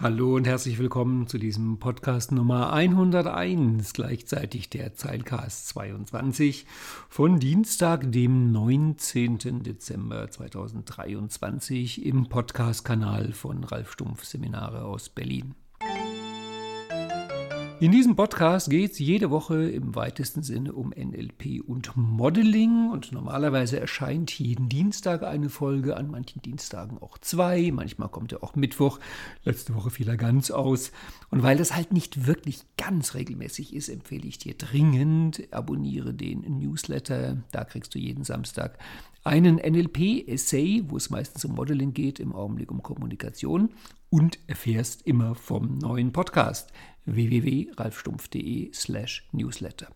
Hallo 0.00 0.36
und 0.36 0.46
herzlich 0.46 0.78
willkommen 0.78 1.26
zu 1.26 1.38
diesem 1.38 1.80
Podcast 1.80 2.30
Nummer 2.30 2.72
101, 2.72 3.94
gleichzeitig 3.94 4.70
der 4.70 4.94
Zeilcast 4.94 5.66
22 5.70 6.66
von 7.08 7.40
Dienstag, 7.40 8.12
dem 8.12 8.52
19. 8.52 9.64
Dezember 9.64 10.30
2023 10.30 12.06
im 12.06 12.28
Podcast-Kanal 12.28 13.32
von 13.32 13.64
Ralf 13.64 13.90
Stumpf 13.90 14.22
Seminare 14.22 14.84
aus 14.84 15.08
Berlin. 15.08 15.56
In 17.80 17.92
diesem 17.92 18.16
Podcast 18.16 18.70
geht 18.70 18.90
es 18.90 18.98
jede 18.98 19.30
Woche 19.30 19.70
im 19.70 19.94
weitesten 19.94 20.42
Sinne 20.42 20.72
um 20.72 20.88
NLP 20.88 21.62
und 21.64 21.96
Modeling. 21.96 22.90
Und 22.90 23.12
normalerweise 23.12 23.78
erscheint 23.78 24.36
jeden 24.36 24.68
Dienstag 24.68 25.22
eine 25.22 25.48
Folge, 25.48 25.96
an 25.96 26.10
manchen 26.10 26.42
Dienstagen 26.42 26.98
auch 26.98 27.18
zwei, 27.18 27.70
manchmal 27.72 28.08
kommt 28.08 28.32
er 28.32 28.42
auch 28.42 28.56
Mittwoch, 28.56 28.98
letzte 29.44 29.76
Woche 29.76 29.90
fiel 29.90 30.08
er 30.08 30.16
ganz 30.16 30.50
aus. 30.50 30.90
Und 31.30 31.44
weil 31.44 31.56
das 31.56 31.76
halt 31.76 31.92
nicht 31.92 32.26
wirklich 32.26 32.64
ganz 32.76 33.14
regelmäßig 33.14 33.72
ist, 33.72 33.88
empfehle 33.90 34.26
ich 34.26 34.38
dir 34.38 34.54
dringend, 34.54 35.44
abonniere 35.52 36.12
den 36.12 36.40
Newsletter, 36.58 37.36
da 37.52 37.62
kriegst 37.62 37.94
du 37.94 38.00
jeden 38.00 38.24
Samstag 38.24 38.76
einen 39.22 39.56
NLP-Essay, 39.56 40.84
wo 40.88 40.96
es 40.96 41.10
meistens 41.10 41.44
um 41.44 41.54
Modeling 41.54 41.92
geht, 41.94 42.18
im 42.18 42.34
Augenblick 42.34 42.72
um 42.72 42.82
Kommunikation 42.82 43.68
und 44.10 44.38
erfährst 44.46 45.02
immer 45.06 45.34
vom 45.34 45.78
neuen 45.78 46.12
Podcast 46.12 46.72
www.ralfstumpf.de 47.04 48.72
slash 48.72 49.28
newsletter. 49.32 49.88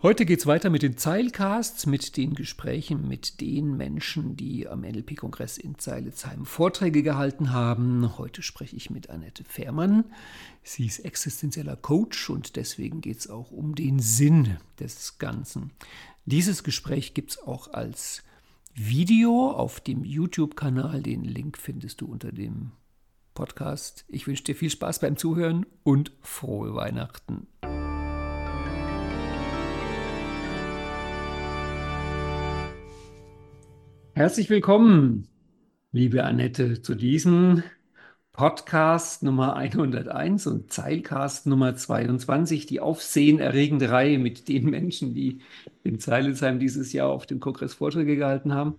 Heute 0.00 0.26
geht 0.26 0.38
es 0.38 0.46
weiter 0.46 0.70
mit 0.70 0.82
den 0.82 0.96
Zeilcasts, 0.96 1.84
mit 1.86 2.16
den 2.16 2.34
Gesprächen 2.34 3.08
mit 3.08 3.40
den 3.40 3.76
Menschen, 3.76 4.36
die 4.36 4.68
am 4.68 4.82
NLP-Kongress 4.82 5.58
in 5.58 5.76
Zeiletsheim 5.76 6.46
Vorträge 6.46 7.02
gehalten 7.02 7.52
haben. 7.52 8.16
Heute 8.16 8.42
spreche 8.42 8.76
ich 8.76 8.90
mit 8.90 9.10
Annette 9.10 9.42
Fährmann. 9.42 10.04
Sie 10.62 10.86
ist 10.86 11.00
existenzieller 11.00 11.74
Coach 11.74 12.30
und 12.30 12.54
deswegen 12.54 13.00
geht 13.00 13.18
es 13.18 13.28
auch 13.28 13.50
um 13.50 13.74
den 13.74 13.98
Sinn 13.98 14.58
des 14.78 15.18
Ganzen. 15.18 15.72
Dieses 16.26 16.62
Gespräch 16.62 17.12
gibt 17.12 17.32
es 17.32 17.42
auch 17.42 17.72
als 17.72 18.22
Video 18.80 19.50
auf 19.50 19.80
dem 19.80 20.04
YouTube-Kanal. 20.04 21.02
Den 21.02 21.24
Link 21.24 21.58
findest 21.58 22.00
du 22.00 22.06
unter 22.06 22.30
dem 22.30 22.70
Podcast. 23.34 24.04
Ich 24.06 24.28
wünsche 24.28 24.44
dir 24.44 24.54
viel 24.54 24.70
Spaß 24.70 25.00
beim 25.00 25.16
Zuhören 25.16 25.66
und 25.82 26.12
frohe 26.20 26.76
Weihnachten. 26.76 27.48
Herzlich 34.12 34.48
willkommen, 34.48 35.26
liebe 35.90 36.22
Annette, 36.22 36.80
zu 36.80 36.94
diesem 36.94 37.64
Podcast 38.38 39.24
Nummer 39.24 39.56
101 39.56 40.46
und 40.46 40.72
Zeilcast 40.72 41.46
Nummer 41.46 41.74
22, 41.74 42.66
die 42.66 42.78
aufsehenerregende 42.78 43.90
Reihe 43.90 44.20
mit 44.20 44.46
den 44.46 44.70
Menschen, 44.70 45.12
die 45.12 45.40
in 45.82 45.98
Zeilesheim 45.98 46.60
dieses 46.60 46.92
Jahr 46.92 47.08
auf 47.08 47.26
dem 47.26 47.40
Kongress 47.40 47.74
Vorträge 47.74 48.14
gehalten 48.14 48.54
haben. 48.54 48.76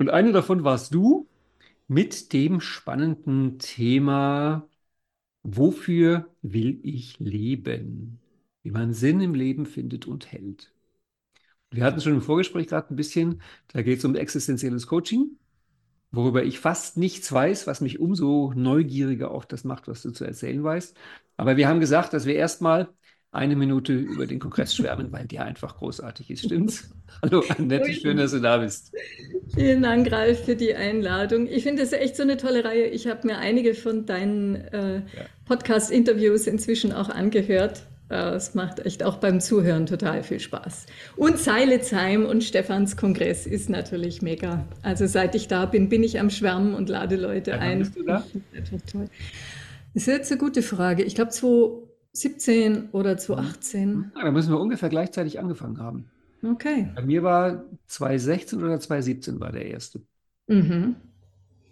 Und 0.00 0.10
eine 0.10 0.32
davon 0.32 0.64
warst 0.64 0.92
du 0.92 1.28
mit 1.86 2.32
dem 2.32 2.60
spannenden 2.60 3.60
Thema, 3.60 4.68
wofür 5.44 6.26
will 6.42 6.80
ich 6.82 7.20
leben? 7.20 8.18
Wie 8.64 8.72
man 8.72 8.92
Sinn 8.92 9.20
im 9.20 9.36
Leben 9.36 9.66
findet 9.66 10.08
und 10.08 10.32
hält. 10.32 10.72
Wir 11.70 11.84
hatten 11.84 12.00
schon 12.00 12.14
im 12.14 12.22
Vorgespräch 12.22 12.66
gerade 12.66 12.92
ein 12.92 12.96
bisschen, 12.96 13.40
da 13.68 13.82
geht 13.82 14.00
es 14.00 14.04
um 14.04 14.16
existenzielles 14.16 14.88
Coaching, 14.88 15.38
worüber 16.16 16.42
ich 16.42 16.58
fast 16.58 16.96
nichts 16.96 17.30
weiß, 17.30 17.66
was 17.66 17.80
mich 17.80 18.00
umso 18.00 18.52
neugieriger 18.56 19.30
auf 19.30 19.46
das 19.46 19.64
macht, 19.64 19.86
was 19.86 20.02
du 20.02 20.10
zu 20.10 20.24
erzählen 20.24 20.64
weißt. 20.64 20.96
Aber 21.36 21.56
wir 21.56 21.68
haben 21.68 21.80
gesagt, 21.80 22.12
dass 22.12 22.26
wir 22.26 22.34
erstmal 22.34 22.88
eine 23.30 23.54
Minute 23.54 23.92
über 23.92 24.26
den 24.26 24.38
Kongress 24.38 24.74
schwärmen, 24.74 25.12
weil 25.12 25.26
der 25.26 25.44
einfach 25.44 25.76
großartig 25.76 26.30
ist. 26.30 26.44
Stimmt's? 26.46 26.90
Hallo 27.22 27.44
Annette, 27.56 27.92
schön, 27.92 28.16
dass 28.16 28.30
du 28.30 28.40
da 28.40 28.56
bist. 28.56 28.92
Vielen 29.54 29.82
Dank, 29.82 30.10
Ralf, 30.10 30.44
für 30.44 30.56
die 30.56 30.74
Einladung. 30.74 31.46
Ich 31.46 31.62
finde 31.62 31.82
es 31.82 31.92
echt 31.92 32.16
so 32.16 32.22
eine 32.22 32.38
tolle 32.38 32.64
Reihe. 32.64 32.86
Ich 32.86 33.06
habe 33.06 33.26
mir 33.26 33.38
einige 33.38 33.74
von 33.74 34.06
deinen 34.06 34.54
äh, 34.54 34.96
ja. 34.96 35.02
Podcast-Interviews 35.44 36.46
inzwischen 36.46 36.92
auch 36.92 37.10
angehört. 37.10 37.82
Äh, 38.08 38.34
es 38.34 38.54
macht 38.54 38.84
echt 38.84 39.02
auch 39.02 39.16
beim 39.16 39.40
Zuhören 39.40 39.86
total 39.86 40.22
viel 40.22 40.40
Spaß. 40.40 40.86
Und 41.16 41.38
Seilezheim 41.38 42.24
und 42.24 42.44
Stefans 42.44 42.96
Kongress 42.96 43.46
ist 43.46 43.68
natürlich 43.68 44.22
mega. 44.22 44.64
Also 44.82 45.06
seit 45.06 45.34
ich 45.34 45.48
da 45.48 45.66
bin, 45.66 45.88
bin 45.88 46.02
ich 46.02 46.20
am 46.20 46.30
Schwärmen 46.30 46.74
und 46.74 46.88
lade 46.88 47.16
Leute 47.16 47.52
ja, 47.52 47.58
ein. 47.58 47.80
Bist 47.80 47.96
du 47.96 48.02
da? 48.02 48.24
Das 49.94 50.02
ist 50.02 50.08
jetzt 50.08 50.30
eine 50.30 50.38
gute 50.38 50.60
Frage. 50.60 51.04
Ich 51.04 51.14
glaube, 51.14 51.30
17 52.12 52.90
oder 52.92 53.16
2018. 53.16 53.88
Mhm. 53.88 54.12
Ja, 54.14 54.24
da 54.24 54.30
müssen 54.30 54.52
wir 54.52 54.60
ungefähr 54.60 54.90
gleichzeitig 54.90 55.40
angefangen 55.40 55.78
haben. 55.78 56.10
Okay. 56.42 56.90
Bei 56.94 57.00
mir 57.00 57.22
war 57.22 57.64
2016 57.86 58.62
oder 58.62 58.78
2017 58.78 59.40
war 59.40 59.52
der 59.52 59.64
erste. 59.64 60.02
Mhm. 60.48 60.96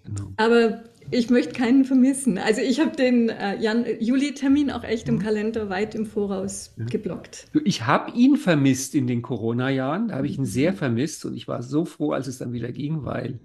Genau. 0.05 0.33
Aber 0.37 0.85
ich 1.11 1.31
möchte 1.31 1.53
keinen 1.53 1.85
vermissen. 1.85 2.39
Also 2.39 2.61
ich 2.61 2.81
habe 2.81 2.97
den 2.97 3.29
äh, 3.29 3.57
Juli-Termin 4.01 4.71
auch 4.71 4.85
echt 4.85 5.09
im 5.09 5.17
mhm. 5.17 5.21
Kalender 5.21 5.69
weit 5.69 5.95
im 5.95 6.07
Voraus 6.07 6.75
ja. 6.77 6.87
geblockt. 6.87 7.49
Ich 7.65 7.87
habe 7.87 8.13
ihn 8.13 8.37
vermisst 8.37 8.95
in 8.95 9.07
den 9.07 9.23
Corona-Jahren. 9.23 10.09
Da 10.09 10.17
habe 10.17 10.27
ich 10.27 10.39
ihn 10.39 10.47
sehr 10.47 10.73
mhm. 10.73 10.77
vermisst 10.77 11.25
und 11.25 11.37
ich 11.37 11.49
war 11.49 11.63
so 11.63 11.85
froh, 11.85 12.13
als 12.13 12.27
es 12.27 12.39
dann 12.39 12.53
wieder 12.53 12.73
ging, 12.73 13.05
weil 13.05 13.39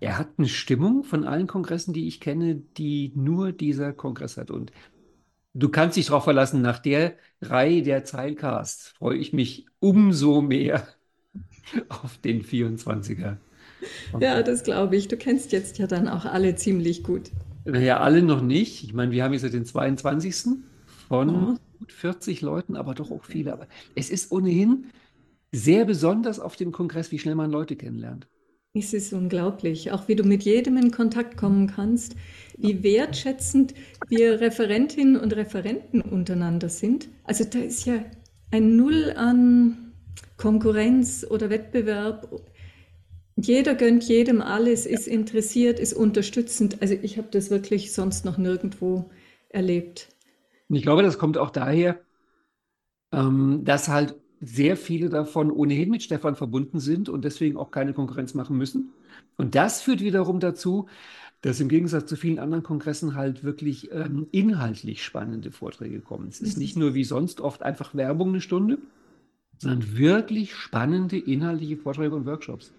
er 0.00 0.18
hat 0.18 0.30
eine 0.36 0.48
Stimmung 0.48 1.04
von 1.04 1.24
allen 1.24 1.46
Kongressen, 1.46 1.94
die 1.94 2.08
ich 2.08 2.20
kenne, 2.20 2.56
die 2.76 3.12
nur 3.14 3.52
dieser 3.52 3.92
Kongress 3.92 4.36
hat. 4.36 4.50
Und 4.50 4.72
Du 5.54 5.68
kannst 5.68 5.96
dich 5.96 6.06
darauf 6.06 6.24
verlassen, 6.24 6.62
nach 6.62 6.78
der 6.78 7.16
Reihe 7.42 7.82
der 7.82 8.04
Zeilcasts 8.04 8.88
freue 8.88 9.18
ich 9.18 9.34
mich 9.34 9.66
umso 9.80 10.40
mehr 10.40 10.88
auf 11.88 12.16
den 12.18 12.42
24er. 12.42 13.36
Ja, 14.20 14.42
das 14.42 14.62
glaube 14.62 14.96
ich. 14.96 15.08
Du 15.08 15.16
kennst 15.16 15.52
jetzt 15.52 15.78
ja 15.78 15.86
dann 15.86 16.08
auch 16.08 16.24
alle 16.24 16.54
ziemlich 16.54 17.02
gut. 17.02 17.30
Naja, 17.64 18.00
alle 18.00 18.22
noch 18.22 18.42
nicht. 18.42 18.84
Ich 18.84 18.92
meine, 18.92 19.12
wir 19.12 19.24
haben 19.24 19.32
jetzt 19.32 19.44
den 19.52 19.64
22. 19.64 20.58
von 21.08 21.30
oh. 21.30 21.58
gut 21.78 21.92
40 21.92 22.40
Leuten, 22.40 22.76
aber 22.76 22.94
doch 22.94 23.10
auch 23.10 23.24
viele. 23.24 23.52
Aber 23.52 23.68
es 23.94 24.10
ist 24.10 24.32
ohnehin 24.32 24.86
sehr 25.52 25.84
besonders 25.84 26.40
auf 26.40 26.56
dem 26.56 26.72
Kongress, 26.72 27.12
wie 27.12 27.18
schnell 27.18 27.34
man 27.34 27.50
Leute 27.50 27.76
kennenlernt. 27.76 28.26
Es 28.74 28.94
ist 28.94 29.12
unglaublich, 29.12 29.92
auch 29.92 30.08
wie 30.08 30.16
du 30.16 30.24
mit 30.24 30.44
jedem 30.44 30.78
in 30.78 30.90
Kontakt 30.90 31.36
kommen 31.36 31.66
kannst, 31.66 32.16
wie 32.56 32.82
wertschätzend 32.82 33.74
wir 34.08 34.40
Referentinnen 34.40 35.20
und 35.20 35.36
Referenten 35.36 36.00
untereinander 36.00 36.70
sind. 36.70 37.08
Also 37.24 37.44
da 37.44 37.58
ist 37.58 37.84
ja 37.84 38.02
ein 38.50 38.76
Null 38.76 39.12
an 39.14 39.92
Konkurrenz 40.38 41.26
oder 41.28 41.50
Wettbewerb. 41.50 42.28
Jeder 43.36 43.74
gönnt 43.74 44.04
jedem 44.04 44.40
alles, 44.40 44.86
ist 44.86 45.08
interessiert, 45.08 45.78
ist 45.80 45.94
unterstützend. 45.94 46.82
Also 46.82 46.94
ich 47.00 47.16
habe 47.18 47.28
das 47.30 47.50
wirklich 47.50 47.92
sonst 47.92 48.24
noch 48.24 48.38
nirgendwo 48.38 49.10
erlebt. 49.48 50.08
Ich 50.68 50.82
glaube, 50.82 51.02
das 51.02 51.18
kommt 51.18 51.38
auch 51.38 51.50
daher, 51.50 52.00
ähm, 53.12 53.62
dass 53.64 53.88
halt 53.88 54.16
sehr 54.40 54.76
viele 54.76 55.08
davon 55.08 55.50
ohnehin 55.50 55.90
mit 55.90 56.02
Stefan 56.02 56.34
verbunden 56.34 56.80
sind 56.80 57.08
und 57.08 57.24
deswegen 57.24 57.56
auch 57.56 57.70
keine 57.70 57.94
Konkurrenz 57.94 58.34
machen 58.34 58.58
müssen. 58.58 58.92
Und 59.36 59.54
das 59.54 59.82
führt 59.82 60.00
wiederum 60.00 60.40
dazu, 60.40 60.88
dass 61.42 61.60
im 61.60 61.68
Gegensatz 61.68 62.06
zu 62.06 62.16
vielen 62.16 62.38
anderen 62.38 62.62
Kongressen 62.62 63.14
halt 63.14 63.44
wirklich 63.44 63.90
ähm, 63.92 64.28
inhaltlich 64.30 65.04
spannende 65.04 65.50
Vorträge 65.50 66.00
kommen. 66.00 66.28
Es 66.28 66.40
ist 66.40 66.56
nicht 66.56 66.76
nur 66.76 66.94
wie 66.94 67.04
sonst 67.04 67.40
oft 67.40 67.62
einfach 67.62 67.94
Werbung 67.94 68.30
eine 68.30 68.40
Stunde, 68.40 68.78
sondern 69.58 69.96
wirklich 69.96 70.54
spannende 70.54 71.18
inhaltliche 71.18 71.76
Vorträge 71.76 72.14
und 72.14 72.26
Workshops. 72.26 72.72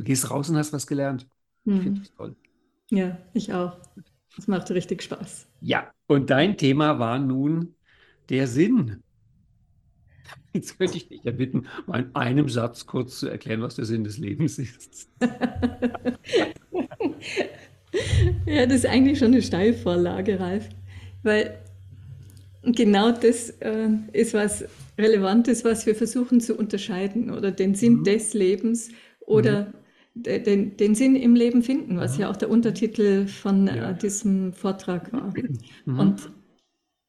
Du 0.00 0.04
gehst 0.04 0.30
raus 0.30 0.48
und 0.48 0.56
hast 0.56 0.72
was 0.72 0.86
gelernt. 0.86 1.26
Ich 1.66 1.72
mhm. 1.74 1.82
finde 1.82 2.00
das 2.00 2.14
toll. 2.14 2.34
Ja, 2.90 3.18
ich 3.34 3.52
auch. 3.52 3.76
Es 4.38 4.48
macht 4.48 4.70
richtig 4.70 5.02
Spaß. 5.02 5.46
Ja, 5.60 5.92
und 6.06 6.30
dein 6.30 6.56
Thema 6.56 6.98
war 6.98 7.18
nun 7.18 7.74
der 8.30 8.46
Sinn 8.46 9.02
Jetzt 10.52 10.78
könnte 10.78 10.96
ich 10.96 11.08
dich 11.08 11.22
ja 11.22 11.32
bitten, 11.32 11.66
mal 11.86 12.00
in 12.00 12.14
einem 12.14 12.48
Satz 12.48 12.86
kurz 12.86 13.18
zu 13.20 13.28
erklären, 13.28 13.62
was 13.62 13.74
der 13.76 13.84
Sinn 13.84 14.04
des 14.04 14.18
Lebens 14.18 14.58
ist. 14.58 15.08
ja, 18.46 18.66
das 18.66 18.76
ist 18.76 18.86
eigentlich 18.86 19.18
schon 19.18 19.32
eine 19.32 19.42
Steilvorlage, 19.42 20.40
Ralf. 20.40 20.68
Weil 21.22 21.58
genau 22.62 23.12
das 23.12 23.50
äh, 23.60 23.90
ist 24.12 24.34
was 24.34 24.64
Relevantes, 24.98 25.64
was 25.64 25.86
wir 25.86 25.94
versuchen 25.94 26.40
zu 26.40 26.56
unterscheiden. 26.56 27.30
Oder 27.30 27.52
den 27.52 27.74
Sinn 27.74 27.98
mhm. 27.98 28.04
des 28.04 28.34
Lebens 28.34 28.90
oder 29.20 29.66
mhm. 29.66 29.74
Den, 30.14 30.76
den, 30.76 30.94
Sinn 30.94 31.16
im 31.16 31.34
Leben 31.34 31.62
finden, 31.62 31.96
was 31.96 32.16
ja, 32.16 32.22
ja 32.22 32.30
auch 32.30 32.36
der 32.36 32.50
Untertitel 32.50 33.26
von 33.26 33.66
ja. 33.66 33.90
äh, 33.90 33.98
diesem 33.98 34.52
Vortrag 34.52 35.12
war. 35.12 35.32
Mhm. 35.84 35.98
Und 35.98 36.32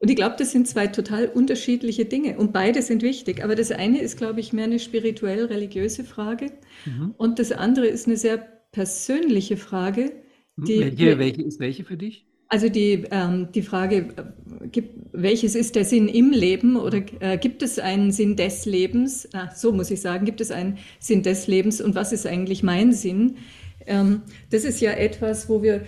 und 0.04 0.10
ich 0.10 0.16
glaube, 0.16 0.36
das 0.40 0.52
sind 0.52 0.68
zwei 0.68 0.88
total 0.88 1.28
unterschiedliche 1.28 2.06
Dinge 2.06 2.36
und 2.40 2.54
beide 2.54 2.82
sind 2.82 3.04
wichtig. 3.04 3.44
Aber 3.44 3.54
das 3.54 3.72
eine 3.72 4.02
ist, 4.02 4.18
glaube 4.18 4.40
ich, 4.40 4.52
mehr 4.52 4.64
eine 4.64 4.80
spirituell-religiöse 4.80 6.04
Frage 6.04 6.48
mhm. 6.88 7.14
und 7.18 7.38
das 7.38 7.52
andere 7.52 7.86
ist 7.86 8.08
eine 8.08 8.18
sehr 8.18 8.40
persönliche 8.72 9.58
Frage, 9.58 10.12
Hm, 10.58 10.66
die, 10.66 10.80
welche, 10.80 11.20
welche 11.20 11.42
ist 11.44 11.60
welche 11.60 11.84
für 11.84 11.98
dich? 11.98 12.26
Also 12.52 12.68
die, 12.68 13.06
ähm, 13.12 13.48
die 13.56 13.62
Frage, 13.62 14.10
gibt, 14.74 15.00
welches 15.14 15.56
ist 15.56 15.74
der 15.78 15.86
Sinn 15.86 16.10
im 16.10 16.32
Leben 16.32 16.76
oder 16.76 17.02
äh, 17.22 17.38
gibt 17.38 17.64
es 17.64 17.80
einen 17.80 18.12
Sinn 18.12 18.36
des 18.36 18.66
Lebens? 18.66 19.30
Ah, 19.32 19.50
so 19.56 19.72
muss 19.72 19.90
ich 19.90 20.02
sagen, 20.02 20.26
gibt 20.26 20.42
es 20.42 20.52
einen 20.52 20.78
Sinn 21.00 21.24
des 21.24 21.48
Lebens 21.48 21.80
und 21.80 21.96
was 21.96 22.12
ist 22.12 22.28
eigentlich 22.28 22.62
mein 22.62 22.92
Sinn? 22.92 23.38
Ähm, 23.88 24.24
das 24.50 24.66
ist 24.66 24.82
ja 24.82 24.92
etwas, 24.92 25.48
wo 25.48 25.64
wir 25.64 25.84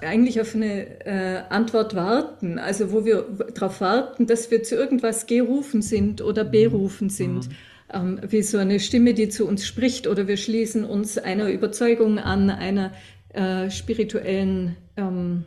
eigentlich 0.00 0.40
auf 0.40 0.54
eine 0.54 1.04
äh, 1.04 1.42
Antwort 1.50 1.94
warten, 1.94 2.58
also 2.58 2.90
wo 2.90 3.04
wir 3.04 3.26
darauf 3.52 3.82
warten, 3.82 4.26
dass 4.26 4.50
wir 4.50 4.62
zu 4.62 4.76
irgendwas 4.76 5.26
gerufen 5.26 5.82
sind 5.82 6.22
oder 6.22 6.44
mhm. 6.44 6.52
berufen 6.52 7.10
sind. 7.10 7.48
Mhm. 7.48 7.52
Ähm, 7.92 8.20
wie 8.26 8.40
so 8.40 8.56
eine 8.56 8.80
Stimme, 8.80 9.12
die 9.12 9.28
zu 9.28 9.46
uns 9.46 9.66
spricht, 9.66 10.06
oder 10.06 10.26
wir 10.26 10.38
schließen 10.38 10.86
uns 10.86 11.18
einer 11.18 11.50
Überzeugung 11.50 12.18
an, 12.18 12.48
einer 12.48 12.92
äh, 13.34 13.68
spirituellen 13.70 14.74
ähm, 14.96 15.44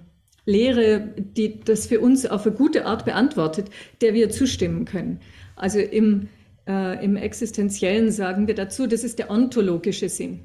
Lehre, 0.52 1.14
die 1.18 1.60
das 1.60 1.88
für 1.88 2.00
uns 2.00 2.26
auf 2.26 2.46
eine 2.46 2.56
gute 2.56 2.86
Art 2.86 3.06
beantwortet, 3.06 3.70
der 4.02 4.14
wir 4.14 4.30
zustimmen 4.30 4.86
können. 4.86 5.20
Also 5.56 5.80
im, 5.80 6.28
äh, 6.68 7.04
im 7.04 7.16
Existenziellen 7.16 8.12
sagen 8.12 8.48
wir 8.48 8.56
dazu, 8.56 8.88
das 8.88 9.04
ist 9.04 9.20
der 9.20 9.32
ontologische 9.32 10.10
Sinn. 10.10 10.42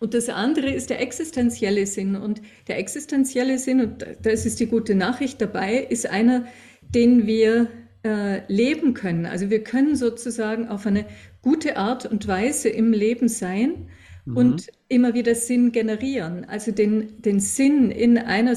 Und 0.00 0.14
das 0.14 0.30
andere 0.30 0.70
ist 0.70 0.88
der 0.88 1.00
existenzielle 1.00 1.86
Sinn. 1.86 2.16
Und 2.16 2.40
der 2.68 2.78
existenzielle 2.78 3.58
Sinn, 3.58 3.80
und 3.80 4.06
das 4.22 4.46
ist 4.46 4.58
die 4.58 4.66
gute 4.66 4.94
Nachricht 4.94 5.40
dabei, 5.40 5.76
ist 5.76 6.06
einer, 6.06 6.46
den 6.94 7.26
wir 7.26 7.68
äh, 8.02 8.40
leben 8.50 8.94
können. 8.94 9.26
Also 9.26 9.50
wir 9.50 9.62
können 9.62 9.96
sozusagen 9.96 10.68
auf 10.68 10.86
eine 10.86 11.04
gute 11.42 11.76
Art 11.76 12.06
und 12.06 12.26
Weise 12.26 12.70
im 12.70 12.92
Leben 12.92 13.28
sein 13.28 13.88
mhm. 14.30 14.36
und 14.36 14.72
immer 14.88 15.14
wieder 15.14 15.34
Sinn 15.34 15.72
generieren. 15.72 16.44
Also 16.44 16.72
den, 16.72 17.20
den 17.22 17.40
Sinn 17.40 17.90
in 17.90 18.18
einer 18.18 18.56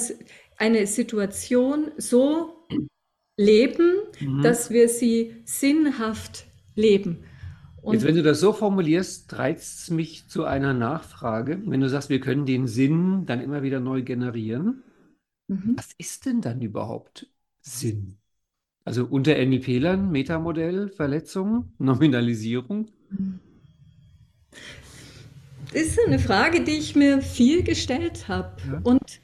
eine 0.57 0.87
Situation 0.87 1.91
so 1.97 2.67
leben, 3.37 3.95
mhm. 4.19 4.41
dass 4.41 4.69
wir 4.69 4.89
sie 4.89 5.35
sinnhaft 5.45 6.45
leben. 6.75 7.25
Und 7.81 7.95
Jetzt, 7.95 8.05
wenn 8.05 8.15
du 8.15 8.23
das 8.23 8.39
so 8.39 8.53
formulierst, 8.53 9.37
reizt 9.37 9.81
es 9.81 9.89
mich 9.89 10.27
zu 10.29 10.45
einer 10.45 10.73
Nachfrage. 10.73 11.61
Wenn 11.65 11.81
du 11.81 11.89
sagst, 11.89 12.09
wir 12.09 12.21
können 12.21 12.45
den 12.45 12.67
Sinn 12.67 13.25
dann 13.25 13.41
immer 13.41 13.61
wieder 13.61 13.79
neu 13.79 14.03
generieren, 14.03 14.83
mhm. 15.47 15.73
was 15.75 15.89
ist 15.97 16.25
denn 16.25 16.39
dann 16.39 16.61
überhaupt 16.61 17.27
Sinn? 17.61 18.17
Also 18.85 19.05
unter 19.05 19.33
NLP-Lern, 19.33 20.11
Metamodell, 20.11 20.89
Verletzung, 20.89 21.73
Nominalisierung? 21.77 22.89
Das 23.09 23.52
ist 25.73 25.99
eine 26.05 26.19
Frage, 26.19 26.63
die 26.63 26.77
ich 26.77 26.95
mir 26.95 27.21
viel 27.21 27.63
gestellt 27.63 28.27
habe. 28.27 28.55
Ja. 28.67 28.81
Und 28.83 29.21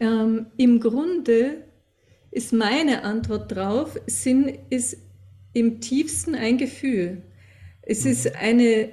ähm, 0.00 0.46
im 0.56 0.80
Grunde 0.80 1.64
ist 2.30 2.52
meine 2.52 3.04
Antwort 3.04 3.52
drauf, 3.54 3.98
Sinn 4.06 4.58
ist 4.70 4.96
im 5.52 5.80
tiefsten 5.80 6.34
ein 6.34 6.58
Gefühl. 6.58 7.22
Es 7.82 8.04
ist 8.04 8.36
eine, 8.36 8.90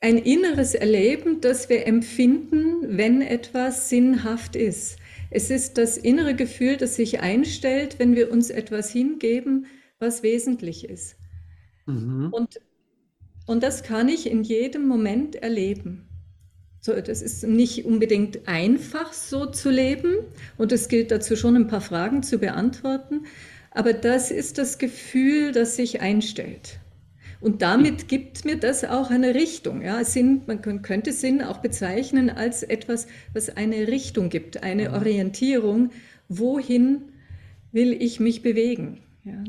ein 0.00 0.18
inneres 0.18 0.74
Erleben, 0.74 1.40
das 1.40 1.68
wir 1.68 1.86
empfinden, 1.86 2.96
wenn 2.96 3.22
etwas 3.22 3.88
sinnhaft 3.88 4.56
ist. 4.56 4.98
Es 5.30 5.50
ist 5.50 5.78
das 5.78 5.96
innere 5.96 6.34
Gefühl, 6.34 6.76
das 6.76 6.96
sich 6.96 7.20
einstellt, 7.20 7.98
wenn 7.98 8.14
wir 8.14 8.30
uns 8.30 8.50
etwas 8.50 8.90
hingeben, 8.90 9.66
was 9.98 10.22
wesentlich 10.22 10.88
ist. 10.88 11.16
Mhm. 11.86 12.28
Und, 12.32 12.60
und 13.46 13.62
das 13.62 13.82
kann 13.82 14.08
ich 14.08 14.30
in 14.30 14.42
jedem 14.42 14.86
Moment 14.86 15.36
erleben. 15.36 16.05
So, 16.86 16.92
das 17.00 17.20
ist 17.20 17.42
nicht 17.42 17.84
unbedingt 17.84 18.46
einfach 18.46 19.12
so 19.12 19.46
zu 19.46 19.70
leben 19.70 20.18
und 20.56 20.70
es 20.70 20.86
gilt 20.86 21.10
dazu 21.10 21.34
schon 21.34 21.56
ein 21.56 21.66
paar 21.66 21.80
Fragen 21.80 22.22
zu 22.22 22.38
beantworten, 22.38 23.26
aber 23.72 23.92
das 23.92 24.30
ist 24.30 24.56
das 24.56 24.78
Gefühl, 24.78 25.50
das 25.50 25.74
sich 25.74 26.00
einstellt. 26.00 26.78
Und 27.40 27.60
damit 27.60 28.06
gibt 28.06 28.44
mir 28.44 28.54
das 28.54 28.84
auch 28.84 29.10
eine 29.10 29.34
Richtung. 29.34 29.82
Ja, 29.82 30.04
Sinn, 30.04 30.42
man 30.46 30.62
könnte 30.62 31.12
Sinn 31.12 31.42
auch 31.42 31.58
bezeichnen 31.58 32.30
als 32.30 32.62
etwas, 32.62 33.08
was 33.34 33.56
eine 33.56 33.88
Richtung 33.88 34.28
gibt, 34.28 34.62
eine 34.62 34.92
Orientierung. 34.92 35.90
Wohin 36.28 37.02
will 37.72 38.00
ich 38.00 38.20
mich 38.20 38.42
bewegen? 38.42 39.00
Ja. 39.24 39.42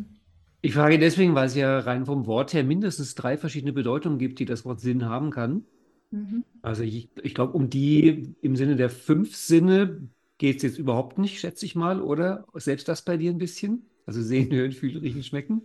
Ich 0.64 0.74
frage 0.74 0.98
deswegen, 0.98 1.36
weil 1.36 1.46
es 1.46 1.56
ja 1.56 1.78
rein 1.78 2.08
vom 2.08 2.26
Wort 2.26 2.56
her 2.56 2.64
mindestens 2.64 3.14
drei 3.14 3.38
verschiedene 3.38 3.74
Bedeutungen 3.74 4.18
gibt, 4.18 4.40
die 4.40 4.46
das 4.46 4.66
Wort 4.66 4.80
Sinn 4.80 5.06
haben 5.06 5.30
kann. 5.30 5.66
Mhm. 6.12 6.44
Also 6.62 6.84
ich, 6.84 7.10
ich 7.22 7.34
glaube, 7.36 7.54
um 7.54 7.70
die 7.70 8.36
im 8.42 8.56
Sinne 8.56 8.76
der 8.76 8.90
fünf 8.90 9.36
Sinne 9.36 10.10
geht 10.38 10.58
es 10.58 10.64
jetzt 10.64 10.78
überhaupt 10.78 11.18
nicht, 11.18 11.40
schätze 11.40 11.66
ich 11.66 11.76
mal, 11.76 12.02
oder? 12.02 12.46
Selbst 12.54 12.88
das 12.88 13.02
bei 13.02 13.18
dir 13.18 13.32
ein 13.32 13.38
bisschen? 13.38 13.86
Also 14.06 14.22
sehen, 14.22 14.52
hören, 14.52 14.72
fühlen, 14.72 14.98
riechen, 14.98 15.24
schmecken? 15.24 15.62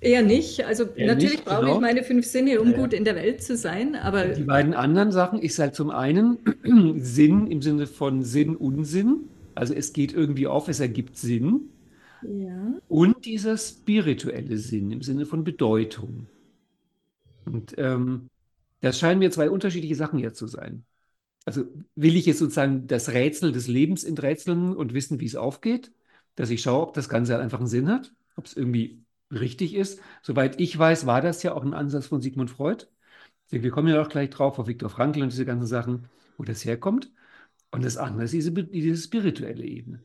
Eher 0.00 0.22
nicht. 0.22 0.64
Also 0.64 0.84
Eher 0.94 1.08
natürlich 1.08 1.32
nicht, 1.32 1.44
brauche 1.44 1.62
genau. 1.62 1.74
ich 1.74 1.80
meine 1.80 2.02
fünf 2.04 2.26
Sinne, 2.26 2.60
um 2.60 2.70
ja, 2.70 2.76
gut 2.76 2.92
in 2.92 3.04
der 3.04 3.16
Welt 3.16 3.42
zu 3.42 3.56
sein. 3.56 3.96
Aber 3.96 4.28
die 4.28 4.44
beiden 4.44 4.74
anderen 4.74 5.10
Sachen 5.12 5.40
ist 5.40 5.58
halt 5.58 5.74
zum 5.74 5.90
einen 5.90 6.38
Sinn 6.98 7.46
im 7.48 7.62
Sinne 7.62 7.86
von 7.86 8.22
Sinn, 8.22 8.56
Unsinn. 8.56 9.28
Also 9.54 9.74
es 9.74 9.92
geht 9.92 10.12
irgendwie 10.12 10.46
auf, 10.46 10.68
es 10.68 10.80
ergibt 10.80 11.16
Sinn. 11.16 11.70
Ja. 12.22 12.74
Und 12.88 13.24
dieser 13.24 13.56
spirituelle 13.56 14.56
Sinn 14.56 14.90
im 14.90 15.02
Sinne 15.02 15.26
von 15.26 15.44
Bedeutung. 15.44 16.26
Und 17.44 17.74
ähm, 17.76 18.28
das 18.84 18.98
scheinen 18.98 19.18
mir 19.18 19.30
zwei 19.30 19.50
unterschiedliche 19.50 19.94
Sachen 19.96 20.18
jetzt 20.18 20.38
zu 20.38 20.46
sein. 20.46 20.84
Also 21.44 21.64
will 21.94 22.16
ich 22.16 22.26
jetzt 22.26 22.38
sozusagen 22.38 22.86
das 22.86 23.10
Rätsel 23.10 23.52
des 23.52 23.68
Lebens 23.68 24.04
enträtseln 24.04 24.74
und 24.76 24.94
wissen, 24.94 25.20
wie 25.20 25.26
es 25.26 25.36
aufgeht, 25.36 25.92
dass 26.36 26.50
ich 26.50 26.62
schaue, 26.62 26.82
ob 26.82 26.94
das 26.94 27.08
Ganze 27.08 27.32
halt 27.34 27.42
einfach 27.42 27.58
einen 27.58 27.68
Sinn 27.68 27.88
hat, 27.88 28.12
ob 28.36 28.46
es 28.46 28.56
irgendwie 28.56 29.04
richtig 29.30 29.74
ist. 29.74 30.00
Soweit 30.22 30.60
ich 30.60 30.78
weiß, 30.78 31.06
war 31.06 31.20
das 31.20 31.42
ja 31.42 31.54
auch 31.54 31.62
ein 31.62 31.74
Ansatz 31.74 32.06
von 32.06 32.20
Sigmund 32.22 32.50
Freud. 32.50 32.86
Wir 33.50 33.70
kommen 33.70 33.88
ja 33.88 34.02
auch 34.02 34.08
gleich 34.08 34.30
drauf, 34.30 34.58
auf 34.58 34.66
Viktor 34.66 34.90
Frankl 34.90 35.22
und 35.22 35.32
diese 35.32 35.44
ganzen 35.46 35.66
Sachen, 35.66 36.08
wo 36.38 36.44
das 36.44 36.64
herkommt. 36.64 37.12
Und 37.70 37.84
das 37.84 37.96
andere 37.98 38.24
ist 38.24 38.34
diese, 38.34 38.52
diese 38.52 38.96
spirituelle 38.96 39.64
Ebene. 39.64 40.02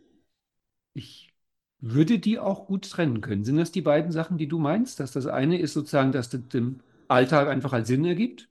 Ich 0.93 1.33
würde 1.79 2.19
die 2.19 2.39
auch 2.39 2.67
gut 2.67 2.89
trennen 2.89 3.21
können. 3.21 3.43
Sind 3.43 3.57
das 3.57 3.71
die 3.71 3.81
beiden 3.81 4.11
Sachen, 4.11 4.37
die 4.37 4.47
du 4.47 4.59
meinst? 4.59 4.99
Dass 4.99 5.11
das 5.13 5.27
eine 5.27 5.59
ist 5.59 5.73
sozusagen, 5.73 6.11
dass 6.11 6.29
das 6.29 6.47
dem 6.49 6.81
Alltag 7.07 7.47
einfach 7.47 7.73
als 7.73 7.87
Sinn 7.87 8.05
ergibt, 8.05 8.49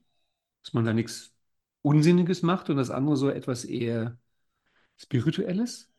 dass 0.63 0.73
man 0.73 0.85
da 0.85 0.93
nichts 0.93 1.33
Unsinniges 1.81 2.41
macht 2.41 2.69
und 2.69 2.77
das 2.77 2.89
andere 2.89 3.17
so 3.17 3.29
etwas 3.29 3.65
eher 3.65 4.17
Spirituelles? 4.97 5.89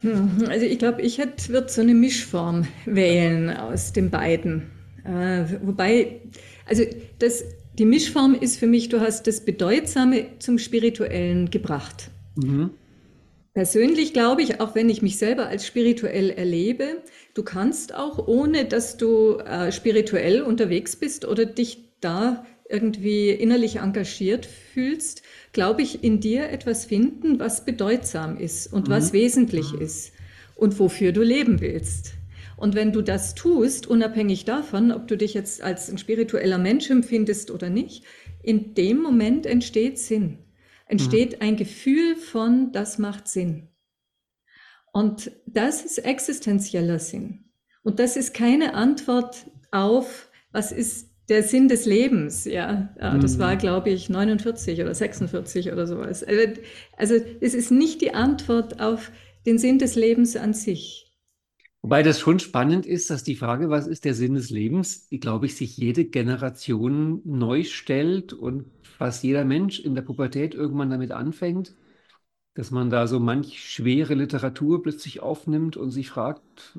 Hm, 0.00 0.44
also 0.48 0.66
ich 0.66 0.78
glaube, 0.78 1.02
ich 1.02 1.18
würde 1.18 1.68
so 1.68 1.80
eine 1.80 1.94
Mischform 1.94 2.66
wählen 2.84 3.50
aus 3.50 3.92
den 3.92 4.10
beiden. 4.10 4.70
Äh, 5.04 5.44
wobei, 5.62 6.20
also 6.66 6.84
das, 7.18 7.44
die 7.78 7.84
Mischform 7.86 8.34
ist 8.34 8.58
für 8.58 8.66
mich, 8.66 8.88
du 8.88 9.00
hast 9.00 9.26
das 9.26 9.44
Bedeutsame 9.44 10.38
zum 10.38 10.58
Spirituellen 10.58 11.50
gebracht. 11.50 12.10
Mhm. 12.36 12.70
Persönlich 13.54 14.12
glaube 14.12 14.42
ich, 14.42 14.60
auch 14.60 14.74
wenn 14.74 14.88
ich 14.90 15.00
mich 15.00 15.16
selber 15.16 15.46
als 15.46 15.64
spirituell 15.64 16.30
erlebe, 16.30 17.02
du 17.34 17.44
kannst 17.44 17.94
auch, 17.94 18.26
ohne 18.26 18.64
dass 18.64 18.96
du 18.96 19.36
äh, 19.38 19.70
spirituell 19.70 20.42
unterwegs 20.42 20.96
bist 20.96 21.24
oder 21.24 21.46
dich 21.46 21.78
da 22.00 22.44
irgendwie 22.68 23.30
innerlich 23.30 23.76
engagiert 23.76 24.46
fühlst, 24.46 25.22
glaube 25.52 25.82
ich, 25.82 26.02
in 26.02 26.20
dir 26.20 26.48
etwas 26.48 26.86
finden, 26.86 27.38
was 27.38 27.64
bedeutsam 27.64 28.38
ist 28.38 28.72
und 28.72 28.88
mhm. 28.88 28.92
was 28.92 29.12
wesentlich 29.12 29.72
mhm. 29.72 29.80
ist 29.80 30.12
und 30.54 30.78
wofür 30.78 31.12
du 31.12 31.22
leben 31.22 31.60
willst. 31.60 32.14
Und 32.56 32.74
wenn 32.74 32.92
du 32.92 33.02
das 33.02 33.34
tust, 33.34 33.86
unabhängig 33.86 34.44
davon, 34.44 34.92
ob 34.92 35.08
du 35.08 35.16
dich 35.16 35.34
jetzt 35.34 35.60
als 35.62 35.90
ein 35.90 35.98
spiritueller 35.98 36.58
Mensch 36.58 36.88
empfindest 36.90 37.50
oder 37.50 37.68
nicht, 37.68 38.04
in 38.42 38.74
dem 38.74 39.02
Moment 39.02 39.44
entsteht 39.46 39.98
Sinn. 39.98 40.38
Entsteht 40.86 41.32
mhm. 41.32 41.38
ein 41.40 41.56
Gefühl 41.56 42.16
von, 42.16 42.72
das 42.72 42.98
macht 42.98 43.28
Sinn. 43.28 43.68
Und 44.92 45.32
das 45.46 45.84
ist 45.84 45.98
existenzieller 45.98 47.00
Sinn. 47.00 47.50
Und 47.82 47.98
das 47.98 48.16
ist 48.16 48.32
keine 48.32 48.74
Antwort 48.74 49.46
auf, 49.72 50.30
was 50.52 50.70
ist 50.70 51.10
der 51.28 51.42
Sinn 51.42 51.68
des 51.68 51.86
Lebens, 51.86 52.44
ja. 52.44 52.94
ja 53.00 53.18
das 53.18 53.38
war, 53.38 53.54
mhm. 53.54 53.58
glaube 53.58 53.90
ich, 53.90 54.10
49 54.10 54.80
oder 54.80 54.94
46 54.94 55.72
oder 55.72 55.86
sowas. 55.86 56.22
Also, 56.22 56.42
also 56.96 57.14
es 57.40 57.54
ist 57.54 57.70
nicht 57.70 58.00
die 58.02 58.12
Antwort 58.12 58.80
auf 58.80 59.10
den 59.46 59.58
Sinn 59.58 59.78
des 59.78 59.94
Lebens 59.94 60.36
an 60.36 60.52
sich. 60.52 61.04
Wobei 61.82 62.02
das 62.02 62.18
schon 62.18 62.38
spannend 62.38 62.86
ist, 62.86 63.10
dass 63.10 63.24
die 63.24 63.36
Frage, 63.36 63.68
was 63.68 63.86
ist 63.86 64.06
der 64.06 64.14
Sinn 64.14 64.34
des 64.34 64.48
Lebens, 64.48 65.06
glaube 65.10 65.46
ich, 65.46 65.56
sich 65.56 65.76
jede 65.76 66.06
Generation 66.06 67.20
neu 67.24 67.64
stellt 67.64 68.32
und 68.32 68.64
fast 68.82 69.22
jeder 69.22 69.44
Mensch 69.44 69.80
in 69.80 69.94
der 69.94 70.02
Pubertät 70.02 70.54
irgendwann 70.54 70.88
damit 70.88 71.10
anfängt, 71.10 71.74
dass 72.54 72.70
man 72.70 72.88
da 72.88 73.06
so 73.06 73.20
manch 73.20 73.70
schwere 73.70 74.14
Literatur 74.14 74.82
plötzlich 74.82 75.20
aufnimmt 75.20 75.76
und 75.76 75.90
sich 75.90 76.08
fragt, 76.08 76.74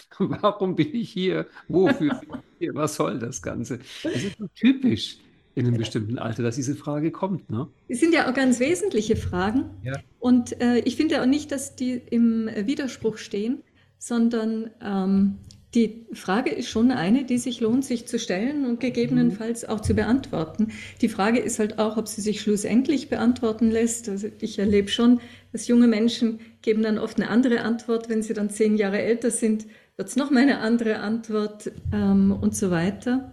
Warum 0.18 0.76
bin 0.76 0.94
ich 0.94 1.10
hier? 1.10 1.46
Wofür 1.68 2.14
bin 2.20 2.28
ich 2.32 2.58
hier? 2.58 2.74
Was 2.74 2.96
soll 2.96 3.18
das 3.18 3.42
Ganze? 3.42 3.78
Das 4.02 4.14
ist 4.14 4.38
so 4.38 4.46
typisch. 4.54 5.18
in 5.54 5.66
einem 5.66 5.76
bestimmten 5.76 6.18
Alter, 6.18 6.42
dass 6.42 6.56
diese 6.56 6.74
Frage 6.74 7.10
kommt. 7.10 7.50
Ne? 7.50 7.68
Es 7.88 8.00
sind 8.00 8.14
ja 8.14 8.30
auch 8.30 8.34
ganz 8.34 8.58
wesentliche 8.58 9.16
Fragen. 9.16 9.64
Ja. 9.82 9.94
Und 10.18 10.60
äh, 10.62 10.78
ich 10.78 10.96
finde 10.96 11.20
auch 11.20 11.26
nicht, 11.26 11.52
dass 11.52 11.76
die 11.76 11.92
im 11.92 12.48
Widerspruch 12.48 13.18
stehen, 13.18 13.62
sondern 13.98 14.70
ähm, 14.82 15.38
die 15.74 16.06
Frage 16.12 16.50
ist 16.50 16.68
schon 16.68 16.90
eine, 16.90 17.24
die 17.24 17.38
sich 17.38 17.60
lohnt, 17.60 17.84
sich 17.84 18.06
zu 18.06 18.18
stellen 18.18 18.66
und 18.66 18.80
gegebenenfalls 18.80 19.64
auch 19.64 19.80
zu 19.80 19.94
beantworten. 19.94 20.68
Die 21.00 21.08
Frage 21.08 21.38
ist 21.38 21.58
halt 21.58 21.78
auch, 21.78 21.96
ob 21.96 22.08
sie 22.08 22.20
sich 22.20 22.42
schlussendlich 22.42 23.08
beantworten 23.08 23.70
lässt. 23.70 24.08
Also 24.08 24.28
ich 24.40 24.58
erlebe 24.58 24.88
schon, 24.88 25.20
dass 25.52 25.68
junge 25.68 25.86
Menschen 25.86 26.40
geben 26.62 26.82
dann 26.82 26.98
oft 26.98 27.18
eine 27.18 27.28
andere 27.28 27.60
Antwort. 27.60 28.08
Wenn 28.08 28.22
sie 28.22 28.34
dann 28.34 28.50
zehn 28.50 28.76
Jahre 28.76 29.00
älter 29.00 29.30
sind, 29.30 29.66
wird 29.96 30.08
es 30.08 30.16
noch 30.16 30.30
mal 30.30 30.42
eine 30.42 30.58
andere 30.58 30.98
Antwort 30.98 31.70
ähm, 31.92 32.32
und 32.32 32.56
so 32.56 32.70
weiter. 32.70 33.32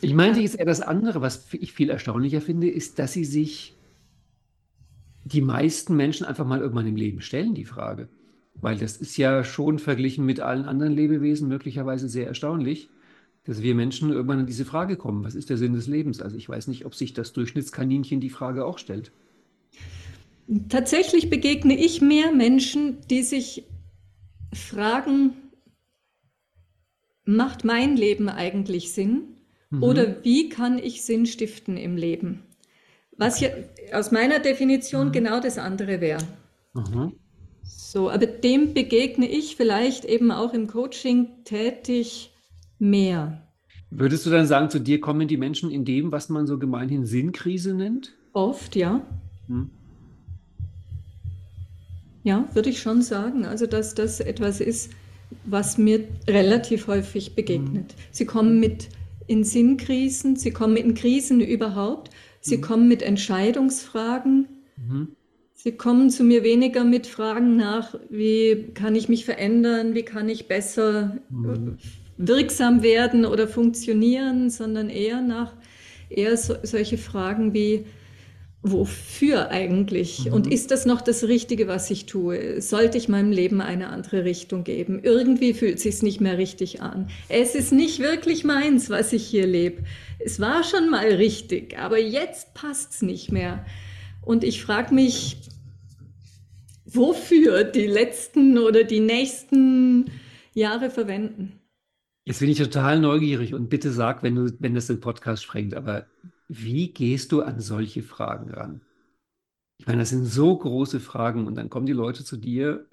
Ich 0.00 0.14
meinte 0.14 0.40
jetzt 0.40 0.58
eher 0.58 0.64
das 0.64 0.80
andere, 0.80 1.20
was 1.20 1.52
ich 1.52 1.72
viel 1.72 1.90
erstaunlicher 1.90 2.40
finde, 2.40 2.70
ist, 2.70 3.00
dass 3.00 3.12
sie 3.12 3.24
sich 3.24 3.76
die 5.24 5.40
meisten 5.40 5.96
Menschen 5.96 6.24
einfach 6.24 6.46
mal 6.46 6.60
irgendwann 6.60 6.86
im 6.86 6.96
Leben 6.96 7.20
stellen, 7.20 7.54
die 7.54 7.64
Frage. 7.64 8.08
Weil 8.60 8.78
das 8.78 8.96
ist 8.96 9.16
ja 9.16 9.44
schon 9.44 9.78
verglichen 9.78 10.24
mit 10.24 10.40
allen 10.40 10.64
anderen 10.64 10.92
Lebewesen 10.92 11.48
möglicherweise 11.48 12.08
sehr 12.08 12.26
erstaunlich, 12.26 12.88
dass 13.44 13.62
wir 13.62 13.74
Menschen 13.74 14.10
irgendwann 14.10 14.40
an 14.40 14.46
diese 14.46 14.64
Frage 14.64 14.96
kommen. 14.96 15.24
Was 15.24 15.34
ist 15.34 15.50
der 15.50 15.58
Sinn 15.58 15.74
des 15.74 15.86
Lebens? 15.86 16.20
Also 16.20 16.36
ich 16.36 16.48
weiß 16.48 16.68
nicht, 16.68 16.86
ob 16.86 16.94
sich 16.94 17.12
das 17.12 17.32
Durchschnittskaninchen 17.32 18.20
die 18.20 18.30
Frage 18.30 18.64
auch 18.64 18.78
stellt. 18.78 19.12
Tatsächlich 20.68 21.28
begegne 21.28 21.78
ich 21.78 22.00
mehr 22.00 22.32
Menschen, 22.32 22.98
die 23.10 23.22
sich 23.22 23.64
fragen, 24.52 25.34
macht 27.24 27.64
mein 27.64 27.96
Leben 27.96 28.28
eigentlich 28.28 28.92
Sinn? 28.92 29.36
Mhm. 29.70 29.82
Oder 29.82 30.24
wie 30.24 30.48
kann 30.48 30.78
ich 30.78 31.02
Sinn 31.02 31.26
stiften 31.26 31.76
im 31.76 31.96
Leben? 31.96 32.42
Was 33.16 33.40
ja 33.40 33.50
aus 33.92 34.10
meiner 34.10 34.38
Definition 34.38 35.08
mhm. 35.08 35.12
genau 35.12 35.40
das 35.40 35.58
andere 35.58 36.00
wäre. 36.00 36.22
Mhm. 36.72 37.12
So, 37.62 38.10
aber 38.10 38.26
dem 38.26 38.72
begegne 38.74 39.28
ich 39.28 39.56
vielleicht 39.56 40.04
eben 40.04 40.30
auch 40.30 40.54
im 40.54 40.66
Coaching 40.66 41.28
tätig 41.44 42.32
mehr. 42.78 43.42
Würdest 43.90 44.24
du 44.26 44.30
dann 44.30 44.46
sagen, 44.46 44.70
zu 44.70 44.78
dir 44.78 45.00
kommen 45.00 45.28
die 45.28 45.36
Menschen 45.36 45.70
in 45.70 45.84
dem, 45.84 46.12
was 46.12 46.28
man 46.28 46.46
so 46.46 46.58
gemeinhin 46.58 47.06
Sinnkrise 47.06 47.74
nennt? 47.74 48.14
Oft, 48.32 48.76
ja. 48.76 49.02
Hm. 49.46 49.70
Ja, 52.24 52.48
würde 52.52 52.70
ich 52.70 52.80
schon 52.80 53.02
sagen. 53.02 53.44
Also, 53.44 53.66
dass 53.66 53.94
das 53.94 54.20
etwas 54.20 54.60
ist, 54.60 54.90
was 55.44 55.78
mir 55.78 56.04
relativ 56.26 56.86
häufig 56.86 57.34
begegnet. 57.34 57.92
Hm. 57.92 57.98
Sie 58.10 58.26
kommen 58.26 58.60
mit 58.60 58.88
in 59.26 59.44
Sinnkrisen, 59.44 60.36
sie 60.36 60.50
kommen 60.50 60.76
in 60.76 60.94
Krisen 60.94 61.40
überhaupt, 61.40 62.10
sie 62.40 62.56
hm. 62.56 62.62
kommen 62.62 62.88
mit 62.88 63.02
Entscheidungsfragen. 63.02 64.48
Mhm. 64.76 65.08
Sie 65.52 65.72
kommen 65.72 66.08
zu 66.08 66.22
mir 66.22 66.44
weniger 66.44 66.84
mit 66.84 67.08
Fragen 67.08 67.56
nach, 67.56 67.96
wie 68.08 68.70
kann 68.74 68.94
ich 68.94 69.08
mich 69.08 69.24
verändern, 69.24 69.94
wie 69.94 70.04
kann 70.04 70.28
ich 70.28 70.46
besser 70.46 71.18
mhm. 71.30 71.78
wirksam 72.16 72.84
werden 72.84 73.26
oder 73.26 73.48
funktionieren, 73.48 74.50
sondern 74.50 74.88
eher 74.88 75.20
nach 75.20 75.54
eher 76.10 76.36
so, 76.36 76.54
solche 76.62 76.98
Fragen 76.98 77.54
wie, 77.54 77.86
wofür 78.62 79.50
eigentlich? 79.50 80.26
Mhm. 80.26 80.32
Und 80.32 80.52
ist 80.52 80.70
das 80.70 80.84
noch 80.86 81.00
das 81.00 81.24
Richtige, 81.24 81.68
was 81.68 81.90
ich 81.90 82.06
tue? 82.06 82.60
Sollte 82.60 82.98
ich 82.98 83.08
meinem 83.08 83.30
Leben 83.30 83.60
eine 83.60 83.88
andere 83.88 84.24
Richtung 84.24 84.64
geben? 84.64 85.00
Irgendwie 85.02 85.54
fühlt 85.54 85.76
es 85.76 85.82
sich 85.82 86.02
nicht 86.02 86.20
mehr 86.20 86.38
richtig 86.38 86.82
an. 86.82 87.08
Es 87.28 87.54
ist 87.54 87.72
nicht 87.72 88.00
wirklich 88.00 88.44
meins, 88.44 88.90
was 88.90 89.12
ich 89.12 89.26
hier 89.26 89.46
lebe. 89.46 89.84
Es 90.18 90.40
war 90.40 90.64
schon 90.64 90.90
mal 90.90 91.06
richtig, 91.06 91.78
aber 91.78 91.98
jetzt 91.98 92.54
passt 92.54 92.94
es 92.94 93.02
nicht 93.02 93.30
mehr. 93.30 93.64
Und 94.22 94.44
ich 94.44 94.62
frage 94.62 94.94
mich, 94.94 95.36
wofür 96.84 97.64
die 97.64 97.86
letzten 97.86 98.58
oder 98.58 98.82
die 98.84 99.00
nächsten 99.00 100.10
Jahre 100.54 100.90
verwenden. 100.90 101.60
Jetzt 102.24 102.40
bin 102.40 102.50
ich 102.50 102.58
total 102.58 102.98
neugierig 102.98 103.54
und 103.54 103.70
bitte 103.70 103.90
sag, 103.90 104.22
wenn 104.22 104.34
du, 104.34 104.52
wenn 104.58 104.74
das 104.74 104.88
den 104.88 105.00
Podcast 105.00 105.44
sprengt, 105.44 105.74
aber 105.74 106.06
wie 106.48 106.92
gehst 106.92 107.32
du 107.32 107.42
an 107.42 107.60
solche 107.60 108.02
Fragen 108.02 108.50
ran? 108.50 108.82
Ich 109.78 109.86
meine, 109.86 110.00
das 110.00 110.10
sind 110.10 110.26
so 110.26 110.56
große 110.58 111.00
Fragen 111.00 111.46
und 111.46 111.56
dann 111.56 111.70
kommen 111.70 111.86
die 111.86 111.92
Leute 111.92 112.24
zu 112.24 112.36
dir. 112.36 112.88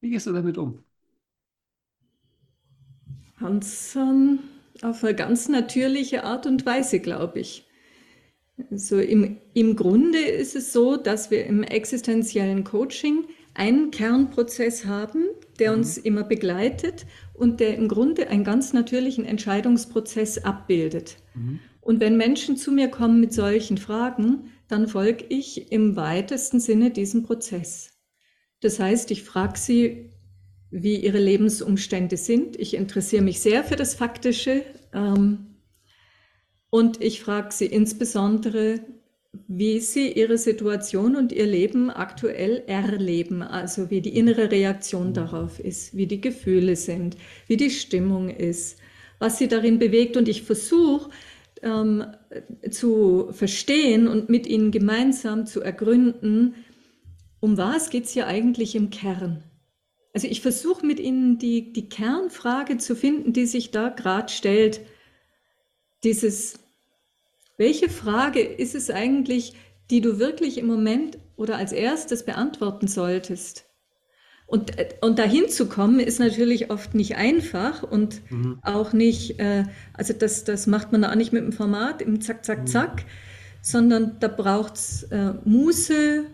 Wie 0.00 0.10
gehst 0.10 0.26
du 0.26 0.32
damit 0.32 0.58
um? 0.58 0.84
Hanson 3.40 4.40
auf 4.82 5.02
eine 5.02 5.14
ganz 5.14 5.48
natürliche 5.48 6.24
Art 6.24 6.46
und 6.46 6.66
Weise, 6.66 7.00
glaube 7.00 7.40
ich. 7.40 7.66
Also 8.70 8.98
im, 8.98 9.38
im 9.54 9.76
Grunde 9.76 10.18
ist 10.18 10.56
es 10.56 10.72
so, 10.72 10.96
dass 10.96 11.30
wir 11.30 11.46
im 11.46 11.62
existenziellen 11.62 12.64
Coaching 12.64 13.24
einen 13.54 13.90
Kernprozess 13.90 14.84
haben, 14.84 15.24
der 15.58 15.72
uns 15.72 15.96
mhm. 15.98 16.04
immer 16.04 16.24
begleitet 16.24 17.06
und 17.34 17.60
der 17.60 17.76
im 17.76 17.88
Grunde 17.88 18.28
einen 18.28 18.44
ganz 18.44 18.72
natürlichen 18.72 19.24
Entscheidungsprozess 19.24 20.38
abbildet. 20.38 21.16
Mhm. 21.34 21.60
Und 21.80 22.00
wenn 22.00 22.16
Menschen 22.16 22.56
zu 22.56 22.70
mir 22.70 22.88
kommen 22.88 23.20
mit 23.20 23.32
solchen 23.32 23.78
Fragen, 23.78 24.50
dann 24.68 24.88
folge 24.88 25.24
ich 25.28 25.72
im 25.72 25.96
weitesten 25.96 26.60
Sinne 26.60 26.90
diesem 26.90 27.22
Prozess. 27.22 27.98
Das 28.60 28.78
heißt, 28.78 29.10
ich 29.10 29.22
frage 29.22 29.58
sie, 29.58 30.10
wie 30.70 30.96
ihre 30.96 31.18
Lebensumstände 31.18 32.16
sind. 32.16 32.58
Ich 32.58 32.74
interessiere 32.74 33.22
mich 33.22 33.40
sehr 33.40 33.64
für 33.64 33.76
das 33.76 33.94
Faktische. 33.94 34.62
Ähm, 34.92 35.56
und 36.70 37.00
ich 37.00 37.22
frage 37.22 37.52
Sie 37.52 37.66
insbesondere, 37.66 38.80
wie 39.32 39.80
Sie 39.80 40.12
Ihre 40.12 40.38
Situation 40.38 41.16
und 41.16 41.32
Ihr 41.32 41.46
Leben 41.46 41.90
aktuell 41.90 42.62
erleben, 42.66 43.42
also 43.42 43.90
wie 43.90 44.00
die 44.00 44.16
innere 44.16 44.50
Reaktion 44.50 45.12
darauf 45.12 45.60
ist, 45.60 45.96
wie 45.96 46.06
die 46.06 46.20
Gefühle 46.20 46.76
sind, 46.76 47.16
wie 47.46 47.56
die 47.56 47.70
Stimmung 47.70 48.30
ist, 48.30 48.78
was 49.18 49.38
Sie 49.38 49.48
darin 49.48 49.78
bewegt. 49.78 50.16
Und 50.16 50.28
ich 50.28 50.42
versuche 50.42 51.10
ähm, 51.62 52.04
zu 52.70 53.28
verstehen 53.32 54.08
und 54.08 54.28
mit 54.28 54.46
Ihnen 54.46 54.70
gemeinsam 54.70 55.46
zu 55.46 55.60
ergründen, 55.60 56.54
um 57.40 57.56
was 57.56 57.90
geht 57.90 58.04
es 58.04 58.12
hier 58.12 58.26
eigentlich 58.26 58.74
im 58.74 58.90
Kern. 58.90 59.44
Also 60.14 60.26
ich 60.26 60.40
versuche 60.40 60.84
mit 60.84 60.98
Ihnen 60.98 61.38
die, 61.38 61.72
die 61.72 61.88
Kernfrage 61.88 62.78
zu 62.78 62.96
finden, 62.96 63.32
die 63.32 63.46
sich 63.46 63.70
da 63.70 63.90
gerade 63.90 64.32
stellt 64.32 64.80
dieses, 66.02 66.60
welche 67.58 67.90
Frage 67.90 68.40
ist 68.40 68.74
es 68.74 68.88
eigentlich, 68.88 69.54
die 69.90 70.00
du 70.00 70.18
wirklich 70.18 70.56
im 70.58 70.66
Moment 70.66 71.18
oder 71.36 71.56
als 71.56 71.72
erstes 71.72 72.24
beantworten 72.24 72.88
solltest? 72.88 73.66
Und, 74.46 74.72
und 75.02 75.18
dahin 75.18 75.50
zu 75.50 75.66
kommen, 75.68 76.00
ist 76.00 76.20
natürlich 76.20 76.70
oft 76.70 76.94
nicht 76.94 77.16
einfach 77.16 77.82
und 77.82 78.22
mhm. 78.30 78.60
auch 78.62 78.94
nicht, 78.94 79.38
äh, 79.40 79.64
also 79.92 80.14
das, 80.14 80.44
das 80.44 80.66
macht 80.66 80.90
man 80.90 81.04
auch 81.04 81.14
nicht 81.16 81.34
mit 81.34 81.42
dem 81.42 81.52
Format 81.52 82.00
im 82.00 82.22
Zack, 82.22 82.46
Zack, 82.46 82.60
mhm. 82.60 82.66
Zack, 82.66 83.04
sondern 83.60 84.16
da 84.20 84.28
braucht 84.28 84.76
es 84.76 85.02
äh, 85.10 85.34
Muße, 85.44 86.24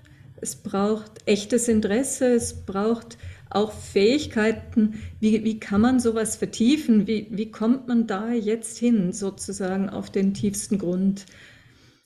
es 0.40 0.54
braucht 0.54 1.26
echtes 1.26 1.66
Interesse, 1.66 2.34
es 2.34 2.64
braucht 2.64 3.18
auch 3.54 3.72
Fähigkeiten, 3.72 5.02
wie, 5.20 5.44
wie 5.44 5.60
kann 5.60 5.80
man 5.80 6.00
sowas 6.00 6.36
vertiefen? 6.36 7.06
Wie, 7.06 7.28
wie 7.30 7.50
kommt 7.50 7.88
man 7.88 8.06
da 8.06 8.32
jetzt 8.32 8.78
hin, 8.78 9.12
sozusagen 9.12 9.88
auf 9.88 10.10
den 10.10 10.34
tiefsten 10.34 10.78
Grund? 10.78 11.26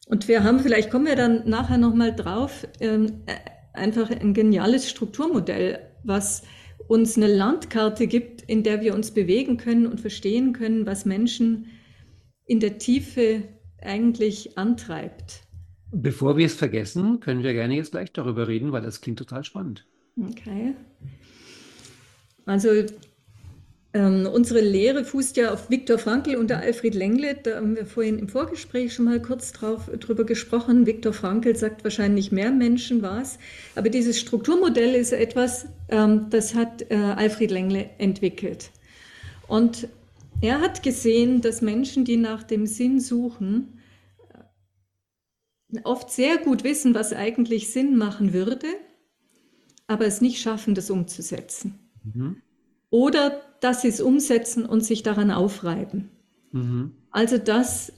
Und 0.06 0.28
wir 0.28 0.44
haben, 0.44 0.60
vielleicht 0.60 0.90
kommen 0.90 1.06
wir 1.06 1.16
dann 1.16 1.48
nachher 1.48 1.78
nochmal 1.78 2.14
drauf, 2.14 2.66
ähm, 2.80 3.22
äh, 3.26 3.34
einfach 3.78 4.10
ein 4.10 4.34
geniales 4.34 4.88
Strukturmodell, 4.88 5.80
was 6.04 6.42
uns 6.86 7.16
eine 7.16 7.26
Landkarte 7.26 8.06
gibt, 8.06 8.42
in 8.42 8.62
der 8.62 8.80
wir 8.80 8.94
uns 8.94 9.10
bewegen 9.10 9.58
können 9.58 9.86
und 9.86 10.00
verstehen 10.00 10.52
können, 10.52 10.86
was 10.86 11.04
Menschen 11.04 11.66
in 12.46 12.60
der 12.60 12.78
Tiefe 12.78 13.42
eigentlich 13.82 14.56
antreibt. 14.56 15.42
Bevor 15.90 16.36
wir 16.36 16.46
es 16.46 16.54
vergessen, 16.54 17.20
können 17.20 17.42
wir 17.42 17.52
gerne 17.52 17.76
jetzt 17.76 17.92
gleich 17.92 18.12
darüber 18.12 18.48
reden, 18.48 18.72
weil 18.72 18.82
das 18.82 19.00
klingt 19.00 19.18
total 19.18 19.44
spannend. 19.44 19.86
Okay. 20.18 20.74
Also 22.48 22.70
ähm, 23.92 24.26
unsere 24.32 24.60
Lehre 24.60 25.04
fußt 25.04 25.36
ja 25.36 25.52
auf 25.52 25.68
Viktor 25.68 25.98
Frankl 25.98 26.36
und 26.36 26.50
Alfred 26.50 26.94
Lengle. 26.94 27.34
Da 27.42 27.56
haben 27.56 27.76
wir 27.76 27.84
vorhin 27.84 28.18
im 28.18 28.28
Vorgespräch 28.28 28.94
schon 28.94 29.04
mal 29.04 29.20
kurz 29.20 29.52
drauf, 29.52 29.90
drüber 30.00 30.24
gesprochen. 30.24 30.86
Viktor 30.86 31.12
Frankl 31.12 31.54
sagt 31.56 31.84
wahrscheinlich 31.84 32.32
mehr 32.32 32.50
Menschen 32.50 33.02
was. 33.02 33.38
Aber 33.74 33.90
dieses 33.90 34.18
Strukturmodell 34.18 34.94
ist 34.94 35.12
etwas, 35.12 35.66
ähm, 35.90 36.26
das 36.30 36.54
hat 36.54 36.90
äh, 36.90 36.94
Alfred 36.94 37.50
Lengle 37.50 37.90
entwickelt. 37.98 38.70
Und 39.46 39.88
er 40.40 40.62
hat 40.62 40.82
gesehen, 40.82 41.42
dass 41.42 41.60
Menschen, 41.60 42.06
die 42.06 42.16
nach 42.16 42.44
dem 42.44 42.64
Sinn 42.64 42.98
suchen, 42.98 43.78
oft 45.84 46.10
sehr 46.10 46.38
gut 46.38 46.64
wissen, 46.64 46.94
was 46.94 47.12
eigentlich 47.12 47.70
Sinn 47.70 47.96
machen 47.98 48.32
würde, 48.32 48.68
aber 49.86 50.06
es 50.06 50.22
nicht 50.22 50.40
schaffen, 50.40 50.74
das 50.74 50.88
umzusetzen. 50.88 51.87
Mhm. 52.14 52.36
Oder 52.90 53.40
dass 53.60 53.82
sie 53.82 53.88
es 53.88 54.00
umsetzen 54.00 54.64
und 54.64 54.84
sich 54.84 55.02
daran 55.02 55.30
aufreiben. 55.30 56.10
Mhm. 56.52 56.92
Also 57.10 57.38
dass 57.38 57.92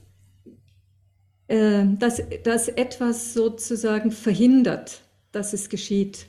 äh, 1.50 1.84
dass, 1.98 2.22
dass 2.44 2.68
etwas 2.68 3.34
sozusagen 3.34 4.12
verhindert, 4.12 5.02
dass 5.32 5.52
es 5.52 5.68
geschieht. 5.68 6.26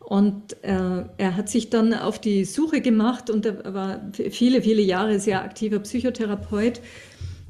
Und 0.00 0.62
äh, 0.64 1.04
er 1.16 1.36
hat 1.36 1.48
sich 1.48 1.70
dann 1.70 1.94
auf 1.94 2.20
die 2.20 2.44
Suche 2.44 2.80
gemacht 2.80 3.30
und 3.30 3.46
er 3.46 3.72
war 3.72 4.12
viele, 4.30 4.62
viele 4.62 4.82
Jahre 4.82 5.20
sehr 5.20 5.42
aktiver 5.42 5.78
Psychotherapeut 5.80 6.80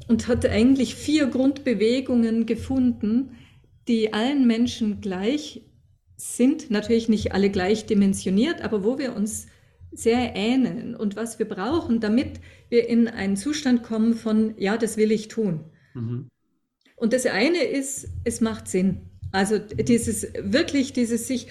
und 0.07 0.27
hat 0.27 0.45
eigentlich 0.45 0.95
vier 0.95 1.27
Grundbewegungen 1.27 2.45
gefunden, 2.45 3.37
die 3.87 4.13
allen 4.13 4.47
Menschen 4.47 5.01
gleich 5.01 5.61
sind, 6.17 6.71
natürlich 6.71 7.09
nicht 7.09 7.31
alle 7.31 7.49
gleich 7.49 7.85
dimensioniert, 7.85 8.61
aber 8.61 8.83
wo 8.83 8.97
wir 8.97 9.15
uns 9.15 9.47
sehr 9.91 10.35
ähneln 10.35 10.95
und 10.95 11.15
was 11.15 11.39
wir 11.39 11.47
brauchen, 11.47 11.99
damit 11.99 12.39
wir 12.69 12.89
in 12.89 13.07
einen 13.07 13.37
Zustand 13.37 13.83
kommen 13.83 14.15
von, 14.15 14.53
ja, 14.57 14.77
das 14.77 14.97
will 14.97 15.11
ich 15.11 15.27
tun. 15.27 15.61
Mhm. 15.93 16.27
Und 16.95 17.13
das 17.13 17.25
eine 17.27 17.63
ist, 17.63 18.09
es 18.23 18.41
macht 18.41 18.67
Sinn. 18.67 19.01
Also 19.31 19.59
dieses 19.59 20.27
wirklich, 20.39 20.93
dieses 20.93 21.27
sich 21.27 21.47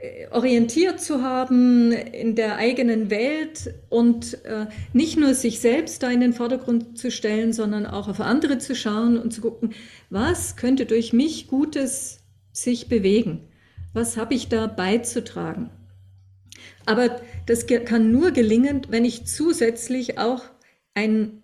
äh, 0.00 0.28
orientiert 0.30 1.00
zu 1.00 1.22
haben 1.22 1.92
in 1.92 2.34
der 2.34 2.56
eigenen 2.56 3.10
Welt 3.10 3.74
und 3.90 4.42
äh, 4.44 4.66
nicht 4.92 5.18
nur 5.18 5.34
sich 5.34 5.60
selbst 5.60 6.02
da 6.02 6.10
in 6.10 6.20
den 6.20 6.32
Vordergrund 6.32 6.98
zu 6.98 7.10
stellen, 7.10 7.52
sondern 7.52 7.84
auch 7.86 8.08
auf 8.08 8.20
andere 8.20 8.58
zu 8.58 8.74
schauen 8.74 9.18
und 9.18 9.32
zu 9.32 9.42
gucken, 9.42 9.74
was 10.08 10.56
könnte 10.56 10.86
durch 10.86 11.12
mich 11.12 11.46
Gutes 11.46 12.20
sich 12.52 12.88
bewegen? 12.88 13.48
Was 13.96 14.18
habe 14.18 14.34
ich 14.34 14.50
da 14.50 14.66
beizutragen? 14.66 15.70
Aber 16.84 17.18
das 17.46 17.66
kann 17.66 18.12
nur 18.12 18.30
gelingen, 18.30 18.82
wenn 18.90 19.06
ich 19.06 19.24
zusätzlich 19.24 20.18
auch 20.18 20.42
ein 20.92 21.42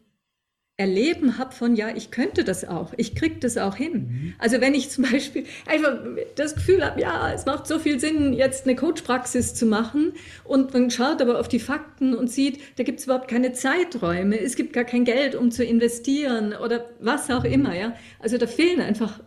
Erleben 0.77 1.39
habe 1.39 1.53
von, 1.53 1.77
ja, 1.77 1.97
ich 1.97 2.11
könnte 2.11 2.45
das 2.45 2.67
auch, 2.67 2.93
ich 2.99 3.15
kriege 3.15 3.37
das 3.41 3.57
auch 3.57 3.77
hin. 3.77 3.93
Mhm. 3.93 4.35
Also 4.39 4.61
wenn 4.61 4.75
ich 4.75 4.91
zum 4.91 5.05
Beispiel 5.05 5.47
einfach 5.67 5.99
das 6.35 6.55
Gefühl 6.55 6.85
habe, 6.85 7.01
ja, 7.01 7.33
es 7.33 7.47
macht 7.47 7.67
so 7.67 7.79
viel 7.79 7.99
Sinn, 7.99 8.35
jetzt 8.35 8.67
eine 8.67 8.77
Coach-Praxis 8.77 9.55
zu 9.55 9.65
machen 9.65 10.13
und 10.45 10.75
man 10.75 10.91
schaut 10.91 11.23
aber 11.23 11.41
auf 11.41 11.49
die 11.49 11.59
Fakten 11.59 12.15
und 12.15 12.31
sieht, 12.31 12.61
da 12.77 12.83
gibt 12.83 12.99
es 12.99 13.07
überhaupt 13.07 13.29
keine 13.29 13.55
Zeiträume, 13.55 14.39
es 14.39 14.57
gibt 14.57 14.75
gar 14.75 14.85
kein 14.85 15.05
Geld, 15.05 15.35
um 15.37 15.51
zu 15.51 15.65
investieren 15.65 16.53
oder 16.53 16.85
was 17.01 17.31
auch 17.31 17.45
immer, 17.45 17.75
ja. 17.75 17.97
Also 18.19 18.37
da 18.37 18.47
fehlen 18.47 18.83
einfach 18.83 19.21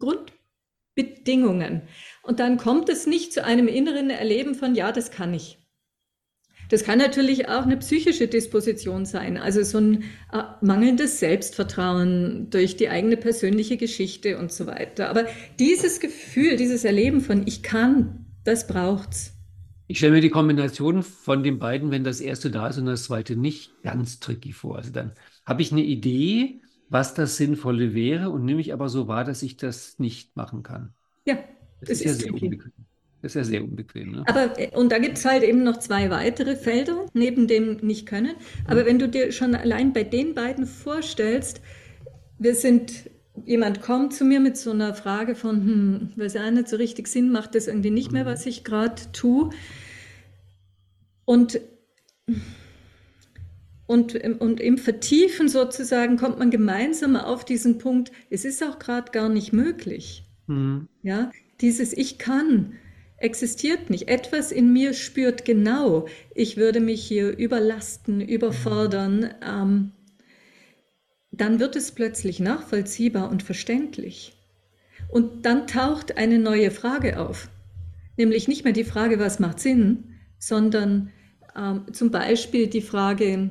Grundbedingungen. 0.00 1.82
Und 2.26 2.40
dann 2.40 2.56
kommt 2.56 2.88
es 2.88 3.06
nicht 3.06 3.32
zu 3.32 3.44
einem 3.44 3.68
inneren 3.68 4.10
Erleben 4.10 4.54
von, 4.54 4.74
ja, 4.74 4.90
das 4.90 5.10
kann 5.10 5.32
ich. 5.32 5.58
Das 6.68 6.82
kann 6.82 6.98
natürlich 6.98 7.48
auch 7.48 7.62
eine 7.62 7.76
psychische 7.76 8.26
Disposition 8.26 9.06
sein, 9.06 9.36
also 9.36 9.62
so 9.62 9.78
ein 9.78 10.02
äh, 10.32 10.42
mangelndes 10.60 11.20
Selbstvertrauen 11.20 12.50
durch 12.50 12.76
die 12.76 12.88
eigene 12.88 13.16
persönliche 13.16 13.76
Geschichte 13.76 14.38
und 14.38 14.50
so 14.50 14.66
weiter. 14.66 15.08
Aber 15.08 15.26
dieses 15.60 16.00
Gefühl, 16.00 16.56
dieses 16.56 16.84
Erleben 16.84 17.20
von 17.20 17.46
ich 17.46 17.62
kann, 17.62 18.26
das 18.42 18.66
braucht's. 18.66 19.32
Ich 19.86 19.98
stelle 19.98 20.14
mir 20.14 20.20
die 20.20 20.30
Kombination 20.30 21.04
von 21.04 21.44
den 21.44 21.60
beiden, 21.60 21.92
wenn 21.92 22.02
das 22.02 22.20
erste 22.20 22.50
da 22.50 22.66
ist 22.66 22.78
und 22.78 22.86
das 22.86 23.04
zweite 23.04 23.36
nicht, 23.36 23.70
ganz 23.84 24.18
tricky 24.18 24.52
vor. 24.52 24.76
Also 24.76 24.90
dann 24.90 25.12
habe 25.44 25.62
ich 25.62 25.70
eine 25.70 25.84
Idee, 25.84 26.60
was 26.88 27.14
das 27.14 27.36
Sinnvolle 27.36 27.94
wäre 27.94 28.30
und 28.30 28.44
nehme 28.44 28.60
ich 28.60 28.72
aber 28.72 28.88
so 28.88 29.06
wahr, 29.06 29.22
dass 29.22 29.42
ich 29.42 29.56
das 29.56 30.00
nicht 30.00 30.34
machen 30.34 30.64
kann. 30.64 30.92
Ja, 31.24 31.38
das, 31.80 31.88
das 31.88 32.00
ist, 32.00 32.06
ist 32.06 32.06
ja 32.06 32.12
sehr 32.14 32.34
unbequem. 32.34 32.72
Das 33.22 33.32
ist 33.32 33.36
ja 33.36 33.44
sehr 33.44 33.64
unbequem. 33.64 34.12
Ne? 34.12 34.24
Aber, 34.26 34.58
äh, 34.58 34.70
und 34.76 34.92
da 34.92 34.98
gibt 34.98 35.18
es 35.18 35.24
halt 35.24 35.42
eben 35.42 35.64
noch 35.64 35.78
zwei 35.78 36.10
weitere 36.10 36.56
Felder, 36.56 37.06
neben 37.12 37.48
dem 37.48 37.78
Nicht-Können. 37.78 38.36
Aber 38.66 38.82
mhm. 38.82 38.86
wenn 38.86 38.98
du 38.98 39.08
dir 39.08 39.32
schon 39.32 39.54
allein 39.54 39.92
bei 39.92 40.04
den 40.04 40.34
beiden 40.34 40.66
vorstellst, 40.66 41.60
wir 42.38 42.54
sind, 42.54 43.10
jemand 43.44 43.80
kommt 43.80 44.12
zu 44.12 44.24
mir 44.24 44.40
mit 44.40 44.56
so 44.56 44.70
einer 44.70 44.94
Frage 44.94 45.34
von, 45.34 45.56
hm, 45.56 46.12
weiß 46.16 46.34
ja 46.34 46.50
nicht 46.50 46.68
so 46.68 46.76
richtig 46.76 47.08
Sinn, 47.08 47.32
macht 47.32 47.54
das 47.54 47.66
irgendwie 47.66 47.90
nicht 47.90 48.12
mehr, 48.12 48.24
mhm. 48.24 48.28
was 48.28 48.46
ich 48.46 48.64
gerade 48.64 49.00
tue. 49.12 49.50
Und, 51.24 51.60
und, 53.86 54.14
und 54.14 54.60
im 54.60 54.78
Vertiefen 54.78 55.48
sozusagen 55.48 56.16
kommt 56.16 56.38
man 56.38 56.50
gemeinsam 56.50 57.16
auf 57.16 57.44
diesen 57.44 57.78
Punkt, 57.78 58.12
es 58.30 58.44
ist 58.44 58.62
auch 58.62 58.78
gerade 58.78 59.10
gar 59.10 59.28
nicht 59.28 59.52
möglich. 59.52 60.24
Mhm. 60.46 60.88
Ja, 61.02 61.32
dieses 61.60 61.92
Ich 61.92 62.18
kann 62.18 62.74
existiert 63.18 63.90
nicht. 63.90 64.08
Etwas 64.08 64.52
in 64.52 64.72
mir 64.72 64.92
spürt 64.92 65.44
genau, 65.44 66.06
ich 66.34 66.56
würde 66.56 66.80
mich 66.80 67.06
hier 67.06 67.36
überlasten, 67.36 68.20
überfordern. 68.20 69.30
Ähm, 69.42 69.92
dann 71.30 71.60
wird 71.60 71.76
es 71.76 71.92
plötzlich 71.92 72.40
nachvollziehbar 72.40 73.30
und 73.30 73.42
verständlich. 73.42 74.34
Und 75.08 75.46
dann 75.46 75.66
taucht 75.66 76.16
eine 76.16 76.38
neue 76.38 76.70
Frage 76.70 77.20
auf. 77.20 77.48
Nämlich 78.16 78.48
nicht 78.48 78.64
mehr 78.64 78.72
die 78.72 78.84
Frage, 78.84 79.18
was 79.18 79.38
macht 79.38 79.60
Sinn, 79.60 80.14
sondern 80.38 81.12
ähm, 81.54 81.84
zum 81.92 82.10
Beispiel 82.10 82.66
die 82.66 82.80
Frage, 82.80 83.50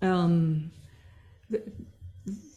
ähm, 0.00 0.70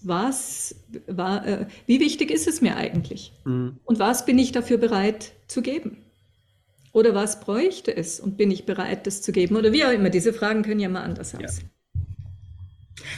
was, 0.03 0.75
war, 1.07 1.45
äh, 1.45 1.65
wie 1.85 1.99
wichtig 1.99 2.31
ist 2.31 2.47
es 2.47 2.61
mir 2.61 2.75
eigentlich? 2.75 3.33
Mhm. 3.45 3.77
Und 3.83 3.99
was 3.99 4.25
bin 4.25 4.37
ich 4.39 4.51
dafür 4.51 4.77
bereit 4.77 5.31
zu 5.47 5.61
geben? 5.61 5.97
Oder 6.93 7.15
was 7.15 7.39
bräuchte 7.39 7.95
es 7.95 8.19
und 8.19 8.37
bin 8.37 8.51
ich 8.51 8.65
bereit, 8.65 9.07
das 9.07 9.21
zu 9.21 9.31
geben? 9.31 9.55
Oder 9.55 9.71
wie 9.71 9.85
auch 9.85 9.91
immer, 9.91 10.09
diese 10.09 10.33
Fragen 10.33 10.63
können 10.63 10.79
ja 10.79 10.89
mal 10.89 11.03
anders 11.03 11.33
aussehen. 11.35 11.69
Ja. 11.73 11.81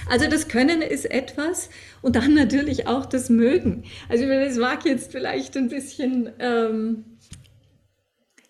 Also 0.08 0.30
das 0.30 0.48
Können 0.48 0.82
ist 0.82 1.10
etwas 1.10 1.70
und 2.02 2.16
dann 2.16 2.34
natürlich 2.34 2.88
auch 2.88 3.06
das 3.06 3.30
Mögen. 3.30 3.84
Also 4.10 4.26
das 4.28 4.58
mag 4.58 4.86
jetzt 4.86 5.12
vielleicht 5.12 5.58
ein 5.58 5.70
bisschen, 5.70 6.30
ähm, 6.40 7.06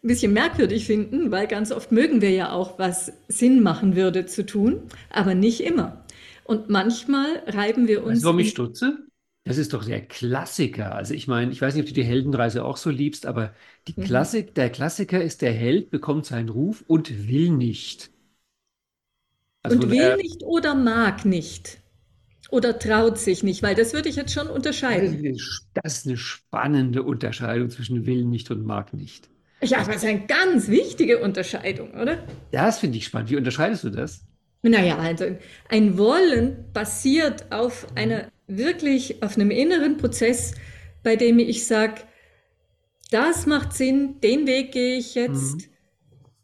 ein 0.04 0.08
bisschen 0.08 0.34
merkwürdig 0.34 0.86
finden, 0.86 1.32
weil 1.32 1.48
ganz 1.48 1.72
oft 1.72 1.92
mögen 1.92 2.22
wir 2.22 2.32
ja 2.32 2.52
auch, 2.52 2.78
was 2.78 3.14
Sinn 3.28 3.64
machen 3.64 3.96
würde 3.96 4.26
zu 4.26 4.46
tun, 4.46 4.82
aber 5.10 5.34
nicht 5.34 5.62
immer. 5.62 6.03
Und 6.46 6.70
manchmal 6.70 7.44
reiben 7.48 7.88
wir 7.88 8.04
uns. 8.04 8.16
Weißt 8.16 8.24
du, 8.24 8.28
warum 8.28 8.40
ich 8.40 8.50
stutze? 8.50 8.98
Das 9.46 9.58
ist 9.58 9.74
doch 9.74 9.84
der 9.84 10.02
Klassiker. 10.02 10.96
Also 10.96 11.14
ich 11.14 11.28
meine, 11.28 11.52
ich 11.52 11.62
weiß 11.62 11.76
nicht, 11.76 11.84
ob 11.84 11.88
du 11.88 11.94
die 11.94 12.04
Heldenreise 12.04 12.64
auch 12.64 12.78
so 12.78 12.90
liebst, 12.90 13.26
aber 13.26 13.54
die 13.88 13.94
mhm. 13.96 14.06
Klassik, 14.06 14.56
der 14.56 14.70
Klassiker 14.70 15.22
ist, 15.22 15.42
der 15.42 15.52
Held 15.52 15.90
bekommt 15.90 16.26
seinen 16.26 16.50
Ruf 16.50 16.84
und 16.88 17.28
will 17.28 17.50
nicht. 17.50 18.10
Also 19.62 19.78
und 19.78 19.92
will 19.92 20.16
nicht 20.18 20.44
oder 20.44 20.76
mag 20.76 21.26
nicht. 21.26 21.80
Oder 22.50 22.78
traut 22.78 23.18
sich 23.18 23.44
nicht, 23.44 23.64
weil 23.64 23.76
das 23.76 23.94
würde 23.94 24.10
ich 24.10 24.16
jetzt 24.16 24.34
schon 24.34 24.48
unterscheiden. 24.48 25.38
Das 25.74 25.98
ist 25.98 26.08
eine 26.08 26.18
spannende 26.18 27.04
Unterscheidung 27.04 27.70
zwischen 27.70 28.06
will 28.06 28.26
nicht 28.26 28.52
und 28.52 28.66
mag 28.66 28.94
nicht. 28.94 29.30
Ja, 29.62 29.80
aber 29.80 29.94
das 29.94 30.04
ist 30.04 30.10
eine 30.10 30.26
ganz 30.28 30.68
wichtige 30.68 31.20
Unterscheidung, 31.20 31.94
oder? 31.94 32.24
Das 32.52 32.80
finde 32.80 32.98
ich 32.98 33.06
spannend. 33.06 33.30
Wie 33.30 33.38
unterscheidest 33.38 33.86
du 33.86 33.90
das? 33.90 34.26
Naja, 34.64 34.98
also 34.98 35.26
ein 35.68 35.98
Wollen 35.98 36.66
basiert 36.72 37.52
auf 37.52 37.86
einer 37.96 38.32
wirklich, 38.48 39.22
auf 39.22 39.36
einem 39.36 39.52
inneren 39.52 39.98
Prozess, 39.98 40.54
bei 41.04 41.18
dem 41.18 41.38
ich 41.38 41.68
sage, 41.68 42.02
das 43.12 43.46
macht 43.46 43.74
Sinn, 43.74 44.22
den 44.22 44.48
Weg 44.48 44.72
gehe 44.72 44.98
ich 44.98 45.16
jetzt. 45.16 45.58
Mhm. 45.58 45.64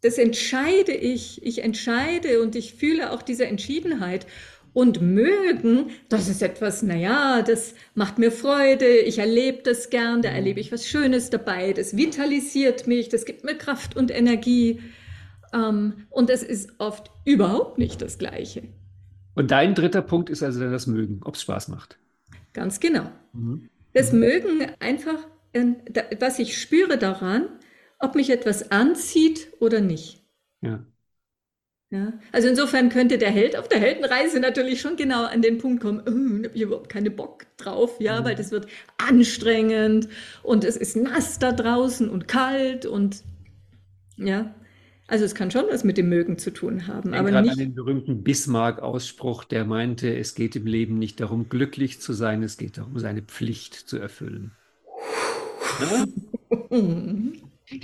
Das 0.01 0.17
entscheide 0.17 0.91
ich. 0.91 1.43
Ich 1.43 1.63
entscheide 1.63 2.41
und 2.41 2.55
ich 2.55 2.73
fühle 2.73 3.11
auch 3.11 3.21
diese 3.21 3.45
Entschiedenheit. 3.45 4.27
Und 4.73 5.01
mögen, 5.01 5.89
das 6.09 6.29
ist 6.29 6.43
etwas, 6.43 6.83
naja, 6.83 7.41
das 7.41 7.73
macht 7.95 8.19
mir 8.19 8.31
Freude, 8.31 8.99
ich 8.99 9.17
erlebe 9.17 9.63
das 9.63 9.89
gern, 9.89 10.21
da 10.21 10.29
erlebe 10.29 10.59
ich 10.59 10.71
was 10.71 10.87
Schönes 10.87 11.31
dabei, 11.31 11.73
das 11.73 11.97
vitalisiert 11.97 12.85
mich, 12.85 13.09
das 13.09 13.25
gibt 13.25 13.43
mir 13.43 13.57
Kraft 13.57 13.97
und 13.97 14.11
Energie. 14.11 14.79
Ähm, 15.53 16.05
und 16.09 16.29
es 16.29 16.43
ist 16.43 16.73
oft 16.79 17.11
überhaupt 17.25 17.77
nicht 17.77 18.01
das 18.01 18.17
Gleiche. 18.17 18.63
Und 19.35 19.51
dein 19.51 19.75
dritter 19.75 20.01
Punkt 20.01 20.29
ist 20.29 20.43
also 20.43 20.59
dann 20.59 20.71
das 20.71 20.87
Mögen, 20.87 21.21
ob 21.23 21.35
es 21.35 21.41
Spaß 21.41 21.69
macht. 21.69 21.97
Ganz 22.53 22.79
genau. 22.79 23.09
Mhm. 23.33 23.69
Das. 23.93 24.11
Mögen 24.11 24.67
einfach, 24.79 25.17
äh, 25.53 25.65
was 26.19 26.39
ich 26.39 26.61
spüre 26.61 26.97
daran, 26.97 27.47
ob 27.99 28.15
mich 28.15 28.29
etwas 28.29 28.71
anzieht 28.71 29.51
oder 29.59 29.81
nicht. 29.81 30.23
Ja. 30.61 30.85
Ja, 31.91 32.13
also 32.31 32.47
insofern 32.47 32.89
könnte 32.89 33.17
der 33.17 33.31
Held 33.31 33.57
auf 33.57 33.67
der 33.67 33.79
Heldenreise 33.79 34.39
natürlich 34.39 34.79
schon 34.79 34.95
genau 34.95 35.25
an 35.25 35.41
den 35.41 35.57
Punkt 35.57 35.81
kommen, 35.81 36.01
oh, 36.05 36.45
habe 36.45 36.55
ich 36.55 36.61
überhaupt 36.61 36.89
keine 36.89 37.09
Bock 37.09 37.47
drauf, 37.57 37.99
ja, 37.99 38.21
mhm. 38.21 38.25
weil 38.25 38.35
das 38.35 38.51
wird 38.51 38.67
anstrengend 38.99 40.07
und 40.43 40.63
es 40.63 40.77
ist 40.77 40.95
nass 40.95 41.39
da 41.39 41.51
draußen 41.51 42.07
und 42.07 42.27
kalt 42.27 42.85
und 42.85 43.23
ja. 44.17 44.53
Also 45.09 45.25
es 45.25 45.33
kann 45.33 45.49
schon 45.49 45.65
was 45.71 45.83
mit 45.83 45.97
dem 45.97 46.07
Mögen 46.07 46.37
zu 46.37 46.51
tun 46.51 46.85
haben, 46.85 47.15
aber 47.15 47.41
nicht. 47.41 47.51
an 47.51 47.57
den 47.57 47.73
berühmten 47.73 48.23
Bismarck-Ausspruch, 48.23 49.43
der 49.43 49.65
meinte, 49.65 50.15
es 50.15 50.35
geht 50.35 50.55
im 50.55 50.67
Leben 50.67 50.99
nicht 50.99 51.19
darum, 51.19 51.49
glücklich 51.49 51.99
zu 51.99 52.13
sein, 52.13 52.43
es 52.43 52.57
geht 52.57 52.77
darum, 52.77 52.99
seine 52.99 53.23
Pflicht 53.23 53.73
zu 53.73 53.97
erfüllen. 53.97 54.51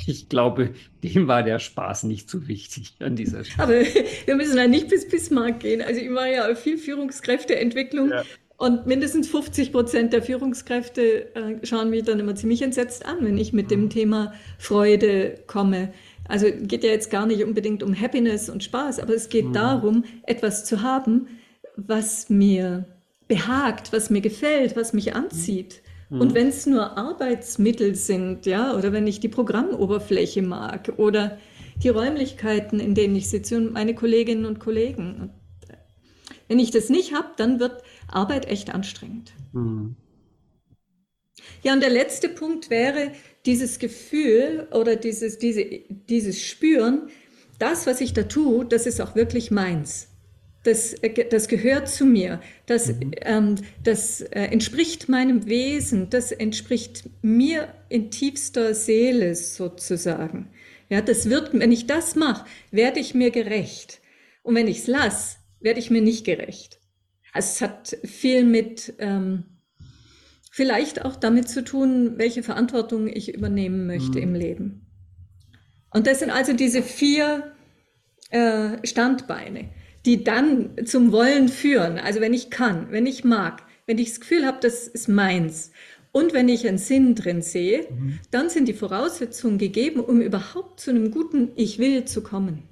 ich 0.07 0.29
glaube, 0.29 0.75
dem 1.03 1.27
war 1.27 1.41
der 1.41 1.57
Spaß 1.57 2.03
nicht 2.03 2.29
so 2.29 2.47
wichtig 2.47 2.93
an 2.99 3.15
dieser 3.15 3.43
Stelle. 3.43 3.63
Aber 3.63 3.73
wir 4.25 4.35
müssen 4.35 4.57
ja 4.57 4.67
nicht 4.67 4.89
bis 4.89 5.07
Bismarck 5.07 5.61
gehen. 5.61 5.81
Also 5.81 6.01
ich 6.01 6.13
war 6.13 6.27
ja 6.27 6.53
viel 6.53 6.77
Führungskräfteentwicklung 6.77 8.11
ja. 8.11 8.23
und 8.57 8.85
mindestens 8.85 9.27
50 9.29 9.71
Prozent 9.71 10.13
der 10.13 10.21
Führungskräfte 10.21 11.35
äh, 11.35 11.65
schauen 11.65 11.89
mich 11.89 12.03
dann 12.03 12.19
immer 12.19 12.35
ziemlich 12.35 12.61
entsetzt 12.61 13.03
an, 13.03 13.17
wenn 13.21 13.39
ich 13.39 13.51
mit 13.51 13.71
dem 13.71 13.85
mhm. 13.85 13.89
Thema 13.89 14.33
Freude 14.59 15.39
komme. 15.47 15.91
Also 16.27 16.47
geht 16.51 16.83
ja 16.83 16.89
jetzt 16.89 17.11
gar 17.11 17.25
nicht 17.25 17.43
unbedingt 17.43 17.83
um 17.83 17.99
Happiness 17.99 18.49
und 18.49 18.63
Spaß, 18.63 18.99
aber 18.99 19.13
es 19.13 19.29
geht 19.29 19.45
mhm. 19.45 19.53
darum, 19.53 20.03
etwas 20.23 20.65
zu 20.65 20.81
haben, 20.81 21.27
was 21.75 22.29
mir 22.29 22.85
behagt, 23.27 23.93
was 23.93 24.09
mir 24.09 24.21
gefällt, 24.21 24.75
was 24.75 24.93
mich 24.93 25.15
anzieht. 25.15 25.81
Mhm. 26.09 26.21
Und 26.21 26.33
wenn 26.33 26.47
es 26.47 26.65
nur 26.65 26.97
Arbeitsmittel 26.97 27.95
sind, 27.95 28.45
ja, 28.45 28.75
oder 28.75 28.91
wenn 28.91 29.07
ich 29.07 29.19
die 29.19 29.29
Programmoberfläche 29.29 30.41
mag 30.41 30.93
oder 30.97 31.38
die 31.83 31.89
Räumlichkeiten, 31.89 32.79
in 32.79 32.95
denen 32.95 33.15
ich 33.15 33.29
sitze 33.29 33.57
und 33.57 33.73
meine 33.73 33.95
Kolleginnen 33.95 34.45
und 34.45 34.59
Kollegen. 34.59 35.15
Und 35.21 35.69
äh, 35.69 35.77
wenn 36.47 36.59
ich 36.59 36.71
das 36.71 36.89
nicht 36.89 37.13
habe, 37.13 37.29
dann 37.38 37.59
wird 37.59 37.83
Arbeit 38.07 38.47
echt 38.47 38.73
anstrengend. 38.73 39.33
Mhm. 39.53 39.95
Ja, 41.63 41.73
und 41.73 41.81
der 41.81 41.89
letzte 41.89 42.29
Punkt 42.29 42.69
wäre 42.69 43.11
dieses 43.45 43.79
Gefühl 43.79 44.67
oder 44.71 44.95
dieses, 44.95 45.38
diese, 45.38 45.65
dieses 46.10 46.41
Spüren, 46.41 47.10
das, 47.60 47.88
was 47.88 48.01
ich 48.01 48.13
da 48.13 48.23
tue, 48.23 48.65
das 48.65 48.86
ist 48.86 49.01
auch 49.01 49.15
wirklich 49.15 49.51
meins 49.51 50.10
das, 50.65 50.93
äh, 50.95 51.25
das 51.29 51.47
gehört 51.47 51.88
zu 51.88 52.05
mir, 52.05 52.41
das, 52.65 52.88
mhm. 52.88 53.12
ähm, 53.21 53.55
das 53.84 54.21
äh, 54.21 54.41
entspricht 54.41 55.08
meinem 55.10 55.47
Wesen, 55.47 56.10
das 56.10 56.31
entspricht 56.31 57.10
mir 57.21 57.73
in 57.89 58.12
tiefster 58.12 58.73
Seele 58.73 59.36
sozusagen. 59.36 60.49
Ja, 60.89 61.01
das 61.01 61.29
wird, 61.29 61.51
wenn 61.53 61.71
ich 61.71 61.88
das 61.88 62.15
mache, 62.15 62.45
werde 62.71 62.99
ich 62.99 63.15
mir 63.15 63.31
gerecht. 63.31 64.01
Und 64.43 64.55
wenn 64.55 64.67
ich 64.67 64.79
es 64.79 64.88
lasse, 64.88 65.38
werde 65.60 65.79
ich 65.79 65.89
mir 65.89 66.01
nicht 66.01 66.25
gerecht. 66.25 66.79
Also 67.34 67.47
es 67.53 67.62
hat 67.62 67.97
viel 68.03 68.43
mit, 68.43 68.93
ähm, 68.99 69.45
vielleicht 70.55 71.03
auch 71.03 71.15
damit 71.15 71.49
zu 71.49 71.63
tun, 71.63 72.13
welche 72.17 72.43
Verantwortung 72.43 73.07
ich 73.07 73.33
übernehmen 73.33 73.87
möchte 73.87 74.19
mhm. 74.19 74.23
im 74.23 74.35
Leben. 74.35 74.85
Und 75.89 76.07
das 76.07 76.19
sind 76.19 76.29
also 76.29 76.53
diese 76.53 76.81
vier 76.81 77.51
äh, 78.29 78.85
Standbeine 78.85 79.69
die 80.05 80.23
dann 80.23 80.69
zum 80.85 81.11
Wollen 81.11 81.49
führen. 81.49 81.97
Also 81.97 82.21
wenn 82.21 82.33
ich 82.33 82.49
kann, 82.49 82.91
wenn 82.91 83.05
ich 83.05 83.23
mag, 83.23 83.63
wenn 83.87 83.97
ich 83.97 84.09
das 84.09 84.19
Gefühl 84.19 84.45
habe, 84.45 84.59
das 84.61 84.87
ist 84.87 85.09
meins 85.09 85.71
und 86.11 86.33
wenn 86.33 86.47
ich 86.47 86.67
einen 86.67 86.77
Sinn 86.77 87.15
drin 87.15 87.41
sehe, 87.41 87.87
mhm. 87.89 88.19
dann 88.31 88.49
sind 88.49 88.67
die 88.67 88.73
Voraussetzungen 88.73 89.57
gegeben, 89.57 89.99
um 89.99 90.21
überhaupt 90.21 90.79
zu 90.79 90.91
einem 90.91 91.11
guten 91.11 91.51
Ich 91.55 91.79
will 91.79 92.05
zu 92.05 92.21
kommen. 92.21 92.63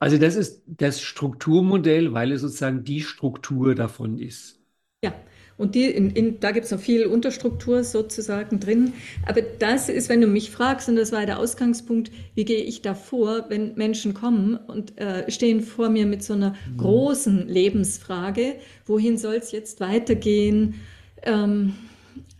Also 0.00 0.18
das 0.18 0.34
ist 0.34 0.62
das 0.66 1.00
Strukturmodell, 1.00 2.12
weil 2.12 2.32
es 2.32 2.40
sozusagen 2.40 2.84
die 2.84 3.02
Struktur 3.02 3.74
davon 3.74 4.18
ist. 4.18 4.58
Ja, 5.04 5.14
und 5.58 5.74
die, 5.74 5.86
in, 5.86 6.10
in, 6.10 6.40
da 6.40 6.52
gibt 6.52 6.66
es 6.66 6.70
noch 6.70 6.80
viel 6.80 7.04
Unterstruktur 7.04 7.82
sozusagen 7.82 8.60
drin. 8.60 8.92
Aber 9.26 9.42
das 9.42 9.88
ist, 9.88 10.08
wenn 10.08 10.20
du 10.20 10.28
mich 10.28 10.52
fragst, 10.52 10.88
und 10.88 10.94
das 10.94 11.10
war 11.10 11.26
der 11.26 11.40
Ausgangspunkt, 11.40 12.12
wie 12.36 12.44
gehe 12.44 12.62
ich 12.62 12.80
da 12.80 12.94
vor, 12.94 13.46
wenn 13.48 13.74
Menschen 13.74 14.14
kommen 14.14 14.56
und 14.56 14.96
äh, 14.98 15.28
stehen 15.28 15.60
vor 15.60 15.90
mir 15.90 16.06
mit 16.06 16.22
so 16.22 16.34
einer 16.34 16.50
mhm. 16.50 16.76
großen 16.78 17.48
Lebensfrage, 17.48 18.54
wohin 18.86 19.18
soll 19.18 19.34
es 19.34 19.50
jetzt 19.50 19.80
weitergehen? 19.80 20.74
Ähm, 21.22 21.74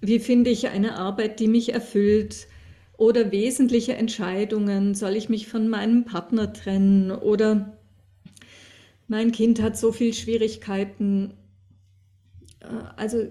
wie 0.01 0.21
finde 0.21 0.51
ich 0.51 0.69
eine 0.69 0.97
Arbeit, 0.97 1.41
die 1.41 1.49
mich 1.49 1.75
erfüllt? 1.75 2.47
Oder 2.97 3.33
wesentliche 3.33 3.95
Entscheidungen, 3.95 4.95
soll 4.95 5.17
ich 5.17 5.29
mich 5.29 5.49
von 5.49 5.69
meinem 5.69 6.05
Partner 6.05 6.53
trennen? 6.53 7.11
Oder 7.11 7.77
mein 9.09 9.33
Kind 9.33 9.61
hat 9.61 9.77
so 9.77 9.91
viele 9.91 10.13
Schwierigkeiten, 10.13 11.33
äh, 12.69 12.85
also 12.97 13.27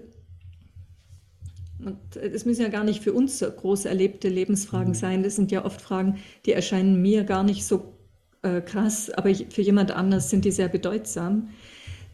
es 2.20 2.44
müssen 2.44 2.62
ja 2.62 2.68
gar 2.68 2.84
nicht 2.84 3.02
für 3.02 3.12
uns 3.12 3.38
groß 3.38 3.84
erlebte 3.84 4.28
Lebensfragen 4.28 4.90
mhm. 4.90 4.94
sein. 4.94 5.22
Das 5.22 5.36
sind 5.36 5.52
ja 5.52 5.64
oft 5.64 5.80
Fragen, 5.80 6.18
die 6.44 6.52
erscheinen 6.52 7.00
mir 7.00 7.24
gar 7.24 7.44
nicht 7.44 7.64
so 7.64 7.94
äh, 8.42 8.60
krass, 8.60 9.10
aber 9.10 9.34
für 9.34 9.62
jemand 9.62 9.92
anders 9.92 10.30
sind 10.30 10.44
die 10.44 10.50
sehr 10.50 10.68
bedeutsam. 10.68 11.50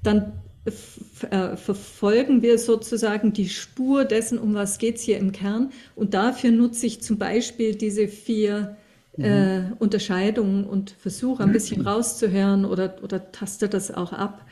Dann 0.03 0.33
äh, 0.65 1.57
verfolgen 1.57 2.43
wir 2.43 2.59
sozusagen 2.59 3.33
die 3.33 3.49
Spur 3.49 4.05
dessen, 4.05 4.39
um 4.39 4.55
was 4.55 4.79
geht 4.79 4.97
es 4.97 5.03
hier 5.03 5.19
im 5.19 5.33
Kern. 5.33 5.71
Und 5.95 6.15
dafür 6.15 6.51
nutze 6.51 6.87
ich 6.87 7.03
zum 7.03 7.19
Beispiel 7.19 7.75
diese 7.75 8.09
vier 8.09 8.77
äh, 9.19 9.61
mhm. 9.61 9.73
Unterscheidungen 9.79 10.65
und 10.65 10.91
versuche 10.91 11.43
ein 11.43 11.53
bisschen 11.53 11.83
rauszuhören 11.83 12.65
oder, 12.65 12.97
oder 13.03 13.31
taste 13.33 13.69
das 13.69 13.93
auch 13.93 14.13
ab. 14.13 14.45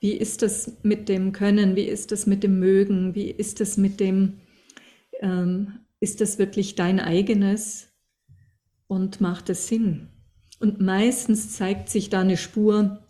Wie 0.00 0.12
ist 0.12 0.42
das 0.42 0.78
mit 0.82 1.08
dem 1.08 1.32
Können? 1.32 1.76
Wie 1.76 1.86
ist 1.88 2.12
das 2.12 2.26
mit 2.26 2.42
dem 2.42 2.58
Mögen? 2.58 3.14
Wie 3.14 3.30
ist 3.30 3.60
das 3.60 3.76
mit 3.76 4.00
dem, 4.00 4.38
ähm, 5.20 5.80
ist 6.00 6.20
das 6.20 6.38
wirklich 6.38 6.74
dein 6.76 7.00
eigenes? 7.00 7.88
Und 8.86 9.20
macht 9.20 9.50
es 9.50 9.68
Sinn? 9.68 10.08
Und 10.60 10.80
meistens 10.80 11.52
zeigt 11.52 11.88
sich 11.88 12.10
da 12.10 12.20
eine 12.20 12.36
Spur, 12.36 13.00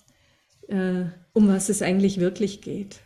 äh, 0.69 1.05
um 1.33 1.49
was 1.49 1.69
es 1.69 1.83
eigentlich 1.83 2.19
wirklich 2.19 2.63
geht. 2.63 3.01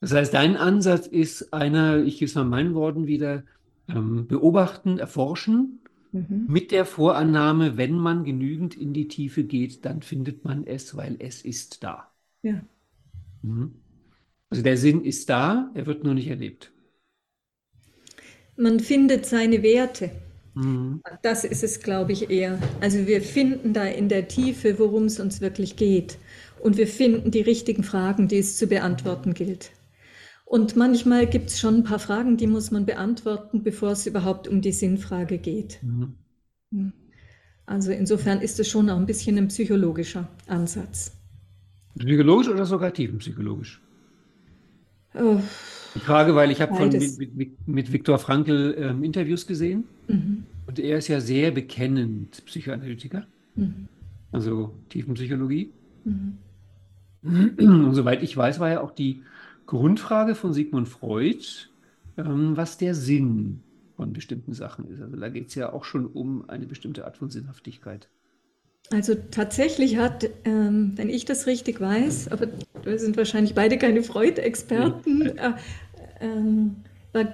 Das 0.00 0.12
heißt, 0.12 0.34
dein 0.34 0.56
Ansatz 0.56 1.06
ist 1.06 1.52
einer, 1.52 2.02
ich 2.02 2.18
gebe 2.18 2.28
es 2.28 2.34
mal 2.34 2.44
meinen 2.44 2.74
Worten 2.74 3.06
wieder, 3.06 3.44
ähm, 3.88 4.26
beobachten, 4.26 4.98
erforschen, 4.98 5.80
mhm. 6.10 6.46
mit 6.48 6.72
der 6.72 6.84
Vorannahme, 6.84 7.76
wenn 7.76 7.94
man 7.94 8.24
genügend 8.24 8.76
in 8.76 8.92
die 8.92 9.08
Tiefe 9.08 9.44
geht, 9.44 9.84
dann 9.84 10.02
findet 10.02 10.44
man 10.44 10.66
es, 10.66 10.96
weil 10.96 11.16
es 11.18 11.42
ist 11.42 11.84
da. 11.84 12.10
Ja. 12.42 12.62
Mhm. 13.42 13.82
Also 14.50 14.62
der 14.62 14.76
Sinn 14.76 15.04
ist 15.04 15.28
da, 15.28 15.70
er 15.74 15.86
wird 15.86 16.04
nur 16.04 16.14
nicht 16.14 16.28
erlebt. 16.28 16.72
Man 18.56 18.80
findet 18.80 19.26
seine 19.26 19.62
Werte. 19.62 20.10
Mhm. 20.54 21.00
Das 21.22 21.44
ist 21.44 21.64
es, 21.64 21.80
glaube 21.80 22.12
ich, 22.12 22.30
eher. 22.30 22.58
Also 22.80 23.06
wir 23.06 23.22
finden 23.22 23.72
da 23.72 23.84
in 23.84 24.08
der 24.08 24.28
Tiefe, 24.28 24.78
worum 24.78 25.04
es 25.04 25.18
uns 25.18 25.40
wirklich 25.40 25.76
geht. 25.76 26.18
Und 26.60 26.76
wir 26.76 26.86
finden 26.86 27.30
die 27.30 27.40
richtigen 27.40 27.82
Fragen, 27.82 28.28
die 28.28 28.38
es 28.38 28.56
zu 28.56 28.66
beantworten 28.66 29.34
gilt. 29.34 29.72
Und 30.44 30.76
manchmal 30.76 31.26
gibt 31.26 31.48
es 31.48 31.58
schon 31.58 31.76
ein 31.76 31.84
paar 31.84 31.98
Fragen, 31.98 32.36
die 32.36 32.46
muss 32.46 32.70
man 32.70 32.84
beantworten, 32.84 33.62
bevor 33.62 33.92
es 33.92 34.06
überhaupt 34.06 34.46
um 34.48 34.60
die 34.60 34.72
Sinnfrage 34.72 35.38
geht. 35.38 35.82
Mhm. 35.82 36.14
mhm. 36.70 36.92
Also 37.64 37.92
insofern 37.92 38.42
ist 38.42 38.60
es 38.60 38.68
schon 38.68 38.90
auch 38.90 38.98
ein 38.98 39.06
bisschen 39.06 39.38
ein 39.38 39.48
psychologischer 39.48 40.28
Ansatz. 40.46 41.21
Psychologisch 41.98 42.48
oder 42.48 42.64
sogar 42.64 42.92
tiefenpsychologisch? 42.92 43.80
Oh, 45.14 45.40
ich 45.94 46.02
frage, 46.02 46.34
weil 46.34 46.50
ich 46.50 46.60
habe 46.60 46.74
von 46.74 46.88
mit, 46.88 47.36
mit, 47.36 47.68
mit 47.68 47.92
Viktor 47.92 48.18
Frankl 48.18 48.74
ähm, 48.78 49.04
Interviews 49.04 49.46
gesehen 49.46 49.84
mhm. 50.08 50.44
und 50.66 50.78
er 50.78 50.98
ist 50.98 51.08
ja 51.08 51.20
sehr 51.20 51.50
bekennend 51.50 52.42
Psychoanalytiker, 52.46 53.26
mhm. 53.54 53.88
also 54.30 54.74
Tiefenpsychologie. 54.88 55.70
Mhm. 56.04 56.38
Und 57.22 57.94
soweit 57.94 58.22
ich 58.22 58.36
weiß, 58.36 58.58
war 58.58 58.70
ja 58.70 58.80
auch 58.80 58.90
die 58.90 59.22
Grundfrage 59.66 60.34
von 60.34 60.52
Sigmund 60.52 60.88
Freud, 60.88 61.68
ähm, 62.16 62.56
was 62.56 62.78
der 62.78 62.94
Sinn 62.94 63.60
von 63.96 64.12
bestimmten 64.12 64.54
Sachen 64.54 64.88
ist. 64.88 65.00
Also 65.00 65.16
da 65.16 65.28
geht 65.28 65.48
es 65.48 65.54
ja 65.54 65.72
auch 65.72 65.84
schon 65.84 66.06
um 66.06 66.48
eine 66.48 66.66
bestimmte 66.66 67.04
Art 67.04 67.16
von 67.16 67.30
Sinnhaftigkeit. 67.30 68.08
Also 68.92 69.14
tatsächlich 69.30 69.96
hat, 69.96 70.28
ähm, 70.44 70.92
wenn 70.96 71.08
ich 71.08 71.24
das 71.24 71.46
richtig 71.46 71.80
weiß, 71.80 72.28
aber 72.28 72.48
wir 72.84 72.98
sind 72.98 73.16
wahrscheinlich 73.16 73.54
beide 73.54 73.78
keine 73.78 74.02
Freud-Experten, 74.02 75.38
äh, 75.38 75.52
ähm, 76.20 76.76
war 77.12 77.24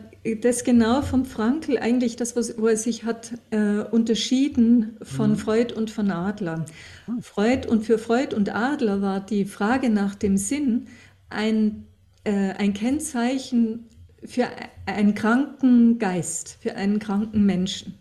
das 0.40 0.62
genau 0.62 1.02
vom 1.02 1.24
Frankl 1.24 1.78
eigentlich 1.78 2.16
das, 2.16 2.36
was, 2.36 2.58
wo 2.58 2.66
er 2.68 2.76
sich 2.76 3.04
hat 3.04 3.32
äh, 3.50 3.80
unterschieden 3.90 4.96
von 5.02 5.30
mhm. 5.30 5.36
Freud 5.36 5.74
und 5.74 5.90
von 5.90 6.10
Adler. 6.10 6.64
Mhm. 7.06 7.22
Freud 7.22 7.66
und 7.68 7.84
für 7.84 7.98
Freud 7.98 8.34
und 8.34 8.54
Adler 8.54 9.02
war 9.02 9.20
die 9.20 9.44
Frage 9.44 9.90
nach 9.90 10.14
dem 10.14 10.36
Sinn 10.36 10.86
ein, 11.28 11.86
äh, 12.22 12.52
ein 12.52 12.72
Kennzeichen 12.72 13.86
für 14.24 14.46
einen 14.86 15.14
kranken 15.14 15.98
Geist, 15.98 16.58
für 16.60 16.74
einen 16.76 16.98
kranken 16.98 17.44
Menschen. 17.46 17.97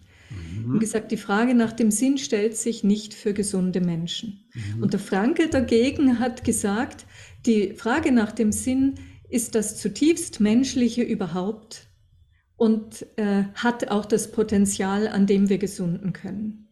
Mhm. 0.67 0.73
Und 0.73 0.80
gesagt, 0.80 1.12
die 1.12 1.17
Frage 1.17 1.56
nach 1.56 1.73
dem 1.73 1.91
Sinn 1.91 2.17
stellt 2.17 2.58
sich 2.58 2.84
nicht 2.84 3.13
für 3.13 3.34
gesunde 3.34 3.82
Menschen. 3.82 4.45
Mhm. 4.53 4.84
Und 4.84 4.93
der 4.93 4.99
Franke 4.99 5.47
dagegen 5.49 6.19
hat 6.19 6.43
gesagt, 6.43 7.06
die 7.45 7.73
Frage 7.73 8.12
nach 8.12 8.32
dem 8.32 8.51
Sinn 8.51 8.95
ist 9.30 9.56
das 9.56 9.77
zutiefst 9.77 10.39
menschliche 10.39 11.03
überhaupt 11.03 11.88
und 12.56 13.06
äh, 13.17 13.43
hat 13.56 13.89
auch 13.89 14.06
das 14.06 14.32
Potenzial, 14.32 15.08
an 15.08 15.27
dem 15.27 15.49
wir 15.49 15.58
gesunden 15.58 16.13
können. 16.13 16.67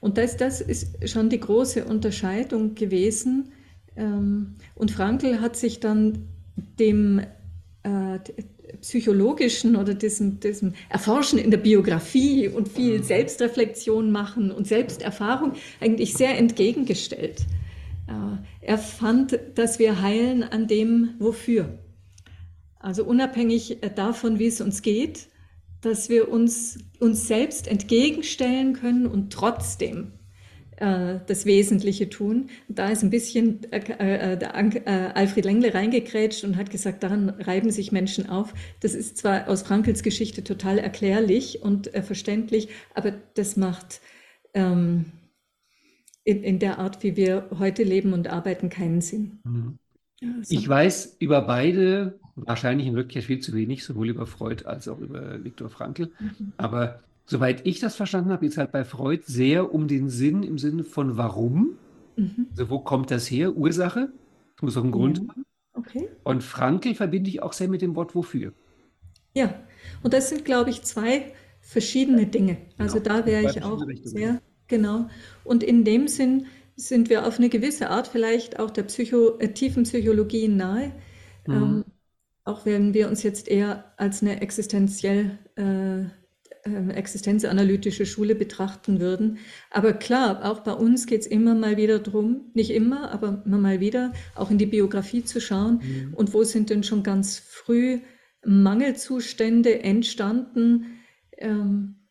Und 0.00 0.18
das, 0.18 0.36
das 0.36 0.60
ist 0.60 1.08
schon 1.08 1.30
die 1.30 1.38
große 1.38 1.84
Unterscheidung 1.84 2.74
gewesen. 2.74 3.52
Ähm, 3.94 4.54
und 4.74 4.90
Frankl 4.90 5.40
hat 5.40 5.56
sich 5.56 5.78
dann 5.78 6.28
dem, 6.78 7.20
äh, 7.84 8.18
Psychologischen 8.80 9.76
oder 9.76 9.94
diesem, 9.94 10.40
diesem 10.40 10.74
Erforschen 10.88 11.38
in 11.38 11.50
der 11.50 11.58
Biografie 11.58 12.48
und 12.48 12.68
viel 12.68 13.02
Selbstreflexion 13.02 14.10
machen 14.10 14.50
und 14.50 14.66
Selbsterfahrung 14.66 15.52
eigentlich 15.80 16.14
sehr 16.14 16.38
entgegengestellt. 16.38 17.46
Äh, 18.08 18.36
er 18.60 18.78
fand, 18.78 19.38
dass 19.54 19.78
wir 19.78 20.00
heilen 20.00 20.42
an 20.42 20.66
dem 20.66 21.14
Wofür. 21.18 21.78
Also 22.78 23.04
unabhängig 23.04 23.78
davon, 23.96 24.38
wie 24.38 24.46
es 24.46 24.60
uns 24.60 24.82
geht, 24.82 25.28
dass 25.80 26.08
wir 26.08 26.28
uns, 26.28 26.78
uns 27.00 27.26
selbst 27.26 27.68
entgegenstellen 27.68 28.74
können 28.74 29.06
und 29.06 29.32
trotzdem 29.32 30.12
äh, 30.12 30.15
das 30.78 31.46
Wesentliche 31.46 32.10
tun. 32.10 32.50
Da 32.68 32.90
ist 32.90 33.02
ein 33.02 33.10
bisschen 33.10 33.60
äh, 33.72 34.32
äh, 34.32 34.38
der 34.38 34.54
Alfred 35.16 35.44
Lengle 35.44 35.72
reingekrätscht 35.72 36.44
und 36.44 36.56
hat 36.56 36.70
gesagt, 36.70 37.02
daran 37.02 37.30
reiben 37.30 37.70
sich 37.70 37.92
Menschen 37.92 38.28
auf. 38.28 38.52
Das 38.80 38.94
ist 38.94 39.16
zwar 39.16 39.48
aus 39.48 39.62
Frankels 39.62 40.02
Geschichte 40.02 40.44
total 40.44 40.78
erklärlich 40.78 41.62
und 41.62 41.90
verständlich, 42.02 42.68
aber 42.94 43.12
das 43.34 43.56
macht 43.56 44.00
ähm, 44.52 45.06
in, 46.24 46.42
in, 46.42 46.58
der 46.58 46.78
Art, 46.78 47.02
wie 47.02 47.16
wir 47.16 47.48
heute 47.58 47.82
leben 47.82 48.12
und 48.12 48.28
arbeiten, 48.28 48.68
keinen 48.68 49.00
Sinn. 49.00 49.38
Mhm. 49.44 49.78
Ich 50.48 50.68
weiß 50.68 51.16
über 51.20 51.42
beide 51.42 52.18
wahrscheinlich 52.34 52.86
in 52.86 52.94
Wirklichkeit 52.94 53.24
viel 53.24 53.40
zu 53.40 53.52
wenig, 53.54 53.84
sowohl 53.84 54.08
über 54.08 54.26
Freud 54.26 54.64
als 54.64 54.88
auch 54.88 54.98
über 54.98 55.42
Viktor 55.44 55.68
Frankl. 55.68 56.10
Mhm. 56.18 56.52
Aber 56.56 57.00
soweit 57.26 57.66
ich 57.66 57.80
das 57.80 57.96
verstanden 57.96 58.30
habe, 58.30 58.42
geht 58.42 58.52
es 58.52 58.58
halt 58.58 58.72
bei 58.72 58.84
Freud 58.84 59.22
sehr 59.26 59.72
um 59.72 59.88
den 59.88 60.08
Sinn 60.08 60.42
im 60.42 60.58
Sinne 60.58 60.84
von 60.84 61.16
warum. 61.16 61.78
Mhm. 62.16 62.46
Also 62.50 62.70
wo 62.70 62.78
kommt 62.78 63.10
das 63.10 63.30
her? 63.30 63.56
Ursache. 63.56 64.12
Es 64.56 64.62
muss 64.62 64.76
auch 64.76 64.82
einen 64.82 64.92
Grund 64.92 65.20
haben. 65.28 65.44
Okay. 65.74 66.08
Und 66.24 66.42
Frankl 66.42 66.94
verbinde 66.94 67.28
ich 67.28 67.42
auch 67.42 67.52
sehr 67.52 67.68
mit 67.68 67.82
dem 67.82 67.94
Wort 67.96 68.14
wofür. 68.14 68.52
Ja, 69.34 69.54
und 70.02 70.14
das 70.14 70.30
sind, 70.30 70.46
glaube 70.46 70.70
ich, 70.70 70.82
zwei 70.82 71.32
verschiedene 71.60 72.26
Dinge. 72.26 72.56
Also 72.78 73.00
genau. 73.00 73.20
da 73.20 73.26
wäre 73.26 73.50
ich 73.50 73.62
auch 73.62 73.84
sehr, 74.02 74.40
genau. 74.66 75.08
Und 75.44 75.62
in 75.62 75.84
dem 75.84 76.08
Sinn 76.08 76.46
sind 76.76 77.10
wir 77.10 77.26
auf 77.26 77.38
eine 77.38 77.48
gewisse 77.48 77.90
Art 77.90 78.06
vielleicht 78.06 78.58
auch 78.58 78.70
der 78.70 78.84
Psycho, 78.84 79.38
äh, 79.38 79.52
tiefen 79.52 79.82
Psychologie 79.82 80.48
nahe. 80.48 80.92
Mhm. 81.46 81.54
Ähm, 81.54 81.84
auch 82.44 82.64
wenn 82.64 82.94
wir 82.94 83.08
uns 83.08 83.22
jetzt 83.22 83.48
eher 83.48 83.92
als 83.96 84.22
eine 84.22 84.40
existenziell 84.40 85.38
äh, 85.56 86.04
ähm, 86.66 86.90
existenzanalytische 86.90 88.06
Schule 88.06 88.34
betrachten 88.34 89.00
würden. 89.00 89.38
Aber 89.70 89.92
klar, 89.92 90.44
auch 90.44 90.60
bei 90.60 90.72
uns 90.72 91.06
geht 91.06 91.20
es 91.22 91.26
immer 91.26 91.54
mal 91.54 91.76
wieder 91.76 91.98
darum, 91.98 92.50
nicht 92.54 92.70
immer, 92.70 93.12
aber 93.12 93.42
immer 93.46 93.58
mal 93.58 93.80
wieder 93.80 94.12
auch 94.34 94.50
in 94.50 94.58
die 94.58 94.66
Biografie 94.66 95.24
zu 95.24 95.40
schauen. 95.40 95.80
Mhm. 95.82 96.14
Und 96.14 96.34
wo 96.34 96.42
sind 96.44 96.70
denn 96.70 96.82
schon 96.82 97.02
ganz 97.02 97.38
früh 97.38 98.00
Mangelzustände 98.44 99.82
entstanden, 99.82 100.98
ähm, 101.38 102.06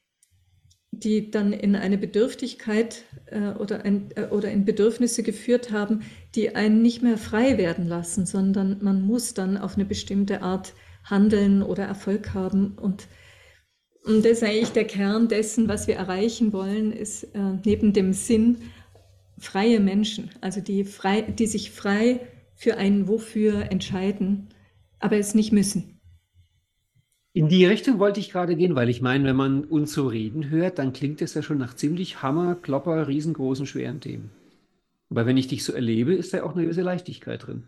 die 0.91 1.29
dann 1.29 1.51
in 1.51 1.75
eine 1.75 1.97
Bedürftigkeit 1.97 3.03
äh, 3.25 3.49
oder, 3.49 3.83
ein, 3.83 4.09
äh, 4.15 4.27
oder 4.27 4.49
in 4.51 4.65
Bedürfnisse 4.65 5.23
geführt 5.23 5.71
haben, 5.71 6.01
die 6.35 6.55
einen 6.55 6.81
nicht 6.81 7.01
mehr 7.01 7.17
frei 7.17 7.57
werden 7.57 7.87
lassen, 7.87 8.25
sondern 8.25 8.79
man 8.81 9.01
muss 9.01 9.33
dann 9.33 9.57
auf 9.57 9.75
eine 9.75 9.85
bestimmte 9.85 10.41
Art 10.41 10.73
handeln 11.03 11.61
oder 11.61 11.83
Erfolg 11.83 12.33
haben 12.33 12.77
und 12.77 13.07
und 14.05 14.23
das 14.23 14.33
ist 14.33 14.43
eigentlich 14.43 14.71
der 14.71 14.85
Kern 14.85 15.27
dessen, 15.27 15.67
was 15.67 15.87
wir 15.87 15.95
erreichen 15.95 16.53
wollen, 16.53 16.91
ist 16.91 17.23
äh, 17.35 17.57
neben 17.63 17.93
dem 17.93 18.13
Sinn 18.13 18.57
freie 19.37 19.79
Menschen, 19.79 20.31
also 20.41 20.61
die, 20.61 20.83
frei, 20.83 21.21
die 21.21 21.47
sich 21.47 21.71
frei 21.71 22.21
für 22.55 22.77
ein 22.77 23.07
Wofür 23.07 23.71
entscheiden, 23.71 24.47
aber 24.99 25.17
es 25.17 25.35
nicht 25.35 25.51
müssen. 25.51 25.99
In 27.33 27.49
die 27.49 27.65
Richtung 27.65 27.99
wollte 27.99 28.21
ich 28.21 28.31
gerade 28.31 28.55
gehen, 28.55 28.75
weil 28.75 28.87
ich 28.87 29.01
meine, 29.01 29.25
wenn 29.25 29.35
man 29.35 29.65
uns 29.65 29.91
so 29.91 30.07
reden 30.07 30.49
hört, 30.49 30.79
dann 30.79 30.93
klingt 30.93 31.21
es 31.21 31.33
ja 31.33 31.41
schon 31.41 31.57
nach 31.57 31.73
ziemlich 31.73 32.21
Hammer, 32.21 32.55
Klopper, 32.55 33.09
riesengroßen, 33.09 33.65
schweren 33.65 33.99
Themen. 33.99 34.31
Aber 35.09 35.25
wenn 35.25 35.35
ich 35.35 35.47
dich 35.47 35.63
so 35.65 35.73
erlebe, 35.73 36.13
ist 36.13 36.33
da 36.33 36.43
auch 36.43 36.53
eine 36.53 36.63
gewisse 36.63 36.81
Leichtigkeit 36.81 37.45
drin. 37.45 37.63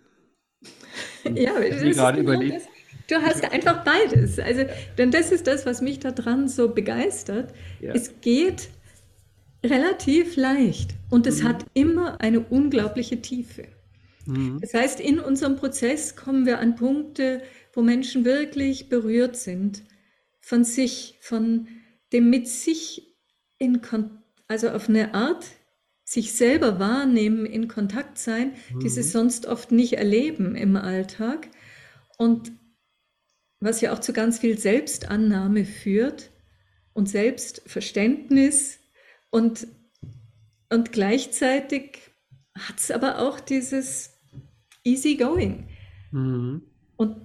Und 1.26 1.38
ja, 1.38 1.52
das 1.60 1.82
ist 1.82 1.98
gerade 1.98 2.22
genau 2.22 2.34
überlegt. 2.34 2.68
Du 3.08 3.16
hast 3.16 3.44
einfach 3.52 3.84
beides. 3.84 4.40
Also, 4.40 4.66
denn 4.98 5.12
das 5.12 5.32
ist 5.32 5.48
das, 5.48 5.66
was 5.66 5.82
mich 5.82 6.00
daran 6.00 6.48
so 6.48 6.70
begeistert. 6.70 7.54
Ja. 7.80 7.94
Es 7.94 8.22
geht 8.22 8.70
relativ 9.64 10.36
leicht 10.36 10.92
und 11.10 11.28
es 11.28 11.42
mhm. 11.42 11.48
hat 11.48 11.66
immer 11.74 12.22
eine 12.22 12.40
unglaubliche 12.40 13.22
Tiefe. 13.22 13.68
Mhm. 14.26 14.60
Das 14.62 14.74
heißt, 14.74 15.00
in 15.00 15.20
unserem 15.20 15.56
Prozess 15.56 16.16
kommen 16.16 16.46
wir 16.46 16.60
an 16.60 16.76
Punkte, 16.76 17.42
wo 17.74 17.82
Menschen 17.82 18.26
wirklich 18.26 18.90
berührt 18.90 19.36
sind 19.36 19.84
von 20.40 20.64
sich, 20.64 21.18
von 21.22 21.68
dem 22.14 22.30
mit 22.30 22.48
sich 22.48 23.16
in 23.58 23.82
Kontakt, 23.82 24.16
also 24.48 24.70
auf 24.70 24.88
eine 24.88 25.14
Art 25.14 25.46
sich 26.06 26.34
selber 26.34 26.80
wahrnehmen, 26.80 27.46
in 27.46 27.68
Kontakt 27.68 28.18
sein, 28.18 28.54
mhm. 28.74 28.80
die 28.80 28.90
sie 28.90 29.04
sonst 29.04 29.46
oft 29.46 29.74
nicht 29.74 29.94
erleben 29.94 30.56
im 30.56 30.78
Alltag. 30.78 31.50
Und 32.18 32.54
was 33.60 33.82
ja 33.82 33.94
auch 33.94 34.00
zu 34.00 34.14
ganz 34.14 34.40
viel 34.40 34.58
Selbstannahme 34.58 35.66
führt 35.66 36.32
und 36.94 37.10
Selbstverständnis 37.10 38.80
und, 39.30 39.68
und 40.70 40.92
gleichzeitig 40.92 42.00
hat 42.58 42.80
es 42.80 42.92
aber 42.92 43.20
auch 43.20 43.40
dieses 43.40 44.12
Easygoing. 44.84 45.68
Mhm. 46.12 46.62
Und 46.96 47.18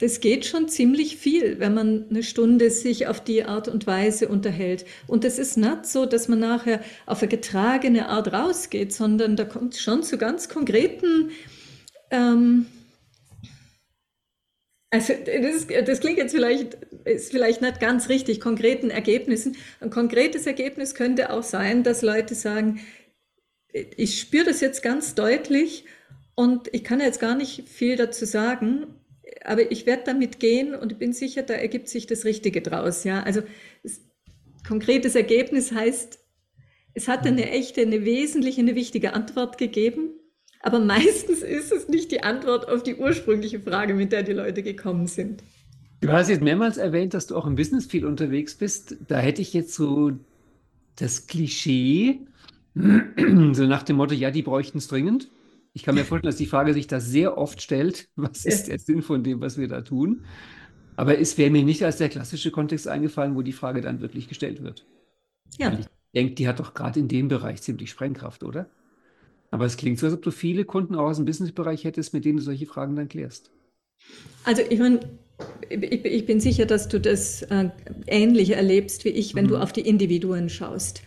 das 0.00 0.20
geht 0.20 0.44
schon 0.44 0.68
ziemlich 0.68 1.16
viel, 1.16 1.58
wenn 1.58 1.72
man 1.72 2.10
eine 2.10 2.22
Stunde 2.22 2.70
sich 2.70 3.06
auf 3.06 3.24
die 3.24 3.44
Art 3.44 3.66
und 3.68 3.86
Weise 3.86 4.28
unterhält. 4.28 4.84
Und 5.06 5.24
es 5.24 5.38
ist 5.38 5.56
nicht 5.56 5.86
so, 5.86 6.04
dass 6.04 6.28
man 6.28 6.38
nachher 6.38 6.82
auf 7.06 7.22
eine 7.22 7.28
getragene 7.28 8.08
Art 8.08 8.32
rausgeht, 8.32 8.92
sondern 8.92 9.36
da 9.36 9.44
kommt 9.44 9.74
es 9.74 9.80
schon 9.80 10.02
zu 10.02 10.18
ganz 10.18 10.48
konkreten 10.50 11.30
ähm, 12.10 12.66
also 14.90 15.14
das, 15.24 15.66
das, 15.84 16.00
klingt 16.00 16.18
jetzt 16.18 16.34
vielleicht, 16.34 16.74
ist 17.04 17.32
vielleicht 17.32 17.60
nicht 17.60 17.80
ganz 17.80 18.08
richtig, 18.08 18.40
konkreten 18.40 18.90
Ergebnissen. 18.90 19.56
Ein 19.80 19.90
konkretes 19.90 20.46
Ergebnis 20.46 20.94
könnte 20.94 21.32
auch 21.32 21.42
sein, 21.42 21.82
dass 21.82 22.02
Leute 22.02 22.34
sagen, 22.34 22.80
ich 23.72 24.20
spüre 24.20 24.44
das 24.44 24.60
jetzt 24.60 24.82
ganz 24.82 25.14
deutlich 25.14 25.84
und 26.34 26.68
ich 26.72 26.84
kann 26.84 27.00
jetzt 27.00 27.20
gar 27.20 27.34
nicht 27.34 27.68
viel 27.68 27.96
dazu 27.96 28.24
sagen, 28.24 28.86
aber 29.44 29.70
ich 29.70 29.86
werde 29.86 30.04
damit 30.06 30.38
gehen 30.38 30.74
und 30.74 30.98
bin 30.98 31.12
sicher, 31.12 31.42
da 31.42 31.54
ergibt 31.54 31.88
sich 31.88 32.06
das 32.06 32.24
Richtige 32.24 32.62
draus. 32.62 33.04
Ja, 33.04 33.22
also 33.22 33.42
das, 33.82 34.00
konkretes 34.66 35.14
Ergebnis 35.14 35.72
heißt, 35.72 36.18
es 36.94 37.08
hat 37.08 37.26
eine 37.26 37.50
echte, 37.50 37.82
eine 37.82 38.04
wesentliche, 38.04 38.60
eine 38.60 38.74
wichtige 38.74 39.12
Antwort 39.12 39.58
gegeben 39.58 40.14
aber 40.66 40.80
meistens 40.80 41.42
ist 41.42 41.70
es 41.70 41.88
nicht 41.88 42.10
die 42.10 42.24
Antwort 42.24 42.68
auf 42.68 42.82
die 42.82 42.96
ursprüngliche 42.96 43.60
Frage, 43.60 43.94
mit 43.94 44.10
der 44.10 44.24
die 44.24 44.32
Leute 44.32 44.64
gekommen 44.64 45.06
sind. 45.06 45.44
Du 46.00 46.10
hast 46.10 46.28
jetzt 46.28 46.42
mehrmals 46.42 46.76
erwähnt, 46.76 47.14
dass 47.14 47.28
du 47.28 47.36
auch 47.36 47.46
im 47.46 47.54
Business 47.54 47.86
viel 47.86 48.04
unterwegs 48.04 48.56
bist. 48.56 48.96
Da 49.06 49.18
hätte 49.18 49.42
ich 49.42 49.54
jetzt 49.54 49.74
so 49.74 50.10
das 50.96 51.28
Klischee, 51.28 52.18
so 52.74 53.64
nach 53.64 53.84
dem 53.84 53.94
Motto, 53.94 54.12
ja, 54.14 54.32
die 54.32 54.42
bräuchten 54.42 54.78
es 54.78 54.88
dringend. 54.88 55.30
Ich 55.72 55.84
kann 55.84 55.94
mir 55.94 56.04
vorstellen, 56.04 56.32
dass 56.32 56.36
die 56.36 56.46
Frage 56.46 56.74
sich 56.74 56.88
da 56.88 56.98
sehr 56.98 57.38
oft 57.38 57.62
stellt, 57.62 58.08
was 58.16 58.44
ist 58.44 58.66
der 58.66 58.80
Sinn 58.80 59.02
von 59.02 59.22
dem, 59.22 59.40
was 59.40 59.58
wir 59.58 59.68
da 59.68 59.82
tun? 59.82 60.24
Aber 60.96 61.16
es 61.16 61.38
wäre 61.38 61.50
mir 61.50 61.62
nicht 61.62 61.84
als 61.84 61.98
der 61.98 62.08
klassische 62.08 62.50
Kontext 62.50 62.88
eingefallen, 62.88 63.36
wo 63.36 63.42
die 63.42 63.52
Frage 63.52 63.82
dann 63.82 64.00
wirklich 64.00 64.26
gestellt 64.26 64.64
wird. 64.64 64.84
Ja. 65.58 65.70
Weil 65.70 65.80
ich 65.80 65.86
denke, 66.12 66.34
die 66.34 66.48
hat 66.48 66.58
doch 66.58 66.74
gerade 66.74 66.98
in 66.98 67.06
dem 67.06 67.28
Bereich 67.28 67.62
ziemlich 67.62 67.88
Sprengkraft, 67.88 68.42
oder? 68.42 68.68
Aber 69.56 69.64
es 69.64 69.78
klingt 69.78 69.98
so, 69.98 70.04
als 70.04 70.14
ob 70.14 70.20
du 70.20 70.30
viele 70.30 70.66
Kunden 70.66 70.94
auch 70.94 71.06
aus 71.06 71.16
dem 71.16 71.24
Businessbereich 71.24 71.84
hättest, 71.84 72.12
mit 72.12 72.26
denen 72.26 72.36
du 72.36 72.42
solche 72.42 72.66
Fragen 72.66 72.94
dann 72.94 73.08
klärst. 73.08 73.50
Also 74.44 74.60
ich 74.68 74.78
meine, 74.78 75.00
ich, 75.70 76.04
ich 76.04 76.26
bin 76.26 76.40
sicher, 76.40 76.66
dass 76.66 76.88
du 76.88 77.00
das 77.00 77.40
äh, 77.40 77.70
ähnlich 78.06 78.50
erlebst 78.50 79.06
wie 79.06 79.08
ich, 79.08 79.34
wenn 79.34 79.46
mhm. 79.46 79.48
du 79.48 79.56
auf 79.56 79.72
die 79.72 79.80
Individuen 79.80 80.50
schaust. 80.50 81.00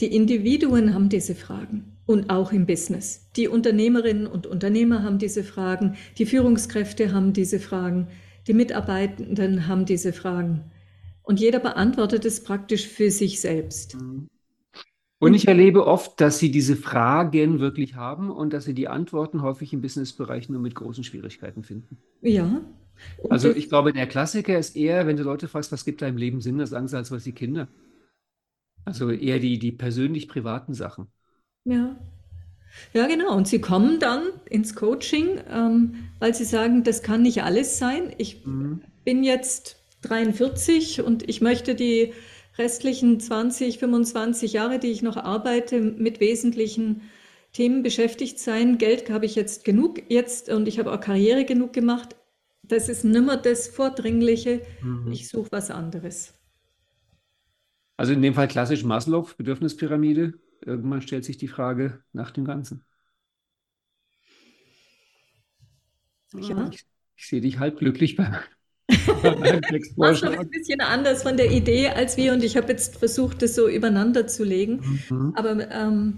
Die 0.00 0.12
Individuen 0.16 0.94
haben 0.94 1.10
diese 1.10 1.36
Fragen 1.36 1.96
und 2.04 2.28
auch 2.28 2.50
im 2.50 2.66
Business. 2.66 3.28
Die 3.36 3.46
Unternehmerinnen 3.46 4.26
und 4.26 4.48
Unternehmer 4.48 5.04
haben 5.04 5.20
diese 5.20 5.44
Fragen, 5.44 5.94
die 6.18 6.26
Führungskräfte 6.26 7.12
haben 7.12 7.32
diese 7.32 7.60
Fragen, 7.60 8.08
die 8.48 8.52
Mitarbeitenden 8.52 9.68
haben 9.68 9.84
diese 9.84 10.12
Fragen. 10.12 10.72
Und 11.22 11.38
jeder 11.38 11.60
beantwortet 11.60 12.24
es 12.24 12.42
praktisch 12.42 12.88
für 12.88 13.12
sich 13.12 13.40
selbst. 13.40 13.94
Mhm. 13.94 14.26
Und 15.22 15.34
ich 15.34 15.46
erlebe 15.46 15.86
oft, 15.86 16.20
dass 16.20 16.40
sie 16.40 16.50
diese 16.50 16.74
Fragen 16.74 17.60
wirklich 17.60 17.94
haben 17.94 18.28
und 18.28 18.52
dass 18.52 18.64
sie 18.64 18.74
die 18.74 18.88
Antworten 18.88 19.40
häufig 19.40 19.72
im 19.72 19.80
Businessbereich 19.80 20.48
nur 20.48 20.60
mit 20.60 20.74
großen 20.74 21.04
Schwierigkeiten 21.04 21.62
finden. 21.62 21.96
Ja. 22.22 22.60
Also 23.30 23.54
ich 23.54 23.68
glaube, 23.68 23.92
der 23.92 24.08
Klassiker 24.08 24.58
ist 24.58 24.74
eher, 24.74 25.06
wenn 25.06 25.16
du 25.16 25.22
Leute 25.22 25.46
fragst, 25.46 25.70
was 25.70 25.84
gibt 25.84 26.02
deinem 26.02 26.16
Leben 26.16 26.40
Sinn, 26.40 26.58
das 26.58 26.70
sagen 26.70 26.88
sie 26.88 26.96
als 26.96 27.12
was 27.12 27.22
die 27.22 27.30
Kinder. 27.30 27.68
Also 28.84 29.10
eher 29.10 29.38
die, 29.38 29.60
die 29.60 29.70
persönlich 29.70 30.26
privaten 30.26 30.74
Sachen. 30.74 31.06
Ja. 31.66 31.94
Ja, 32.92 33.06
genau. 33.06 33.36
Und 33.36 33.46
sie 33.46 33.60
kommen 33.60 34.00
dann 34.00 34.24
ins 34.50 34.74
Coaching, 34.74 35.40
ähm, 35.48 35.94
weil 36.18 36.34
sie 36.34 36.44
sagen, 36.44 36.82
das 36.82 37.04
kann 37.04 37.22
nicht 37.22 37.44
alles 37.44 37.78
sein. 37.78 38.12
Ich, 38.18 38.44
mhm. 38.44 38.82
bin 39.04 39.22
jetzt 39.22 39.76
43 40.02 41.00
und 41.02 41.28
ich 41.28 41.40
möchte 41.40 41.76
die 41.76 42.12
restlichen 42.58 43.18
20, 43.20 43.78
25 43.78 44.52
Jahre, 44.52 44.78
die 44.78 44.88
ich 44.88 45.02
noch 45.02 45.16
arbeite, 45.16 45.80
mit 45.80 46.20
wesentlichen 46.20 47.02
Themen 47.52 47.82
beschäftigt 47.82 48.38
sein. 48.38 48.78
Geld 48.78 49.10
habe 49.10 49.26
ich 49.26 49.34
jetzt 49.34 49.64
genug 49.64 50.02
jetzt 50.10 50.48
und 50.48 50.68
ich 50.68 50.78
habe 50.78 50.92
auch 50.92 51.00
Karriere 51.00 51.44
genug 51.44 51.72
gemacht. 51.72 52.16
Das 52.62 52.88
ist 52.88 53.04
nimmer 53.04 53.36
das 53.36 53.68
Vordringliche. 53.68 54.62
Mhm. 54.82 55.10
Ich 55.12 55.28
suche 55.28 55.50
was 55.52 55.70
anderes. 55.70 56.34
Also 57.96 58.12
in 58.12 58.22
dem 58.22 58.34
Fall 58.34 58.48
klassisch 58.48 58.84
Maslow, 58.84 59.28
Bedürfnispyramide. 59.36 60.34
Irgendwann 60.64 61.02
stellt 61.02 61.24
sich 61.24 61.38
die 61.38 61.48
Frage 61.48 62.02
nach 62.12 62.30
dem 62.30 62.44
Ganzen. 62.44 62.84
Ja. 66.34 66.68
Ich, 66.70 66.86
ich 67.16 67.26
sehe 67.28 67.40
dich 67.40 67.58
halb 67.58 67.78
glücklich 67.78 68.16
beim, 68.16 68.36
Maslow 69.96 70.30
ist 70.30 70.38
ein 70.38 70.50
bisschen 70.50 70.80
anders 70.80 71.22
von 71.22 71.36
der 71.36 71.50
Idee 71.50 71.88
als 71.88 72.16
wir 72.16 72.32
und 72.32 72.42
ich 72.42 72.56
habe 72.56 72.68
jetzt 72.68 72.96
versucht, 72.96 73.42
das 73.42 73.54
so 73.54 73.68
übereinander 73.68 74.26
zu 74.26 74.44
legen. 74.44 75.00
Mhm. 75.08 75.32
Aber 75.36 75.70
ähm, 75.70 76.14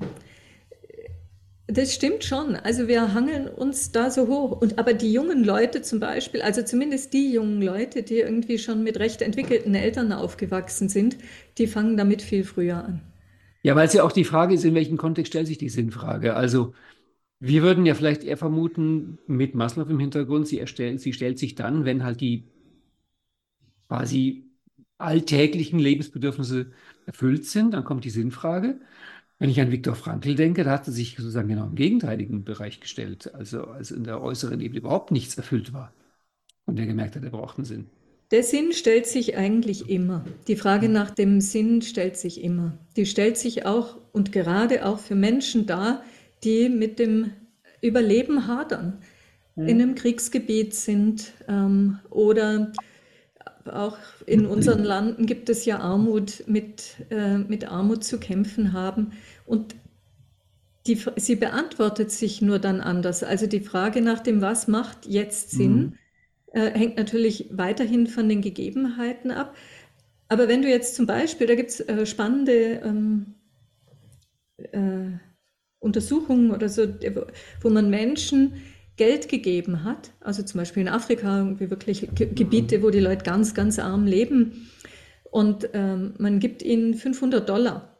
das 1.67 1.95
stimmt 1.95 2.25
schon. 2.25 2.57
Also 2.57 2.89
wir 2.89 3.15
hangeln 3.15 3.49
uns 3.49 3.91
da 3.91 4.11
so 4.11 4.29
hoch. 4.29 4.61
Und 4.61 4.79
aber 4.79 4.93
die 4.93 5.13
jungen 5.13 5.45
Leute 5.45 5.83
zum 5.83 5.99
Beispiel, 5.99 6.43
also 6.43 6.63
zumindest 6.63 7.13
die 7.13 7.33
jungen 7.33 7.63
Leute, 7.63 8.03
die 8.03 8.19
irgendwie 8.19 8.59
schon 8.59 8.83
mit 8.83 8.99
recht 8.99 9.23
entwickelten 9.23 9.75
Eltern 9.75 10.13
aufgewachsen 10.13 10.89
sind, 10.89 11.17
die 11.59 11.67
fangen 11.67 11.97
damit 11.97 12.23
viel 12.23 12.45
früher 12.45 12.85
an. 12.85 13.01
Ja, 13.63 13.75
weil 13.75 13.87
es 13.87 13.95
ja 13.95 14.05
auch 14.05 14.13
die 14.13 14.25
Frage 14.25 14.55
ist, 14.55 14.65
in 14.65 14.75
welchem 14.75 14.99
Kontext 14.99 15.33
stellt 15.33 15.47
sich 15.47 15.57
die 15.57 15.71
Sinnfrage? 15.71 16.35
Also 16.35 16.75
wir 17.41 17.63
würden 17.63 17.87
ja 17.87 17.95
vielleicht 17.95 18.25
eher 18.25 18.37
vermuten, 18.37 19.19
mit 19.27 19.55
Maslow 19.55 19.89
im 19.89 19.99
Hintergrund, 19.99 20.47
sie, 20.47 20.59
erstellt, 20.59 21.01
sie 21.01 21.15
stellt 21.15 21.39
sich 21.39 21.55
dann, 21.55 21.85
wenn 21.87 22.05
halt 22.05 22.21
die 22.21 22.45
quasi 23.95 24.51
alltäglichen 24.99 25.79
Lebensbedürfnisse 25.79 26.73
erfüllt 27.07 27.47
sind, 27.47 27.75
dann 27.75 27.85
kommt 27.85 28.05
die 28.05 28.11
Sinnfrage. 28.11 28.81
Wenn 29.39 29.51
ich 29.51 29.61
an 29.61 29.71
Viktor 29.71 29.95
Frankl 29.95 30.35
denke, 30.35 30.65
da 30.65 30.71
hat 30.73 30.87
er 30.87 30.93
sich 30.93 31.17
sozusagen 31.17 31.49
genau 31.49 31.67
im 31.67 31.75
gegenteiligen 31.75 32.45
Bereich 32.45 32.81
gestellt, 32.81 33.33
also 33.35 33.65
als 33.65 33.91
in 33.91 34.05
der 34.05 34.21
äußeren 34.21 34.61
Ebene 34.61 34.81
überhaupt 34.81 35.11
nichts 35.11 35.37
erfüllt 35.37 35.73
war 35.73 35.93
und 36.67 36.79
er 36.79 36.87
gemerkt 36.87 37.17
hat, 37.17 37.25
er 37.25 37.31
braucht 37.31 37.59
einen 37.59 37.65
Sinn. 37.65 37.87
Der 38.31 38.43
Sinn 38.43 38.73
stellt 38.73 39.07
sich 39.07 39.37
eigentlich 39.37 39.89
immer. 39.89 40.25
Die 40.49 40.57
Frage 40.57 40.89
nach 40.89 41.11
dem 41.11 41.41
Sinn 41.41 41.83
stellt 41.83 42.17
sich 42.17 42.43
immer. 42.43 42.79
Die 42.97 43.07
stellt 43.07 43.37
sich 43.37 43.67
auch 43.67 43.99
und 44.13 44.33
gerade 44.33 44.87
auch 44.87 44.99
für 44.99 45.15
Menschen 45.15 45.67
dar, 45.67 46.03
die 46.43 46.69
mit 46.69 46.99
dem 46.99 47.31
Überleben 47.81 48.47
hadern, 48.49 48.99
mhm. 49.55 49.69
in 49.69 49.83
einem 49.83 49.95
Kriegsgebiet 49.95 50.75
sind 50.75 51.33
ähm, 51.49 51.99
oder 52.11 52.73
auch 53.69 53.99
in 54.27 54.47
unseren 54.47 54.85
Landen 54.85 55.27
gibt 55.27 55.49
es 55.49 55.65
ja 55.65 55.79
Armut, 55.79 56.45
mit, 56.47 56.97
äh, 57.11 57.39
mit 57.39 57.69
Armut 57.69 58.05
zu 58.05 58.19
kämpfen 58.19 58.73
haben. 58.73 59.13
Und 59.47 59.75
die, 60.87 61.03
sie 61.17 61.37
beantwortet 61.37 62.11
sich 62.11 62.43
nur 62.43 62.59
dann 62.59 62.81
anders. 62.81 63.23
Also 63.23 63.47
die 63.47 63.61
Frage 63.61 64.01
nach 64.03 64.21
dem, 64.21 64.41
was 64.41 64.69
macht 64.69 65.07
jetzt 65.07 65.51
Sinn, 65.51 65.77
mhm. 65.77 65.93
äh, 66.53 66.71
hängt 66.71 66.97
natürlich 66.97 67.49
weiterhin 67.51 68.07
von 68.07 68.29
den 68.29 68.43
Gegebenheiten 68.43 69.31
ab. 69.31 69.57
Aber 70.29 70.49
wenn 70.49 70.63
du 70.63 70.69
jetzt 70.69 70.95
zum 70.95 71.07
Beispiel, 71.07 71.47
da 71.47 71.55
gibt 71.55 71.71
es 71.71 71.81
äh, 71.81 72.07
spannende 72.07 72.81
ähm, 72.85 73.35
äh, 74.73 75.19
Untersuchungen 75.79 76.51
oder 76.51 76.69
so, 76.69 76.87
wo 77.61 77.71
man 77.71 77.91
Menschen 77.91 78.55
Geld 78.97 79.29
gegeben 79.29 79.85
hat, 79.85 80.13
also 80.21 80.43
zum 80.43 80.59
Beispiel 80.59 80.83
in 80.83 80.89
Afrika, 80.89 81.59
wirklich 81.59 82.09
Gebiete, 82.15 82.83
wo 82.83 82.91
die 82.91 83.01
Leute 83.01 83.25
ganz, 83.25 83.55
ganz 83.55 83.79
arm 83.79 84.07
leben, 84.07 84.71
und 85.35 85.71
ähm, 85.73 86.15
man 86.19 86.39
gibt 86.39 86.63
ihnen 86.63 86.95
500 86.95 87.49
Dollar. 87.49 87.99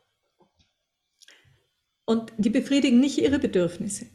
Und 2.05 2.33
die 2.37 2.51
befriedigen 2.51 3.01
nicht 3.01 3.19
ihre 3.19 3.41
Bedürfnisse, 3.41 4.07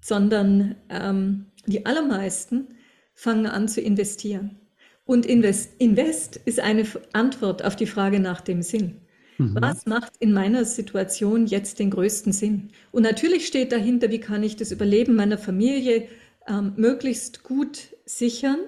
sondern 0.00 0.74
ähm, 0.88 1.52
die 1.66 1.86
allermeisten 1.86 2.74
fangen 3.14 3.46
an 3.46 3.68
zu 3.68 3.80
investieren. 3.80 4.58
Und 5.04 5.24
Invest, 5.24 5.80
Invest 5.80 6.34
ist 6.36 6.58
eine 6.58 6.84
Antwort 7.12 7.64
auf 7.64 7.76
die 7.76 7.86
Frage 7.86 8.18
nach 8.18 8.40
dem 8.40 8.62
Sinn. 8.62 9.02
Mhm. 9.38 9.56
Was 9.60 9.86
macht 9.86 10.12
in 10.18 10.32
meiner 10.32 10.64
Situation 10.64 11.46
jetzt 11.46 11.78
den 11.78 11.90
größten 11.90 12.32
Sinn? 12.32 12.70
Und 12.90 13.04
natürlich 13.04 13.46
steht 13.46 13.72
dahinter, 13.72 14.10
wie 14.10 14.20
kann 14.20 14.42
ich 14.42 14.56
das 14.56 14.72
Überleben 14.72 15.14
meiner 15.14 15.38
Familie 15.38 16.08
ähm, 16.48 16.72
möglichst 16.76 17.42
gut 17.42 17.96
sichern. 18.04 18.58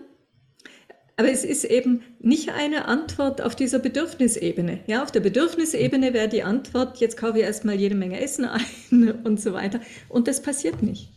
Aber 1.16 1.30
es 1.30 1.44
ist 1.44 1.64
eben 1.64 2.02
nicht 2.18 2.50
eine 2.50 2.86
Antwort 2.86 3.42
auf 3.42 3.54
dieser 3.54 3.78
Bedürfnisebene. 3.78 4.80
Ja, 4.86 5.02
auf 5.02 5.10
der 5.10 5.20
Bedürfnisebene 5.20 6.14
wäre 6.14 6.28
die 6.28 6.42
Antwort, 6.42 6.98
jetzt 6.98 7.18
kaufe 7.18 7.38
ich 7.38 7.44
erstmal 7.44 7.74
jede 7.74 7.94
Menge 7.94 8.20
Essen 8.20 8.44
ein 8.46 9.20
und 9.24 9.40
so 9.40 9.52
weiter. 9.52 9.80
Und 10.08 10.28
das 10.28 10.40
passiert 10.40 10.82
nicht. 10.82 11.10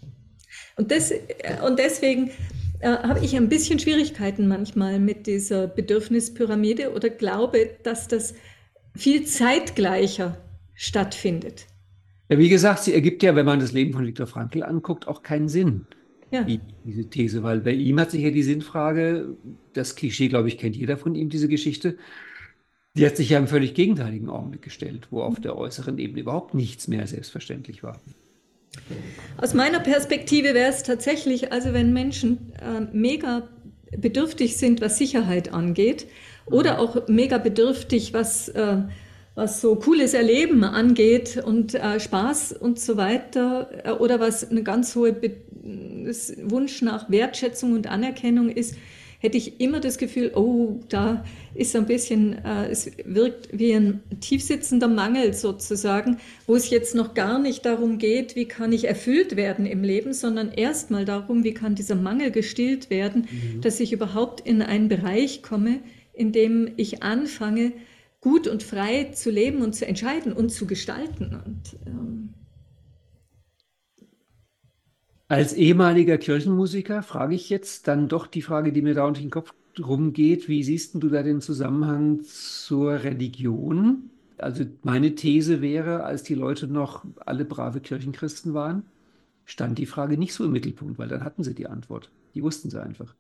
Und, 0.76 0.92
das, 0.92 1.12
äh, 1.12 1.22
und 1.66 1.80
deswegen 1.80 2.32
äh, 2.80 2.90
habe 2.90 3.24
ich 3.24 3.36
ein 3.36 3.48
bisschen 3.48 3.80
Schwierigkeiten 3.80 4.48
manchmal 4.48 5.00
mit 5.00 5.28
dieser 5.28 5.68
Bedürfnispyramide 5.68 6.92
oder 6.92 7.10
glaube, 7.10 7.70
dass 7.84 8.08
das 8.08 8.34
viel 8.96 9.26
zeitgleicher 9.26 10.38
stattfindet. 10.74 11.68
Ja, 12.30 12.38
wie 12.38 12.50
gesagt, 12.50 12.84
sie 12.84 12.94
ergibt 12.94 13.24
ja, 13.24 13.36
wenn 13.36 13.46
man 13.46 13.60
das 13.60 13.72
Leben 13.72 13.94
von 13.94 14.06
Viktor 14.06 14.28
Frankl 14.28 14.64
anguckt, 14.64 15.08
auch 15.08 15.24
keinen 15.24 15.50
Sinn. 15.50 15.86
Ja. 16.32 16.48
diese 16.84 17.10
These, 17.12 17.44
weil 17.44 17.60
bei 17.60 17.74
ihm 17.74 18.00
hat 18.00 18.10
sich 18.10 18.24
ja 18.24 18.32
die 18.32 18.42
Sinnfrage, 18.42 19.38
das 19.74 19.96
Klischee, 19.96 20.30
glaube 20.30 20.48
ich, 20.48 20.58
kennt 20.58 20.76
jeder 20.76 20.98
von 20.98 21.14
ihm, 21.14 21.30
diese 21.30 21.48
Geschichte, 21.48 21.96
die 22.96 23.06
hat 23.06 23.18
sich 23.18 23.30
ja 23.30 23.38
im 23.38 23.48
völlig 23.48 23.76
gegenteiligen 23.76 24.30
Augenblick 24.30 24.64
gestellt, 24.64 25.10
wo 25.12 25.22
auf 25.22 25.40
der 25.40 25.56
äußeren 25.56 26.00
Ebene 26.00 26.22
überhaupt 26.22 26.56
nichts 26.56 26.88
mehr 26.88 27.06
selbstverständlich 27.06 27.84
war. 27.84 28.02
Aus 29.38 29.54
meiner 29.54 29.80
Perspektive 29.80 30.56
wäre 30.56 30.70
es 30.70 30.82
tatsächlich, 30.82 31.52
also 31.52 31.74
wenn 31.74 31.94
Menschen 31.94 32.54
äh, 32.54 32.82
mega 32.92 33.48
bedürftig 33.96 34.58
sind, 34.58 34.82
was 34.82 34.98
Sicherheit 34.98 35.54
angeht, 35.54 36.08
oder 36.46 36.80
auch 36.80 37.08
mega 37.08 37.38
bedürftig, 37.38 38.14
was, 38.14 38.50
äh, 38.50 38.78
was 39.36 39.62
so 39.62 39.76
cooles 39.76 40.14
Erleben 40.14 40.64
angeht 40.64 41.42
und 41.44 41.76
äh, 41.76 42.00
Spaß 42.00 42.54
und 42.54 42.80
so 42.80 42.98
weiter 42.98 43.70
äh, 43.84 43.92
oder 43.92 44.20
was 44.20 44.50
eine 44.50 44.64
ganz 44.64 44.96
hohe 44.96 45.14
Be 45.14 45.32
Wunsch 46.44 46.82
nach 46.82 47.10
Wertschätzung 47.10 47.72
und 47.72 47.88
Anerkennung 47.88 48.50
ist, 48.50 48.76
hätte 49.24 49.38
ich 49.38 49.62
immer 49.62 49.80
das 49.80 49.98
Gefühl, 49.98 50.34
oh, 50.36 50.82
da 50.90 51.24
ist 51.56 51.74
ein 51.78 51.86
bisschen, 51.86 52.44
äh, 52.44 52.68
es 52.70 52.92
wirkt 53.06 53.48
wie 53.58 53.72
ein 53.72 54.04
tiefsitzender 54.20 54.90
Mangel 54.90 55.34
sozusagen, 55.34 56.18
wo 56.46 56.56
es 56.58 56.70
jetzt 56.70 56.94
noch 56.94 57.14
gar 57.14 57.40
nicht 57.40 57.66
darum 57.66 58.00
geht, 58.00 58.36
wie 58.36 58.46
kann 58.46 58.74
ich 58.74 58.84
erfüllt 58.84 59.38
werden 59.38 59.66
im 59.66 59.82
Leben, 59.82 60.14
sondern 60.14 60.52
erstmal 60.52 61.06
darum, 61.06 61.46
wie 61.46 61.54
kann 61.54 61.74
dieser 61.74 61.96
Mangel 61.96 62.32
gestillt 62.32 62.90
werden, 62.90 63.30
mhm. 63.32 63.62
dass 63.62 63.80
ich 63.80 63.94
überhaupt 63.94 64.42
in 64.42 64.62
einen 64.62 64.90
Bereich 64.90 65.42
komme, 65.42 65.80
indem 66.14 66.72
ich 66.78 67.04
anfange, 67.04 67.74
gut 68.22 68.48
und 68.48 68.64
frei 68.64 69.06
zu 69.14 69.30
leben 69.32 69.62
und 69.62 69.74
zu 69.76 69.86
entscheiden 69.86 70.34
und 70.34 70.50
zu 70.52 70.68
gestalten. 70.68 71.42
Und, 71.46 71.76
ähm 71.86 72.34
Als 75.28 75.54
ehemaliger 75.54 76.18
Kirchenmusiker 76.18 77.02
frage 77.04 77.36
ich 77.36 77.50
jetzt 77.50 77.88
dann 77.88 78.08
doch 78.08 78.28
die 78.28 78.42
Frage, 78.42 78.72
die 78.72 78.82
mir 78.82 78.94
da 78.94 79.06
unter 79.06 79.22
den 79.22 79.30
Kopf 79.32 79.54
rumgeht. 79.80 80.48
Wie 80.48 80.64
siehst 80.64 80.96
du 80.96 81.10
da 81.10 81.24
den 81.24 81.42
Zusammenhang 81.42 82.22
zur 82.24 83.04
Religion? 83.04 84.12
Also 84.38 84.66
meine 84.84 85.16
These 85.16 85.62
wäre, 85.62 86.04
als 86.04 86.24
die 86.24 86.36
Leute 86.36 86.68
noch 86.68 87.06
alle 87.26 87.46
brave 87.46 87.82
Kirchenchristen 87.82 88.54
waren, 88.54 88.84
stand 89.46 89.78
die 89.80 89.86
Frage 89.88 90.18
nicht 90.18 90.34
so 90.34 90.46
im 90.46 90.52
Mittelpunkt, 90.52 91.00
weil 91.00 91.10
dann 91.10 91.24
hatten 91.24 91.44
sie 91.44 91.56
die 91.56 91.68
Antwort. 91.68 92.12
Die 92.36 92.44
wussten 92.44 92.70
sie 92.70 92.82
einfach. 92.82 93.16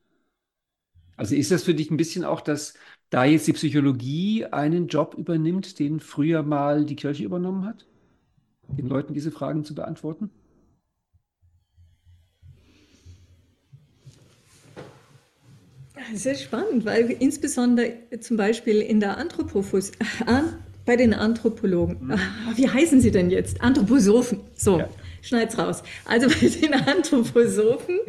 Also 1.15 1.36
ist 1.36 1.52
das 1.52 1.63
für 1.63 1.73
dich 1.73 1.91
ein 1.91 1.97
bisschen 1.97 2.23
auch, 2.23 2.41
dass 2.41 2.73
da 3.10 3.23
jetzt 3.26 3.47
die 3.47 3.54
Psychologie 3.54 4.45
einen 4.45 4.88
Job 4.88 5.15
übernimmt, 5.17 5.80
den 5.80 5.99
früher 5.99 6.43
mal 6.43 6.86
die 6.86 6.95
Kirche 6.95 7.23
übernommen 7.23 7.65
hat? 7.65 7.85
Den 8.67 8.88
Leuten 8.88 9.13
diese 9.13 9.31
Fragen 9.31 9.63
zu 9.63 9.75
beantworten? 9.75 10.31
Ist 16.12 16.42
spannend, 16.42 16.85
weil 16.85 17.10
insbesondere 17.19 17.94
zum 18.19 18.35
Beispiel 18.35 18.81
in 18.81 19.00
der 19.00 19.17
Anthropophys, 19.17 19.92
bei 20.85 20.96
den 20.98 21.13
Anthropologen, 21.13 22.12
äh, 22.12 22.17
wie 22.56 22.67
heißen 22.67 23.00
sie 23.00 23.12
denn 23.12 23.29
jetzt? 23.29 23.62
Anthroposophen, 23.62 24.42
so. 24.54 24.79
Ja 24.79 24.90
schneid's 25.24 25.58
raus. 25.58 25.82
Also 26.06 26.28
bei 26.42 26.48
den 26.48 26.74
Anthroposophen, 26.74 28.00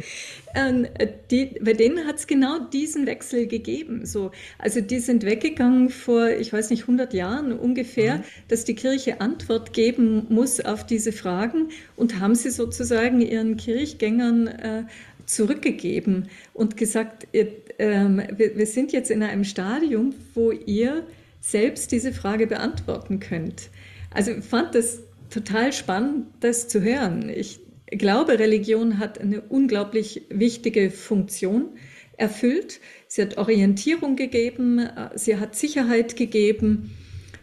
äh, 0.53 1.07
die, 1.31 1.55
bei 1.59 1.73
denen 1.73 2.05
hat 2.05 2.17
es 2.17 2.27
genau 2.27 2.59
diesen 2.59 3.07
Wechsel 3.07 3.47
gegeben. 3.47 4.05
So, 4.05 4.31
also 4.59 4.81
die 4.81 4.99
sind 4.99 5.23
weggegangen 5.23 5.89
vor, 5.89 6.29
ich 6.29 6.53
weiß 6.53 6.69
nicht, 6.69 6.81
100 6.81 7.13
Jahren 7.13 7.51
ungefähr, 7.51 8.17
mhm. 8.17 8.23
dass 8.49 8.65
die 8.65 8.75
Kirche 8.75 9.21
Antwort 9.21 9.73
geben 9.73 10.27
muss 10.29 10.59
auf 10.59 10.85
diese 10.85 11.11
Fragen 11.11 11.69
und 11.95 12.19
haben 12.19 12.35
sie 12.35 12.51
sozusagen 12.51 13.21
ihren 13.21 13.57
Kirchgängern 13.57 14.47
äh, 14.47 14.83
zurückgegeben 15.25 16.29
und 16.53 16.77
gesagt, 16.77 17.27
ihr, 17.31 17.47
ähm, 17.79 18.21
wir, 18.35 18.55
wir 18.57 18.67
sind 18.67 18.91
jetzt 18.91 19.09
in 19.09 19.23
einem 19.23 19.43
Stadium, 19.43 20.13
wo 20.35 20.51
ihr 20.51 21.07
selbst 21.41 21.91
diese 21.91 22.11
Frage 22.11 22.47
beantworten 22.47 23.19
könnt. 23.19 23.69
Also 24.11 24.31
fand 24.41 24.75
das 24.75 24.99
total 25.29 25.73
spannend, 25.73 26.27
das 26.39 26.67
zu 26.67 26.81
hören. 26.81 27.29
Ich 27.29 27.59
glaube, 27.87 28.39
Religion 28.39 28.99
hat 28.99 29.19
eine 29.19 29.41
unglaublich 29.41 30.23
wichtige 30.29 30.91
Funktion 30.91 31.69
erfüllt. 32.17 32.79
Sie 33.07 33.21
hat 33.21 33.37
Orientierung 33.37 34.15
gegeben, 34.15 34.89
sie 35.15 35.37
hat 35.37 35.55
Sicherheit 35.55 36.15
gegeben, 36.15 36.95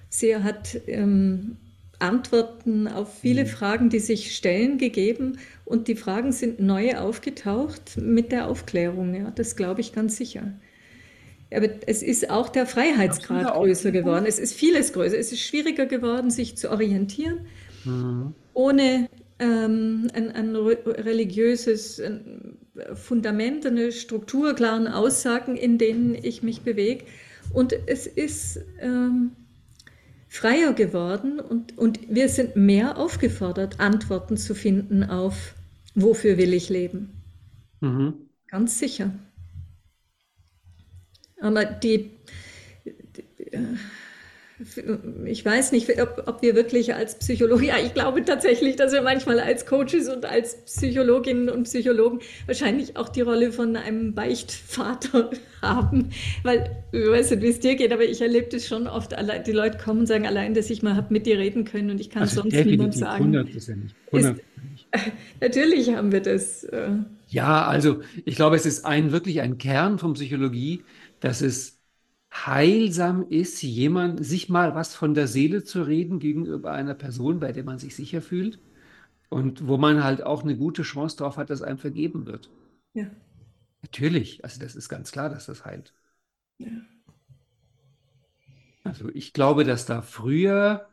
sie 0.09 0.37
hat 0.37 0.81
ähm, 0.87 1.57
Antworten 1.99 2.89
auf 2.89 3.21
viele 3.21 3.45
mhm. 3.45 3.49
Fragen, 3.49 3.89
die 3.89 4.01
sich 4.01 4.35
stellen, 4.35 4.77
gegeben. 4.77 5.39
Und 5.65 5.89
die 5.89 5.95
Fragen 5.95 6.33
sind 6.33 6.61
neu 6.61 6.97
aufgetaucht 6.97 7.97
mit 7.97 8.33
der 8.33 8.49
Aufklärung. 8.49 9.15
Ja, 9.15 9.31
das 9.31 9.57
glaube 9.57 9.81
ich 9.81 9.93
ganz 9.93 10.17
sicher. 10.17 10.53
Aber 11.55 11.69
es 11.87 12.03
ist 12.03 12.31
auch 12.31 12.49
der 12.49 12.67
Freiheitsgrad 12.67 13.55
größer 13.55 13.93
geworden. 13.93 14.25
Es 14.27 14.39
ist 14.39 14.55
vieles 14.55 14.93
größer. 14.93 15.19
Es 15.19 15.33
ist 15.33 15.43
schwieriger 15.43 15.87
geworden, 15.87 16.31
sich 16.31 16.57
zu 16.57 16.71
orientieren, 16.71 17.47
mhm. 17.85 18.35
ohne 18.55 19.09
ähm, 19.39 20.09
ein, 20.15 20.31
ein, 20.31 20.57
religiöses 20.57 22.01
Fundament, 22.95 23.67
eine 23.67 23.93
Struktur, 23.93 24.55
klaren 24.55 24.87
Aussagen, 24.87 25.57
in 25.57 25.79
denen 25.79 26.15
ich 26.15 26.43
mich 26.43 26.63
bewege. 26.63 27.05
Und 27.53 27.75
es 27.87 28.07
ist 28.07 28.61
ähm, 28.81 29.33
freier 30.29 30.73
geworden 30.73 31.41
und, 31.41 31.77
und 31.77 32.01
wir 32.09 32.29
sind 32.29 32.57
mehr 32.57 32.97
aufgefordert, 32.97 33.81
Antworten 33.81 34.37
zu 34.37 34.55
finden 34.55 35.05
auf, 35.05 35.55
wofür 35.95 36.39
will 36.39 36.55
ich 36.55 36.71
leben. 36.71 37.11
Mhm. 37.81 38.15
Ganz 38.49 38.79
sicher. 38.79 39.13
Aber 41.41 41.65
die, 41.65 42.11
die 42.85 43.43
äh, 43.53 43.61
ich 45.25 45.45
weiß 45.45 45.73
nicht, 45.73 45.89
ob, 46.01 46.25
ob, 46.27 46.43
wir 46.43 46.55
wirklich 46.55 46.95
als 46.95 47.19
Psychologen, 47.19 47.65
ja, 47.65 47.75
ich 47.85 47.95
glaube 47.95 48.25
tatsächlich, 48.25 48.77
dass 48.77 48.93
wir 48.93 49.03
manchmal 49.03 49.41
als 49.41 49.67
Coaches 49.67 50.09
und 50.09 50.25
als 50.25 50.65
Psychologinnen 50.65 51.49
und 51.49 51.65
Psychologen 51.65 52.21
wahrscheinlich 52.47 52.97
auch 52.97 53.09
die 53.09 53.23
Rolle 53.23 53.53
von 53.53 53.77
einem 53.77 54.15
Beichtvater 54.15 55.31
haben, 55.63 56.11
weil 56.43 56.85
ich 56.93 57.09
weiß 57.09 57.31
nicht, 57.33 57.43
wie 57.43 57.49
es 57.49 57.61
dir 57.61 57.77
geht, 57.77 57.93
aber 57.93 58.05
ich 58.05 58.21
erlebe 58.21 58.49
das 58.49 58.67
schon 58.67 58.87
oft, 58.87 59.15
die 59.47 59.53
Leute 59.53 59.79
kommen 59.79 60.01
und 60.01 60.07
sagen 60.07 60.27
allein, 60.27 60.55
dass 60.55 60.71
ich 60.71 60.83
mal 60.83 60.97
habe 60.97 61.13
mit 61.13 61.27
dir 61.27 61.39
reden 61.39 61.65
können 61.65 61.91
und 61.91 62.01
ich 62.01 62.11
kann 62.11 62.23
also 62.23 62.43
sonst 62.43 62.65
niemand 62.65 62.95
sagen. 62.95 63.25
Hundertprozentig. 63.25 63.95
Hundertprozentig. 64.11 64.53
Natürlich 65.41 65.95
haben 65.95 66.13
wir 66.13 66.21
das. 66.21 66.65
Äh. 66.65 66.91
Ja, 67.29 67.67
also 67.67 68.03
ich 68.25 68.37
glaube, 68.37 68.57
es 68.57 68.67
ist 68.67 68.85
ein 68.85 69.13
wirklich 69.13 69.41
ein 69.41 69.59
Kern 69.59 69.99
von 69.99 70.15
Psychologie, 70.15 70.83
dass 71.21 71.41
es 71.41 71.82
heilsam 72.33 73.27
ist, 73.29 73.63
jemand, 73.63 74.25
sich 74.25 74.49
mal 74.49 74.75
was 74.75 74.95
von 74.95 75.15
der 75.15 75.29
Seele 75.29 75.65
zu 75.65 75.83
reden 75.83 76.19
gegenüber 76.19 76.73
einer 76.73 76.95
Person, 76.95 77.41
bei 77.41 77.53
der 77.53 77.65
man 77.65 77.79
sich 77.79 77.95
sicher 77.95 78.23
fühlt 78.23 78.59
und 79.29 79.67
wo 79.67 79.77
man 79.77 80.03
halt 80.03 80.23
auch 80.23 80.43
eine 80.43 80.57
gute 80.57 80.83
Chance 80.83 81.19
darauf 81.19 81.37
hat, 81.37 81.51
dass 81.51 81.63
einem 81.63 81.79
vergeben 81.79 82.27
wird. 82.27 82.51
Ja. 82.95 83.11
Natürlich, 83.83 84.45
also 84.45 84.61
das 84.61 84.77
ist 84.77 84.89
ganz 84.89 85.13
klar, 85.13 85.29
dass 85.29 85.47
das 85.47 85.65
heilt. 85.65 85.93
Ja. 86.59 86.69
Also 88.85 89.09
ich 89.13 89.33
glaube, 89.33 89.65
dass 89.65 89.87
da 89.87 90.03
früher 90.03 90.89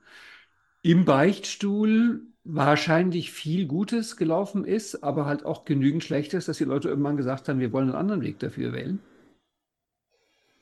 im 0.81 1.05
Beichtstuhl 1.05 2.21
wahrscheinlich 2.43 3.31
viel 3.31 3.67
Gutes 3.67 4.17
gelaufen 4.17 4.65
ist, 4.65 5.03
aber 5.03 5.25
halt 5.25 5.45
auch 5.45 5.65
genügend 5.65 6.03
Schlechtes, 6.03 6.45
dass 6.45 6.57
die 6.57 6.63
Leute 6.63 6.89
irgendwann 6.89 7.17
gesagt 7.17 7.47
haben, 7.47 7.59
wir 7.59 7.71
wollen 7.71 7.89
einen 7.89 7.97
anderen 7.97 8.21
Weg 8.21 8.39
dafür 8.39 8.73
wählen. 8.73 8.99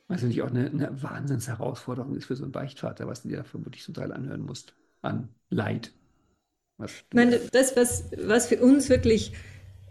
Was 0.08 0.22
natürlich 0.22 0.42
auch 0.42 0.50
eine, 0.50 0.70
eine 0.70 1.02
Wahnsinnsherausforderung 1.02 2.16
ist 2.16 2.24
für 2.24 2.36
so 2.36 2.44
einen 2.44 2.52
Beichtvater, 2.52 3.06
was 3.06 3.22
du 3.22 3.28
dir 3.28 3.38
da 3.38 3.44
vermutlich 3.44 3.84
zum 3.84 3.94
Teil 3.94 4.10
anhören 4.10 4.40
musst, 4.40 4.74
an 5.02 5.28
Leid. 5.50 5.92
Was 6.78 6.92
ich 6.92 7.14
meine, 7.14 7.38
das, 7.52 7.76
was, 7.76 8.10
was 8.24 8.46
für 8.46 8.60
uns 8.60 8.88
wirklich, 8.88 9.32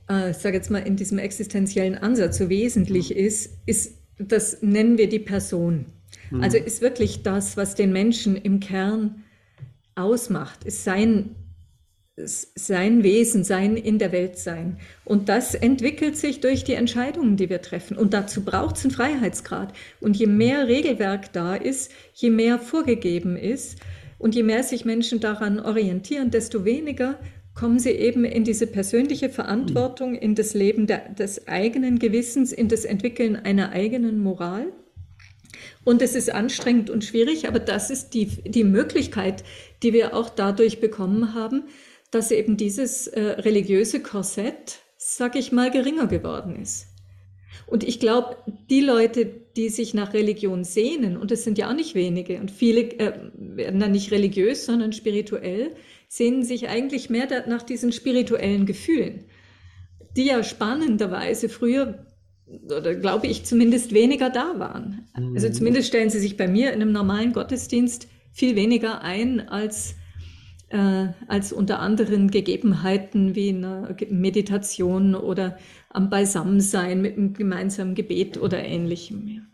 äh, 0.09 0.31
ich 0.31 0.37
sage 0.37 0.57
jetzt 0.57 0.71
mal, 0.71 0.79
in 0.79 0.95
diesem 0.95 1.19
existenziellen 1.19 1.97
Ansatz 1.97 2.39
so 2.39 2.49
wesentlich 2.49 3.11
mhm. 3.11 3.17
ist, 3.17 3.57
ist, 3.67 3.97
das 4.17 4.61
nennen 4.63 4.97
wir 4.97 5.07
die 5.07 5.19
Person. 5.19 5.85
Mhm. 6.31 6.41
Also 6.41 6.57
ist 6.57 6.81
wirklich 6.81 7.21
das, 7.21 7.55
was 7.55 7.75
den 7.75 7.93
Menschen 7.93 8.35
im 8.35 8.59
Kern 8.59 9.23
ausmacht, 9.93 10.63
ist 10.63 10.83
sein 10.83 11.35
sein 12.17 13.03
Wesen, 13.03 13.43
sein 13.43 13.77
in 13.77 13.99
der 13.99 14.11
Welt 14.11 14.39
sein. 14.39 14.77
Und 15.05 15.29
das 15.29 15.53
entwickelt 15.53 16.17
sich 16.17 16.41
durch 16.41 16.63
die 16.63 16.73
Entscheidungen, 16.73 17.37
die 17.37 17.49
wir 17.49 17.61
treffen. 17.61 17.95
Und 17.95 18.13
dazu 18.13 18.43
braucht 18.43 18.77
es 18.77 18.85
einen 18.85 18.93
Freiheitsgrad. 18.93 19.73
Und 20.01 20.17
je 20.17 20.25
mehr 20.25 20.67
Regelwerk 20.67 21.31
da 21.31 21.55
ist, 21.55 21.91
je 22.15 22.31
mehr 22.31 22.57
vorgegeben 22.57 23.37
ist 23.37 23.79
und 24.17 24.33
je 24.33 24.41
mehr 24.41 24.63
sich 24.63 24.83
Menschen 24.83 25.19
daran 25.19 25.59
orientieren, 25.59 26.31
desto 26.31 26.65
weniger 26.65 27.19
kommen 27.53 27.79
sie 27.79 27.91
eben 27.91 28.25
in 28.25 28.43
diese 28.43 28.67
persönliche 28.67 29.29
Verantwortung, 29.29 30.15
in 30.15 30.35
das 30.35 30.53
Leben 30.53 30.87
der, 30.87 31.09
des 31.09 31.47
eigenen 31.47 31.99
Gewissens, 31.99 32.51
in 32.51 32.67
das 32.67 32.85
Entwickeln 32.85 33.35
einer 33.35 33.71
eigenen 33.71 34.19
Moral. 34.19 34.67
Und 35.83 36.01
es 36.01 36.15
ist 36.15 36.31
anstrengend 36.31 36.89
und 36.89 37.03
schwierig, 37.03 37.47
aber 37.47 37.59
das 37.59 37.89
ist 37.89 38.09
die, 38.09 38.25
die 38.25 38.63
Möglichkeit, 38.63 39.43
die 39.83 39.93
wir 39.93 40.15
auch 40.15 40.29
dadurch 40.29 40.79
bekommen 40.81 41.33
haben, 41.33 41.63
dass 42.11 42.31
eben 42.31 42.57
dieses 42.57 43.07
äh, 43.07 43.21
religiöse 43.21 44.01
Korsett, 44.01 44.79
sag 44.97 45.35
ich 45.35 45.51
mal, 45.51 45.71
geringer 45.71 46.07
geworden 46.07 46.55
ist. 46.55 46.87
Und 47.65 47.83
ich 47.83 47.99
glaube, 47.99 48.37
die 48.69 48.81
Leute, 48.81 49.25
die 49.25 49.69
sich 49.69 49.93
nach 49.93 50.13
Religion 50.13 50.63
sehnen, 50.63 51.17
und 51.17 51.31
es 51.31 51.43
sind 51.43 51.57
ja 51.57 51.69
auch 51.69 51.75
nicht 51.75 51.95
wenige, 51.95 52.39
und 52.39 52.51
viele 52.51 52.81
äh, 52.99 53.13
werden 53.33 53.79
dann 53.79 53.91
nicht 53.91 54.11
religiös, 54.11 54.65
sondern 54.65 54.93
spirituell, 54.93 55.75
sehnen 56.07 56.43
sich 56.43 56.69
eigentlich 56.69 57.09
mehr 57.09 57.27
nach 57.47 57.63
diesen 57.63 57.91
spirituellen 57.91 58.65
Gefühlen, 58.65 59.25
die 60.15 60.25
ja 60.25 60.43
spannenderweise 60.43 61.49
früher, 61.49 62.05
oder 62.65 62.95
glaube 62.95 63.27
ich 63.27 63.43
zumindest, 63.43 63.93
weniger 63.93 64.29
da 64.29 64.57
waren. 64.57 65.09
Also 65.35 65.49
mhm. 65.49 65.53
zumindest 65.53 65.89
stellen 65.89 66.09
sie 66.09 66.19
sich 66.19 66.37
bei 66.37 66.47
mir 66.47 66.71
in 66.71 66.81
einem 66.81 66.93
normalen 66.93 67.33
Gottesdienst 67.33 68.07
viel 68.31 68.55
weniger 68.55 69.01
ein 69.01 69.49
als 69.49 69.95
äh, 70.69 71.07
als 71.27 71.53
unter 71.53 71.79
anderen 71.79 72.29
Gegebenheiten 72.29 73.35
wie 73.35 73.49
eine 73.49 73.95
Meditation 74.09 75.15
oder 75.15 75.57
am 75.89 76.09
Beisammensein 76.09 77.01
mit 77.01 77.17
einem 77.17 77.33
gemeinsamen 77.33 77.95
Gebet 77.95 78.37
oder 78.37 78.63
ähnlichem. 78.63 79.47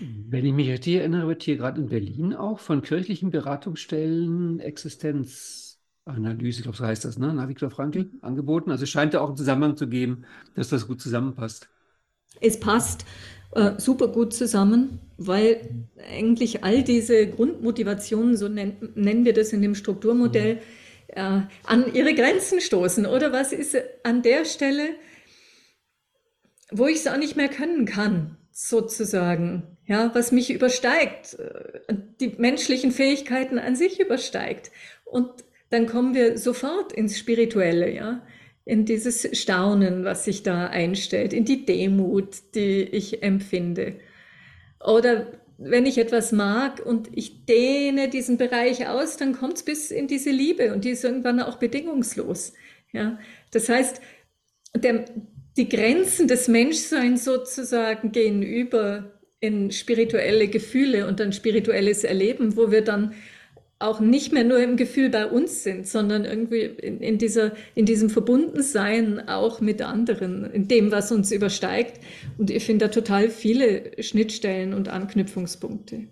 Wenn 0.00 0.44
ich 0.44 0.52
mich 0.52 0.68
richtig 0.68 0.96
erinnere, 0.96 1.28
wird 1.28 1.42
hier 1.42 1.56
gerade 1.56 1.80
in 1.80 1.88
Berlin 1.88 2.34
auch 2.34 2.58
von 2.58 2.82
kirchlichen 2.82 3.30
Beratungsstellen 3.30 4.58
Existenzanalyse, 4.58 6.58
ich 6.58 6.62
glaube, 6.62 6.76
so 6.76 6.84
heißt 6.84 7.04
das, 7.04 7.18
ne? 7.18 7.32
nach 7.32 7.48
Viktor 7.48 7.70
Frankl 7.70 8.10
angeboten. 8.20 8.70
Also 8.70 8.84
es 8.84 8.90
scheint 8.90 9.14
da 9.14 9.20
auch 9.20 9.28
einen 9.28 9.36
Zusammenhang 9.36 9.76
zu 9.76 9.88
geben, 9.88 10.24
dass 10.54 10.68
das 10.68 10.88
gut 10.88 11.00
zusammenpasst. 11.00 11.68
Es 12.40 12.58
passt 12.58 13.04
äh, 13.52 13.78
super 13.78 14.08
gut 14.08 14.32
zusammen, 14.32 14.98
weil 15.16 15.86
eigentlich 16.10 16.64
all 16.64 16.82
diese 16.82 17.26
Grundmotivationen, 17.26 18.36
so 18.36 18.48
nennen, 18.48 19.24
wir 19.24 19.32
das 19.32 19.52
in 19.52 19.62
dem 19.62 19.74
Strukturmodell, 19.74 20.60
äh, 21.08 21.40
an 21.64 21.94
ihre 21.94 22.14
Grenzen 22.14 22.60
stoßen. 22.60 23.06
Oder 23.06 23.32
was 23.32 23.52
ist 23.52 23.76
an 24.02 24.22
der 24.22 24.44
Stelle, 24.44 24.90
wo 26.70 26.86
ich 26.86 26.96
es 26.96 27.06
auch 27.06 27.16
nicht 27.16 27.36
mehr 27.36 27.48
können 27.48 27.84
kann, 27.84 28.36
sozusagen, 28.50 29.78
ja, 29.86 30.10
was 30.14 30.32
mich 30.32 30.50
übersteigt, 30.52 31.38
äh, 31.38 31.94
die 32.20 32.34
menschlichen 32.38 32.90
Fähigkeiten 32.90 33.58
an 33.58 33.76
sich 33.76 34.00
übersteigt. 34.00 34.70
Und 35.04 35.30
dann 35.70 35.86
kommen 35.86 36.14
wir 36.14 36.38
sofort 36.38 36.92
ins 36.92 37.18
Spirituelle, 37.18 37.92
ja 37.92 38.22
in 38.64 38.84
dieses 38.86 39.28
Staunen, 39.38 40.04
was 40.04 40.24
sich 40.24 40.42
da 40.42 40.66
einstellt, 40.66 41.32
in 41.32 41.44
die 41.44 41.66
Demut, 41.66 42.54
die 42.54 42.82
ich 42.82 43.22
empfinde. 43.22 43.96
Oder 44.84 45.26
wenn 45.58 45.86
ich 45.86 45.98
etwas 45.98 46.32
mag 46.32 46.84
und 46.84 47.08
ich 47.12 47.46
dehne 47.46 48.08
diesen 48.08 48.36
Bereich 48.36 48.88
aus, 48.88 49.16
dann 49.16 49.34
kommt 49.34 49.54
es 49.54 49.62
bis 49.62 49.90
in 49.90 50.08
diese 50.08 50.30
Liebe 50.30 50.72
und 50.74 50.84
die 50.84 50.90
ist 50.90 51.04
irgendwann 51.04 51.40
auch 51.40 51.56
bedingungslos. 51.56 52.52
Ja? 52.92 53.18
Das 53.50 53.68
heißt, 53.68 54.00
der, 54.76 55.04
die 55.56 55.68
Grenzen 55.68 56.28
des 56.28 56.48
Menschseins 56.48 57.24
sozusagen 57.24 58.12
gehen 58.12 58.42
über 58.42 59.20
in 59.40 59.70
spirituelle 59.70 60.48
Gefühle 60.48 61.06
und 61.06 61.20
ein 61.20 61.32
spirituelles 61.32 62.02
Erleben, 62.02 62.56
wo 62.56 62.70
wir 62.70 62.82
dann 62.82 63.14
auch 63.78 64.00
nicht 64.00 64.32
mehr 64.32 64.44
nur 64.44 64.58
im 64.58 64.76
Gefühl 64.76 65.10
bei 65.10 65.26
uns 65.26 65.62
sind, 65.62 65.86
sondern 65.86 66.24
irgendwie 66.24 66.60
in, 66.60 67.00
in, 67.00 67.18
dieser, 67.18 67.52
in 67.74 67.86
diesem 67.86 68.08
Verbundensein 68.08 69.28
auch 69.28 69.60
mit 69.60 69.82
anderen, 69.82 70.50
in 70.50 70.68
dem, 70.68 70.92
was 70.92 71.12
uns 71.12 71.32
übersteigt. 71.32 72.00
Und 72.38 72.50
ich 72.50 72.64
finde 72.64 72.86
da 72.86 72.90
total 72.90 73.28
viele 73.28 74.02
Schnittstellen 74.02 74.74
und 74.74 74.88
Anknüpfungspunkte. 74.88 76.08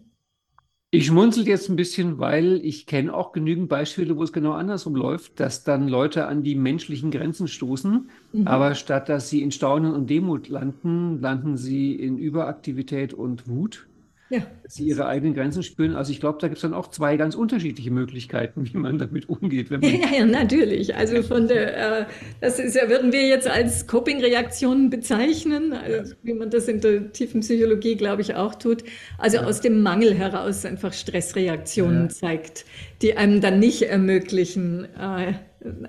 Ich 0.94 1.06
schmunzel 1.06 1.48
jetzt 1.48 1.70
ein 1.70 1.76
bisschen, 1.76 2.18
weil 2.18 2.60
ich 2.62 2.84
kenne 2.84 3.14
auch 3.14 3.32
genügend 3.32 3.70
Beispiele, 3.70 4.14
wo 4.18 4.22
es 4.24 4.32
genau 4.34 4.52
andersrum 4.52 4.94
läuft, 4.94 5.40
dass 5.40 5.64
dann 5.64 5.88
Leute 5.88 6.26
an 6.26 6.42
die 6.42 6.54
menschlichen 6.54 7.10
Grenzen 7.10 7.48
stoßen, 7.48 8.10
mhm. 8.34 8.46
aber 8.46 8.74
statt 8.74 9.08
dass 9.08 9.30
sie 9.30 9.40
in 9.40 9.52
Staunen 9.52 9.94
und 9.94 10.10
Demut 10.10 10.48
landen, 10.48 11.18
landen 11.22 11.56
sie 11.56 11.94
in 11.94 12.18
Überaktivität 12.18 13.14
und 13.14 13.48
Wut 13.48 13.86
ja. 14.32 14.40
dass 14.62 14.74
sie 14.74 14.84
ihre 14.84 15.06
eigenen 15.06 15.34
Grenzen 15.34 15.62
spüren. 15.62 15.94
Also 15.94 16.10
ich 16.10 16.20
glaube, 16.20 16.38
da 16.40 16.48
gibt 16.48 16.56
es 16.56 16.62
dann 16.62 16.72
auch 16.72 16.88
zwei 16.88 17.16
ganz 17.16 17.34
unterschiedliche 17.34 17.90
Möglichkeiten, 17.90 18.64
wie 18.64 18.76
man 18.76 18.98
damit 18.98 19.28
umgeht. 19.28 19.70
Man 19.70 19.82
ja, 19.82 20.18
ja, 20.18 20.24
natürlich. 20.24 20.96
Also 20.96 21.22
von 21.22 21.48
der, 21.48 22.00
äh, 22.00 22.04
das 22.40 22.58
ist 22.58 22.74
ja, 22.74 22.88
würden 22.88 23.12
wir 23.12 23.26
jetzt 23.26 23.46
als 23.46 23.86
Coping-Reaktionen 23.86 24.88
bezeichnen, 24.88 25.74
also 25.74 26.14
wie 26.22 26.32
man 26.32 26.50
das 26.50 26.66
in 26.68 26.80
der 26.80 27.12
tiefen 27.12 27.42
Psychologie, 27.42 27.96
glaube 27.96 28.22
ich, 28.22 28.34
auch 28.34 28.54
tut. 28.54 28.84
Also 29.18 29.36
ja. 29.36 29.44
aus 29.44 29.60
dem 29.60 29.82
Mangel 29.82 30.14
heraus 30.14 30.64
einfach 30.64 30.94
Stressreaktionen 30.94 32.08
zeigt, 32.08 32.64
die 33.02 33.16
einem 33.16 33.40
dann 33.42 33.58
nicht 33.58 33.82
ermöglichen, 33.82 34.86
äh, 34.98 35.34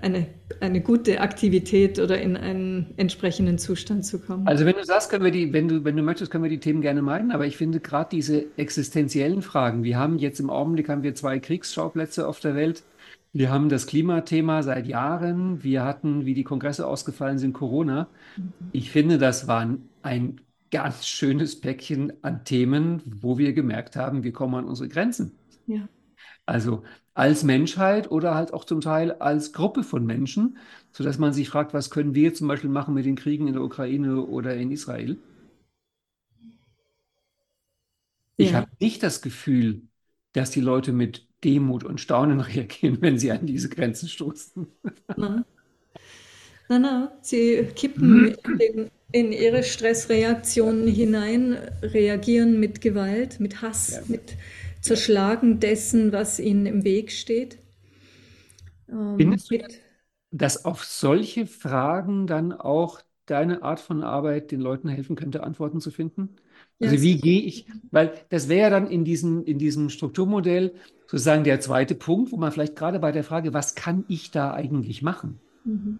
eine, 0.01 0.27
eine 0.59 0.81
gute 0.81 1.21
Aktivität 1.21 1.99
oder 1.99 2.21
in 2.21 2.37
einen 2.37 2.93
entsprechenden 2.97 3.57
Zustand 3.57 4.05
zu 4.05 4.19
kommen. 4.19 4.47
Also 4.47 4.65
wenn 4.65 4.75
du 4.75 4.83
sagst, 4.83 5.09
können 5.09 5.23
wir 5.23 5.31
die, 5.31 5.53
wenn 5.53 5.67
du, 5.67 5.83
wenn 5.83 5.95
du 5.95 6.03
möchtest, 6.03 6.31
können 6.31 6.43
wir 6.43 6.49
die 6.49 6.59
Themen 6.59 6.81
gerne 6.81 7.01
meiden, 7.01 7.31
aber 7.31 7.45
ich 7.45 7.57
finde 7.57 7.79
gerade 7.79 8.09
diese 8.11 8.45
existenziellen 8.57 9.41
Fragen, 9.41 9.83
wir 9.83 9.97
haben 9.97 10.17
jetzt 10.17 10.39
im 10.39 10.49
Augenblick 10.49 10.89
haben 10.89 11.03
wir 11.03 11.15
zwei 11.15 11.39
Kriegsschauplätze 11.39 12.27
auf 12.27 12.39
der 12.39 12.55
Welt. 12.55 12.83
Wir 13.35 13.49
haben 13.49 13.67
das 13.67 13.87
Klimathema 13.87 14.61
seit 14.61 14.85
Jahren. 14.85 15.63
Wir 15.63 15.83
hatten, 15.83 16.25
wie 16.25 16.35
die 16.35 16.43
Kongresse 16.43 16.85
ausgefallen 16.85 17.39
sind, 17.39 17.53
Corona. 17.53 18.07
Mhm. 18.37 18.53
Ich 18.73 18.91
finde, 18.91 19.17
das 19.17 19.47
war 19.47 19.67
ein 20.03 20.41
ganz 20.69 21.07
schönes 21.07 21.59
Päckchen 21.59 22.13
an 22.21 22.45
Themen, 22.45 23.01
wo 23.05 23.39
wir 23.39 23.53
gemerkt 23.53 23.95
haben, 23.95 24.23
wir 24.23 24.33
kommen 24.33 24.55
an 24.55 24.65
unsere 24.65 24.87
Grenzen. 24.87 25.31
Ja. 25.65 25.87
Also 26.45 26.83
als 27.13 27.43
Menschheit 27.43 28.09
oder 28.11 28.35
halt 28.35 28.53
auch 28.53 28.65
zum 28.65 28.81
Teil 28.81 29.11
als 29.13 29.53
Gruppe 29.53 29.83
von 29.83 30.05
Menschen, 30.05 30.57
sodass 30.91 31.19
man 31.19 31.31
sich 31.31 31.49
fragt, 31.49 31.73
was 31.73 31.89
können 31.89 32.15
wir 32.15 32.33
zum 32.33 32.47
Beispiel 32.47 32.69
machen 32.69 32.93
mit 32.93 33.05
den 33.05 33.15
Kriegen 33.15 33.47
in 33.47 33.53
der 33.53 33.63
Ukraine 33.63 34.21
oder 34.21 34.55
in 34.55 34.71
Israel? 34.71 35.17
Ich 38.37 38.51
ja. 38.51 38.57
habe 38.57 38.71
nicht 38.79 39.03
das 39.03 39.21
Gefühl, 39.21 39.83
dass 40.33 40.49
die 40.49 40.61
Leute 40.61 40.91
mit 40.91 41.27
Demut 41.43 41.83
und 41.83 42.01
Staunen 42.01 42.39
reagieren, 42.41 42.97
wenn 43.01 43.17
sie 43.17 43.31
an 43.31 43.45
diese 43.45 43.69
Grenzen 43.69 44.09
stoßen. 44.09 44.67
Na, 45.15 45.45
na, 46.69 46.79
na. 46.79 47.17
sie 47.21 47.67
kippen 47.75 48.35
in, 48.59 48.89
in, 49.11 49.31
ihre 49.31 49.61
Stressreaktionen 49.61 50.87
hinein, 50.87 51.57
reagieren 51.83 52.59
mit 52.59 52.81
Gewalt, 52.81 53.39
mit 53.39 53.61
Hass, 53.61 53.91
ja. 53.91 54.01
mit 54.07 54.35
Zerschlagen 54.83 55.59
dessen, 55.59 56.11
was 56.11 56.39
ihnen 56.39 56.65
im 56.65 56.83
Weg 56.83 57.11
steht. 57.11 57.57
Ähm, 58.89 59.15
Findest 59.17 59.49
du, 59.49 59.57
dass 60.31 60.65
auf 60.65 60.83
solche 60.83 61.47
Fragen 61.47 62.27
dann 62.27 62.51
auch 62.51 63.01
deine 63.25 63.63
Art 63.63 63.79
von 63.79 64.03
Arbeit 64.03 64.51
den 64.51 64.59
Leuten 64.59 64.89
helfen 64.89 65.15
könnte, 65.15 65.43
Antworten 65.43 65.79
zu 65.79 65.89
finden? 65.89 66.35
Also 66.81 67.01
wie 67.01 67.17
gehe 67.17 67.41
ich, 67.41 67.65
weil 67.91 68.13
das 68.29 68.49
wäre 68.49 68.61
ja 68.63 68.69
dann 68.69 68.87
in 68.87 69.05
diesem, 69.05 69.45
in 69.45 69.57
diesem 69.57 69.89
Strukturmodell 69.89 70.73
sozusagen 71.07 71.45
der 71.45 71.61
zweite 71.61 71.95
Punkt, 71.95 72.33
wo 72.33 72.37
man 72.37 72.51
vielleicht 72.51 72.75
gerade 72.75 72.99
bei 72.99 73.13
der 73.13 73.23
Frage, 73.23 73.53
was 73.53 73.75
kann 73.75 74.03
ich 74.09 74.31
da 74.31 74.53
eigentlich 74.53 75.01
machen? 75.01 75.39
Mhm. 75.63 75.99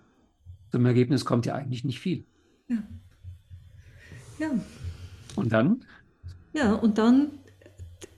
Zum 0.72 0.86
Ergebnis 0.86 1.24
kommt 1.24 1.46
ja 1.46 1.56
eigentlich 1.56 1.86
nicht 1.86 2.02
viel. 2.02 2.26
Ja. 2.68 2.84
ja. 4.40 4.50
Und 5.36 5.54
dann? 5.54 5.86
Ja, 6.54 6.74
und 6.74 6.98
dann 6.98 7.32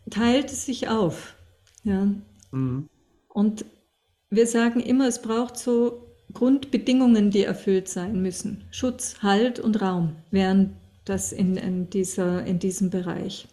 teilt 0.10 0.51
es 0.51 0.66
sich 0.66 0.88
auf. 0.88 1.36
Ja. 1.84 2.08
Mhm. 2.51 2.89
Und 3.30 3.66
wir 4.30 4.47
sagen 4.47 4.80
immer, 4.80 5.08
es 5.08 5.22
braucht 5.22 5.58
so 5.58 6.06
Grundbedingungen, 6.34 7.32
die 7.32 7.43
erfüllt 7.43 7.88
sein 7.88 8.22
müssen. 8.22 8.66
Schutz, 8.72 9.22
Halt 9.22 9.60
und 9.60 9.82
Raum 9.82 10.16
wären 10.32 10.76
das 11.06 11.32
in, 11.32 11.56
in, 11.56 11.89
dieser, 11.89 12.45
in 12.45 12.60
diesem 12.60 12.89
Bereich. 12.89 13.47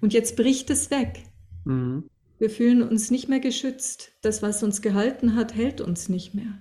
Und 0.00 0.12
jetzt 0.12 0.36
bricht 0.36 0.70
es 0.70 0.90
weg. 0.90 1.24
Mhm. 1.64 2.04
Wir 2.38 2.48
fühlen 2.48 2.82
uns 2.82 3.10
nicht 3.10 3.28
mehr 3.28 3.40
geschützt. 3.40 4.12
Das, 4.22 4.42
was 4.42 4.62
uns 4.62 4.80
gehalten 4.80 5.34
hat, 5.34 5.54
hält 5.54 5.80
uns 5.80 6.08
nicht 6.08 6.34
mehr. 6.34 6.58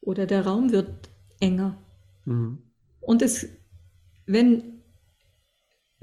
Oder 0.00 0.26
der 0.26 0.46
Raum 0.46 0.70
wird 0.70 0.88
enger. 1.40 1.76
Mhm. 2.24 2.58
Und 3.00 3.22
es, 3.22 3.48
wenn 4.26 4.73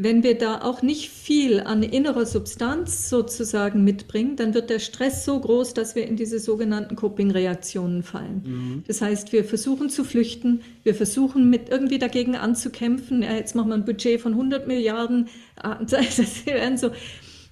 wenn 0.04 0.24
wir 0.24 0.38
da 0.38 0.62
auch 0.62 0.82
nicht 0.82 1.10
viel 1.10 1.60
an 1.60 1.84
innerer 1.84 2.26
Substanz 2.26 3.08
sozusagen 3.10 3.84
mitbringen, 3.84 4.36
dann 4.36 4.54
wird 4.54 4.70
der 4.70 4.80
Stress 4.80 5.26
so 5.26 5.40
groß, 5.40 5.76
dass 5.76 5.96
wir 5.96 6.08
in 6.08 6.16
diese 6.16 6.40
sogenannten 6.40 6.96
Coping-Reaktionen 6.96 8.02
fallen. 8.02 8.42
Mhm. 8.44 8.84
Das 8.88 9.02
heißt, 9.02 9.32
wir 9.32 9.46
versuchen 9.46 9.90
zu 9.90 10.04
flüchten, 10.04 10.62
wir 10.84 10.96
versuchen 10.96 11.50
mit 11.50 11.70
irgendwie 11.70 12.00
dagegen 12.00 12.36
anzukämpfen. 12.36 13.22
Ja, 13.22 13.34
jetzt 13.34 13.56
machen 13.56 13.70
wir 13.70 13.76
ein 13.76 13.86
Budget 13.86 14.20
von 14.22 14.34
100 14.34 14.68
Milliarden. 14.68 15.30
Ah, 15.64 15.78
das 15.84 16.46
wäre 16.48 16.76
so, 16.76 16.90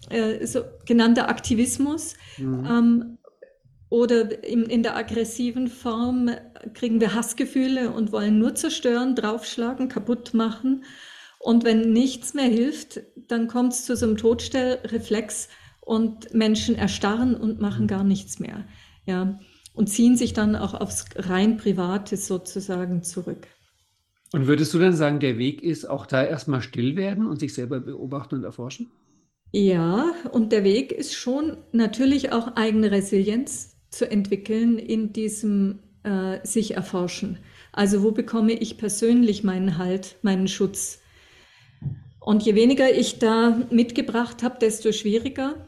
äh, 0.10 0.44
so 0.48 0.62
genannter 0.88 1.30
Aktivismus. 1.30 2.16
Mhm. 2.40 2.66
Ähm, 2.66 3.18
oder 3.90 4.44
in, 4.44 4.64
in, 4.64 4.82
der 4.82 4.96
aggressiven 4.96 5.68
Form 5.68 6.32
kriegen 6.74 7.00
wir 7.02 7.14
Hassgefühle 7.14 7.92
und 7.92 8.12
wollen 8.12 8.40
nur 8.40 8.56
zerstören, 8.56 9.16
draufschlagen, 9.16 9.90
kaputt 9.90 10.34
machen. 10.34 10.86
Und 11.40 11.64
wenn 11.64 11.94
nichts 11.94 12.34
mehr 12.34 12.50
hilft, 12.50 13.02
dann 13.16 13.48
kommt 13.48 13.74
es 13.74 13.86
zu 13.86 13.96
so 13.96 14.06
einem 14.06 14.18
Todstellreflex 14.18 15.48
und 15.80 16.34
Menschen 16.34 16.76
erstarren 16.76 17.34
und 17.36 17.62
machen 17.62 17.88
gar 17.88 18.04
nichts 18.04 18.40
mehr. 18.40 18.66
Ja, 19.06 19.40
und 19.74 19.88
ziehen 19.88 20.18
sich 20.18 20.34
dann 20.34 20.56
auch 20.56 20.74
aufs 20.74 21.06
rein 21.16 21.58
Private 21.58 22.18
sozusagen 22.18 23.02
zurück. 23.02 23.48
Und 24.34 24.46
würdest 24.46 24.74
du 24.74 24.80
dann 24.80 24.94
sagen, 24.94 25.20
der 25.20 25.38
Weg 25.38 25.64
ist 25.64 25.90
auch 25.90 26.06
da 26.06 26.24
erstmal 26.24 26.62
still 26.62 26.96
werden 26.96 27.26
und 27.26 27.40
sich 27.40 27.54
selber 27.54 27.80
beobachten 27.80 28.36
und 28.36 28.44
erforschen? 28.44 28.92
Ja, 29.52 30.12
und 30.32 30.52
der 30.52 30.64
Weg 30.64 30.92
ist 30.92 31.16
schon 31.16 31.58
natürlich 31.72 32.32
auch 32.32 32.56
eigene 32.56 32.92
Resilienz 32.92 33.78
zu 33.90 34.10
entwickeln 34.10 34.78
in 34.78 35.14
diesem 35.14 35.80
äh, 36.04 36.46
sich 36.46 36.76
erforschen. 36.76 37.40
Also 37.72 38.04
wo 38.04 38.12
bekomme 38.12 38.54
ich 38.54 38.78
persönlich 38.78 39.44
meinen 39.44 39.78
Halt, 39.78 40.18
meinen 40.22 40.48
Schutz? 40.48 40.99
Und 42.20 42.44
je 42.44 42.56
weniger 42.56 42.94
ich 42.94 43.20
da 43.20 43.62
mitgebracht 43.72 44.44
habe, 44.44 44.60
desto 44.60 44.92
schwieriger. 44.92 45.68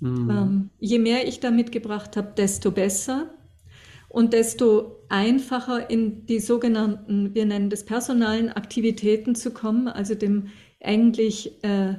Mhm. 0.00 0.30
Ähm, 0.30 0.70
je 0.78 0.98
mehr 0.98 1.26
ich 1.26 1.40
da 1.40 1.50
mitgebracht 1.50 2.16
habe, 2.16 2.32
desto 2.36 2.70
besser. 2.70 3.34
Und 4.08 4.32
desto 4.32 5.04
einfacher 5.08 5.90
in 5.90 6.26
die 6.26 6.40
sogenannten, 6.40 7.34
wir 7.34 7.44
nennen 7.46 7.70
das 7.70 7.84
personalen 7.84 8.50
Aktivitäten 8.50 9.34
zu 9.34 9.50
kommen, 9.52 9.88
also 9.88 10.14
dem 10.14 10.48
eigentlich, 10.80 11.62
äh, 11.62 11.94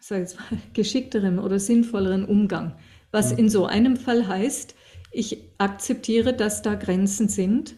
sag 0.00 0.20
jetzt 0.20 0.38
mal, 0.38 0.58
geschickteren 0.72 1.38
oder 1.38 1.58
sinnvolleren 1.58 2.24
Umgang. 2.24 2.76
Was 3.10 3.32
mhm. 3.32 3.38
in 3.38 3.48
so 3.50 3.66
einem 3.66 3.96
Fall 3.96 4.26
heißt, 4.28 4.74
ich 5.10 5.38
akzeptiere, 5.58 6.34
dass 6.34 6.62
da 6.62 6.74
Grenzen 6.74 7.28
sind 7.28 7.74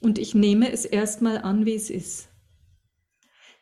und 0.00 0.18
ich 0.18 0.34
nehme 0.34 0.70
es 0.72 0.84
erstmal 0.84 1.38
an, 1.38 1.64
wie 1.64 1.74
es 1.74 1.90
ist. 1.90 2.28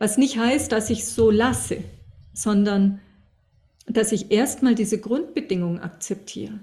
Was 0.01 0.17
nicht 0.17 0.39
heißt, 0.39 0.73
dass 0.73 0.91
ich 0.91 1.05
so 1.05 1.31
lasse, 1.31 1.85
sondern 2.33 3.01
dass 3.87 4.13
ich 4.13 4.31
erstmal 4.31 4.75
diese 4.75 4.99
Grundbedingungen 4.99 5.79
akzeptiere. 5.79 6.59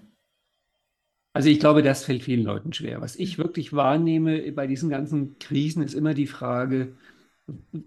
Also 1.34 1.50
ich 1.50 1.60
glaube, 1.60 1.84
das 1.84 2.04
fällt 2.04 2.24
vielen 2.24 2.44
Leuten 2.44 2.74
schwer. 2.74 3.00
Was 3.00 3.16
ich 3.16 3.38
wirklich 3.38 3.74
wahrnehme 3.74 4.52
bei 4.54 4.66
diesen 4.66 4.90
ganzen 4.90 5.38
Krisen 5.38 5.84
ist 5.84 5.94
immer 5.94 6.16
die 6.16 6.26
Frage, 6.26 6.94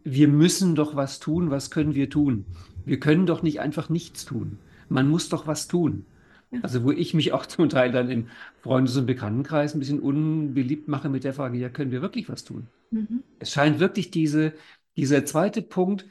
wir 0.05 0.28
müssen 0.28 0.76
doch 0.76 0.94
was 0.94 1.18
tun, 1.18 1.51
was 1.51 1.72
können 1.72 1.96
wir 1.96 2.09
tun? 2.09 2.44
Wir 2.84 3.01
können 3.01 3.26
doch 3.26 3.42
nicht 3.42 3.59
einfach 3.59 3.88
nichts 3.88 4.24
tun. 4.24 4.59
Man 4.88 5.09
muss 5.09 5.30
doch 5.30 5.48
was 5.48 5.66
tun. 5.66 6.07
Ja. 6.53 6.61
Also 6.62 6.84
wo 6.84 6.92
ich 6.92 7.12
mich 7.12 7.32
auch 7.32 7.44
zum 7.46 7.68
Teil 7.68 7.90
dann 7.90 8.09
im 8.09 8.28
Freundes- 8.62 8.96
und 8.96 9.07
Bekanntenkreis 9.07 9.74
ein 9.74 9.80
bisschen 9.80 9.98
unbeliebt 9.98 10.86
mache 10.86 11.09
mit 11.09 11.24
der 11.24 11.34
Frage, 11.34 11.59
ja, 11.59 11.68
können 11.70 11.90
wir 11.90 12.03
wirklich 12.03 12.28
was 12.28 12.44
tun? 12.44 12.68
Mhm. 12.92 13.24
Es 13.40 13.51
scheint 13.51 13.80
wirklich 13.80 14.12
diese, 14.12 14.53
dieser 15.01 15.24
zweite 15.24 15.62
Punkt, 15.62 16.07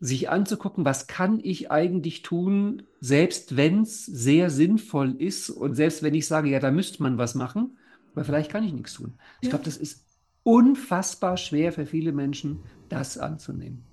sich 0.00 0.30
anzugucken, 0.30 0.84
was 0.84 1.08
kann 1.08 1.40
ich 1.42 1.70
eigentlich 1.70 2.22
tun, 2.22 2.84
selbst 3.00 3.56
wenn 3.56 3.82
es 3.82 4.06
sehr 4.06 4.48
sinnvoll 4.48 5.20
ist 5.20 5.50
und 5.50 5.74
selbst 5.74 6.02
wenn 6.02 6.14
ich 6.14 6.26
sage, 6.26 6.48
ja, 6.48 6.60
da 6.60 6.70
müsste 6.70 7.02
man 7.02 7.18
was 7.18 7.34
machen, 7.34 7.76
aber 8.14 8.24
vielleicht 8.24 8.50
kann 8.50 8.64
ich 8.64 8.72
nichts 8.72 8.94
tun. 8.94 9.14
Ich 9.40 9.46
ja. 9.46 9.50
glaube, 9.50 9.64
das 9.64 9.76
ist 9.76 10.04
unfassbar 10.44 11.36
schwer 11.36 11.72
für 11.72 11.84
viele 11.84 12.12
Menschen, 12.12 12.60
das 12.88 13.18
anzunehmen. 13.18 13.84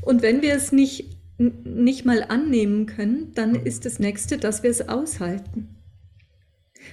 Und 0.00 0.22
wenn 0.22 0.42
wir 0.42 0.54
es 0.54 0.72
nicht, 0.72 1.18
nicht 1.38 2.04
mal 2.04 2.22
annehmen 2.22 2.86
können, 2.86 3.32
dann 3.34 3.56
ist 3.56 3.84
das 3.84 3.98
nächste, 3.98 4.38
dass 4.38 4.62
wir 4.62 4.70
es 4.70 4.88
aushalten. 4.88 5.76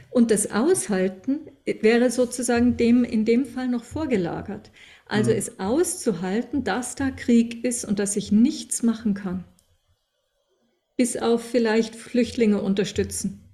Und 0.09 0.31
das 0.31 0.51
Aushalten 0.51 1.39
wäre 1.65 2.09
sozusagen 2.09 2.77
dem 2.77 3.03
in 3.03 3.25
dem 3.25 3.45
Fall 3.45 3.67
noch 3.67 3.83
vorgelagert. 3.83 4.71
Also 5.13 5.29
mhm. 5.29 5.37
es 5.37 5.59
auszuhalten, 5.59 6.63
dass 6.63 6.95
da 6.95 7.11
Krieg 7.11 7.63
ist 7.63 7.85
und 7.85 7.99
dass 7.99 8.15
ich 8.15 8.31
nichts 8.31 8.81
machen 8.81 9.13
kann. 9.13 9.45
Bis 10.97 11.17
auf 11.17 11.43
vielleicht 11.43 11.95
Flüchtlinge 11.95 12.59
unterstützen. 12.59 13.47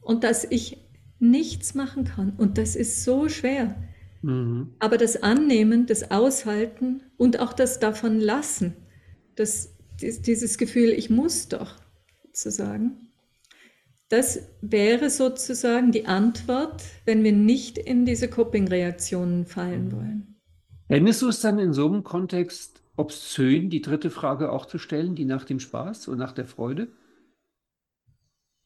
Und 0.00 0.24
dass 0.24 0.44
ich 0.44 0.78
nichts 1.18 1.74
machen 1.74 2.04
kann. 2.04 2.30
Und 2.38 2.56
das 2.56 2.76
ist 2.76 3.04
so 3.04 3.28
schwer. 3.28 3.76
Mhm. 4.22 4.74
Aber 4.78 4.96
das 4.96 5.22
Annehmen, 5.22 5.84
das 5.84 6.10
Aushalten 6.10 7.02
und 7.18 7.38
auch 7.38 7.52
das 7.52 7.78
davon 7.78 8.18
lassen, 8.18 8.74
das, 9.34 9.76
dieses 10.00 10.56
Gefühl, 10.56 10.92
ich 10.92 11.10
muss 11.10 11.48
doch, 11.48 11.76
zu 12.32 12.50
sagen, 12.50 13.05
das 14.08 14.40
wäre 14.60 15.10
sozusagen 15.10 15.90
die 15.90 16.06
Antwort, 16.06 16.84
wenn 17.04 17.24
wir 17.24 17.32
nicht 17.32 17.78
in 17.78 18.04
diese 18.04 18.28
Coping-Reaktionen 18.28 19.46
fallen 19.46 19.92
wollen. 19.92 20.36
Fändest 20.86 21.22
du 21.22 21.28
es 21.28 21.40
dann 21.40 21.58
in 21.58 21.72
so 21.72 21.86
einem 21.86 22.04
Kontext 22.04 22.82
obszön, 22.96 23.68
die 23.68 23.82
dritte 23.82 24.10
Frage 24.10 24.52
auch 24.52 24.66
zu 24.66 24.78
stellen, 24.78 25.16
die 25.16 25.24
nach 25.24 25.44
dem 25.44 25.60
Spaß 25.60 26.08
und 26.08 26.18
nach 26.18 26.32
der 26.32 26.46
Freude? 26.46 26.88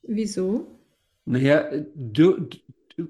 Wieso? 0.02 0.78
Naja, 1.24 1.70
du, 1.94 2.48
du, 2.96 3.08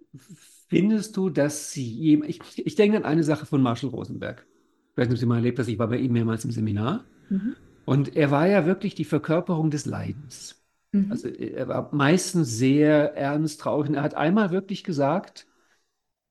findest 0.68 1.16
du, 1.16 1.30
dass 1.30 1.72
sie, 1.72 2.22
ich, 2.26 2.40
ich 2.56 2.74
denke 2.76 2.96
an 2.96 3.04
eine 3.04 3.24
Sache 3.24 3.46
von 3.46 3.60
Marshall 3.60 3.90
Rosenberg. 3.90 4.46
Ich 4.92 4.96
weiß 4.96 5.08
nicht, 5.08 5.16
ob 5.16 5.20
Sie 5.20 5.26
mal 5.26 5.36
erlebt 5.36 5.58
hast, 5.58 5.68
ich 5.68 5.78
war 5.78 5.88
bei 5.88 5.98
ihm 5.98 6.12
mehrmals 6.12 6.44
im 6.44 6.50
Seminar. 6.52 7.04
Mhm. 7.28 7.56
Und 7.84 8.16
er 8.16 8.30
war 8.30 8.46
ja 8.46 8.66
wirklich 8.66 8.94
die 8.94 9.04
Verkörperung 9.04 9.70
des 9.70 9.86
Leidens. 9.86 10.59
Mhm. 10.92 11.10
Also 11.10 11.28
er 11.28 11.68
war 11.68 11.94
meistens 11.94 12.56
sehr 12.56 13.14
ernst, 13.14 13.60
traurig. 13.60 13.88
Und 13.90 13.94
er 13.94 14.02
hat 14.02 14.14
einmal 14.14 14.50
wirklich 14.50 14.84
gesagt, 14.84 15.46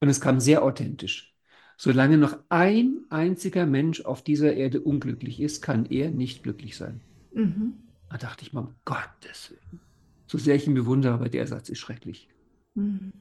und 0.01 0.09
es 0.09 0.21
kam 0.21 0.39
sehr 0.39 0.63
authentisch, 0.63 1.35
solange 1.77 2.17
noch 2.17 2.37
ein 2.49 3.05
einziger 3.09 3.65
Mensch 3.65 4.01
auf 4.01 4.23
dieser 4.23 4.53
Erde 4.53 4.81
unglücklich 4.81 5.39
ist, 5.39 5.61
kann 5.61 5.85
er 5.85 6.09
nicht 6.09 6.43
glücklich 6.43 6.77
sein. 6.77 7.01
Mhm. 7.33 7.73
Da 8.09 8.17
dachte 8.17 8.43
ich 8.43 8.53
mal, 8.53 8.61
um 8.61 8.75
Gottes 8.85 9.51
Willen. 9.51 9.81
So 10.27 10.37
sehr 10.37 10.55
ich 10.55 10.67
ihn 10.67 10.73
bewundere, 10.73 11.13
aber 11.13 11.29
der 11.29 11.47
Satz 11.47 11.69
ist 11.69 11.79
schrecklich. 11.79 12.29
Mhm. 12.75 13.13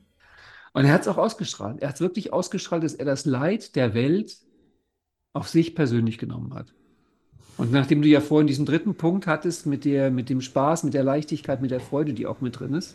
Und 0.73 0.85
er 0.85 0.93
hat 0.93 1.03
es 1.03 1.09
auch 1.09 1.19
ausgestrahlt. 1.19 1.81
Er 1.81 1.89
hat 1.89 1.97
es 1.97 2.01
wirklich 2.01 2.33
ausgestrahlt, 2.33 2.85
dass 2.85 2.95
er 2.95 3.05
das 3.05 3.25
Leid 3.25 3.77
der 3.77 3.95
Welt 3.95 4.37
auf 5.33 5.49
sich 5.49 5.75
persönlich 5.75 6.19
genommen 6.19 6.55
hat. 6.55 6.75
Und 7.59 7.73
nachdem 7.73 8.03
du 8.03 8.09
ja 8.09 8.21
vorhin 8.21 8.47
diesen 8.47 8.65
dritten 8.65 8.95
Punkt 8.95 9.27
hattest 9.27 9.67
mit, 9.67 9.85
der, 9.85 10.11
mit 10.11 10.31
dem 10.31 10.41
Spaß, 10.41 10.85
mit 10.85 10.95
der 10.95 11.03
Leichtigkeit, 11.03 11.61
mit 11.61 11.73
der 11.73 11.81
Freude, 11.81 12.15
die 12.15 12.27
auch 12.27 12.41
mit 12.41 12.59
drin 12.59 12.73
ist, 12.75 12.95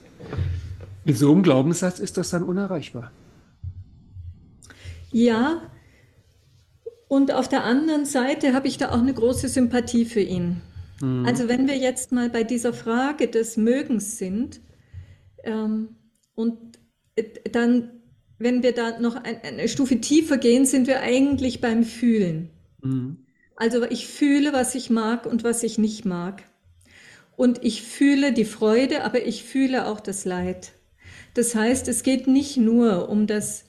mit 1.03 1.17
so 1.17 1.31
einem 1.31 1.43
Glaubenssatz 1.43 1.99
ist 1.99 2.17
das 2.17 2.29
dann 2.29 2.43
unerreichbar. 2.43 3.11
Ja, 5.11 5.61
und 7.09 7.31
auf 7.33 7.47
der 7.47 7.63
anderen 7.65 8.05
Seite 8.05 8.53
habe 8.53 8.67
ich 8.67 8.77
da 8.77 8.89
auch 8.89 8.99
eine 8.99 9.13
große 9.13 9.49
Sympathie 9.49 10.05
für 10.05 10.21
ihn. 10.21 10.61
Mhm. 11.01 11.25
Also 11.25 11.49
wenn 11.49 11.67
wir 11.67 11.77
jetzt 11.77 12.11
mal 12.11 12.29
bei 12.29 12.43
dieser 12.43 12.73
Frage 12.73 13.27
des 13.27 13.57
Mögens 13.57 14.17
sind 14.17 14.61
ähm, 15.43 15.89
und 16.35 16.57
dann, 17.51 17.91
wenn 18.39 18.63
wir 18.63 18.73
da 18.73 18.99
noch 18.99 19.15
eine 19.15 19.67
Stufe 19.67 19.99
tiefer 19.99 20.37
gehen, 20.37 20.65
sind 20.65 20.87
wir 20.87 21.01
eigentlich 21.01 21.61
beim 21.61 21.83
Fühlen. 21.83 22.49
Mhm. 22.81 23.22
Also 23.55 23.83
ich 23.83 24.07
fühle, 24.07 24.53
was 24.53 24.75
ich 24.75 24.89
mag 24.89 25.25
und 25.25 25.43
was 25.43 25.63
ich 25.63 25.77
nicht 25.77 26.05
mag. 26.05 26.43
Und 27.35 27.63
ich 27.63 27.81
fühle 27.83 28.33
die 28.33 28.45
Freude, 28.45 29.03
aber 29.03 29.25
ich 29.25 29.43
fühle 29.43 29.87
auch 29.87 29.99
das 29.99 30.25
Leid. 30.25 30.73
Das 31.33 31.55
heißt, 31.55 31.87
es 31.87 32.03
geht 32.03 32.27
nicht 32.27 32.57
nur 32.57 33.09
um 33.09 33.27
das 33.27 33.65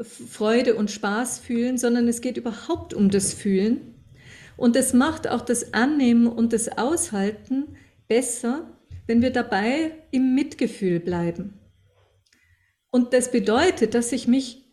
Freude 0.00 0.74
und 0.74 0.90
Spaß 0.90 1.38
fühlen, 1.38 1.78
sondern 1.78 2.08
es 2.08 2.20
geht 2.20 2.36
überhaupt 2.36 2.94
um 2.94 3.10
das 3.10 3.34
Fühlen. 3.34 3.94
Und 4.56 4.76
es 4.76 4.92
macht 4.92 5.28
auch 5.28 5.40
das 5.40 5.74
Annehmen 5.74 6.26
und 6.26 6.52
das 6.52 6.68
Aushalten 6.78 7.76
besser, 8.08 8.78
wenn 9.06 9.22
wir 9.22 9.30
dabei 9.30 9.92
im 10.10 10.34
Mitgefühl 10.34 11.00
bleiben. 11.00 11.58
Und 12.90 13.12
das 13.12 13.30
bedeutet, 13.30 13.94
dass 13.94 14.12
ich 14.12 14.28
mich 14.28 14.70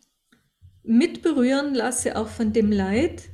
mitberühren 0.82 1.74
lasse, 1.74 2.16
auch 2.16 2.28
von 2.28 2.52
dem 2.52 2.70
Leid, 2.70 3.30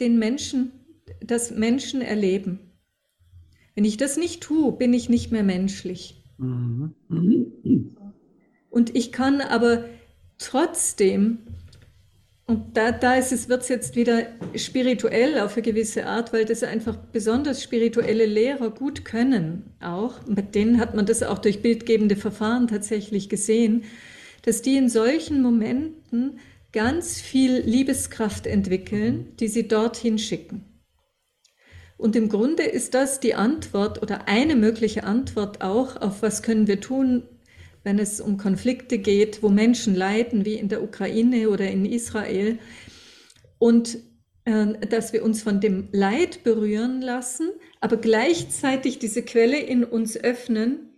den 0.00 0.18
Menschen, 0.18 0.72
das 1.20 1.50
Menschen 1.50 2.02
erleben. 2.02 2.58
Wenn 3.74 3.84
ich 3.84 3.96
das 3.96 4.16
nicht 4.16 4.42
tue, 4.42 4.72
bin 4.72 4.92
ich 4.92 5.08
nicht 5.08 5.32
mehr 5.32 5.42
menschlich. 5.42 6.22
Und 8.70 8.96
ich 8.96 9.12
kann 9.12 9.40
aber 9.40 9.84
trotzdem, 10.38 11.38
und 12.46 12.76
da, 12.76 12.92
da 12.92 13.14
wird 13.14 13.62
es 13.62 13.68
jetzt 13.68 13.96
wieder 13.96 14.26
spirituell 14.54 15.38
auf 15.40 15.54
eine 15.54 15.62
gewisse 15.62 16.06
Art, 16.06 16.32
weil 16.32 16.44
das 16.44 16.62
einfach 16.62 16.96
besonders 16.96 17.62
spirituelle 17.62 18.26
Lehrer 18.26 18.70
gut 18.70 19.04
können 19.04 19.70
auch. 19.80 20.26
Mit 20.26 20.54
denen 20.54 20.78
hat 20.78 20.94
man 20.94 21.06
das 21.06 21.22
auch 21.22 21.38
durch 21.38 21.62
bildgebende 21.62 22.16
Verfahren 22.16 22.68
tatsächlich 22.68 23.28
gesehen, 23.28 23.84
dass 24.42 24.60
die 24.60 24.76
in 24.76 24.90
solchen 24.90 25.40
Momenten 25.40 26.38
ganz 26.74 27.20
viel 27.20 27.60
Liebeskraft 27.60 28.48
entwickeln, 28.48 29.36
die 29.38 29.46
sie 29.46 29.68
dorthin 29.68 30.18
schicken. 30.18 30.82
Und 31.96 32.16
im 32.16 32.28
Grunde 32.28 32.64
ist 32.64 32.94
das 32.94 33.20
die 33.20 33.36
Antwort 33.36 34.02
oder 34.02 34.26
eine 34.26 34.56
mögliche 34.56 35.04
Antwort 35.04 35.62
auch 35.62 35.96
auf, 35.96 36.20
was 36.20 36.42
können 36.42 36.66
wir 36.66 36.80
tun, 36.80 37.22
wenn 37.84 38.00
es 38.00 38.20
um 38.20 38.38
Konflikte 38.38 38.98
geht, 38.98 39.40
wo 39.42 39.50
Menschen 39.50 39.94
leiden, 39.94 40.44
wie 40.44 40.54
in 40.54 40.68
der 40.68 40.82
Ukraine 40.82 41.48
oder 41.48 41.70
in 41.70 41.86
Israel. 41.86 42.58
Und 43.58 43.98
äh, 44.44 44.86
dass 44.88 45.12
wir 45.12 45.24
uns 45.24 45.42
von 45.42 45.60
dem 45.60 45.90
Leid 45.92 46.42
berühren 46.42 47.00
lassen, 47.00 47.50
aber 47.80 47.98
gleichzeitig 47.98 48.98
diese 48.98 49.22
Quelle 49.22 49.60
in 49.60 49.84
uns 49.84 50.16
öffnen, 50.16 50.90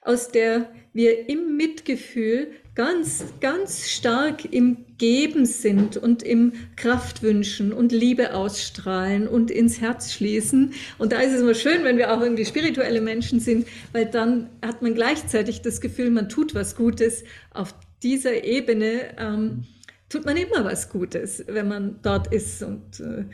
aus 0.00 0.28
der 0.28 0.72
wir 0.92 1.28
im 1.28 1.56
Mitgefühl 1.56 2.52
ganz, 2.74 3.24
ganz 3.40 3.88
stark 3.88 4.52
im 4.52 4.78
Geben 4.98 5.46
sind 5.46 5.96
und 5.96 6.22
im 6.22 6.52
Kraftwünschen 6.76 7.72
und 7.72 7.92
Liebe 7.92 8.34
ausstrahlen 8.34 9.28
und 9.28 9.50
ins 9.50 9.80
Herz 9.80 10.12
schließen. 10.12 10.72
Und 10.98 11.12
da 11.12 11.20
ist 11.20 11.32
es 11.32 11.40
immer 11.40 11.54
schön, 11.54 11.84
wenn 11.84 11.98
wir 11.98 12.12
auch 12.12 12.20
irgendwie 12.20 12.44
spirituelle 12.44 13.00
Menschen 13.00 13.38
sind, 13.38 13.66
weil 13.92 14.06
dann 14.06 14.48
hat 14.64 14.82
man 14.82 14.94
gleichzeitig 14.94 15.62
das 15.62 15.80
Gefühl, 15.80 16.10
man 16.10 16.28
tut 16.28 16.54
was 16.54 16.74
Gutes. 16.74 17.24
Auf 17.52 17.74
dieser 18.02 18.44
Ebene 18.44 19.14
ähm, 19.18 19.64
tut 20.08 20.24
man 20.24 20.36
immer 20.36 20.64
was 20.64 20.90
Gutes, 20.90 21.44
wenn 21.46 21.68
man 21.68 22.00
dort 22.02 22.32
ist. 22.32 22.62
Und 22.62 22.98
äh, 23.00 23.24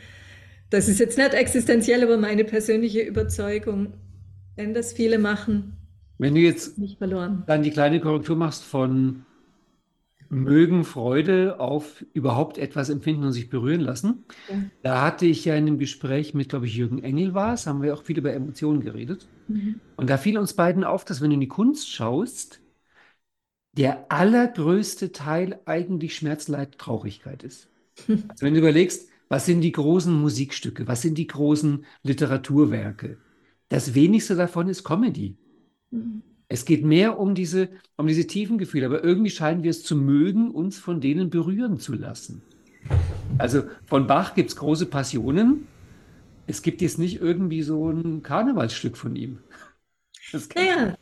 das 0.69 0.87
ist 0.87 0.99
jetzt 0.99 1.17
nicht 1.17 1.33
existenziell, 1.33 2.03
aber 2.03 2.17
meine 2.17 2.43
persönliche 2.43 3.01
Überzeugung, 3.01 3.93
wenn 4.55 4.73
das 4.73 4.93
viele 4.93 5.17
machen, 5.17 5.77
wenn 6.17 6.35
du 6.35 6.41
jetzt 6.41 6.75
dann 7.47 7.63
die 7.63 7.71
kleine 7.71 7.99
Korrektur 7.99 8.35
machst 8.35 8.63
von 8.63 9.25
mögen 10.31 10.85
Freude 10.85 11.59
auf 11.59 12.05
überhaupt 12.13 12.57
etwas 12.57 12.89
empfinden 12.89 13.25
und 13.25 13.33
sich 13.33 13.49
berühren 13.49 13.81
lassen. 13.81 14.23
Ja. 14.49 14.55
Da 14.81 15.01
hatte 15.01 15.25
ich 15.25 15.43
ja 15.43 15.55
in 15.55 15.67
einem 15.67 15.77
Gespräch 15.77 16.33
mit, 16.33 16.49
glaube 16.49 16.67
ich, 16.67 16.75
Jürgen 16.75 17.03
Engel 17.03 17.33
war 17.33 17.53
es, 17.53 17.67
haben 17.67 17.81
wir 17.81 17.93
auch 17.93 18.03
viel 18.03 18.17
über 18.17 18.33
Emotionen 18.33 18.79
geredet. 18.79 19.27
Mhm. 19.49 19.81
Und 19.97 20.09
da 20.09 20.17
fiel 20.17 20.37
uns 20.37 20.53
beiden 20.53 20.85
auf, 20.85 21.03
dass 21.03 21.19
wenn 21.19 21.31
du 21.31 21.33
in 21.33 21.41
die 21.41 21.49
Kunst 21.49 21.91
schaust, 21.91 22.61
der 23.73 24.09
allergrößte 24.09 25.11
Teil 25.11 25.59
eigentlich 25.65 26.15
Schmerz, 26.15 26.47
Leid, 26.47 26.77
Traurigkeit 26.77 27.43
ist. 27.43 27.67
Also 28.07 28.45
wenn 28.45 28.53
du 28.53 28.59
überlegst, 28.59 29.09
was 29.27 29.45
sind 29.45 29.61
die 29.61 29.71
großen 29.73 30.13
Musikstücke, 30.13 30.87
was 30.87 31.01
sind 31.01 31.17
die 31.17 31.27
großen 31.27 31.85
Literaturwerke, 32.03 33.17
das 33.67 33.93
wenigste 33.93 34.35
davon 34.35 34.69
ist 34.69 34.83
Comedy. 34.83 35.37
Mhm. 35.91 36.23
Es 36.51 36.65
geht 36.65 36.83
mehr 36.83 37.17
um 37.17 37.33
diese, 37.33 37.69
um 37.95 38.07
diese 38.07 38.27
tiefen 38.27 38.57
Gefühle, 38.57 38.85
aber 38.87 39.01
irgendwie 39.05 39.29
scheinen 39.29 39.63
wir 39.63 39.71
es 39.71 39.83
zu 39.83 39.95
mögen, 39.95 40.51
uns 40.51 40.77
von 40.77 40.99
denen 40.99 41.29
berühren 41.29 41.79
zu 41.79 41.93
lassen. 41.93 42.41
Also 43.37 43.63
von 43.85 44.05
Bach 44.05 44.35
gibt 44.35 44.49
es 44.49 44.57
große 44.57 44.87
Passionen. 44.87 45.65
Es 46.47 46.61
gibt 46.61 46.81
jetzt 46.81 46.99
nicht 46.99 47.21
irgendwie 47.21 47.61
so 47.61 47.89
ein 47.89 48.21
Karnevalsstück 48.21 48.97
von 48.97 49.15
ihm. 49.15 49.39
naja, 50.55 50.97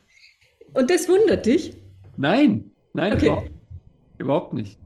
und 0.75 0.91
das 0.91 1.09
wundert 1.09 1.47
dich? 1.47 1.75
Nein, 2.15 2.69
nein, 2.93 3.13
okay. 3.13 3.25
überhaupt, 3.25 3.51
überhaupt 4.19 4.53
nicht. 4.53 4.77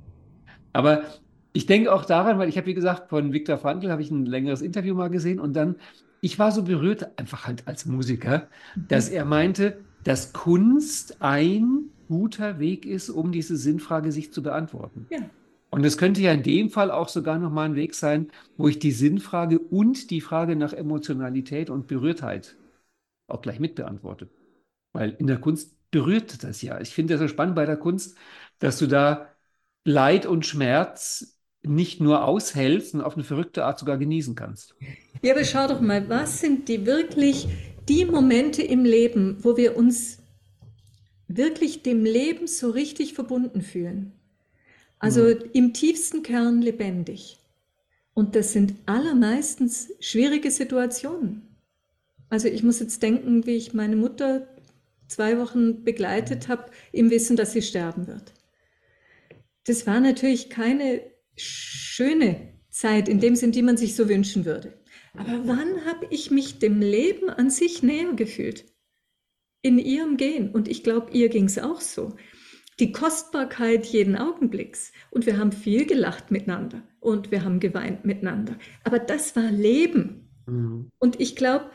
Aber 0.72 1.04
ich 1.52 1.66
denke 1.66 1.92
auch 1.92 2.06
daran, 2.06 2.40
weil 2.40 2.48
ich 2.48 2.56
habe, 2.56 2.68
wie 2.68 2.74
gesagt, 2.74 3.10
von 3.10 3.34
Viktor 3.34 3.58
Frankl 3.58 3.92
habe 3.92 4.02
ich 4.02 4.12
ein 4.12 4.26
längeres 4.26 4.62
Interview 4.62 4.96
mal 4.96 5.10
gesehen 5.10 5.42
und 5.42 5.58
dann, 5.58 5.76
ich 6.22 6.40
war 6.40 6.54
so 6.54 6.64
berührt, 6.64 7.20
einfach 7.20 7.48
halt 7.48 7.68
als 7.68 7.86
Musiker, 7.86 8.48
dass 8.78 9.10
er 9.10 9.26
meinte, 9.26 9.84
dass 10.04 10.34
Kunst 10.34 11.22
ein 11.22 11.90
guter 12.08 12.60
Weg 12.60 12.86
ist, 12.86 13.10
um 13.10 13.32
diese 13.32 13.58
Sinnfrage 13.58 14.12
sich 14.12 14.32
zu 14.32 14.44
beantworten. 14.44 15.08
Ja. 15.10 15.20
Und 15.72 15.84
es 15.84 15.98
könnte 15.98 16.22
ja 16.22 16.32
in 16.32 16.44
dem 16.44 16.70
Fall 16.70 16.92
auch 16.92 17.10
sogar 17.10 17.40
nochmal 17.40 17.70
ein 17.70 17.76
Weg 17.76 17.96
sein, 17.96 18.30
wo 18.58 18.68
ich 18.68 18.78
die 18.78 18.92
Sinnfrage 18.92 19.58
und 19.58 20.12
die 20.12 20.22
Frage 20.22 20.56
nach 20.56 20.72
Emotionalität 20.72 21.72
und 21.72 21.88
Berührtheit 21.88 22.56
auch 23.28 23.42
gleich 23.42 23.60
mit 23.60 23.74
beantworte. 23.74 24.30
Weil 24.94 25.16
in 25.18 25.26
der 25.26 25.40
Kunst 25.40 25.76
berührt 25.90 26.44
das 26.44 26.62
ja. 26.62 26.80
Ich 26.80 26.94
finde 26.94 27.16
das 27.16 27.22
so 27.22 27.28
spannend 27.28 27.56
bei 27.56 27.66
der 27.66 27.78
Kunst, 27.78 28.18
dass 28.60 28.78
du 28.78 28.86
da 28.86 29.30
Leid 29.84 30.26
und 30.28 30.46
Schmerz 30.46 31.40
nicht 31.64 32.02
nur 32.02 32.26
aushältst, 32.26 32.92
sondern 32.92 33.08
auf 33.08 33.16
eine 33.16 33.24
verrückte 33.24 33.66
Art 33.66 33.80
sogar 33.80 33.98
genießen 33.98 34.36
kannst. 34.36 34.76
Ja, 35.22 35.34
aber 35.34 35.46
schau 35.46 35.68
doch 35.68 35.82
mal, 35.82 36.08
was 36.10 36.40
sind 36.40 36.68
die 36.68 36.86
wirklich 36.86 37.48
die 37.90 38.06
Momente 38.06 38.62
im 38.62 38.86
Leben, 38.86 39.38
wo 39.42 39.58
wir 39.58 39.76
uns 39.78 40.20
wirklich 41.28 41.82
dem 41.84 42.06
Leben 42.06 42.48
so 42.48 42.70
richtig 42.70 43.14
verbunden 43.14 43.62
fühlen? 43.62 44.14
Also 45.00 45.24
mhm. 45.24 45.50
im 45.54 45.74
tiefsten 45.74 46.24
Kern 46.24 46.62
lebendig. 46.62 47.38
Und 48.14 48.36
das 48.36 48.54
sind 48.54 48.76
allermeistens 48.86 49.92
schwierige 50.00 50.52
Situationen. 50.52 51.42
Also 52.30 52.48
ich 52.48 52.64
muss 52.64 52.80
jetzt 52.80 53.04
denken, 53.04 53.46
wie 53.46 53.56
ich 53.56 53.74
meine 53.74 53.96
Mutter 53.96 54.48
zwei 55.08 55.38
Wochen 55.38 55.84
begleitet 55.84 56.48
habe, 56.48 56.66
im 56.92 57.10
Wissen, 57.10 57.36
dass 57.36 57.54
sie 57.54 57.62
sterben 57.62 58.08
wird. 58.08 58.34
Das 59.66 59.86
war 59.88 60.00
natürlich 60.00 60.50
keine 60.50 61.02
schöne 61.36 62.54
Zeit 62.70 63.08
in 63.08 63.20
dem 63.20 63.36
Sinn, 63.36 63.52
die 63.52 63.62
man 63.62 63.78
sich 63.78 63.96
so 63.96 64.10
wünschen 64.10 64.46
würde. 64.46 64.74
Aber 65.16 65.48
wann 65.48 65.86
habe 65.86 66.08
ich 66.10 66.32
mich 66.32 66.60
dem 66.60 66.82
Leben 66.82 67.30
an 67.30 67.50
sich 67.50 67.84
näher 67.84 68.14
gefühlt? 68.14 68.66
In 69.62 69.78
ihrem 69.78 70.18
Gehen. 70.18 70.52
Und 70.52 70.68
ich 70.68 70.84
glaube, 70.84 71.12
ihr 71.12 71.30
ging 71.30 71.46
es 71.46 71.60
auch 71.60 71.82
so. 71.82 72.16
Die 72.80 72.92
Kostbarkeit 72.92 73.86
jeden 73.86 74.16
Augenblicks. 74.16 74.92
Und 75.12 75.26
wir 75.26 75.38
haben 75.38 75.52
viel 75.52 75.86
gelacht 75.86 76.32
miteinander. 76.32 76.84
Und 77.00 77.32
wir 77.32 77.44
haben 77.44 77.60
geweint 77.60 78.06
miteinander. 78.06 78.58
Aber 78.84 79.00
das 79.00 79.36
war 79.36 79.52
Leben. 79.52 80.30
Mhm. 80.48 80.90
Und 80.98 81.22
ich 81.22 81.36
glaube, 81.36 81.70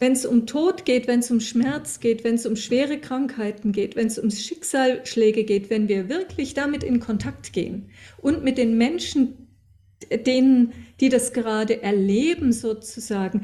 wenn 0.00 0.12
es 0.12 0.24
um 0.26 0.46
Tod 0.46 0.86
geht, 0.86 1.06
wenn 1.06 1.20
es 1.20 1.30
um 1.30 1.40
Schmerz 1.40 2.00
geht, 2.00 2.24
wenn 2.24 2.34
es 2.34 2.46
um 2.46 2.56
schwere 2.56 2.98
Krankheiten 2.98 3.70
geht, 3.70 3.96
wenn 3.96 4.06
es 4.06 4.18
um 4.18 4.30
Schicksalsschläge 4.30 5.44
geht, 5.44 5.68
wenn 5.68 5.88
wir 5.88 6.08
wirklich 6.08 6.54
damit 6.54 6.82
in 6.82 7.00
Kontakt 7.00 7.52
gehen 7.52 7.90
und 8.16 8.42
mit 8.42 8.56
den 8.56 8.78
Menschen, 8.78 9.39
denen, 10.26 10.72
die 11.00 11.08
das 11.08 11.32
gerade 11.32 11.82
erleben, 11.82 12.52
sozusagen, 12.52 13.42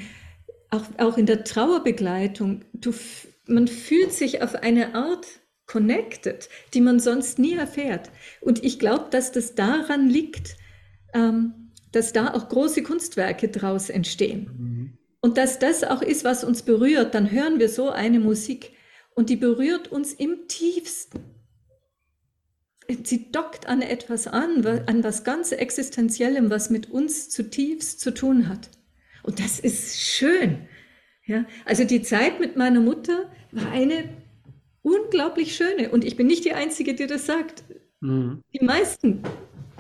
auch, 0.71 0.85
auch 0.99 1.19
in 1.19 1.27
der 1.27 1.45
Trauerbegleitung, 1.45 2.65
du, 2.73 2.93
man 3.47 3.69
fühlt 3.69 4.13
sich 4.13 4.43
auf 4.43 4.55
eine 4.57 4.95
Art 4.95 5.27
connected, 5.67 6.49
die 6.75 6.81
man 6.81 7.01
sonst 7.01 7.39
nie 7.39 7.55
erfährt. 7.55 8.11
Und 8.41 8.65
ich 8.65 8.79
glaube, 8.79 9.07
dass 9.11 9.33
das 9.33 9.55
daran 9.55 10.09
liegt, 10.09 10.57
ähm, 11.13 11.73
dass 11.93 12.13
da 12.13 12.35
auch 12.35 12.49
große 12.49 12.83
Kunstwerke 12.83 13.49
draus 13.49 13.91
entstehen. 13.91 14.51
Mhm. 14.59 14.99
Und 15.21 15.39
dass 15.39 15.59
das 15.59 15.83
auch 15.83 16.03
ist, 16.03 16.25
was 16.25 16.45
uns 16.45 16.63
berührt, 16.63 17.15
dann 17.15 17.31
hören 17.31 17.59
wir 17.59 17.69
so 17.69 17.91
eine 17.91 18.21
Musik 18.21 18.73
und 19.15 19.31
die 19.31 19.37
berührt 19.37 19.89
uns 19.89 20.13
im 20.13 20.47
tiefsten. 20.47 21.36
Sie 23.03 23.30
dockt 23.32 23.68
an 23.68 23.82
etwas 23.82 24.26
an, 24.26 24.64
an 24.87 25.03
was 25.03 25.24
ganz 25.24 25.53
Existenziellem, 25.53 26.51
was 26.51 26.70
mit 26.70 26.91
uns 26.91 27.30
zutiefst 27.30 28.01
zu 28.01 28.12
tun 28.12 28.49
hat. 28.49 28.70
Und 29.22 29.41
das 29.41 29.59
ist 29.59 30.01
schön. 30.01 30.59
Ja, 31.24 31.45
also 31.64 31.84
die 31.84 32.03
Zeit 32.03 32.39
mit 32.39 32.57
meiner 32.57 32.80
Mutter 32.80 33.28
war 33.51 33.72
eine 33.72 34.05
unglaublich 34.82 35.57
schöne. 35.57 35.91
Und 35.91 36.05
ich 36.05 36.16
bin 36.16 36.28
nicht 36.28 36.45
die 36.45 36.53
Einzige, 36.53 36.95
die 36.95 37.09
das 37.09 37.26
sagt. 37.26 37.64
Mhm. 38.01 38.43
Die 38.55 38.64
meisten, 38.64 39.22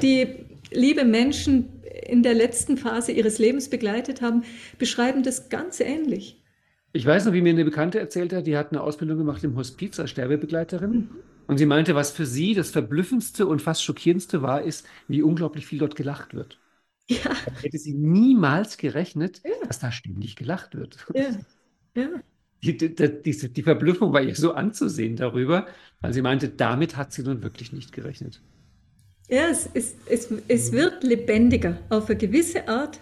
die 0.02 0.46
liebe 0.72 1.04
Menschen 1.04 1.82
in 2.08 2.24
der 2.24 2.34
letzten 2.34 2.76
Phase 2.76 3.12
ihres 3.12 3.38
Lebens 3.38 3.70
begleitet 3.70 4.20
haben, 4.20 4.42
beschreiben 4.78 5.22
das 5.22 5.48
ganz 5.48 5.78
ähnlich. 5.78 6.42
Ich 6.92 7.06
weiß 7.06 7.26
noch, 7.26 7.32
wie 7.32 7.42
mir 7.42 7.50
eine 7.50 7.64
Bekannte 7.64 8.00
erzählt 8.00 8.32
hat, 8.32 8.46
die 8.46 8.56
hat 8.56 8.72
eine 8.72 8.80
Ausbildung 8.80 9.18
gemacht 9.18 9.44
im 9.44 9.56
Hospiz 9.56 10.00
als 10.00 10.10
Sterbebegleiterin. 10.10 10.90
Mhm. 10.90 11.10
Und 11.46 11.58
sie 11.58 11.66
meinte, 11.66 11.94
was 11.94 12.10
für 12.10 12.26
sie 12.26 12.54
das 12.54 12.70
Verblüffendste 12.70 13.46
und 13.46 13.62
fast 13.62 13.84
schockierendste 13.84 14.42
war, 14.42 14.62
ist, 14.62 14.86
wie 15.08 15.22
unglaublich 15.22 15.66
viel 15.66 15.78
dort 15.78 15.94
gelacht 15.94 16.34
wird. 16.34 16.58
Ja. 17.08 17.18
Da 17.24 17.60
hätte 17.62 17.78
sie 17.78 17.94
niemals 17.94 18.78
gerechnet, 18.78 19.40
ja. 19.44 19.66
dass 19.66 19.78
da 19.78 19.92
ständig 19.92 20.36
gelacht 20.36 20.74
wird. 20.74 21.06
Ja. 21.14 21.30
ja. 21.94 22.08
Die, 22.64 22.76
die, 22.76 22.94
die, 22.94 23.52
die 23.52 23.62
Verblüffung 23.62 24.12
war 24.12 24.22
ihr 24.22 24.34
so 24.34 24.54
anzusehen 24.54 25.14
darüber, 25.14 25.66
weil 26.00 26.12
sie 26.12 26.22
meinte, 26.22 26.48
damit 26.48 26.96
hat 26.96 27.12
sie 27.12 27.22
nun 27.22 27.42
wirklich 27.42 27.72
nicht 27.72 27.92
gerechnet. 27.92 28.42
Ja, 29.28 29.48
es, 29.48 29.68
es, 29.74 29.96
es, 30.08 30.32
es 30.48 30.72
wird 30.72 31.04
lebendiger. 31.04 31.78
Auf 31.90 32.08
eine 32.08 32.16
gewisse 32.16 32.68
Art 32.68 33.00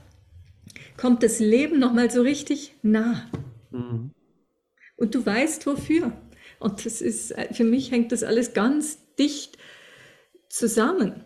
kommt 0.97 1.23
das 1.23 1.39
Leben 1.39 1.79
nochmal 1.79 2.11
so 2.11 2.23
richtig 2.23 2.75
nah. 2.83 3.25
Mhm. 3.71 4.11
Und 4.97 5.15
du 5.15 5.25
weißt 5.25 5.67
wofür. 5.67 6.13
Und 6.65 6.87
das 6.87 7.03
ist, 7.03 7.35
für 7.53 7.65
mich 7.65 7.91
hängt 7.91 8.11
das 8.11 8.23
alles 8.23 8.55
ganz 8.55 8.99
dicht 9.19 9.59
zusammen. 10.49 11.25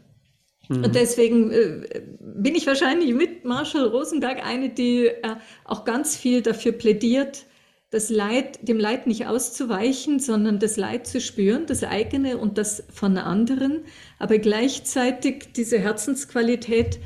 Mhm. 0.69 0.85
Und 0.85 0.95
deswegen 0.97 1.53
äh, 1.53 2.03
bin 2.19 2.57
ich 2.57 2.67
wahrscheinlich 2.67 3.15
mit 3.15 3.45
Marshall 3.45 3.87
Rosenberg 3.87 4.45
eine, 4.45 4.69
die 4.69 5.07
äh, 5.07 5.37
auch 5.65 5.85
ganz 5.85 6.17
viel 6.17 6.43
dafür 6.43 6.73
plädiert, 6.73 7.45
das 7.91 8.11
Leid, 8.11 8.59
dem 8.67 8.81
Leid 8.81 9.07
nicht 9.07 9.27
auszuweichen, 9.27 10.19
sondern 10.19 10.59
das 10.59 10.77
Leid 10.77 11.07
zu 11.07 11.21
spüren, 11.21 11.67
das 11.67 11.85
eigene 11.85 12.37
und 12.37 12.59
das 12.59 12.83
von 12.93 13.17
anderen, 13.17 13.85
aber 14.19 14.39
gleichzeitig 14.39 15.53
diese 15.55 15.79
Herzensqualität 15.79 16.99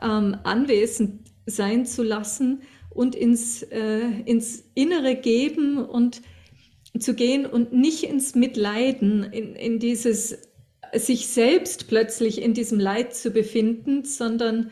ähm, 0.00 0.36
anwesend 0.44 1.26
sein 1.44 1.86
zu 1.86 2.04
lassen 2.04 2.62
und 2.88 3.16
ins, 3.16 3.64
äh, 3.64 4.20
ins 4.24 4.62
Innere 4.74 5.16
geben 5.16 5.76
und 5.84 6.22
zu 6.98 7.14
gehen 7.14 7.46
und 7.46 7.72
nicht 7.72 8.04
ins 8.04 8.34
Mitleiden, 8.34 9.22
in, 9.24 9.54
in 9.54 9.78
dieses 9.78 10.38
sich 10.94 11.28
selbst 11.28 11.88
plötzlich 11.88 12.42
in 12.42 12.54
diesem 12.54 12.80
Leid 12.80 13.14
zu 13.14 13.30
befinden, 13.30 14.04
sondern 14.04 14.70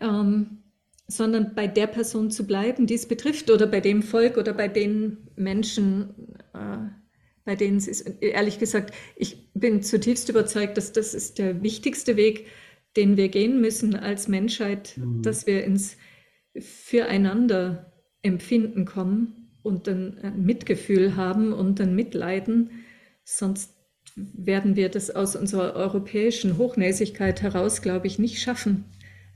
ähm, 0.00 0.62
sondern 1.06 1.54
bei 1.54 1.66
der 1.66 1.86
Person 1.86 2.30
zu 2.30 2.46
bleiben, 2.46 2.86
die 2.86 2.94
es 2.94 3.06
betrifft, 3.06 3.50
oder 3.50 3.66
bei 3.66 3.80
dem 3.80 4.02
Volk 4.02 4.38
oder 4.38 4.54
bei 4.54 4.68
den 4.68 5.18
Menschen, 5.36 6.36
äh, 6.54 6.88
bei 7.44 7.54
denen 7.54 7.76
es 7.76 7.86
ist. 7.86 8.06
Ehrlich 8.22 8.58
gesagt, 8.58 8.94
ich 9.16 9.50
bin 9.52 9.82
zutiefst 9.82 10.28
überzeugt, 10.30 10.76
dass 10.76 10.92
das 10.92 11.12
ist 11.12 11.38
der 11.38 11.62
wichtigste 11.62 12.16
Weg, 12.16 12.46
den 12.96 13.16
wir 13.16 13.28
gehen 13.28 13.60
müssen 13.60 13.94
als 13.94 14.28
Menschheit, 14.28 14.94
mhm. 14.96 15.22
dass 15.22 15.46
wir 15.46 15.64
ins 15.64 15.96
Füreinander 16.56 17.92
empfinden 18.22 18.84
kommen 18.84 19.41
und 19.62 19.88
ein 19.88 20.42
Mitgefühl 20.44 21.16
haben 21.16 21.52
und 21.52 21.80
dann 21.80 21.94
mitleiden. 21.94 22.70
Sonst 23.24 23.74
werden 24.16 24.76
wir 24.76 24.88
das 24.88 25.10
aus 25.10 25.36
unserer 25.36 25.74
europäischen 25.74 26.58
Hochnäsigkeit 26.58 27.42
heraus, 27.42 27.82
glaube 27.82 28.06
ich, 28.06 28.18
nicht 28.18 28.40
schaffen 28.40 28.84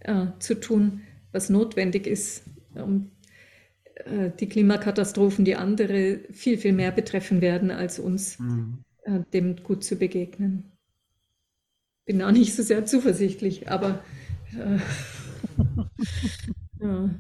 äh, 0.01 0.27
zu 0.39 0.59
tun 0.59 1.03
was 1.37 1.51
notwendig 1.51 2.07
ist, 2.07 2.45
um 2.74 3.11
äh, 3.95 4.31
die 4.41 4.49
Klimakatastrophen, 4.49 5.45
die 5.45 5.55
andere 5.55 6.20
viel, 6.33 6.57
viel 6.57 6.72
mehr 6.72 6.91
betreffen 6.91 7.43
werden, 7.43 7.70
als 7.70 7.99
uns 7.99 8.39
mhm. 8.39 8.79
äh, 9.03 9.20
dem 9.35 9.62
gut 9.62 9.85
zu 9.85 9.97
begegnen. 9.97 10.72
Bin 12.07 12.22
auch 12.22 12.31
nicht 12.31 12.55
so 12.55 12.62
sehr 12.62 12.87
zuversichtlich, 12.87 13.68
aber 13.68 14.03
äh, 14.59 14.79
ja. 16.85 17.11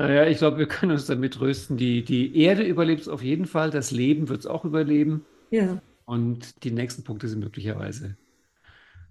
Naja, 0.00 0.26
ich 0.26 0.38
glaube, 0.38 0.56
wir 0.56 0.66
können 0.66 0.92
uns 0.92 1.04
damit 1.04 1.34
trösten. 1.34 1.76
Die, 1.76 2.02
die 2.02 2.34
Erde 2.38 2.62
überlebt 2.62 3.02
es 3.02 3.08
auf 3.08 3.22
jeden 3.22 3.44
Fall, 3.44 3.70
das 3.70 3.90
Leben 3.90 4.30
wird 4.30 4.40
es 4.40 4.46
auch 4.46 4.64
überleben. 4.64 5.26
Ja. 5.50 5.82
Und 6.06 6.64
die 6.64 6.70
nächsten 6.70 7.04
Punkte 7.04 7.28
sind 7.28 7.40
möglicherweise, 7.40 8.16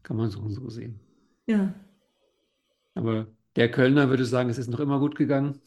kann 0.02 0.18
man 0.18 0.32
so 0.32 0.40
und 0.40 0.52
so 0.52 0.68
sehen. 0.70 1.00
Ja. 1.46 1.74
Aber 2.96 3.28
der 3.56 3.70
Kölner 3.70 4.10
würde 4.10 4.26
sagen, 4.26 4.50
es 4.50 4.58
ist 4.58 4.70
noch 4.70 4.80
immer 4.80 5.00
gut 5.00 5.16
gegangen. 5.16 5.62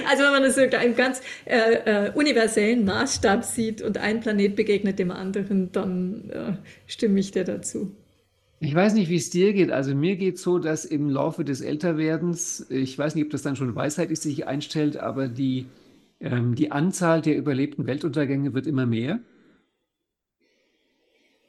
Also 0.07 0.23
wenn 0.23 0.31
man 0.31 0.43
das 0.43 0.55
so 0.55 0.61
im 0.61 0.95
ganz 0.95 1.21
äh, 1.45 2.07
äh, 2.07 2.11
universellen 2.13 2.85
Maßstab 2.85 3.43
sieht 3.43 3.81
und 3.83 3.99
ein 3.99 4.19
Planet 4.19 4.55
begegnet 4.55 4.97
dem 4.97 5.11
anderen, 5.11 5.71
dann 5.71 6.29
äh, 6.31 6.53
stimme 6.87 7.19
ich 7.19 7.31
dir 7.31 7.43
dazu. 7.43 7.95
Ich 8.59 8.73
weiß 8.73 8.93
nicht, 8.93 9.09
wie 9.09 9.17
es 9.17 9.29
dir 9.29 9.53
geht. 9.53 9.71
Also 9.71 9.93
mir 9.93 10.15
geht 10.15 10.35
es 10.35 10.41
so, 10.41 10.59
dass 10.59 10.85
im 10.85 11.09
Laufe 11.09 11.43
des 11.43 11.61
Älterwerdens, 11.61 12.65
ich 12.69 12.97
weiß 12.97 13.15
nicht, 13.15 13.25
ob 13.25 13.31
das 13.31 13.41
dann 13.41 13.55
schon 13.55 13.75
Weisheit 13.75 14.11
ist, 14.11 14.23
die 14.23 14.29
sich 14.29 14.47
einstellt, 14.47 14.97
aber 14.97 15.27
die, 15.27 15.65
ähm, 16.21 16.55
die 16.55 16.71
Anzahl 16.71 17.21
der 17.21 17.37
überlebten 17.37 17.85
Weltuntergänge 17.85 18.53
wird 18.53 18.65
immer 18.65 18.85
mehr. 18.85 19.19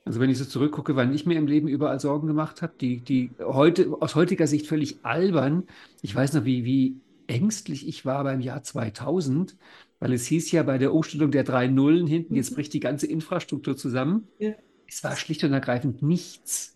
Also 0.05 0.21
wenn 0.21 0.31
ich 0.31 0.39
so 0.39 0.45
zurückgucke, 0.45 0.95
wann 0.95 1.15
ich 1.15 1.27
mir 1.27 1.37
im 1.37 1.47
Leben 1.47 1.69
überall 1.69 1.99
Sorgen 1.99 2.29
gemacht 2.29 2.63
habe, 2.63 2.75
die, 2.81 2.99
die 2.99 3.31
heute 3.41 3.89
aus 4.01 4.15
heutiger 4.15 4.47
Sicht 4.47 4.67
völlig 4.67 4.99
albern. 5.05 5.65
Ich 6.01 6.15
weiß 6.15 6.35
noch, 6.35 6.45
wie, 6.45 6.65
wie 6.65 7.01
ängstlich 7.27 7.89
ich 7.89 8.05
war 8.05 8.23
beim 8.23 8.41
Jahr 8.41 8.63
2000, 8.63 9.57
weil 9.99 10.13
es 10.13 10.27
hieß 10.27 10.53
ja 10.53 10.63
bei 10.63 10.79
der 10.79 10.95
Umstellung 10.95 11.33
der 11.33 11.43
drei 11.43 11.67
Nullen 11.67 12.07
hinten, 12.07 12.37
jetzt 12.37 12.53
mhm. 12.53 12.57
bricht 12.57 12.73
die 12.73 12.81
ganze 12.81 13.07
Infrastruktur 13.07 13.77
zusammen. 13.77 14.29
Ja. 14.39 14.53
Es 14.87 15.03
war 15.03 15.17
schlicht 15.17 15.43
und 15.43 15.53
ergreifend 15.53 16.03
nichts. 16.03 16.76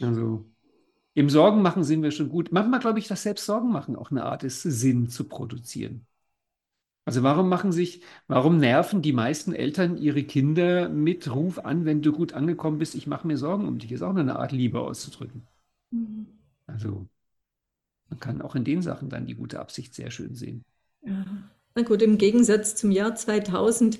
Also 0.00 0.44
im 1.14 1.30
Sorgen 1.30 1.62
machen 1.62 1.82
sind 1.82 2.02
wir 2.02 2.10
schon 2.10 2.28
gut. 2.28 2.52
Manchmal 2.52 2.80
glaube 2.80 2.98
ich, 2.98 3.08
dass 3.08 3.22
selbst 3.22 3.46
Sorgen 3.46 3.70
machen 3.70 3.96
auch 3.96 4.10
eine 4.10 4.24
Art 4.24 4.44
ist, 4.44 4.62
Sinn 4.62 5.08
zu 5.08 5.24
produzieren. 5.24 6.06
Also 7.06 7.22
warum 7.22 7.48
machen 7.48 7.70
sich, 7.72 8.02
warum 8.26 8.58
nerven 8.58 9.00
die 9.00 9.12
meisten 9.12 9.52
Eltern 9.52 9.96
ihre 9.96 10.24
Kinder 10.24 10.88
mit 10.88 11.32
Ruf 11.32 11.60
an, 11.60 11.84
wenn 11.84 12.02
du 12.02 12.12
gut 12.12 12.32
angekommen 12.32 12.78
bist, 12.78 12.96
ich 12.96 13.06
mache 13.06 13.26
mir 13.26 13.38
Sorgen 13.38 13.68
um 13.68 13.78
dich, 13.78 13.92
ist 13.92 14.02
auch 14.02 14.14
eine 14.14 14.36
Art 14.36 14.52
Liebe 14.52 14.80
auszudrücken. 14.80 15.46
Mhm. 15.90 16.26
Also 16.66 17.06
man 18.10 18.20
kann 18.20 18.42
auch 18.42 18.56
in 18.56 18.64
den 18.64 18.82
Sachen 18.82 19.08
dann 19.08 19.26
die 19.26 19.36
gute 19.36 19.60
Absicht 19.60 19.94
sehr 19.94 20.10
schön 20.10 20.34
sehen. 20.34 20.64
Ja. 21.02 21.24
Na 21.76 21.82
gut, 21.82 22.02
im 22.02 22.18
Gegensatz 22.18 22.74
zum 22.74 22.90
Jahr 22.90 23.14
2000 23.14 23.98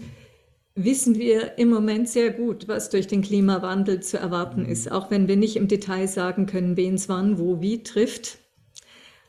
wissen 0.76 1.18
wir 1.18 1.58
im 1.58 1.70
Moment 1.70 2.08
sehr 2.08 2.30
gut, 2.30 2.68
was 2.68 2.90
durch 2.90 3.06
den 3.06 3.22
Klimawandel 3.22 4.00
zu 4.00 4.18
erwarten 4.18 4.62
mhm. 4.62 4.68
ist, 4.68 4.92
auch 4.92 5.10
wenn 5.10 5.26
wir 5.26 5.36
nicht 5.36 5.56
im 5.56 5.68
Detail 5.68 6.06
sagen 6.06 6.46
können, 6.46 6.76
wen 6.76 6.94
es 6.94 7.08
wann, 7.08 7.38
wo, 7.38 7.60
wie 7.60 7.82
trifft. 7.82 8.38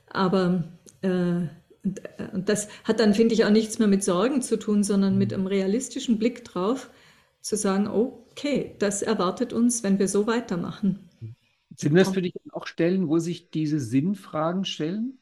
Aber 0.09 0.65
äh, 1.01 1.43
äh, 1.43 1.47
das 2.35 2.67
hat 2.83 2.99
dann, 2.99 3.13
finde 3.13 3.33
ich, 3.33 3.45
auch 3.45 3.49
nichts 3.49 3.79
mehr 3.79 3.87
mit 3.87 4.03
Sorgen 4.03 4.41
zu 4.41 4.59
tun, 4.59 4.83
sondern 4.83 5.17
mit 5.17 5.33
einem 5.33 5.47
realistischen 5.47 6.19
Blick 6.19 6.43
drauf, 6.43 6.89
zu 7.41 7.55
sagen, 7.55 7.87
okay, 7.87 8.75
das 8.79 9.01
erwartet 9.01 9.53
uns, 9.53 9.81
wenn 9.83 9.99
wir 9.99 10.09
so 10.09 10.27
weitermachen. 10.27 11.09
Sind 11.77 11.95
das 11.95 12.09
für 12.09 12.21
dich 12.21 12.33
auch 12.51 12.67
Stellen, 12.67 13.07
wo 13.07 13.19
sich 13.19 13.51
diese 13.51 13.79
Sinnfragen 13.79 14.65
stellen? 14.65 15.19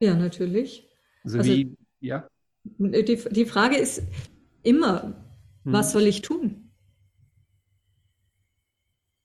Ja, 0.00 0.14
natürlich. 0.14 0.88
Also, 1.24 1.38
also 1.38 1.50
wie, 1.50 1.76
ja. 2.00 2.28
Die, 2.64 3.18
die 3.30 3.44
Frage 3.44 3.76
ist 3.76 4.02
immer, 4.62 5.25
hm. 5.66 5.72
was 5.72 5.92
soll 5.92 6.04
ich 6.04 6.22
tun? 6.22 6.72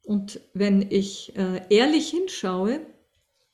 Und 0.03 0.41
wenn 0.53 0.81
ich 0.81 1.35
äh, 1.37 1.61
ehrlich 1.69 2.09
hinschaue 2.09 2.81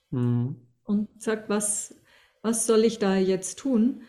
hm. 0.10 0.56
und 0.84 1.22
sage, 1.22 1.44
was, 1.48 1.96
was 2.42 2.66
soll 2.66 2.84
ich 2.84 2.98
da 2.98 3.16
jetzt 3.16 3.60
tun, 3.60 4.02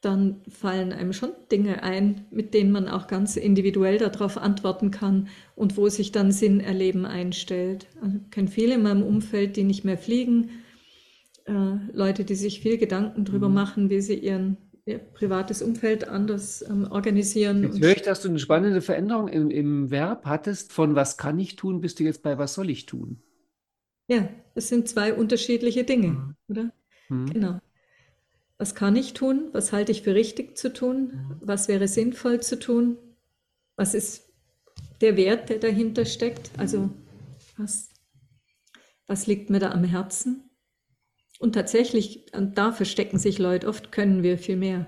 dann 0.00 0.42
fallen 0.48 0.92
einem 0.92 1.12
schon 1.12 1.30
Dinge 1.50 1.82
ein, 1.84 2.26
mit 2.30 2.54
denen 2.54 2.72
man 2.72 2.88
auch 2.88 3.06
ganz 3.06 3.36
individuell 3.36 3.98
darauf 3.98 4.36
antworten 4.36 4.90
kann 4.90 5.28
und 5.54 5.76
wo 5.76 5.88
sich 5.88 6.10
dann 6.10 6.32
Sinn 6.32 6.58
erleben 6.58 7.06
einstellt. 7.06 7.86
Also 8.00 8.18
ich 8.24 8.30
kenne 8.30 8.48
viele 8.48 8.74
in 8.74 8.82
meinem 8.82 9.04
Umfeld, 9.04 9.56
die 9.56 9.62
nicht 9.62 9.84
mehr 9.84 9.98
fliegen, 9.98 10.50
äh, 11.44 11.76
Leute, 11.92 12.24
die 12.24 12.34
sich 12.34 12.60
viel 12.60 12.78
Gedanken 12.78 13.24
darüber 13.24 13.48
mhm. 13.48 13.54
machen, 13.54 13.90
wie 13.90 14.00
sie 14.00 14.16
ihren, 14.16 14.56
privates 15.14 15.62
Umfeld 15.62 16.08
anders 16.08 16.62
ähm, 16.68 16.88
organisieren. 16.90 17.62
Jetzt 17.62 17.80
höre 17.80 17.96
ich, 17.96 18.02
dass 18.02 18.20
du 18.20 18.28
eine 18.28 18.38
spannende 18.38 18.80
Veränderung 18.80 19.28
im, 19.28 19.50
im 19.50 19.90
Verb 19.90 20.26
hattest, 20.26 20.72
von 20.72 20.96
was 20.96 21.16
kann 21.16 21.38
ich 21.38 21.56
tun, 21.56 21.80
bist 21.80 22.00
du 22.00 22.04
jetzt 22.04 22.22
bei 22.22 22.36
was 22.38 22.54
soll 22.54 22.68
ich 22.68 22.86
tun? 22.86 23.22
Ja, 24.08 24.28
das 24.54 24.68
sind 24.68 24.88
zwei 24.88 25.14
unterschiedliche 25.14 25.84
Dinge, 25.84 26.08
mhm. 26.08 26.36
oder? 26.48 26.72
Mhm. 27.08 27.32
Genau. 27.32 27.58
Was 28.58 28.74
kann 28.74 28.96
ich 28.96 29.14
tun? 29.14 29.48
Was 29.52 29.72
halte 29.72 29.92
ich 29.92 30.02
für 30.02 30.14
richtig 30.14 30.58
zu 30.58 30.72
tun? 30.72 31.12
Mhm. 31.12 31.36
Was 31.40 31.68
wäre 31.68 31.88
sinnvoll 31.88 32.40
zu 32.40 32.58
tun? 32.58 32.98
Was 33.76 33.94
ist 33.94 34.32
der 35.00 35.16
Wert, 35.16 35.48
der 35.48 35.58
dahinter 35.58 36.04
steckt? 36.04 36.50
Also 36.58 36.90
was, 37.56 37.88
was 39.06 39.26
liegt 39.26 39.50
mir 39.50 39.60
da 39.60 39.70
am 39.70 39.84
Herzen? 39.84 40.50
Und 41.42 41.56
tatsächlich, 41.56 42.26
und 42.36 42.56
da 42.56 42.70
verstecken 42.70 43.18
sich 43.18 43.40
Leute, 43.40 43.66
oft 43.66 43.90
können 43.90 44.22
wir 44.22 44.38
viel 44.38 44.54
mehr. 44.54 44.86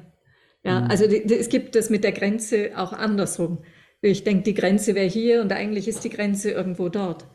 Ja, 0.63 0.83
mhm. 0.83 0.87
also 0.87 1.09
die, 1.09 1.27
die, 1.27 1.35
es 1.35 1.49
gibt 1.49 1.75
das 1.75 1.91
mit 1.91 2.05
der 2.05 2.13
Grenze 2.13 2.71
auch 2.77 2.93
andersrum. 2.93 3.65
Ich 4.03 4.23
denke, 4.23 4.45
die 4.45 4.55
Grenze 4.55 4.95
wäre 4.95 5.09
hier 5.09 5.43
und 5.43 5.53
eigentlich 5.53 5.89
ist 5.89 6.05
die 6.05 6.11
Grenze 6.11 6.53
irgendwo 6.53 6.89
dort. 6.89 7.27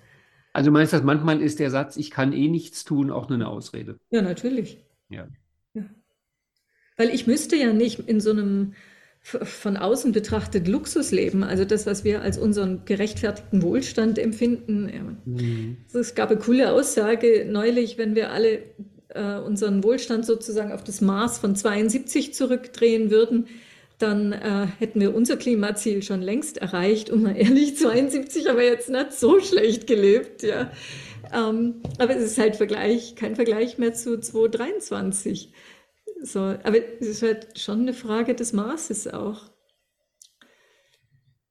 Also 0.53 0.72
meinst 0.72 0.93
du, 0.93 1.01
manchmal 1.01 1.41
ist 1.41 1.59
der 1.59 1.70
Satz, 1.70 1.97
ich 1.97 2.11
kann 2.11 2.32
eh 2.32 2.47
nichts 2.47 2.86
tun, 2.86 3.11
auch 3.11 3.28
nur 3.28 3.36
eine 3.36 3.49
Ausrede? 3.49 3.99
Ja, 4.09 4.22
natürlich. 4.22 4.86
Ja. 5.09 5.28
Weil 6.95 7.09
ich 7.09 7.28
müsste 7.28 7.57
ja 7.57 7.74
nicht 7.74 7.99
in 7.99 8.22
so 8.22 8.32
einem 8.32 8.74
von 9.22 9.76
außen 9.76 10.13
betrachtet 10.13 10.70
Luxus 10.70 11.11
leben, 11.11 11.43
also 11.43 11.65
das, 11.65 11.86
was 11.86 12.05
wir 12.05 12.22
als 12.22 12.38
unseren 12.38 12.86
gerechtfertigten 12.86 13.63
Wohlstand 13.63 14.17
empfinden. 14.17 15.17
Mhm. 15.26 15.78
Es 15.93 16.15
gab 16.15 16.30
eine 16.30 16.39
coole 16.39 16.72
Aussage 16.72 17.45
neulich, 17.45 17.97
wenn 17.97 18.15
wir 18.15 18.32
alle 18.32 18.63
äh, 19.10 19.38
unseren 19.39 19.84
Wohlstand 19.84 20.26
sozusagen 20.26 20.72
auf 20.72 20.84
das 20.84 21.01
Maß 21.01 21.39
von 21.39 21.55
72 21.55 22.34
zurückdrehen 22.34 23.12
würden, 23.12 23.47
dann 23.97 24.32
äh, 24.32 24.68
hätten 24.80 25.01
wir 25.01 25.14
unser 25.14 25.38
Klimaziel 25.38 26.01
schon 26.03 26.22
längst 26.22 26.57
erreicht. 26.57 27.10
Und 27.10 27.24
mal 27.24 27.36
ehrlich, 27.36 27.78
72 27.78 28.47
haben 28.47 28.57
wir 28.57 28.66
jetzt 28.66 28.89
nicht 28.89 29.14
so 29.14 29.39
schlecht 29.39 29.88
gelebt, 29.88 30.43
ja. 30.43 30.72
Ähm, 31.34 31.82
aber 31.99 32.16
es 32.16 32.24
ist 32.24 32.38
halt 32.38 32.55
Vergleich, 32.55 33.16
kein 33.16 33.36
Vergleich 33.36 33.78
mehr 33.78 33.93
zu 33.93 34.20
2023. 34.20 35.51
So, 36.22 36.39
aber 36.39 36.78
es 36.99 37.07
ist 37.07 37.22
halt 37.22 37.60
schon 37.60 37.82
eine 37.82 37.93
Frage 37.93 38.36
des 38.36 38.53
Maßes 38.53 39.07
auch. 39.10 39.49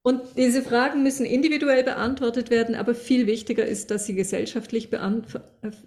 Und 0.09 0.23
diese 0.39 0.63
Fragen 0.63 1.03
müssen 1.03 1.27
individuell 1.27 1.85
beantwortet 1.85 2.49
werden, 2.49 2.75
aber 2.75 2.95
viel 2.95 3.27
wichtiger 3.27 3.67
ist, 3.67 3.91
dass 3.91 4.07
sie 4.07 4.15
gesellschaftlich 4.15 4.89
beant 4.89 5.27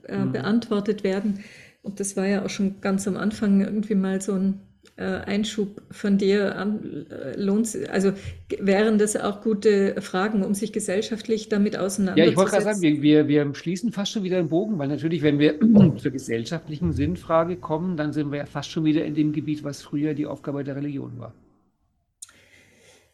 äh, 0.07 0.15
mhm. 0.15 0.32
beantwortet 0.32 1.03
werden. 1.03 1.43
Und 1.82 1.99
das 1.99 2.15
war 2.15 2.28
ja 2.28 2.45
auch 2.45 2.49
schon 2.51 2.82
ganz 2.82 3.07
am 3.07 3.17
Anfang 3.17 3.61
irgendwie 3.61 3.95
mal 3.95 4.22
so 4.22 4.34
ein 4.34 4.59
äh, 4.95 5.05
Einschub 5.05 5.82
von 5.89 6.19
dir 6.19 6.55
an, 6.55 7.07
äh, 7.09 7.36
lohnt, 7.36 7.76
also 7.89 8.13
wären 8.59 8.99
das 8.99 9.15
auch 9.15 9.41
gute 9.41 9.99
Fragen, 10.01 10.43
um 10.43 10.53
sich 10.53 10.72
gesellschaftlich 10.72 11.49
damit 11.49 11.76
auseinanderzusetzen? 11.76 12.24
Ja, 12.24 12.30
ich 12.30 12.38
wollte 12.38 12.51
gerade 12.51 12.63
sagen, 12.63 12.82
wir, 12.84 13.01
wir, 13.01 13.28
wir 13.28 13.55
schließen 13.55 13.91
fast 13.91 14.11
schon 14.11 14.24
wieder 14.24 14.38
den 14.38 14.49
Bogen, 14.49 14.78
weil 14.78 14.89
natürlich, 14.89 15.24
wenn 15.24 15.39
wir 15.39 15.59
zur 15.97 16.11
gesellschaftlichen 16.11 16.91
Sinnfrage 16.91 17.55
kommen, 17.55 17.97
dann 17.97 18.13
sind 18.13 18.32
wir 18.32 18.38
ja 18.38 18.45
fast 18.45 18.69
schon 18.69 18.86
wieder 18.86 19.03
in 19.03 19.15
dem 19.15 19.32
Gebiet, 19.34 19.63
was 19.63 19.82
früher 19.82 20.13
die 20.13 20.28
Aufgabe 20.28 20.63
der 20.63 20.76
Religion 20.76 21.13
war. 21.17 21.34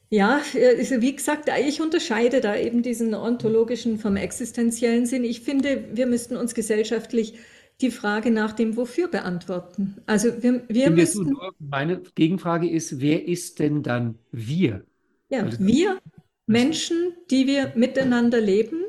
Ja, 0.09 0.41
also 0.77 1.01
wie 1.01 1.15
gesagt, 1.15 1.49
ich 1.67 1.81
unterscheide 1.81 2.39
da 2.39 2.55
eben 2.55 2.81
diesen 2.81 3.13
ontologischen 3.13 3.99
vom 3.99 4.15
existenziellen 4.15 5.05
Sinn. 5.05 5.23
Ich 5.25 5.41
finde, 5.41 5.83
wir 5.93 6.07
müssten 6.07 6.37
uns 6.37 6.53
gesellschaftlich 6.53 7.33
die 7.81 7.91
Frage 7.91 8.31
nach 8.31 8.53
dem 8.53 8.77
Wofür 8.77 9.07
beantworten. 9.07 9.97
Also 10.05 10.41
wir, 10.41 10.63
wir 10.67 10.89
müssen. 10.89 11.31
Nur, 11.31 11.53
meine 11.59 12.01
Gegenfrage 12.15 12.69
ist, 12.69 13.01
wer 13.01 13.27
ist 13.27 13.59
denn 13.59 13.83
dann 13.83 14.15
wir? 14.31 14.85
Ja, 15.29 15.43
also, 15.43 15.59
wir 15.59 15.99
Menschen, 16.47 17.13
die 17.29 17.45
wir 17.45 17.73
miteinander 17.75 18.39
leben, 18.39 18.83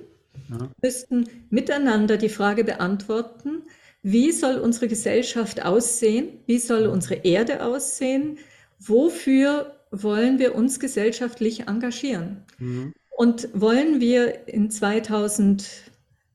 ja. 0.49 0.71
müssten 0.81 1.29
miteinander 1.51 2.17
die 2.17 2.29
Frage 2.29 2.65
beantworten, 2.65 3.63
wie 4.03 4.31
soll 4.31 4.59
unsere 4.59 4.87
Gesellschaft 4.87 5.65
aussehen? 5.65 6.29
Wie 6.47 6.59
soll 6.59 6.87
unsere 6.87 7.17
Erde 7.25 7.65
aussehen? 7.65 8.39
Wofür 8.79 9.78
wollen 9.91 10.39
wir 10.39 10.55
uns 10.55 10.81
gesellschaftlich 10.81 11.69
engagieren? 11.69 12.45
Mhm. 12.59 12.95
Und 13.11 13.49
wollen 13.53 14.01
wir 14.01 14.49
in 14.49 14.71
2000 14.71 15.89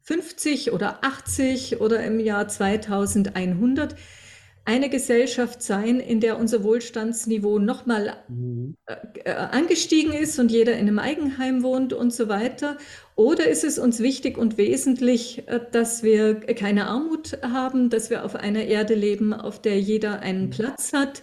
50 0.03 0.73
oder 0.73 1.03
80 1.03 1.79
oder 1.79 2.03
im 2.03 2.19
Jahr 2.19 2.47
2100 2.47 3.95
eine 4.65 4.89
Gesellschaft 4.89 5.61
sein, 5.61 5.99
in 5.99 6.21
der 6.21 6.39
unser 6.39 6.63
Wohlstandsniveau 6.63 7.59
nochmal 7.59 8.15
mhm. 8.29 8.75
äh, 8.85 9.31
angestiegen 9.31 10.13
ist 10.13 10.39
und 10.39 10.51
jeder 10.51 10.73
in 10.73 10.87
einem 10.87 10.99
Eigenheim 10.99 11.63
wohnt 11.63 11.91
und 11.91 12.13
so 12.13 12.29
weiter? 12.29 12.77
Oder 13.15 13.47
ist 13.47 13.65
es 13.65 13.77
uns 13.77 13.99
wichtig 13.99 14.37
und 14.37 14.57
wesentlich, 14.57 15.47
äh, 15.47 15.59
dass 15.71 16.03
wir 16.03 16.35
keine 16.35 16.87
Armut 16.87 17.39
haben, 17.41 17.89
dass 17.89 18.09
wir 18.09 18.23
auf 18.23 18.35
einer 18.35 18.63
Erde 18.63 18.95
leben, 18.95 19.33
auf 19.33 19.61
der 19.61 19.79
jeder 19.79 20.21
einen 20.21 20.45
mhm. 20.45 20.51
Platz 20.51 20.93
hat? 20.93 21.21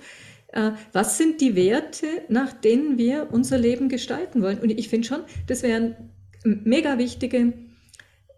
Äh, 0.52 0.72
was 0.92 1.18
sind 1.18 1.40
die 1.40 1.56
Werte, 1.56 2.06
nach 2.28 2.52
denen 2.52 2.98
wir 2.98 3.28
unser 3.30 3.58
Leben 3.58 3.88
gestalten 3.88 4.42
wollen? 4.42 4.58
Und 4.58 4.70
ich 4.70 4.88
finde 4.88 5.06
schon, 5.06 5.20
das 5.46 5.62
wären 5.62 5.96
mega 6.44 6.98
wichtige 6.98 7.52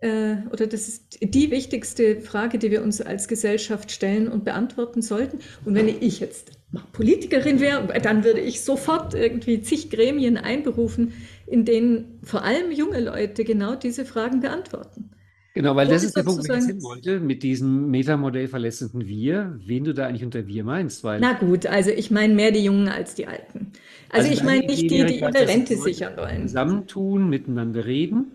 äh, 0.03 0.39
oder 0.51 0.67
das 0.67 0.89
ist 0.89 1.19
die 1.23 1.51
wichtigste 1.51 2.21
Frage, 2.21 2.59
die 2.59 2.71
wir 2.71 2.83
uns 2.83 3.01
als 3.01 3.29
Gesellschaft 3.29 3.93
stellen 3.93 4.29
und 4.29 4.45
beantworten 4.45 5.01
sollten. 5.01 5.39
Und 5.65 5.75
wenn 5.75 5.89
ich 5.89 6.19
jetzt 6.19 6.51
Politikerin 6.93 7.61
wäre, 7.61 7.87
dann 8.01 8.25
würde 8.25 8.41
ich 8.41 8.63
sofort 8.63 9.15
irgendwie 9.15 9.63
zig 9.63 9.91
Gremien 9.91 10.37
einberufen, 10.37 11.13
in 11.47 11.65
denen 11.65 12.19
vor 12.25 12.43
allem 12.43 12.73
junge 12.73 13.01
Leute 13.01 13.45
genau 13.45 13.77
diese 13.77 14.05
Fragen 14.05 14.41
beantworten. 14.41 15.12
Genau, 15.55 15.77
weil 15.77 15.87
das 15.87 16.03
ist 16.03 16.17
der 16.17 16.23
Punkt, 16.23 16.49
den 16.49 16.59
ich 16.59 16.67
hin 16.67 16.83
wollte, 16.83 17.21
mit 17.21 17.43
diesem 17.43 17.91
Metamodell 17.91 18.49
verlässenden 18.49 19.07
Wir, 19.07 19.59
wen 19.65 19.85
du 19.85 19.93
da 19.93 20.07
eigentlich 20.07 20.25
unter 20.25 20.47
Wir 20.47 20.65
meinst. 20.65 21.05
Weil 21.05 21.21
Na 21.21 21.35
gut, 21.35 21.67
also 21.67 21.91
ich 21.91 22.11
meine 22.11 22.35
mehr 22.35 22.53
die 22.53 22.65
Jungen 22.65 22.89
als 22.89 23.15
die 23.15 23.27
Alten. 23.27 23.73
Also, 24.09 24.29
also 24.29 24.33
ich 24.33 24.43
meine 24.45 24.67
nicht 24.67 24.83
die, 24.83 24.89
die 24.89 25.19
ihre 25.19 25.35
Rente 25.35 25.77
sichern 25.77 26.17
wollen. 26.17 26.49
Zusammentun, 26.49 27.29
miteinander 27.29 27.85
reden 27.85 28.33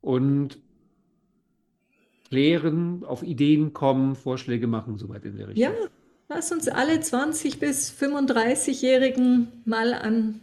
und 0.00 0.58
klären, 2.30 3.04
auf 3.04 3.22
Ideen 3.22 3.74
kommen, 3.74 4.16
Vorschläge 4.16 4.66
machen, 4.66 4.96
soweit 4.96 5.26
in 5.26 5.36
der 5.36 5.48
Richtung. 5.48 5.62
Ja, 5.62 5.72
lass 6.28 6.50
uns 6.50 6.68
alle 6.68 6.94
20- 6.94 7.58
bis 7.58 7.92
35-Jährigen 7.92 9.48
mal 9.66 9.92
an 9.92 10.40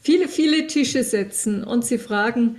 viele, 0.00 0.28
viele 0.28 0.66
Tische 0.66 1.04
setzen 1.04 1.62
und 1.62 1.84
sie 1.84 1.98
fragen, 1.98 2.56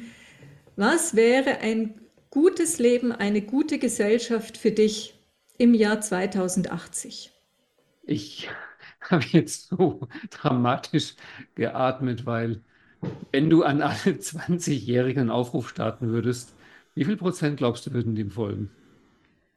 was 0.76 1.16
wäre 1.16 1.60
ein 1.60 1.96
gutes 2.36 2.80
Leben, 2.80 3.14
eine 3.14 3.42
gute 3.42 3.80
Gesellschaft 3.80 4.58
für 4.58 4.72
dich 4.72 5.16
im 5.58 5.74
Jahr 5.74 6.02
2080? 6.02 7.32
Ich 8.04 8.50
habe 9.02 9.24
jetzt 9.32 9.70
so 9.70 10.08
dramatisch 10.32 11.16
geatmet, 11.56 12.26
weil 12.26 12.62
wenn 13.32 13.50
du 13.50 13.64
an 13.64 13.82
alle 13.82 14.20
20-Jährigen 14.20 15.22
einen 15.22 15.30
Aufruf 15.32 15.70
starten 15.70 16.10
würdest, 16.10 16.56
wie 16.94 17.06
viel 17.06 17.18
Prozent 17.18 17.58
glaubst 17.58 17.86
du, 17.88 17.94
würden 17.94 18.16
dem 18.16 18.32
folgen? 18.32 18.72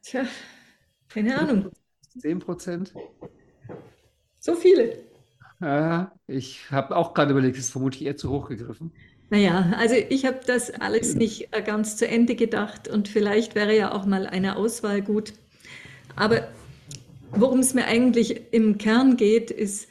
Tja, 0.01 0.25
keine 1.09 1.37
Ahnung. 1.37 1.71
10 2.17 2.39
Prozent? 2.39 2.93
So 4.39 4.55
viele. 4.55 5.05
Ja, 5.61 6.13
ich 6.27 6.71
habe 6.71 6.95
auch 6.95 7.13
gerade 7.13 7.31
überlegt, 7.31 7.57
es 7.57 7.65
ist 7.65 7.71
vermutlich 7.71 8.03
eher 8.05 8.15
zu 8.17 8.29
hoch 8.29 8.47
gegriffen. 8.49 8.93
Naja, 9.29 9.73
also 9.77 9.95
ich 10.09 10.25
habe 10.25 10.39
das 10.45 10.71
alles 10.71 11.13
nicht 11.15 11.49
äh, 11.51 11.61
ganz 11.61 11.97
zu 11.97 12.07
Ende 12.07 12.35
gedacht 12.35 12.87
und 12.87 13.07
vielleicht 13.07 13.53
wäre 13.53 13.75
ja 13.75 13.93
auch 13.93 14.05
mal 14.05 14.25
eine 14.25 14.55
Auswahl 14.55 15.01
gut. 15.01 15.33
Aber 16.15 16.47
worum 17.31 17.59
es 17.59 17.73
mir 17.73 17.85
eigentlich 17.85 18.41
im 18.51 18.77
Kern 18.79 19.17
geht, 19.17 19.51
ist, 19.51 19.87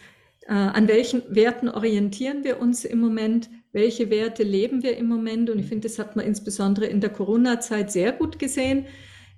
äh, 0.47 0.53
an 0.53 0.89
welchen 0.89 1.23
Werten 1.33 1.69
orientieren 1.69 2.43
wir 2.43 2.61
uns 2.61 2.85
im 2.85 2.99
Moment? 2.99 3.49
Welche 3.73 4.11
Werte 4.11 4.43
leben 4.43 4.83
wir 4.83 4.97
im 4.97 5.07
Moment? 5.07 5.51
Und 5.51 5.61
ich 5.61 5.67
finde, 5.67 5.89
das 5.89 5.99
hat 6.01 6.17
man 6.17 6.27
insbesondere 6.27 6.87
in 6.87 7.01
der 7.01 7.11
Corona-Zeit 7.11 7.93
sehr 7.93 8.13
gut 8.13 8.41
gesehen, 8.41 8.87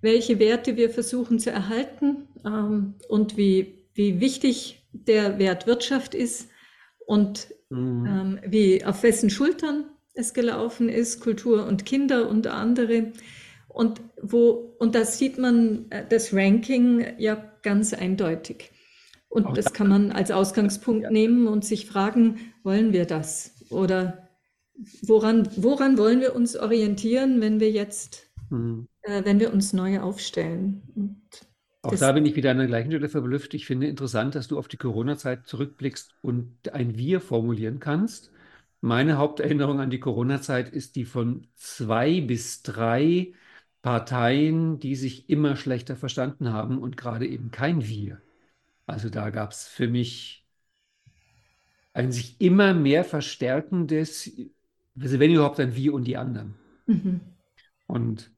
welche 0.00 0.38
Werte 0.38 0.76
wir 0.76 0.88
versuchen 0.88 1.38
zu 1.38 1.50
erhalten 1.50 2.28
ähm, 2.46 2.94
und 3.08 3.36
wie, 3.36 3.84
wie 3.92 4.20
wichtig 4.20 4.82
der 4.92 5.38
Wert 5.38 5.66
Wirtschaft 5.66 6.14
ist 6.14 6.48
und 7.06 7.48
mhm. 7.70 8.06
ähm, 8.06 8.38
wie 8.46 8.84
auf 8.84 9.02
wessen 9.02 9.30
Schultern 9.30 9.86
es 10.14 10.34
gelaufen 10.34 10.88
ist, 10.88 11.20
Kultur 11.20 11.66
und 11.66 11.86
Kinder 11.86 12.28
und 12.28 12.46
andere. 12.46 13.12
Und 13.68 14.00
wo, 14.20 14.74
und 14.78 14.94
da 14.94 15.04
sieht 15.04 15.38
man 15.38 15.86
äh, 15.90 16.04
das 16.08 16.34
Ranking 16.34 17.04
ja 17.18 17.42
ganz 17.62 17.94
eindeutig. 17.94 18.70
Und 19.28 19.46
Auch 19.46 19.54
das 19.54 19.72
kann 19.72 19.88
man 19.88 20.10
als 20.10 20.32
Ausgangspunkt 20.32 21.04
ja. 21.04 21.10
nehmen 21.10 21.46
und 21.46 21.64
sich 21.64 21.86
fragen, 21.86 22.52
wollen 22.64 22.92
wir 22.92 23.06
das? 23.06 23.54
Oder 23.70 24.28
woran, 25.02 25.48
woran 25.56 25.98
wollen 25.98 26.20
wir 26.20 26.34
uns 26.34 26.56
orientieren, 26.56 27.40
wenn 27.40 27.60
wir 27.60 27.70
jetzt, 27.70 28.28
mhm. 28.50 28.88
äh, 29.02 29.24
wenn 29.24 29.38
wir 29.38 29.52
uns 29.52 29.72
neu 29.72 30.00
aufstellen? 30.00 30.82
Und 30.96 31.20
auch 31.82 31.90
das, 31.92 32.00
da 32.00 32.12
bin 32.12 32.26
ich 32.26 32.36
wieder 32.36 32.50
an 32.50 32.58
der 32.58 32.66
gleichen 32.66 32.90
Stelle 32.90 33.08
verblüfft. 33.08 33.54
Ich 33.54 33.66
finde 33.66 33.86
interessant, 33.86 34.34
dass 34.34 34.48
du 34.48 34.58
auf 34.58 34.68
die 34.68 34.76
Corona-Zeit 34.76 35.46
zurückblickst 35.46 36.14
und 36.20 36.72
ein 36.72 36.96
Wir 36.96 37.20
formulieren 37.20 37.80
kannst. 37.80 38.30
Meine 38.82 39.18
Haupterinnerung 39.18 39.80
an 39.80 39.90
die 39.90 40.00
Corona-Zeit 40.00 40.68
ist 40.68 40.96
die 40.96 41.04
von 41.04 41.46
zwei 41.54 42.20
bis 42.20 42.62
drei 42.62 43.32
Parteien, 43.82 44.78
die 44.78 44.94
sich 44.94 45.30
immer 45.30 45.56
schlechter 45.56 45.96
verstanden 45.96 46.52
haben 46.52 46.78
und 46.78 46.96
gerade 46.96 47.26
eben 47.26 47.50
kein 47.50 47.86
Wir. 47.86 48.20
Also 48.86 49.08
da 49.08 49.30
gab 49.30 49.52
es 49.52 49.66
für 49.66 49.88
mich 49.88 50.44
ein 51.92 52.12
sich 52.12 52.40
immer 52.40 52.74
mehr 52.74 53.04
verstärkendes, 53.04 54.30
also 55.00 55.18
wenn 55.18 55.32
überhaupt 55.32 55.60
ein 55.60 55.74
Wir 55.74 55.94
und 55.94 56.04
die 56.04 56.16
anderen. 56.16 56.54
Mhm. 56.86 57.20
Und 57.86 58.30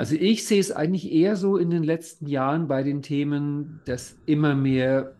also 0.00 0.14
ich 0.14 0.46
sehe 0.46 0.60
es 0.60 0.72
eigentlich 0.72 1.12
eher 1.12 1.36
so 1.36 1.58
in 1.58 1.68
den 1.68 1.82
letzten 1.82 2.26
Jahren 2.26 2.68
bei 2.68 2.82
den 2.82 3.02
Themen, 3.02 3.82
dass 3.84 4.16
immer 4.24 4.54
mehr 4.54 5.14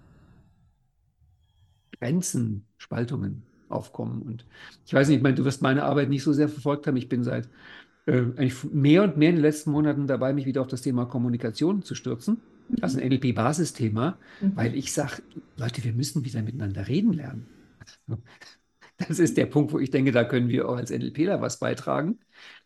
Grenzen, 1.99 2.65
Spaltungen 2.79 3.43
aufkommen. 3.69 4.23
Und 4.23 4.47
ich 4.87 4.95
weiß 4.95 5.09
nicht, 5.09 5.19
ich 5.19 5.23
meine, 5.23 5.35
du 5.35 5.45
wirst 5.45 5.61
meine 5.61 5.83
Arbeit 5.83 6.09
nicht 6.09 6.23
so 6.23 6.33
sehr 6.33 6.49
verfolgt 6.49 6.87
haben. 6.87 6.97
Ich 6.97 7.11
bin 7.11 7.25
seit 7.25 7.51
äh, 8.07 8.23
eigentlich 8.39 8.65
mehr 8.73 9.03
und 9.03 9.19
mehr 9.19 9.29
in 9.29 9.37
den 9.37 9.43
letzten 9.43 9.71
Monaten 9.71 10.07
dabei, 10.07 10.33
mich 10.33 10.47
wieder 10.47 10.63
auf 10.63 10.69
das 10.69 10.81
Thema 10.81 11.05
Kommunikation 11.05 11.83
zu 11.83 11.95
stürzen. 11.95 12.41
Mhm. 12.71 12.77
Also 12.81 13.01
ein 13.01 13.07
NLP-Basisthema, 13.07 14.17
mhm. 14.41 14.57
weil 14.57 14.75
ich 14.75 14.95
sage, 14.95 15.21
Leute, 15.59 15.85
wir 15.85 15.93
müssen 15.93 16.25
wieder 16.25 16.41
miteinander 16.41 16.89
reden 16.89 17.13
lernen. 17.13 17.47
Das 19.09 19.19
ist 19.19 19.39
der 19.39 19.47
Punkt, 19.47 19.73
wo 19.73 19.79
ich 19.79 19.91
denke, 19.91 20.13
da 20.13 20.25
können 20.25 20.51
wir 20.51 20.69
auch 20.69 20.77
als 20.77 20.91
NLPler 20.91 21.41
was 21.41 21.59
beitragen. 21.59 22.19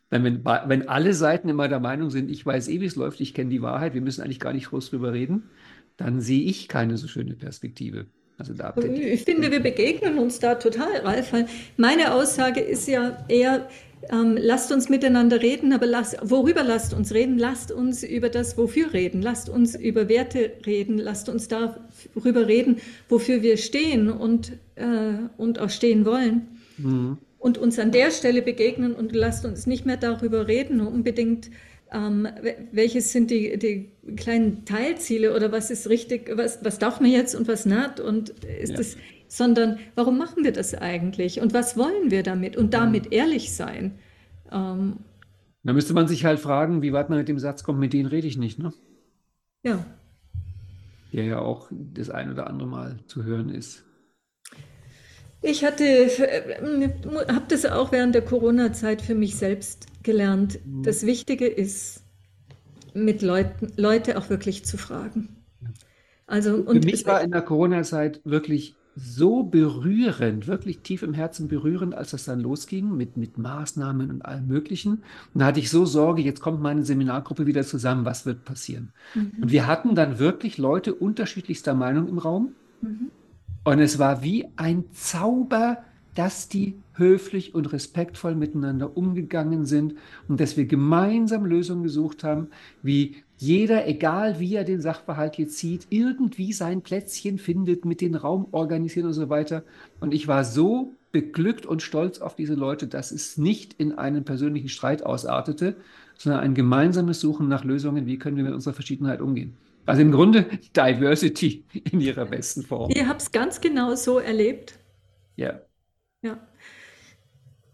Wenn, 0.09 0.45
wenn 0.45 0.87
alle 0.87 1.13
Seiten 1.13 1.49
immer 1.49 1.67
der 1.67 1.79
Meinung 1.79 2.09
sind, 2.09 2.29
ich 2.29 2.45
weiß 2.45 2.67
eh, 2.67 2.79
wie 2.79 2.85
es 2.85 2.95
läuft, 2.95 3.19
ich 3.21 3.33
kenne 3.33 3.49
die 3.49 3.61
Wahrheit, 3.61 3.93
wir 3.93 4.01
müssen 4.01 4.21
eigentlich 4.21 4.39
gar 4.39 4.53
nicht 4.53 4.69
groß 4.69 4.91
drüber 4.91 5.13
reden, 5.13 5.49
dann 5.97 6.21
sehe 6.21 6.43
ich 6.43 6.67
keine 6.67 6.97
so 6.97 7.07
schöne 7.07 7.33
Perspektive. 7.33 8.05
Also 8.37 8.53
da 8.53 8.73
ich 8.77 9.23
finde, 9.23 9.49
wir 9.49 9.61
begegnen 9.61 10.17
uns 10.19 10.39
da 10.39 10.55
total, 10.55 10.97
Ralf. 11.03 11.31
Meine 11.77 12.13
Aussage 12.13 12.59
ist 12.59 12.87
ja 12.87 13.25
eher, 13.29 13.69
ähm, 14.11 14.37
lasst 14.37 14.73
uns 14.73 14.89
miteinander 14.89 15.41
reden, 15.41 15.71
aber 15.71 15.85
lasst, 15.85 16.17
worüber 16.21 16.63
lasst 16.63 16.93
uns 16.93 17.13
reden? 17.13 17.37
Lasst 17.37 17.71
uns 17.71 18.03
über 18.03 18.27
das 18.27 18.57
Wofür 18.57 18.91
reden. 18.91 19.21
Lasst 19.21 19.47
uns 19.47 19.75
über 19.75 20.09
Werte 20.09 20.51
reden. 20.65 20.97
Lasst 20.97 21.29
uns 21.29 21.47
darüber 21.47 22.47
reden, 22.47 22.77
wofür 23.07 23.41
wir 23.41 23.55
stehen 23.55 24.09
und, 24.09 24.51
äh, 24.75 25.13
und 25.37 25.59
auch 25.59 25.69
stehen 25.69 26.05
wollen. 26.05 26.47
Mhm. 26.77 27.17
Und 27.45 27.59
uns 27.59 27.77
an 27.77 27.91
der 27.91 28.09
Stelle 28.09 28.41
begegnen 28.41 28.95
und 28.95 29.13
lasst 29.13 29.45
uns 29.45 29.67
nicht 29.67 29.85
mehr 29.85 29.97
darüber 29.97 30.47
reden, 30.47 30.81
unbedingt 30.81 31.51
ähm, 31.91 32.27
welches 32.71 33.11
sind 33.11 33.29
die, 33.29 33.59
die, 33.59 33.91
kleinen 34.15 34.65
Teilziele 34.65 35.35
oder 35.35 35.51
was 35.51 35.69
ist 35.69 35.87
richtig, 35.87 36.35
was, 36.35 36.65
was 36.65 36.79
darf 36.79 36.99
man 37.01 37.11
jetzt 37.11 37.35
und 37.35 37.47
was 37.47 37.67
nicht 37.67 37.99
und 37.99 38.29
ist 38.29 38.71
ja. 38.71 38.77
das, 38.77 38.97
sondern 39.27 39.77
warum 39.93 40.17
machen 40.17 40.43
wir 40.43 40.53
das 40.53 40.73
eigentlich 40.73 41.39
und 41.39 41.53
was 41.53 41.77
wollen 41.77 42.09
wir 42.09 42.23
damit 42.23 42.57
und 42.57 42.73
damit 42.73 43.13
ehrlich 43.13 43.55
sein. 43.55 43.99
Ähm, 44.51 44.97
da 45.61 45.73
müsste 45.73 45.93
man 45.93 46.07
sich 46.07 46.25
halt 46.25 46.39
fragen, 46.39 46.81
wie 46.81 46.93
weit 46.93 47.11
man 47.11 47.19
mit 47.19 47.27
dem 47.27 47.37
Satz 47.37 47.63
kommt, 47.63 47.79
mit 47.79 47.93
denen 47.93 48.07
rede 48.07 48.25
ich 48.25 48.39
nicht, 48.39 48.57
ne? 48.57 48.73
Ja. 49.61 49.85
Der 51.13 51.25
ja 51.25 51.37
auch 51.37 51.69
das 51.71 52.09
ein 52.09 52.31
oder 52.31 52.47
andere 52.47 52.67
Mal 52.67 52.97
zu 53.05 53.23
hören 53.23 53.49
ist. 53.49 53.84
Ich 55.45 55.63
hatte, 55.63 55.83
äh, 55.83 56.89
habe 57.27 57.45
das 57.47 57.65
auch 57.65 57.91
während 57.91 58.15
der 58.15 58.23
Corona-Zeit 58.23 59.03
für 59.03 59.13
mich 59.13 59.35
selbst 59.35 59.85
gelernt. 60.01 60.59
Mhm. 60.65 60.81
Das 60.81 61.05
Wichtige 61.05 61.45
ist, 61.45 62.01
mit 62.95 63.21
Leuten, 63.21 63.71
Leute 63.77 64.17
auch 64.17 64.29
wirklich 64.29 64.65
zu 64.65 64.77
fragen. 64.77 65.35
Also, 66.25 66.55
und 66.55 66.83
für 66.83 66.91
mich 66.91 67.05
war 67.05 67.21
in 67.21 67.31
der 67.31 67.43
Corona-Zeit 67.43 68.21
wirklich 68.23 68.75
so 68.95 69.43
berührend, 69.43 70.47
wirklich 70.47 70.79
tief 70.79 71.03
im 71.03 71.13
Herzen 71.13 71.47
berührend, 71.47 71.93
als 71.93 72.11
das 72.11 72.23
dann 72.23 72.39
losging 72.39 72.95
mit, 72.95 73.17
mit 73.17 73.37
Maßnahmen 73.37 74.09
und 74.09 74.25
allem 74.25 74.47
Möglichen. 74.47 75.03
Und 75.33 75.41
da 75.41 75.45
hatte 75.45 75.59
ich 75.59 75.69
so 75.69 75.85
Sorge, 75.85 76.23
jetzt 76.23 76.39
kommt 76.39 76.61
meine 76.61 76.83
Seminargruppe 76.83 77.45
wieder 77.45 77.63
zusammen, 77.63 78.05
was 78.05 78.25
wird 78.25 78.45
passieren? 78.45 78.93
Mhm. 79.13 79.33
Und 79.41 79.51
wir 79.51 79.67
hatten 79.67 79.93
dann 79.93 80.17
wirklich 80.17 80.57
Leute 80.57 80.95
unterschiedlichster 80.95 81.75
Meinung 81.75 82.07
im 82.07 82.17
Raum. 82.17 82.53
Mhm. 82.81 83.11
Und 83.65 83.79
es 83.79 83.97
war 83.97 84.21
wie 84.21 84.45
ein 84.57 84.85
Zauber, 84.93 85.79
dass 86.13 86.47
die 86.47 86.75
höflich 86.93 87.55
und 87.55 87.73
respektvoll 87.73 88.35
miteinander 88.35 88.95
umgegangen 88.95 89.65
sind 89.65 89.95
und 90.29 90.39
dass 90.39 90.55
wir 90.55 90.65
gemeinsam 90.65 91.45
Lösungen 91.45 91.81
gesucht 91.81 92.23
haben, 92.23 92.49
wie 92.83 93.15
jeder, 93.37 93.87
egal 93.87 94.39
wie 94.39 94.53
er 94.53 94.65
den 94.65 94.81
Sachverhalt 94.81 95.37
jetzt 95.37 95.57
sieht, 95.57 95.87
irgendwie 95.89 96.53
sein 96.53 96.83
Plätzchen 96.83 97.39
findet, 97.39 97.85
mit 97.85 98.01
den 98.01 98.13
Raum 98.13 98.47
organisieren 98.51 99.07
und 99.07 99.13
so 99.13 99.29
weiter. 99.29 99.63
Und 99.99 100.13
ich 100.13 100.27
war 100.27 100.45
so 100.45 100.93
beglückt 101.11 101.65
und 101.65 101.81
stolz 101.81 102.19
auf 102.19 102.35
diese 102.35 102.53
Leute, 102.53 102.87
dass 102.87 103.11
es 103.11 103.37
nicht 103.37 103.73
in 103.73 103.93
einen 103.97 104.25
persönlichen 104.25 104.69
Streit 104.69 105.03
ausartete, 105.03 105.75
sondern 106.17 106.41
ein 106.41 106.53
gemeinsames 106.53 107.19
Suchen 107.19 107.47
nach 107.47 107.63
Lösungen, 107.63 108.05
wie 108.05 108.19
können 108.19 108.37
wir 108.37 108.43
mit 108.43 108.53
unserer 108.53 108.75
Verschiedenheit 108.75 109.21
umgehen. 109.21 109.57
Also 109.85 110.01
im 110.01 110.11
Grunde 110.11 110.45
Diversity 110.75 111.65
in 111.91 112.01
ihrer 112.01 112.25
besten 112.25 112.63
Form. 112.63 112.91
Ihr 112.91 113.07
habt 113.07 113.21
es 113.21 113.31
ganz 113.31 113.61
genau 113.61 113.95
so 113.95 114.19
erlebt. 114.19 114.79
Ja. 115.35 115.61
Ja. 116.21 116.39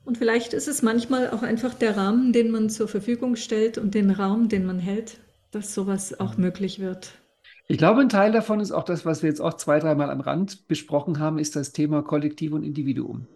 Und 0.04 0.18
vielleicht 0.18 0.54
ist 0.54 0.68
es 0.68 0.82
manchmal 0.82 1.30
auch 1.30 1.44
einfach 1.44 1.74
der 1.74 1.96
Rahmen, 1.96 2.34
den 2.34 2.52
man 2.52 2.70
zur 2.70 2.88
Verfügung 2.88 3.36
stellt 3.36 3.78
und 3.78 3.94
den 3.94 4.12
Raum, 4.12 4.50
den 4.50 4.66
man 4.66 4.80
hält, 4.80 5.20
dass 5.52 5.74
sowas 5.74 6.20
auch 6.20 6.38
möglich 6.38 6.80
wird. 6.80 7.14
Ich 7.68 7.78
glaube, 7.78 8.02
ein 8.02 8.10
Teil 8.10 8.34
davon 8.34 8.60
ist 8.60 8.72
auch 8.72 8.84
das, 8.84 9.06
was 9.06 9.24
wir 9.24 9.30
jetzt 9.30 9.40
auch 9.40 9.54
zwei, 9.54 9.80
dreimal 9.80 10.10
am 10.10 10.20
Rand 10.20 10.68
besprochen 10.68 11.20
haben, 11.20 11.40
ist 11.40 11.56
das 11.56 11.72
Thema 11.72 12.02
Kollektiv 12.02 12.52
und 12.52 12.64
Individuum. 12.64 13.28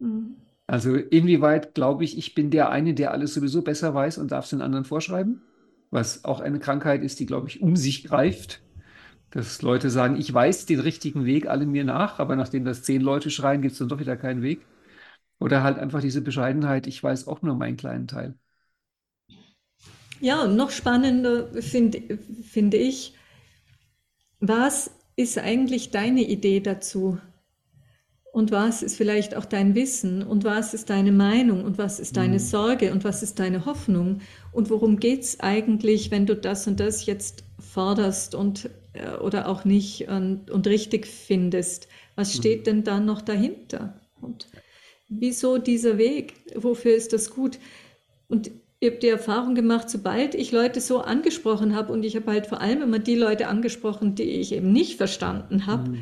Mhm. 0.00 0.36
Also 0.66 0.96
inwieweit 0.96 1.74
glaube 1.74 2.04
ich, 2.04 2.18
ich 2.18 2.34
bin 2.34 2.50
der 2.50 2.70
eine, 2.70 2.94
der 2.94 3.12
alles 3.12 3.34
sowieso 3.34 3.62
besser 3.62 3.94
weiß 3.94 4.18
und 4.18 4.32
darf 4.32 4.44
es 4.44 4.50
den 4.50 4.60
anderen 4.60 4.84
vorschreiben? 4.84 5.42
Was 5.90 6.24
auch 6.24 6.40
eine 6.40 6.58
Krankheit 6.60 7.02
ist, 7.02 7.20
die, 7.20 7.26
glaube 7.26 7.48
ich, 7.48 7.62
um 7.62 7.76
sich 7.76 8.04
greift. 8.04 8.62
Dass 9.30 9.62
Leute 9.62 9.90
sagen, 9.90 10.16
ich 10.16 10.32
weiß 10.32 10.66
den 10.66 10.80
richtigen 10.80 11.24
Weg, 11.26 11.48
alle 11.48 11.66
mir 11.66 11.84
nach, 11.84 12.18
aber 12.20 12.36
nachdem 12.36 12.64
das 12.64 12.82
zehn 12.84 13.02
Leute 13.02 13.30
schreien, 13.30 13.62
gibt 13.62 13.72
es 13.72 13.78
dann 13.78 13.88
doch 13.88 14.00
wieder 14.00 14.16
keinen 14.16 14.42
Weg. 14.42 14.66
Oder 15.40 15.62
halt 15.64 15.78
einfach 15.78 16.00
diese 16.02 16.22
Bescheidenheit, 16.22 16.86
ich 16.86 17.02
weiß 17.02 17.28
auch 17.28 17.42
nur 17.42 17.56
meinen 17.56 17.76
kleinen 17.78 18.08
Teil. 18.08 18.34
Ja, 20.20 20.42
und 20.44 20.56
noch 20.56 20.70
spannender 20.70 21.48
finde 21.62 22.18
find 22.42 22.74
ich, 22.74 23.14
was 24.40 24.90
ist 25.16 25.38
eigentlich 25.38 25.90
deine 25.92 26.22
Idee 26.22 26.58
dazu? 26.60 27.18
Und 28.38 28.52
was 28.52 28.84
ist 28.84 28.96
vielleicht 28.96 29.34
auch 29.34 29.44
dein 29.44 29.74
Wissen? 29.74 30.22
Und 30.22 30.44
was 30.44 30.72
ist 30.72 30.90
deine 30.90 31.10
Meinung? 31.10 31.64
Und 31.64 31.76
was 31.76 31.98
ist 31.98 32.16
deine 32.16 32.34
mhm. 32.34 32.38
Sorge? 32.38 32.92
Und 32.92 33.02
was 33.02 33.24
ist 33.24 33.40
deine 33.40 33.66
Hoffnung? 33.66 34.20
Und 34.52 34.70
worum 34.70 35.00
geht 35.00 35.22
es 35.22 35.40
eigentlich, 35.40 36.12
wenn 36.12 36.24
du 36.24 36.36
das 36.36 36.68
und 36.68 36.78
das 36.78 37.04
jetzt 37.04 37.42
forderst? 37.58 38.36
Und 38.36 38.70
äh, 38.92 39.16
oder 39.16 39.48
auch 39.48 39.64
nicht 39.64 40.06
und, 40.06 40.52
und 40.52 40.68
richtig 40.68 41.08
findest. 41.08 41.88
Was 42.14 42.32
mhm. 42.32 42.38
steht 42.38 42.68
denn 42.68 42.84
da 42.84 43.00
noch 43.00 43.22
dahinter? 43.22 44.00
Und 44.20 44.46
wieso 45.08 45.58
dieser 45.58 45.98
Weg? 45.98 46.34
Wofür 46.54 46.94
ist 46.94 47.12
das 47.12 47.30
gut? 47.30 47.58
Und 48.28 48.52
ich 48.78 48.88
habe 48.88 49.00
die 49.00 49.08
Erfahrung 49.08 49.56
gemacht, 49.56 49.90
sobald 49.90 50.36
ich 50.36 50.52
Leute 50.52 50.80
so 50.80 51.00
angesprochen 51.00 51.74
habe, 51.74 51.92
und 51.92 52.04
ich 52.04 52.14
habe 52.14 52.30
halt 52.30 52.46
vor 52.46 52.60
allem 52.60 52.82
immer 52.82 53.00
die 53.00 53.16
Leute 53.16 53.48
angesprochen, 53.48 54.14
die 54.14 54.22
ich 54.22 54.52
eben 54.52 54.70
nicht 54.70 54.96
verstanden 54.96 55.66
habe, 55.66 55.90
mhm. 55.90 55.98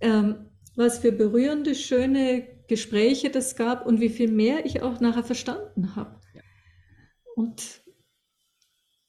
ähm, 0.00 0.34
was 0.76 0.98
für 0.98 1.12
berührende, 1.12 1.74
schöne 1.74 2.46
Gespräche 2.68 3.30
das 3.30 3.56
gab 3.56 3.86
und 3.86 4.00
wie 4.00 4.08
viel 4.08 4.30
mehr 4.30 4.66
ich 4.66 4.82
auch 4.82 5.00
nachher 5.00 5.24
verstanden 5.24 5.96
habe. 5.96 6.20
Und 7.36 7.82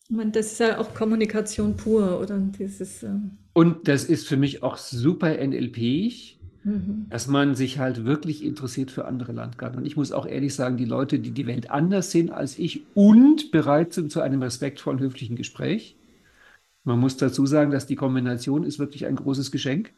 ich 0.03 0.16
meine, 0.16 0.32
das 0.32 0.51
ist 0.51 0.59
ja 0.59 0.78
auch 0.78 0.93
Kommunikation 0.93 1.78
pur, 1.78 2.20
oder? 2.22 2.38
Dieses, 2.38 3.01
ähm 3.03 3.38
und 3.53 3.88
das 3.88 4.03
ist 4.03 4.28
für 4.28 4.38
mich 4.38 4.61
auch 4.61 4.78
super 4.78 5.30
NLP-ig, 5.30 6.39
mhm. 6.63 7.07
dass 7.09 7.28
man 7.28 7.55
sich 7.55 7.80
halt 7.80 8.05
wirklich 8.05 8.43
interessiert 8.43 8.91
für 8.91 9.05
andere 9.05 9.32
Landkarten. 9.32 9.80
Und 9.80 9.86
ich 9.86 9.95
muss 9.95 10.11
auch 10.11 10.28
ehrlich 10.28 10.53
sagen, 10.53 10.78
die 10.78 10.86
Leute, 10.86 11.20
die 11.20 11.32
die 11.32 11.47
Welt 11.47 11.72
anders 11.72 12.11
sehen 12.11 12.30
als 12.30 12.59
ich 12.59 12.84
und 12.93 13.51
bereit 13.51 13.93
sind 13.93 14.11
zu 14.11 14.22
einem 14.22 14.43
respektvollen, 14.43 14.99
höflichen 14.99 15.36
Gespräch. 15.36 15.95
Man 16.84 16.99
muss 16.99 17.18
dazu 17.18 17.47
sagen, 17.47 17.72
dass 17.72 17.88
die 17.88 17.95
Kombination 17.95 18.63
ist 18.63 18.78
wirklich 18.78 19.05
ein 19.07 19.16
großes 19.16 19.51
Geschenk. 19.51 19.91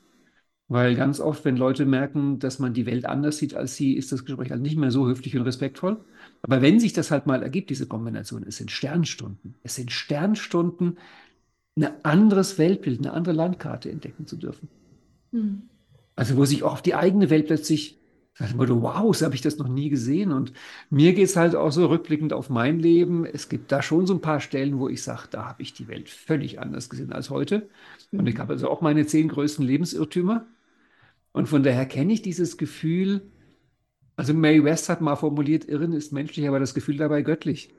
Weil 0.70 0.96
ganz 0.96 1.22
oft, 1.22 1.46
wenn 1.46 1.56
Leute 1.56 1.86
merken, 1.86 2.40
dass 2.40 2.60
man 2.60 2.74
die 2.74 2.86
Welt 2.86 3.06
anders 3.06 3.38
sieht 3.38 3.54
als 3.54 3.76
sie, 3.76 3.94
ist 3.94 4.12
das 4.12 4.26
Gespräch 4.26 4.52
halt 4.52 4.62
nicht 4.62 4.76
mehr 4.76 4.92
so 4.92 5.08
höflich 5.08 5.36
und 5.38 5.44
respektvoll. 5.44 6.04
Aber 6.42 6.62
wenn 6.62 6.80
sich 6.80 6.92
das 6.92 7.10
halt 7.10 7.26
mal 7.26 7.42
ergibt, 7.42 7.70
diese 7.70 7.88
Kombination, 7.88 8.44
es 8.46 8.58
sind 8.58 8.70
Sternstunden. 8.70 9.56
Es 9.64 9.76
sind 9.76 9.92
Sternstunden, 9.92 10.98
ein 11.78 11.88
anderes 12.04 12.58
Weltbild, 12.58 13.00
eine 13.00 13.14
andere 13.14 13.34
Landkarte 13.34 13.90
entdecken 13.90 14.28
zu 14.28 14.36
dürfen. 14.36 14.68
Mhm. 15.32 15.64
Also 16.16 16.36
wo 16.36 16.44
sich 16.44 16.64
auch 16.64 16.74
auf 16.74 16.82
die 16.82 16.96
eigene 16.96 17.30
Welt 17.30 17.48
plötzlich 17.48 17.98
wurde, 18.56 18.82
wow, 18.82 19.16
so 19.16 19.26
habe 19.26 19.36
ich 19.36 19.42
das 19.42 19.58
noch 19.58 19.68
nie 19.68 19.90
gesehen. 19.90 20.32
Und 20.32 20.54
mir 20.90 21.14
geht 21.14 21.26
es 21.26 21.36
halt 21.36 21.56
auch 21.56 21.72
so 21.72 21.86
rückblickend 21.88 22.34
auf 22.34 22.50
mein 22.50 22.80
Leben. 22.80 23.26
Es 23.26 23.50
gibt 23.50 23.72
da 23.72 23.82
schon 23.82 24.06
so 24.06 24.14
ein 24.14 24.22
paar 24.22 24.42
Stellen, 24.42 24.80
wo 24.80 24.90
ich 24.90 25.02
sage, 25.02 25.28
da 25.32 25.46
habe 25.46 25.62
ich 25.62 25.74
die 25.74 25.88
Welt 25.88 26.10
völlig 26.10 26.60
anders 26.60 26.90
gesehen 26.90 27.14
als 27.14 27.30
heute. 27.30 27.70
Und 28.12 28.28
ich 28.28 28.38
habe 28.38 28.54
also 28.54 28.70
auch 28.70 28.82
meine 28.82 29.06
zehn 29.06 29.28
größten 29.28 29.66
Lebensirrtümer. 29.66 30.46
Und 31.38 31.48
von 31.48 31.62
daher 31.62 31.86
kenne 31.86 32.14
ich 32.14 32.24
dieses 32.24 32.58
Gefühl, 32.58 33.22
also 34.16 34.34
Mae 34.34 34.64
West 34.64 34.90
hat 34.90 35.02
mal 35.02 35.16
formuliert, 35.16 35.66
Irren 35.66 35.94
ist 35.94 36.12
menschlich, 36.12 36.48
aber 36.48 36.60
das 36.60 36.74
Gefühl 36.74 36.98
dabei 36.98 37.22
göttlich. 37.22 37.70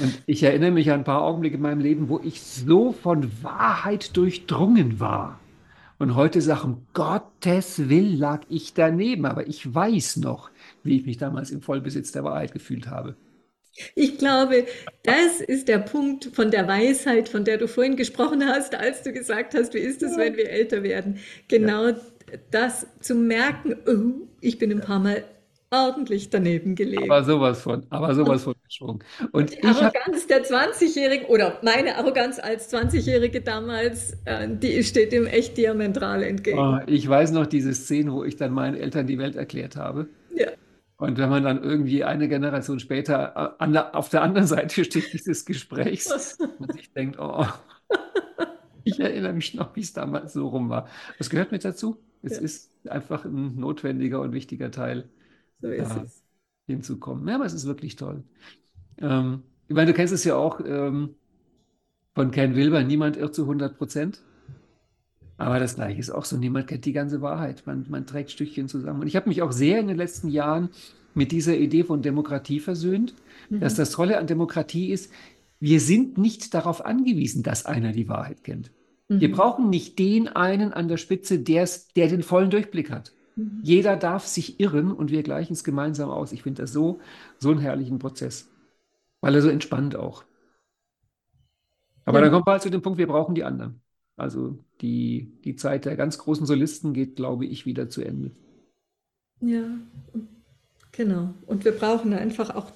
Und 0.00 0.22
ich 0.26 0.42
erinnere 0.42 0.70
mich 0.70 0.90
an 0.90 1.00
ein 1.00 1.04
paar 1.04 1.22
Augenblicke 1.22 1.56
in 1.56 1.62
meinem 1.62 1.80
Leben, 1.80 2.10
wo 2.10 2.20
ich 2.22 2.42
so 2.42 2.92
von 2.92 3.42
Wahrheit 3.42 4.14
durchdrungen 4.18 5.00
war. 5.00 5.40
Und 5.98 6.14
heute 6.14 6.42
sage, 6.42 6.64
um 6.64 6.86
Gottes 6.92 7.88
Willen 7.88 8.18
lag 8.18 8.42
ich 8.50 8.74
daneben, 8.74 9.24
aber 9.24 9.46
ich 9.46 9.74
weiß 9.74 10.16
noch, 10.16 10.50
wie 10.82 10.98
ich 10.98 11.06
mich 11.06 11.16
damals 11.16 11.52
im 11.52 11.62
Vollbesitz 11.62 12.12
der 12.12 12.24
Wahrheit 12.24 12.52
gefühlt 12.52 12.88
habe. 12.88 13.16
Ich 13.94 14.18
glaube, 14.18 14.66
das 15.04 15.40
ist 15.40 15.68
der 15.68 15.78
Punkt 15.78 16.26
von 16.34 16.50
der 16.50 16.68
Weisheit, 16.68 17.30
von 17.30 17.44
der 17.44 17.56
du 17.56 17.66
vorhin 17.66 17.96
gesprochen 17.96 18.44
hast, 18.44 18.74
als 18.74 19.02
du 19.02 19.12
gesagt 19.12 19.54
hast, 19.54 19.72
wie 19.72 19.78
ist 19.78 20.02
es, 20.02 20.18
wenn 20.18 20.36
wir 20.36 20.50
älter 20.50 20.82
werden? 20.82 21.18
Genau 21.48 21.88
ja 21.88 22.13
das 22.50 22.86
zu 23.00 23.14
merken, 23.14 23.76
oh, 23.86 24.26
ich 24.40 24.58
bin 24.58 24.70
ein 24.70 24.80
paar 24.80 24.98
Mal 24.98 25.24
ordentlich 25.74 26.30
daneben 26.30 26.74
gelegen. 26.74 27.10
Aber 27.10 27.24
sowas 27.24 27.62
von, 27.62 27.84
aber 27.90 28.14
sowas 28.14 28.44
von 28.44 28.54
gesprungen. 28.64 29.02
Und 29.32 29.52
die 29.52 29.64
Arroganz 29.64 30.26
der 30.28 30.44
20-Jährigen 30.44 31.26
oder 31.26 31.58
meine 31.62 31.96
Arroganz 31.96 32.38
als 32.38 32.72
20-Jährige 32.72 33.40
damals, 33.40 34.16
äh, 34.24 34.48
die 34.48 34.82
steht 34.84 35.12
dem 35.12 35.26
echt 35.26 35.56
diametral 35.56 36.22
entgegen. 36.22 36.58
Oh, 36.58 36.78
ich 36.86 37.08
weiß 37.08 37.32
noch 37.32 37.46
diese 37.46 37.74
Szene, 37.74 38.12
wo 38.12 38.24
ich 38.24 38.36
dann 38.36 38.52
meinen 38.52 38.76
Eltern 38.76 39.06
die 39.06 39.18
Welt 39.18 39.36
erklärt 39.36 39.76
habe. 39.76 40.08
Ja. 40.34 40.48
Und 40.96 41.18
wenn 41.18 41.28
man 41.28 41.42
dann 41.42 41.62
irgendwie 41.62 42.04
eine 42.04 42.28
Generation 42.28 42.78
später 42.78 43.56
äh, 43.58 43.68
der, 43.70 43.94
auf 43.96 44.08
der 44.08 44.22
anderen 44.22 44.46
Seite 44.46 44.84
steht 44.84 45.12
dieses 45.12 45.44
Gesprächs 45.44 46.38
und 46.58 46.72
sich 46.72 46.92
denkt, 46.92 47.18
oh, 47.18 47.46
ich 48.84 49.00
erinnere 49.00 49.32
mich 49.32 49.54
noch, 49.54 49.74
wie 49.74 49.80
es 49.80 49.92
damals 49.92 50.34
so 50.34 50.48
rum 50.48 50.68
war. 50.68 50.88
Was 51.18 51.30
gehört 51.30 51.50
mit 51.50 51.64
dazu? 51.64 51.98
Es 52.24 52.36
ja. 52.36 52.42
ist 52.42 52.70
einfach 52.88 53.24
ein 53.24 53.56
notwendiger 53.56 54.20
und 54.20 54.32
wichtiger 54.32 54.70
Teil, 54.70 55.08
so 55.60 55.68
da 55.68 56.06
hinzukommen. 56.66 57.28
Ja, 57.28 57.36
aber 57.36 57.44
es 57.44 57.52
ist 57.52 57.66
wirklich 57.66 57.96
toll. 57.96 58.24
Ähm, 58.98 59.42
ich 59.68 59.74
meine, 59.74 59.90
du 59.90 59.96
kennst 59.96 60.12
es 60.12 60.24
ja 60.24 60.36
auch 60.36 60.60
ähm, 60.64 61.14
von 62.14 62.30
Ken 62.30 62.54
Wilber, 62.54 62.82
niemand 62.82 63.16
irrt 63.16 63.34
zu 63.34 63.42
100 63.42 63.76
Prozent. 63.76 64.22
Aber 65.36 65.58
das 65.58 65.74
Gleiche 65.74 65.98
ist 65.98 66.10
auch 66.10 66.24
so, 66.24 66.36
niemand 66.36 66.68
kennt 66.68 66.84
die 66.84 66.92
ganze 66.92 67.20
Wahrheit. 67.20 67.64
Man, 67.66 67.86
man 67.88 68.06
trägt 68.06 68.30
Stückchen 68.30 68.68
zusammen. 68.68 69.00
Und 69.00 69.06
ich 69.08 69.16
habe 69.16 69.28
mich 69.28 69.42
auch 69.42 69.52
sehr 69.52 69.80
in 69.80 69.88
den 69.88 69.96
letzten 69.96 70.28
Jahren 70.28 70.70
mit 71.12 71.32
dieser 71.32 71.56
Idee 71.56 71.84
von 71.84 72.02
Demokratie 72.02 72.60
versöhnt, 72.60 73.14
mhm. 73.50 73.60
dass 73.60 73.74
das 73.74 73.90
Tolle 73.90 74.18
an 74.18 74.26
Demokratie 74.26 74.90
ist, 74.90 75.12
wir 75.60 75.80
sind 75.80 76.18
nicht 76.18 76.54
darauf 76.54 76.84
angewiesen, 76.84 77.42
dass 77.42 77.66
einer 77.66 77.92
die 77.92 78.08
Wahrheit 78.08 78.44
kennt. 78.44 78.70
Mhm. 79.08 79.20
Wir 79.20 79.32
brauchen 79.32 79.70
nicht 79.70 79.98
den 79.98 80.28
einen 80.28 80.72
an 80.72 80.88
der 80.88 80.96
Spitze, 80.96 81.38
der 81.38 81.66
den 81.96 82.22
vollen 82.22 82.50
Durchblick 82.50 82.90
hat. 82.90 83.12
Mhm. 83.36 83.60
Jeder 83.62 83.96
darf 83.96 84.26
sich 84.26 84.60
irren 84.60 84.92
und 84.92 85.10
wir 85.10 85.22
gleichen 85.22 85.52
es 85.52 85.64
gemeinsam 85.64 86.10
aus. 86.10 86.32
Ich 86.32 86.42
finde 86.42 86.62
das 86.62 86.72
so, 86.72 87.00
so 87.38 87.50
einen 87.50 87.60
herrlichen 87.60 87.98
Prozess, 87.98 88.48
weil 89.20 89.34
er 89.34 89.42
so 89.42 89.48
entspannt 89.48 89.96
auch. 89.96 90.24
Aber 92.04 92.18
ja. 92.18 92.24
dann 92.24 92.32
kommen 92.32 92.46
wir 92.46 92.52
halt 92.52 92.62
zu 92.62 92.70
dem 92.70 92.82
Punkt, 92.82 92.98
wir 92.98 93.06
brauchen 93.06 93.34
die 93.34 93.44
anderen. 93.44 93.80
Also 94.16 94.58
die, 94.80 95.32
die 95.44 95.56
Zeit 95.56 95.86
der 95.86 95.96
ganz 95.96 96.18
großen 96.18 96.46
Solisten 96.46 96.92
geht, 96.92 97.16
glaube 97.16 97.46
ich, 97.46 97.66
wieder 97.66 97.88
zu 97.88 98.02
Ende. 98.02 98.30
Ja, 99.40 99.64
genau. 100.92 101.34
Und 101.46 101.64
wir 101.64 101.72
brauchen 101.72 102.12
einfach 102.12 102.54
auch 102.54 102.70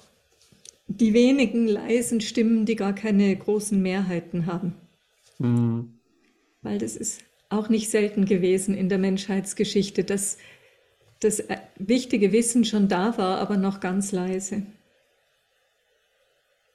die 0.87 1.13
wenigen 1.13 1.67
leisen 1.67 2.19
Stimmen, 2.19 2.65
die 2.65 2.75
gar 2.75 2.93
keine 2.93 3.33
großen 3.35 3.81
Mehrheiten 3.81 4.47
haben. 4.47 4.73
Mhm 5.37 5.98
weil 6.61 6.77
das 6.77 6.95
ist 6.95 7.23
auch 7.49 7.69
nicht 7.69 7.89
selten 7.89 8.25
gewesen 8.25 8.75
in 8.75 8.89
der 8.89 8.97
Menschheitsgeschichte, 8.97 10.03
dass 10.03 10.37
das 11.19 11.39
äh, 11.39 11.57
wichtige 11.77 12.31
Wissen 12.31 12.63
schon 12.63 12.87
da 12.87 13.17
war, 13.17 13.39
aber 13.39 13.57
noch 13.57 13.79
ganz 13.79 14.11
leise. 14.11 14.63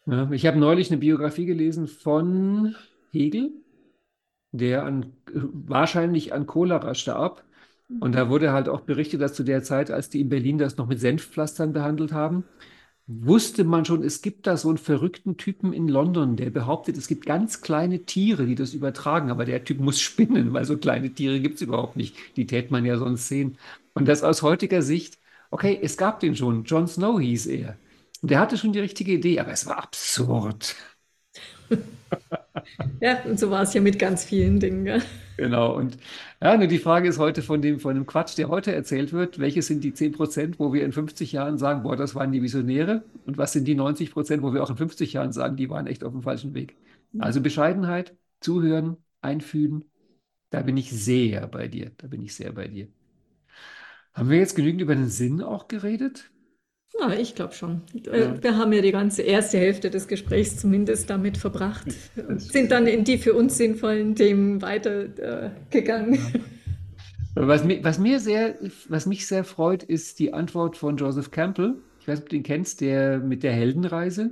Ja, 0.06 0.30
ich 0.30 0.46
habe 0.46 0.58
neulich 0.58 0.90
eine 0.90 0.98
Biografie 0.98 1.46
gelesen 1.46 1.86
von 1.86 2.74
Hegel, 3.10 3.52
der 4.52 4.84
an, 4.84 5.12
wahrscheinlich 5.32 6.32
an 6.34 6.46
Cholera 6.46 6.94
starb. 6.94 7.44
Und 8.00 8.14
da 8.14 8.28
wurde 8.28 8.52
halt 8.52 8.68
auch 8.68 8.80
berichtet, 8.80 9.20
dass 9.20 9.34
zu 9.34 9.44
der 9.44 9.62
Zeit, 9.62 9.90
als 9.90 10.10
die 10.10 10.20
in 10.20 10.28
Berlin 10.28 10.58
das 10.58 10.76
noch 10.76 10.86
mit 10.86 11.00
Senfpflastern 11.00 11.72
behandelt 11.72 12.12
haben, 12.12 12.44
wusste 13.06 13.64
man 13.64 13.84
schon, 13.84 14.02
es 14.02 14.22
gibt 14.22 14.46
da 14.46 14.56
so 14.56 14.68
einen 14.68 14.78
verrückten 14.78 15.36
Typen 15.36 15.72
in 15.72 15.88
London, 15.88 16.36
der 16.36 16.50
behauptet, 16.50 16.96
es 16.96 17.06
gibt 17.08 17.26
ganz 17.26 17.60
kleine 17.60 18.04
Tiere, 18.04 18.46
die 18.46 18.54
das 18.54 18.72
übertragen, 18.74 19.30
aber 19.30 19.44
der 19.44 19.64
Typ 19.64 19.80
muss 19.80 20.00
spinnen, 20.02 20.52
weil 20.52 20.64
so 20.64 20.78
kleine 20.78 21.10
Tiere 21.14 21.40
gibt 21.40 21.56
es 21.56 21.62
überhaupt 21.62 21.96
nicht. 21.96 22.16
Die 22.36 22.46
täte 22.46 22.72
man 22.72 22.84
ja 22.84 22.98
sonst 22.98 23.28
sehen. 23.28 23.58
Und 23.94 24.08
das 24.08 24.22
aus 24.22 24.42
heutiger 24.42 24.82
Sicht, 24.82 25.18
okay, 25.50 25.78
es 25.82 25.96
gab 25.96 26.20
den 26.20 26.34
schon, 26.36 26.64
Jon 26.64 26.88
Snow 26.88 27.20
hieß 27.20 27.46
er. 27.46 27.76
Und 28.22 28.30
der 28.30 28.40
hatte 28.40 28.56
schon 28.56 28.72
die 28.72 28.80
richtige 28.80 29.12
Idee, 29.12 29.38
aber 29.40 29.52
es 29.52 29.66
war 29.66 29.78
absurd. 29.78 30.74
ja, 33.00 33.22
und 33.24 33.38
so 33.38 33.50
war 33.50 33.62
es 33.62 33.74
ja 33.74 33.80
mit 33.80 33.98
ganz 33.98 34.24
vielen 34.24 34.60
Dingen. 34.60 34.86
Ja. 34.86 34.98
Genau. 35.36 35.76
Und 35.76 35.98
ja, 36.40 36.56
nur 36.56 36.68
die 36.68 36.78
Frage 36.78 37.08
ist 37.08 37.18
heute 37.18 37.42
von 37.42 37.60
dem, 37.60 37.80
von 37.80 37.94
dem 37.94 38.06
Quatsch, 38.06 38.38
der 38.38 38.48
heute 38.48 38.72
erzählt 38.72 39.12
wird, 39.12 39.38
welche 39.40 39.62
sind 39.62 39.82
die 39.82 39.92
10 39.92 40.12
Prozent, 40.12 40.58
wo 40.60 40.72
wir 40.72 40.84
in 40.84 40.92
50 40.92 41.32
Jahren 41.32 41.58
sagen, 41.58 41.82
boah, 41.82 41.96
das 41.96 42.14
waren 42.14 42.30
die 42.30 42.42
Visionäre? 42.42 43.04
Und 43.26 43.36
was 43.36 43.52
sind 43.52 43.66
die 43.66 43.74
90 43.74 44.12
Prozent, 44.12 44.42
wo 44.42 44.52
wir 44.54 44.62
auch 44.62 44.70
in 44.70 44.76
50 44.76 45.12
Jahren 45.12 45.32
sagen, 45.32 45.56
die 45.56 45.70
waren 45.70 45.86
echt 45.88 46.04
auf 46.04 46.12
dem 46.12 46.22
falschen 46.22 46.54
Weg? 46.54 46.76
Also 47.18 47.40
Bescheidenheit, 47.40 48.16
zuhören, 48.40 48.96
einfühlen, 49.22 49.84
da 50.50 50.62
bin 50.62 50.76
ich 50.76 50.90
sehr 50.92 51.48
bei 51.48 51.68
dir. 51.68 51.90
Da 51.96 52.06
bin 52.06 52.22
ich 52.22 52.34
sehr 52.34 52.52
bei 52.52 52.68
dir. 52.68 52.88
Haben 54.14 54.30
wir 54.30 54.38
jetzt 54.38 54.54
genügend 54.54 54.80
über 54.82 54.94
den 54.94 55.08
Sinn 55.08 55.42
auch 55.42 55.68
geredet? 55.68 56.30
Ja, 57.00 57.12
ich 57.12 57.34
glaube 57.34 57.54
schon. 57.54 57.82
Äh, 58.06 58.20
ja. 58.20 58.42
Wir 58.42 58.56
haben 58.56 58.72
ja 58.72 58.80
die 58.80 58.92
ganze 58.92 59.22
erste 59.22 59.58
Hälfte 59.58 59.90
des 59.90 60.06
Gesprächs 60.06 60.56
zumindest 60.56 61.10
damit 61.10 61.36
verbracht 61.36 61.86
und 62.28 62.40
sind 62.40 62.70
dann 62.70 62.86
in 62.86 63.04
die 63.04 63.18
für 63.18 63.34
uns 63.34 63.56
sinnvollen 63.56 64.14
Themen 64.14 64.62
weitergegangen. 64.62 66.14
Äh. 66.14 66.40
Was, 67.36 67.64
mir, 67.64 67.82
was, 67.82 67.98
mir 67.98 68.20
sehr, 68.20 68.54
was 68.88 69.06
mich 69.06 69.26
sehr 69.26 69.42
freut, 69.42 69.82
ist 69.82 70.20
die 70.20 70.32
Antwort 70.32 70.76
von 70.76 70.96
Joseph 70.96 71.32
Campbell. 71.32 71.74
Ich 71.98 72.06
weiß 72.06 72.18
nicht, 72.18 72.26
ob 72.26 72.28
du 72.28 72.36
ihn 72.36 72.42
kennst, 72.44 72.80
der 72.80 73.18
mit 73.18 73.42
der 73.42 73.52
Heldenreise. 73.52 74.30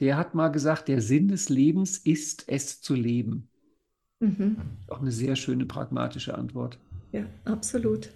Der 0.00 0.16
hat 0.16 0.34
mal 0.34 0.48
gesagt, 0.48 0.88
der 0.88 1.02
Sinn 1.02 1.28
des 1.28 1.50
Lebens 1.50 1.98
ist 1.98 2.44
es 2.46 2.80
zu 2.80 2.94
leben. 2.94 3.48
Mhm. 4.20 4.56
Auch 4.88 5.00
eine 5.00 5.12
sehr 5.12 5.36
schöne 5.36 5.66
pragmatische 5.66 6.34
Antwort. 6.34 6.78
Ja, 7.12 7.26
absolut. 7.44 8.10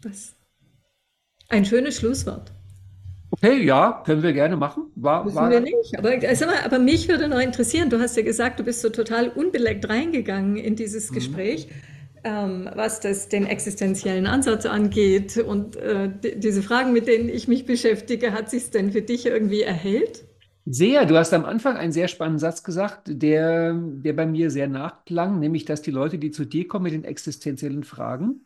Das 0.00 0.34
ein 1.48 1.64
schönes 1.64 1.98
Schlusswort. 1.98 2.52
Okay, 3.30 3.64
ja, 3.64 4.02
können 4.04 4.22
wir 4.22 4.32
gerne 4.32 4.56
machen. 4.56 4.90
War, 4.94 5.26
Wissen 5.26 5.34
war, 5.34 5.50
wir 5.50 5.60
nicht. 5.60 5.98
Aber, 5.98 6.12
äh, 6.22 6.34
sag 6.36 6.48
mal, 6.48 6.58
aber 6.64 6.78
mich 6.78 7.08
würde 7.08 7.28
noch 7.28 7.40
interessieren, 7.40 7.90
du 7.90 7.98
hast 8.00 8.16
ja 8.16 8.22
gesagt, 8.22 8.60
du 8.60 8.64
bist 8.64 8.80
so 8.80 8.90
total 8.90 9.28
unbeleckt 9.28 9.88
reingegangen 9.88 10.56
in 10.56 10.76
dieses 10.76 11.10
Mhm. 11.10 11.12
Gespräch, 11.12 11.68
ähm, 12.24 12.68
was 12.74 13.00
das 13.00 13.28
den 13.28 13.46
existenziellen 13.46 14.26
Ansatz 14.26 14.66
angeht. 14.66 15.36
Und 15.38 15.76
äh, 15.76 16.10
die, 16.22 16.38
diese 16.38 16.62
Fragen, 16.62 16.92
mit 16.92 17.08
denen 17.08 17.28
ich 17.28 17.48
mich 17.48 17.66
beschäftige, 17.66 18.32
hat 18.32 18.50
sich 18.50 18.70
denn 18.70 18.92
für 18.92 19.02
dich 19.02 19.26
irgendwie 19.26 19.62
erhellt? 19.62 20.24
Sehr, 20.68 21.06
du 21.06 21.16
hast 21.16 21.32
am 21.32 21.44
Anfang 21.44 21.76
einen 21.76 21.92
sehr 21.92 22.08
spannenden 22.08 22.40
Satz 22.40 22.64
gesagt, 22.64 23.02
der, 23.06 23.72
der 23.74 24.12
bei 24.14 24.26
mir 24.26 24.50
sehr 24.50 24.66
nachklang, 24.66 25.38
nämlich, 25.38 25.64
dass 25.64 25.80
die 25.80 25.92
Leute, 25.92 26.18
die 26.18 26.32
zu 26.32 26.44
dir 26.44 26.66
kommen 26.66 26.84
mit 26.84 26.92
den 26.92 27.04
existenziellen 27.04 27.84
Fragen, 27.84 28.40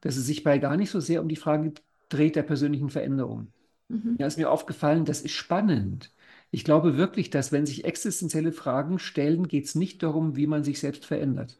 dass 0.00 0.16
es 0.16 0.26
sich 0.26 0.44
bei 0.44 0.58
gar 0.58 0.76
nicht 0.76 0.90
so 0.90 1.00
sehr 1.00 1.20
um 1.20 1.28
die 1.28 1.34
Frage 1.36 1.72
dreht 2.08 2.36
der 2.36 2.44
persönlichen 2.44 2.90
Veränderung. 2.90 3.52
Mhm. 3.88 4.16
Ja, 4.18 4.26
ist 4.26 4.38
mir 4.38 4.50
aufgefallen, 4.50 5.04
das 5.04 5.22
ist 5.22 5.32
spannend. 5.32 6.12
Ich 6.50 6.64
glaube 6.64 6.96
wirklich, 6.96 7.30
dass 7.30 7.52
wenn 7.52 7.64
sich 7.66 7.84
existenzielle 7.84 8.52
Fragen 8.52 8.98
stellen, 8.98 9.46
geht 9.48 9.66
es 9.66 9.74
nicht 9.76 10.02
darum, 10.02 10.36
wie 10.36 10.46
man 10.48 10.64
sich 10.64 10.80
selbst 10.80 11.04
verändert. 11.06 11.58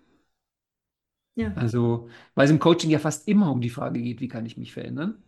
Ja, 1.37 1.55
Also, 1.57 2.09
weil 2.37 2.45
es 2.47 2.51
im 2.53 2.59
Coaching 2.61 2.91
ja 2.91 2.99
fast 3.01 3.27
immer 3.29 3.51
um 3.53 3.61
die 3.61 3.71
Frage 3.71 4.01
geht, 4.03 4.21
wie 4.21 4.29
kann 4.29 4.47
ich 4.47 4.57
mich 4.57 4.73
verändern? 4.73 5.23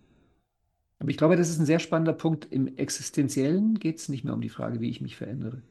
Aber 0.99 1.09
ich 1.11 1.17
glaube, 1.17 1.37
das 1.37 1.49
ist 1.49 1.59
ein 1.59 1.65
sehr 1.67 1.79
spannender 1.79 2.13
Punkt. 2.13 2.47
Im 2.53 2.77
Existenziellen 2.77 3.79
geht 3.79 3.97
es 3.99 4.09
nicht 4.11 4.25
mehr 4.25 4.35
um 4.35 4.41
die 4.43 4.49
Frage, 4.51 4.81
wie 4.81 4.91
ich 4.91 5.01
mich 5.01 5.17
verändere. 5.17 5.63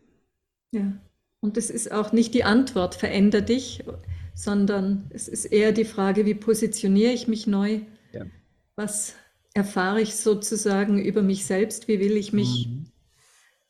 ja. 0.71 0.93
Und 1.41 1.57
es 1.57 1.69
ist 1.69 1.91
auch 1.91 2.11
nicht 2.11 2.33
die 2.33 2.43
Antwort, 2.43 2.95
veränder 2.95 3.41
dich, 3.41 3.83
sondern 4.33 5.05
es 5.11 5.27
ist 5.27 5.45
eher 5.45 5.71
die 5.71 5.85
Frage, 5.85 6.25
wie 6.25 6.33
positioniere 6.33 7.11
ich 7.13 7.27
mich 7.27 7.45
neu? 7.45 7.81
Ja. 8.11 8.25
Was 8.75 9.15
erfahre 9.55 10.01
ich 10.01 10.15
sozusagen 10.17 10.99
über 10.99 11.23
mich 11.23 11.45
selbst? 11.47 11.87
Wie 11.87 11.99
will 11.99 12.15
ich 12.15 12.31
mich 12.31 12.69
Mhm. 12.69 12.85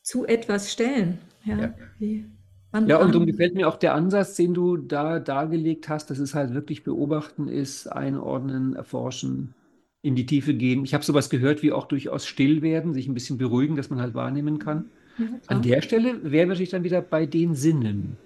zu 0.04 0.26
etwas 0.26 0.72
stellen? 0.72 1.20
Ja, 1.46 1.58
Ja. 1.58 1.74
wie, 2.00 2.26
wann, 2.72 2.88
Ja, 2.88 2.98
und 2.98 3.16
darum 3.16 3.26
gefällt 3.26 3.56
mir 3.56 3.68
auch 3.68 3.78
der 3.78 3.96
Ansatz, 3.96 4.36
den 4.36 4.54
du 4.54 4.78
da 4.78 5.20
dargelegt 5.20 5.90
hast, 5.90 6.10
dass 6.12 6.20
es 6.20 6.36
halt 6.36 6.54
wirklich 6.54 6.84
beobachten 6.84 7.48
ist, 7.48 7.88
einordnen, 7.88 8.76
erforschen, 8.76 9.56
in 10.04 10.16
die 10.16 10.26
Tiefe 10.28 10.54
gehen. 10.54 10.84
Ich 10.86 10.94
habe 10.94 11.04
sowas 11.04 11.30
gehört 11.32 11.64
wie 11.64 11.72
auch 11.72 11.88
durchaus 11.88 12.28
still 12.28 12.62
werden, 12.62 12.94
sich 12.94 13.08
ein 13.08 13.16
bisschen 13.16 13.38
beruhigen, 13.40 13.76
dass 13.76 13.90
man 13.90 14.00
halt 14.00 14.14
wahrnehmen 14.14 14.60
kann. 14.60 14.92
Ja, 15.18 15.40
An 15.48 15.62
der 15.64 15.82
Stelle 15.82 16.32
wäre 16.32 16.48
natürlich 16.48 16.70
dann 16.72 16.84
wieder 16.84 17.02
bei 17.02 17.26
den 17.26 17.56
Sinnen, 17.56 18.18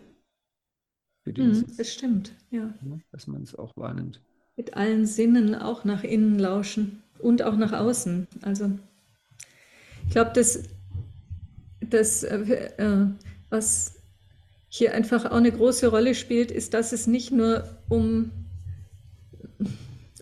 für 1.24 1.32
den 1.34 1.54
Mhm, 1.54 1.54
Sinn, 1.54 1.78
das 1.78 1.92
stimmt, 1.92 2.34
ja. 2.52 2.72
dass 3.12 3.28
man 3.28 3.44
es 3.44 3.56
auch 3.56 3.76
wahrnimmt. 3.78 4.22
Mit 4.56 4.76
allen 4.76 5.08
Sinnen 5.08 5.56
auch 5.56 5.86
nach 5.86 6.04
innen 6.04 6.38
lauschen 6.38 7.02
und 7.20 7.44
auch 7.44 7.58
nach 7.58 7.74
außen. 7.74 8.28
Also 8.42 8.72
ich 10.06 10.12
glaube, 10.12 10.32
dass 10.34 10.64
das, 11.82 12.24
äh, 12.24 12.72
äh, 12.78 13.08
was 13.50 13.96
hier 14.70 14.94
einfach 14.94 15.26
auch 15.26 15.38
eine 15.38 15.52
große 15.52 15.88
Rolle 15.88 16.16
spielt, 16.16 16.52
ist, 16.52 16.74
dass 16.74 16.94
es 16.94 17.08
nicht 17.08 17.32
nur 17.32 17.66
um, 17.90 18.32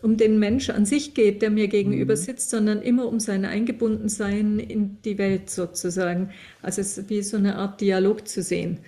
um 0.02 0.16
den 0.16 0.38
Mensch 0.38 0.70
an 0.70 0.86
sich 0.86 1.14
geht, 1.14 1.42
der 1.42 1.50
mir 1.50 1.68
gegenüber 1.68 2.14
Mhm. 2.14 2.16
sitzt, 2.16 2.50
sondern 2.50 2.82
immer 2.82 3.06
um 3.06 3.18
sein 3.20 3.44
Eingebundensein 3.44 4.58
in 4.60 5.02
die 5.02 5.18
Welt 5.18 5.50
sozusagen. 5.50 6.30
Also 6.62 6.80
es 6.80 6.98
ist 6.98 7.10
wie 7.10 7.22
so 7.22 7.36
eine 7.36 7.56
Art 7.56 7.80
Dialog 7.80 8.28
zu 8.28 8.42
sehen. 8.42 8.78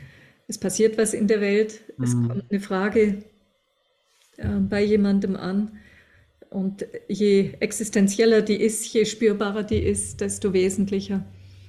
Es 0.47 0.59
passiert 0.59 0.99
was 0.99 1.15
in 1.15 1.27
der 1.27 1.41
Welt, 1.41 1.81
es 2.01 2.15
Mhm. 2.15 2.23
kommt 2.23 2.45
eine 2.51 2.61
Frage 2.61 3.25
äh, 4.37 4.59
bei 4.61 4.83
jemandem 4.85 5.37
an. 5.37 5.79
Und 6.51 6.85
je 7.09 7.53
existenzieller 7.61 8.43
die 8.43 8.57
ist, 8.57 8.93
je 8.93 9.05
spürbarer 9.05 9.63
die 9.63 9.79
ist, 9.79 10.21
desto 10.21 10.53
wesentlicher. 10.53 11.25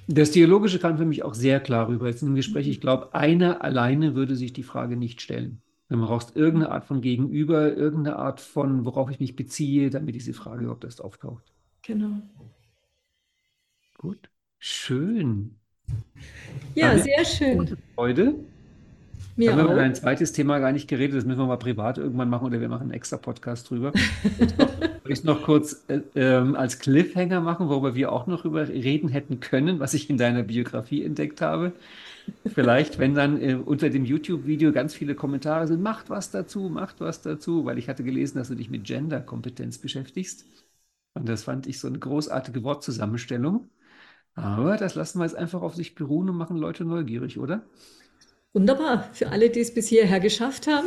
Das 0.08 0.32
Dialogische 0.32 0.80
kam 0.80 0.98
für 0.98 1.04
mich 1.04 1.22
auch 1.22 1.34
sehr 1.34 1.60
klar 1.60 1.88
rüber 1.88 2.08
jetzt 2.08 2.22
in 2.22 2.28
dem 2.30 2.34
Gespräch. 2.34 2.66
Ich 2.66 2.80
glaube, 2.80 3.14
einer 3.14 3.62
alleine 3.62 4.16
würde 4.16 4.34
sich 4.34 4.52
die 4.52 4.64
Frage 4.64 4.96
nicht 4.96 5.20
stellen. 5.20 5.62
Du 5.88 5.98
brauchst 6.00 6.36
irgendeine 6.36 6.72
Art 6.72 6.84
von 6.84 7.00
Gegenüber, 7.00 7.76
irgendeine 7.76 8.16
Art 8.16 8.40
von, 8.40 8.84
worauf 8.84 9.10
ich 9.10 9.20
mich 9.20 9.36
beziehe, 9.36 9.90
damit 9.90 10.14
diese 10.14 10.32
Frage 10.32 10.62
überhaupt 10.62 10.84
erst 10.84 11.02
auftaucht. 11.02 11.44
Genau. 11.82 12.20
Gut, 13.98 14.30
schön. 14.58 15.56
Ja, 16.74 16.88
Damit 16.90 17.04
sehr 17.04 17.24
schön. 17.24 17.58
gute 17.58 17.76
Freude. 17.94 18.34
Mir 19.36 19.52
Haben 19.52 19.58
wir 19.58 19.64
über 19.68 19.80
auch. 19.80 19.82
ein 19.82 19.94
zweites 19.94 20.32
Thema 20.32 20.58
gar 20.58 20.72
nicht 20.72 20.88
geredet, 20.88 21.16
das 21.16 21.24
müssen 21.24 21.40
wir 21.40 21.46
mal 21.46 21.56
privat 21.56 21.98
irgendwann 21.98 22.28
machen 22.28 22.46
oder 22.46 22.60
wir 22.60 22.68
machen 22.68 22.82
einen 22.82 22.90
extra 22.92 23.16
Podcast 23.16 23.70
drüber. 23.70 23.92
Soll 25.04 25.12
ich 25.12 25.24
noch 25.24 25.42
kurz 25.42 25.84
äh, 25.88 26.00
ähm, 26.14 26.54
als 26.54 26.78
Cliffhanger 26.78 27.40
machen, 27.40 27.68
worüber 27.68 27.94
wir 27.94 28.12
auch 28.12 28.26
noch 28.26 28.44
über 28.44 28.68
reden 28.68 29.08
hätten 29.08 29.40
können, 29.40 29.80
was 29.80 29.94
ich 29.94 30.10
in 30.10 30.18
deiner 30.18 30.42
Biografie 30.42 31.04
entdeckt 31.04 31.40
habe. 31.40 31.72
Vielleicht, 32.46 32.98
wenn 32.98 33.14
dann 33.14 33.40
äh, 33.40 33.54
unter 33.54 33.90
dem 33.90 34.04
YouTube-Video 34.04 34.72
ganz 34.72 34.94
viele 34.94 35.14
Kommentare 35.14 35.66
sind, 35.66 35.82
macht 35.82 36.10
was 36.10 36.30
dazu, 36.30 36.68
macht 36.68 37.00
was 37.00 37.22
dazu, 37.22 37.64
weil 37.64 37.78
ich 37.78 37.88
hatte 37.88 38.04
gelesen, 38.04 38.38
dass 38.38 38.48
du 38.48 38.54
dich 38.54 38.70
mit 38.70 38.84
Gender-Kompetenz 38.84 39.78
beschäftigst. 39.78 40.46
Und 41.14 41.28
das 41.28 41.44
fand 41.44 41.66
ich 41.66 41.80
so 41.80 41.88
eine 41.88 41.98
großartige 41.98 42.62
Wortzusammenstellung. 42.64 43.70
Aber 44.34 44.76
das 44.78 44.94
lassen 44.94 45.18
wir 45.20 45.24
jetzt 45.26 45.36
einfach 45.36 45.62
auf 45.62 45.74
sich 45.76 45.94
beruhen 45.94 46.30
und 46.30 46.36
machen 46.36 46.56
Leute 46.58 46.84
neugierig, 46.84 47.38
oder? 47.38 47.64
Wunderbar. 48.54 49.10
Für 49.12 49.30
alle, 49.30 49.50
die 49.50 49.60
es 49.60 49.74
bis 49.74 49.88
hierher 49.88 50.18
geschafft 50.20 50.66
haben, 50.66 50.86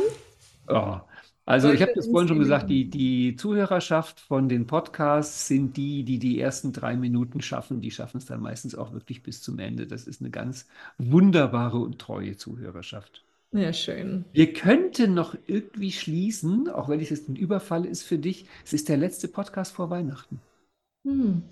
Ja, 0.68 1.06
also 1.44 1.70
ich 1.70 1.80
habe 1.82 1.92
das 1.94 2.08
vorhin 2.08 2.28
schon 2.28 2.38
gesagt, 2.40 2.68
die, 2.70 2.90
die 2.90 3.36
Zuhörerschaft 3.36 4.18
von 4.20 4.48
den 4.48 4.66
Podcasts 4.66 5.46
sind 5.46 5.76
die, 5.76 6.02
die 6.04 6.18
die 6.18 6.40
ersten 6.40 6.72
drei 6.72 6.96
Minuten 6.96 7.40
schaffen. 7.40 7.80
Die 7.80 7.90
schaffen 7.92 8.18
es 8.18 8.26
dann 8.26 8.40
meistens 8.40 8.74
auch 8.74 8.92
wirklich 8.92 9.22
bis 9.22 9.42
zum 9.42 9.58
Ende. 9.60 9.86
Das 9.86 10.06
ist 10.08 10.20
eine 10.20 10.30
ganz 10.30 10.66
wunderbare 10.98 11.78
und 11.78 11.98
treue 12.00 12.36
Zuhörerschaft. 12.36 13.24
ja, 13.52 13.72
schön. 13.72 14.24
Wir 14.32 14.52
könnten 14.52 15.14
noch 15.14 15.36
irgendwie 15.48 15.90
schließen, 15.90 16.68
auch 16.68 16.88
wenn 16.88 17.00
es 17.00 17.10
jetzt 17.10 17.28
ein 17.28 17.34
Überfall 17.34 17.84
ist 17.84 18.04
für 18.04 18.18
dich. 18.18 18.46
Es 18.64 18.72
ist 18.72 18.88
der 18.88 18.98
letzte 18.98 19.26
Podcast 19.26 19.72
vor 19.74 19.90
Weihnachten. 19.90 20.40
Hm. 21.04 21.42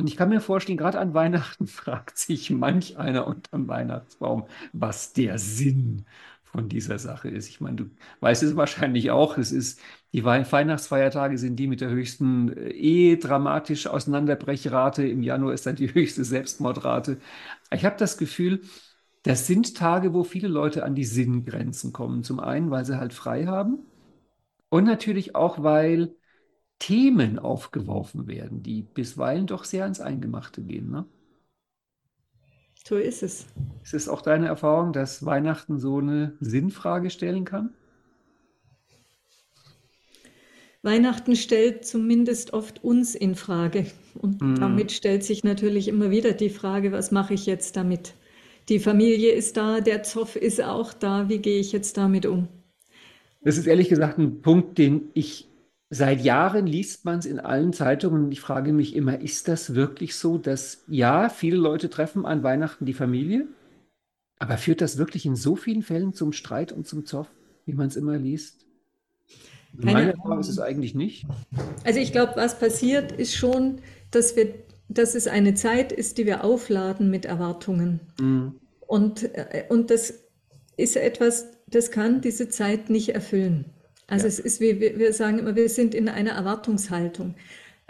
Und 0.00 0.08
ich 0.08 0.16
kann 0.16 0.30
mir 0.30 0.40
vorstellen, 0.40 0.78
gerade 0.78 0.98
an 0.98 1.14
Weihnachten 1.14 1.66
fragt 1.68 2.18
sich 2.18 2.50
manch 2.50 2.96
einer 2.98 3.26
unterm 3.26 3.68
Weihnachtsbaum, 3.68 4.46
was 4.72 5.12
der 5.12 5.38
Sinn 5.38 6.06
von 6.44 6.68
dieser 6.68 6.98
Sache 6.98 7.28
ist. 7.28 7.48
Ich 7.48 7.60
meine, 7.60 7.76
du 7.76 7.90
weißt 8.20 8.42
es 8.42 8.56
wahrscheinlich 8.56 9.10
auch. 9.10 9.38
Es 9.38 9.52
ist, 9.52 9.80
die 10.12 10.24
Wei- 10.24 10.50
Weihnachtsfeiertage 10.50 11.38
sind 11.38 11.56
die 11.56 11.66
mit 11.68 11.80
der 11.80 11.90
höchsten 11.90 12.52
äh, 12.56 12.70
eh 12.70 13.16
dramatisch 13.18 13.86
Auseinanderbrechrate. 13.86 15.06
Im 15.06 15.22
Januar 15.22 15.52
ist 15.54 15.66
dann 15.66 15.76
die 15.76 15.92
höchste 15.94 16.24
Selbstmordrate. 16.24 17.18
Ich 17.72 17.84
habe 17.84 17.96
das 17.98 18.16
Gefühl, 18.18 18.62
das 19.22 19.46
sind 19.46 19.76
Tage, 19.76 20.14
wo 20.14 20.24
viele 20.24 20.48
Leute 20.48 20.84
an 20.84 20.94
die 20.94 21.04
Sinngrenzen 21.04 21.92
kommen. 21.92 22.24
Zum 22.24 22.40
einen, 22.40 22.70
weil 22.70 22.84
sie 22.86 22.98
halt 22.98 23.12
frei 23.12 23.46
haben 23.46 23.80
und 24.68 24.84
natürlich 24.84 25.34
auch, 25.34 25.62
weil 25.62 26.14
Themen 26.80 27.38
aufgeworfen 27.38 28.26
werden, 28.26 28.64
die 28.64 28.82
bisweilen 28.82 29.46
doch 29.46 29.62
sehr 29.64 29.84
ans 29.84 30.00
Eingemachte 30.00 30.62
gehen. 30.62 30.90
Ne? 30.90 31.06
So 32.86 32.96
ist 32.96 33.22
es. 33.22 33.46
Ist 33.84 33.94
es 33.94 34.08
auch 34.08 34.22
deine 34.22 34.46
Erfahrung, 34.48 34.92
dass 34.92 35.24
Weihnachten 35.24 35.78
so 35.78 35.98
eine 35.98 36.36
Sinnfrage 36.40 37.10
stellen 37.10 37.44
kann? 37.44 37.74
Weihnachten 40.82 41.36
stellt 41.36 41.84
zumindest 41.84 42.52
oft 42.52 42.82
uns 42.82 43.14
in 43.14 43.34
Frage. 43.34 43.86
Und 44.14 44.42
Mhm. 44.42 44.54
damit 44.60 44.92
stellt 44.92 45.24
sich 45.24 45.44
natürlich 45.44 45.88
immer 45.88 46.10
wieder 46.10 46.32
die 46.32 46.50
Frage, 46.50 46.92
was 46.92 47.10
mache 47.10 47.34
ich 47.34 47.46
jetzt 47.46 47.76
damit? 47.76 48.14
Die 48.68 48.78
Familie 48.78 49.32
ist 49.32 49.56
da, 49.56 49.80
der 49.80 50.02
Zoff 50.02 50.36
ist 50.36 50.62
auch 50.62 50.92
da, 50.94 51.28
wie 51.28 51.38
gehe 51.38 51.60
ich 51.60 51.72
jetzt 51.72 51.96
damit 51.96 52.24
um? 52.26 52.48
Das 53.42 53.56
ist 53.58 53.66
ehrlich 53.66 53.88
gesagt 53.88 54.18
ein 54.18 54.40
Punkt, 54.42 54.78
den 54.78 55.10
ich 55.14 55.49
seit 55.90 56.22
Jahren 56.22 56.66
liest 56.66 57.04
man 57.04 57.18
es 57.18 57.26
in 57.26 57.40
allen 57.40 57.72
Zeitungen 57.72 58.24
und 58.24 58.32
ich 58.32 58.40
frage 58.40 58.72
mich 58.72 58.94
immer, 58.94 59.20
ist 59.20 59.48
das 59.48 59.74
wirklich 59.74 60.14
so, 60.14 60.38
dass 60.38 60.84
ja, 60.86 61.28
viele 61.28 61.56
Leute 61.56 61.90
treffen 61.90 62.24
an 62.24 62.44
Weihnachten 62.44 62.86
die 62.86 62.94
Familie, 62.94 63.48
aber 64.38 64.56
führt 64.56 64.80
das 64.80 64.96
wirklich 64.96 65.26
in 65.26 65.36
so 65.36 65.56
vielen 65.56 65.82
Fällen 65.82 66.14
zum 66.14 66.32
Streit 66.32 66.72
und 66.72 66.86
zum 66.86 67.04
Zoff, 67.04 67.26
wie 67.66 67.74
man 67.74 67.88
es 67.88 67.96
immer 67.96 68.16
liest? 68.16 68.64
Keine 69.78 69.92
Meine 69.92 70.12
Erfahrung 70.12 70.40
ist 70.40 70.48
es 70.48 70.58
eigentlich 70.58 70.94
nicht. 70.94 71.26
Also 71.84 72.00
ich 72.00 72.12
glaube, 72.12 72.32
was 72.36 72.58
passiert, 72.58 73.12
ist 73.12 73.34
schon, 73.34 73.80
dass 74.10 74.34
wir, 74.36 74.54
dass 74.88 75.14
es 75.14 75.26
eine 75.26 75.54
Zeit 75.54 75.92
ist, 75.92 76.18
die 76.18 76.26
wir 76.26 76.44
aufladen 76.44 77.10
mit 77.10 77.24
Erwartungen. 77.24 78.00
Mhm. 78.20 78.54
Und, 78.86 79.34
äh, 79.34 79.64
und 79.68 79.90
das 79.90 80.14
ist 80.76 80.96
etwas, 80.96 81.46
das 81.68 81.90
kann 81.90 82.20
diese 82.20 82.48
Zeit 82.48 82.90
nicht 82.90 83.10
erfüllen. 83.10 83.66
Also 84.10 84.24
Ja. 84.24 84.28
es 84.28 84.38
ist 84.38 84.60
wie 84.60 84.80
wir 84.80 85.12
sagen 85.12 85.38
immer, 85.38 85.56
wir 85.56 85.68
sind 85.68 85.94
in 85.94 86.08
einer 86.08 86.32
Erwartungshaltung. 86.32 87.34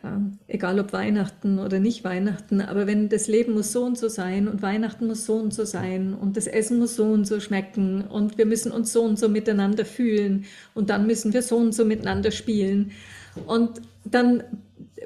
Ähm, 0.02 0.38
egal 0.48 0.80
ob 0.80 0.92
Weihnachten 0.94 1.58
oder 1.58 1.78
nicht 1.78 2.04
Weihnachten, 2.04 2.62
aber 2.62 2.86
wenn 2.86 3.10
das 3.10 3.28
Leben 3.28 3.52
muss 3.52 3.72
so 3.72 3.84
und 3.84 3.98
so 3.98 4.08
sein 4.08 4.48
und 4.48 4.62
Weihnachten 4.62 5.06
muss 5.06 5.26
so 5.26 5.34
und 5.34 5.52
so 5.52 5.64
sein 5.64 6.14
und 6.14 6.38
das 6.38 6.46
Essen 6.46 6.78
muss 6.78 6.96
so 6.96 7.04
und 7.04 7.26
so 7.26 7.38
schmecken 7.38 8.02
und 8.02 8.38
wir 8.38 8.46
müssen 8.46 8.72
uns 8.72 8.92
so 8.94 9.02
und 9.02 9.18
so 9.18 9.28
miteinander 9.28 9.84
fühlen 9.84 10.46
und 10.74 10.88
dann 10.88 11.06
müssen 11.06 11.34
wir 11.34 11.42
so 11.42 11.56
und 11.56 11.74
so 11.74 11.84
miteinander 11.84 12.30
spielen 12.30 12.92
und 13.46 13.82
dann 14.04 14.42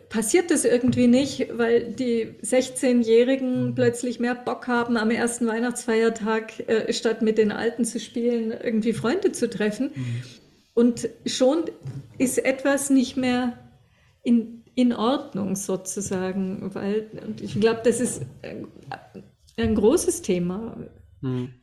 passiert 0.08 0.52
das 0.52 0.64
irgendwie 0.64 1.08
nicht, 1.08 1.48
weil 1.56 1.92
die 1.92 2.28
16-Jährigen 2.44 3.74
plötzlich 3.74 4.20
mehr 4.20 4.36
Bock 4.36 4.68
haben, 4.68 4.96
am 4.96 5.10
ersten 5.10 5.46
Weihnachtsfeiertag 5.46 6.68
äh, 6.68 6.92
statt 6.92 7.20
mit 7.22 7.38
den 7.38 7.50
Alten 7.50 7.84
zu 7.84 7.98
spielen, 7.98 8.52
irgendwie 8.62 8.92
Freunde 8.92 9.32
zu 9.32 9.50
treffen. 9.50 9.90
Mhm. 9.94 10.22
Und 10.74 11.08
schon 11.24 11.64
ist 12.18 12.44
etwas 12.44 12.90
nicht 12.90 13.16
mehr 13.16 13.58
in, 14.22 14.64
in 14.74 14.92
Ordnung 14.92 15.54
sozusagen, 15.56 16.74
weil 16.74 17.08
und 17.24 17.40
ich 17.40 17.60
glaube, 17.60 17.80
das 17.84 18.00
ist 18.00 18.22
ein, 18.42 18.66
ein 19.56 19.74
großes 19.76 20.22
Thema. 20.22 20.76
Mhm. 21.20 21.54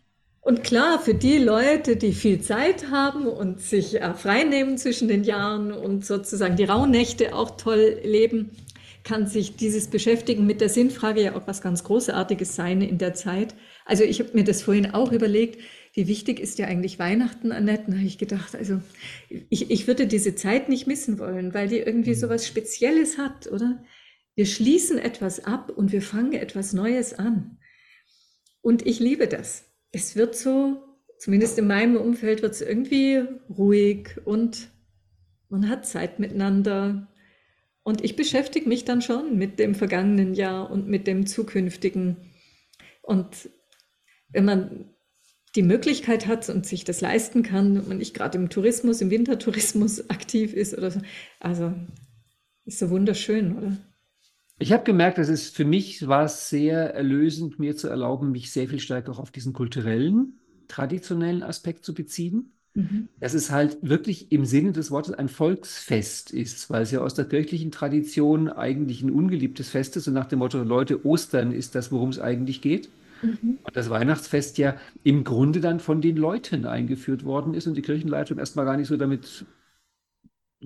Und 0.44 0.64
klar, 0.64 1.00
für 1.00 1.14
die 1.14 1.38
Leute, 1.38 1.98
die 1.98 2.14
viel 2.14 2.42
Zeit 2.42 2.90
haben 2.90 3.28
und 3.28 3.62
sich 3.62 4.02
äh, 4.02 4.14
freinehmen 4.16 4.78
zwischen 4.80 5.08
den 5.08 5.24
Jahren 5.24 5.72
und 5.72 6.04
sozusagen 6.04 6.56
die 6.56 6.64
Rauhnächte 6.64 7.36
auch 7.36 7.58
toll 7.58 8.00
leben, 8.04 8.50
kann 9.04 9.28
sich 9.28 9.56
dieses 9.56 9.88
Beschäftigen 9.88 10.48
mit 10.48 10.62
der 10.62 10.70
Sinnfrage 10.70 11.22
ja 11.22 11.36
auch 11.36 11.46
was 11.46 11.62
ganz 11.62 11.84
Großartiges 11.84 12.56
sein 12.56 12.82
in 12.82 12.98
der 12.98 13.14
Zeit. 13.14 13.54
Also 13.86 14.04
ich 14.04 14.20
habe 14.20 14.32
mir 14.34 14.44
das 14.44 14.62
vorhin 14.62 14.92
auch 14.92 15.12
überlegt, 15.12 15.60
wie 15.94 16.08
wichtig 16.08 16.40
ist 16.40 16.60
ja 16.60 16.68
eigentlich 16.68 17.00
Weihnachten, 17.00 17.52
Annette? 17.52 17.86
Da 17.88 17.98
habe 17.98 18.06
ich 18.06 18.18
gedacht, 18.18 18.56
also 18.56 18.82
ich, 19.50 19.70
ich 19.72 19.88
würde 19.88 20.08
diese 20.08 20.36
Zeit 20.36 20.70
nicht 20.70 20.88
missen 20.88 21.20
wollen, 21.20 21.54
weil 21.54 21.68
die 21.68 21.80
irgendwie 21.80 22.14
so 22.14 22.30
was 22.30 22.48
Spezielles 22.48 23.18
hat, 23.18 23.48
oder? 23.48 23.84
Wir 24.36 24.46
schließen 24.46 24.98
etwas 24.98 25.44
ab 25.44 25.72
und 25.76 25.92
wir 25.92 26.02
fangen 26.02 26.34
etwas 26.34 26.72
Neues 26.72 27.14
an. 27.14 27.58
Und 28.62 28.86
ich 28.88 29.00
liebe 29.00 29.28
das 29.28 29.72
es 29.92 30.16
wird 30.16 30.36
so, 30.36 30.82
zumindest 31.18 31.58
in 31.60 31.68
meinem 31.68 31.98
Umfeld, 31.98 32.42
wird 32.42 32.54
es 32.54 32.62
irgendwie 32.62 33.24
ruhig 33.50 34.18
und 34.26 34.70
man 35.50 35.70
hat 35.70 35.86
Zeit 35.86 36.20
miteinander. 36.20 37.10
Und 37.84 38.04
ich 38.04 38.16
beschäftige 38.16 38.70
mich 38.70 38.86
dann 38.86 39.02
schon 39.02 39.38
mit 39.38 39.60
dem 39.60 39.76
vergangenen 39.76 40.34
Jahr 40.34 40.72
und 40.72 40.88
mit 40.88 41.08
dem 41.08 41.26
zukünftigen. 41.26 42.32
Und 43.02 43.50
wenn 44.32 44.46
man 44.46 44.86
die 45.56 45.64
Möglichkeit 45.64 46.28
hat 46.28 46.50
und 46.50 46.66
sich 46.66 46.86
das 46.86 47.02
leisten 47.02 47.44
kann 47.44 47.80
und 47.80 47.98
nicht 47.98 48.14
gerade 48.14 48.38
im 48.38 48.50
Tourismus, 48.50 49.02
im 49.02 49.10
Wintertourismus 49.10 50.10
aktiv 50.10 50.54
ist 50.54 50.78
oder 50.78 50.92
so, 50.92 51.02
also 51.40 51.74
ist 52.66 52.80
so 52.80 52.90
wunderschön, 52.90 53.58
oder? 53.58 53.78
Ich 54.60 54.72
habe 54.72 54.84
gemerkt, 54.84 55.18
dass 55.18 55.28
es 55.28 55.50
für 55.50 55.66
mich 55.66 56.08
war 56.08 56.28
sehr 56.28 56.94
erlösend, 56.94 57.58
mir 57.58 57.76
zu 57.76 57.88
erlauben, 57.88 58.32
mich 58.32 58.52
sehr 58.52 58.68
viel 58.68 58.80
stärker 58.80 59.12
auch 59.12 59.20
auf 59.20 59.32
diesen 59.32 59.54
kulturellen, 59.54 60.40
traditionellen 60.68 61.42
Aspekt 61.42 61.84
zu 61.84 61.96
beziehen. 61.96 62.54
Mhm. 62.74 63.10
Dass 63.20 63.34
es 63.34 63.52
halt 63.52 63.78
wirklich 63.82 64.32
im 64.32 64.46
Sinne 64.46 64.72
des 64.72 64.92
Wortes 64.92 65.14
ein 65.14 65.28
Volksfest 65.28 66.32
ist, 66.32 66.70
weil 66.70 66.84
es 66.84 66.92
ja 66.92 67.02
aus 67.02 67.16
der 67.16 67.26
kirchlichen 67.26 67.72
Tradition 67.72 68.48
eigentlich 68.48 69.02
ein 69.02 69.12
ungeliebtes 69.12 69.70
Fest 69.70 69.98
ist 69.98 70.08
und 70.08 70.14
nach 70.14 70.28
dem 70.28 70.40
Motto, 70.40 70.64
Leute, 70.64 71.06
Ostern 71.06 71.52
ist 71.52 71.76
das, 71.76 71.92
worum 71.92 72.10
es 72.10 72.20
eigentlich 72.20 72.62
geht. 72.62 72.90
Mhm. 73.22 73.60
Und 73.64 73.76
das 73.76 73.90
Weihnachtsfest 73.90 74.58
ja 74.58 74.76
im 75.04 75.24
Grunde 75.24 75.62
dann 75.62 75.80
von 75.80 76.02
den 76.02 76.18
Leuten 76.18 76.66
eingeführt 76.66 77.24
worden 77.24 77.54
ist 77.54 77.68
und 77.68 77.76
die 77.76 77.82
Kirchenleitung 77.82 78.40
erstmal 78.40 78.66
gar 78.66 78.78
nicht 78.78 78.88
so 78.88 78.98
damit 78.98 79.46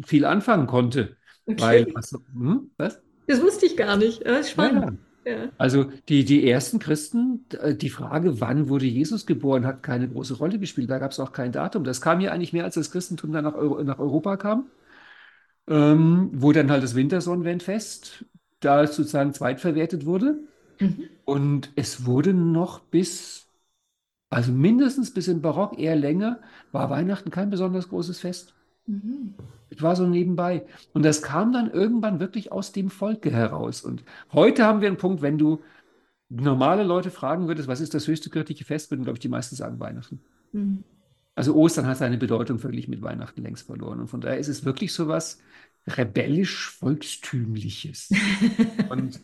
viel 0.03 0.25
anfangen 0.25 0.67
konnte. 0.67 1.17
Okay. 1.45 1.61
Weil, 1.61 1.87
was, 1.93 2.11
hm, 2.33 2.71
was? 2.77 3.01
Das 3.27 3.41
wusste 3.41 3.65
ich 3.65 3.77
gar 3.77 3.97
nicht. 3.97 4.25
Das 4.25 4.41
ist 4.41 4.51
spannend. 4.51 4.99
Ja, 5.25 5.31
ja. 5.31 5.49
Also 5.57 5.85
die, 6.09 6.25
die 6.25 6.47
ersten 6.49 6.79
Christen, 6.79 7.45
äh, 7.59 7.75
die 7.75 7.89
Frage, 7.89 8.39
wann 8.41 8.69
wurde 8.69 8.85
Jesus 8.85 9.25
geboren, 9.25 9.65
hat 9.65 9.83
keine 9.83 10.07
große 10.07 10.35
Rolle 10.35 10.59
gespielt. 10.59 10.89
Da 10.89 10.99
gab 10.99 11.11
es 11.11 11.19
auch 11.19 11.31
kein 11.33 11.51
Datum. 11.51 11.83
Das 11.83 12.01
kam 12.01 12.21
ja 12.21 12.31
eigentlich 12.31 12.53
mehr, 12.53 12.63
als 12.63 12.75
das 12.75 12.91
Christentum 12.91 13.31
dann 13.31 13.43
nach, 13.43 13.55
Euro, 13.55 13.83
nach 13.83 13.99
Europa 13.99 14.37
kam, 14.37 14.67
ähm, 15.67 16.29
wo 16.33 16.51
dann 16.51 16.69
halt 16.71 16.83
das 16.83 16.95
Wintersonnenwendfest 16.95 18.25
da 18.59 18.85
sozusagen 18.87 19.33
zweitverwertet 19.33 20.05
wurde. 20.05 20.39
Mhm. 20.79 21.09
Und 21.25 21.71
es 21.75 22.05
wurde 22.05 22.33
noch 22.33 22.79
bis, 22.79 23.47
also 24.29 24.51
mindestens 24.51 25.13
bis 25.13 25.27
im 25.27 25.41
Barock, 25.41 25.79
eher 25.79 25.95
länger, 25.95 26.39
war 26.71 26.89
Weihnachten 26.89 27.31
kein 27.31 27.49
besonders 27.49 27.89
großes 27.89 28.19
Fest. 28.19 28.53
Mhm. 28.87 29.33
Es 29.69 29.81
war 29.81 29.95
so 29.95 30.07
nebenbei. 30.07 30.65
Und 30.93 31.03
das 31.03 31.21
kam 31.21 31.51
dann 31.51 31.71
irgendwann 31.71 32.19
wirklich 32.19 32.51
aus 32.51 32.71
dem 32.71 32.89
Volke 32.89 33.31
heraus. 33.31 33.81
Und 33.81 34.03
heute 34.31 34.65
haben 34.65 34.81
wir 34.81 34.87
einen 34.87 34.97
Punkt, 34.97 35.21
wenn 35.21 35.37
du 35.37 35.61
normale 36.29 36.83
Leute 36.83 37.11
fragen 37.11 37.47
würdest, 37.47 37.67
was 37.67 37.81
ist 37.81 37.93
das 37.93 38.07
höchste 38.07 38.29
kirchliche 38.29 38.65
Fest, 38.65 38.91
würden, 38.91 39.03
glaube 39.03 39.17
ich, 39.17 39.21
die 39.21 39.29
meisten 39.29 39.55
sagen 39.55 39.79
Weihnachten. 39.79 40.21
Mhm. 40.51 40.83
Also 41.35 41.55
Ostern 41.55 41.87
hat 41.87 41.97
seine 41.97 42.17
Bedeutung 42.17 42.63
wirklich 42.63 42.87
mit 42.87 43.01
Weihnachten 43.01 43.41
längst 43.41 43.67
verloren. 43.67 43.99
Und 43.99 44.07
von 44.07 44.21
daher 44.21 44.37
ist 44.37 44.47
es 44.47 44.63
wirklich 44.63 44.93
so 44.93 45.09
was 45.09 45.39
rebellisch-volkstümliches. 45.87 48.11
Und 48.89 49.19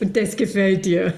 Und 0.00 0.16
das 0.16 0.36
gefällt 0.36 0.84
dir. 0.86 1.14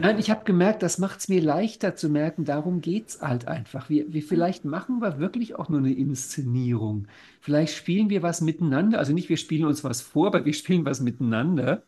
Nein, 0.00 0.18
ich 0.18 0.30
habe 0.30 0.44
gemerkt, 0.44 0.82
das 0.82 0.98
macht 0.98 1.20
es 1.20 1.28
mir 1.28 1.40
leichter 1.42 1.94
zu 1.96 2.08
merken, 2.08 2.44
darum 2.44 2.80
geht 2.80 3.08
es 3.08 3.20
halt 3.22 3.48
einfach. 3.48 3.88
Wir, 3.90 4.12
wir, 4.12 4.22
vielleicht 4.22 4.64
machen 4.64 5.00
wir 5.00 5.18
wirklich 5.18 5.56
auch 5.56 5.68
nur 5.68 5.80
eine 5.80 5.92
Inszenierung. 5.92 7.06
Vielleicht 7.40 7.74
spielen 7.74 8.10
wir 8.10 8.22
was 8.22 8.40
miteinander. 8.40 8.98
Also 8.98 9.12
nicht, 9.12 9.28
wir 9.28 9.36
spielen 9.36 9.64
uns 9.66 9.84
was 9.84 10.00
vor, 10.00 10.28
aber 10.28 10.44
wir 10.44 10.54
spielen 10.54 10.84
was 10.84 11.00
miteinander. 11.00 11.82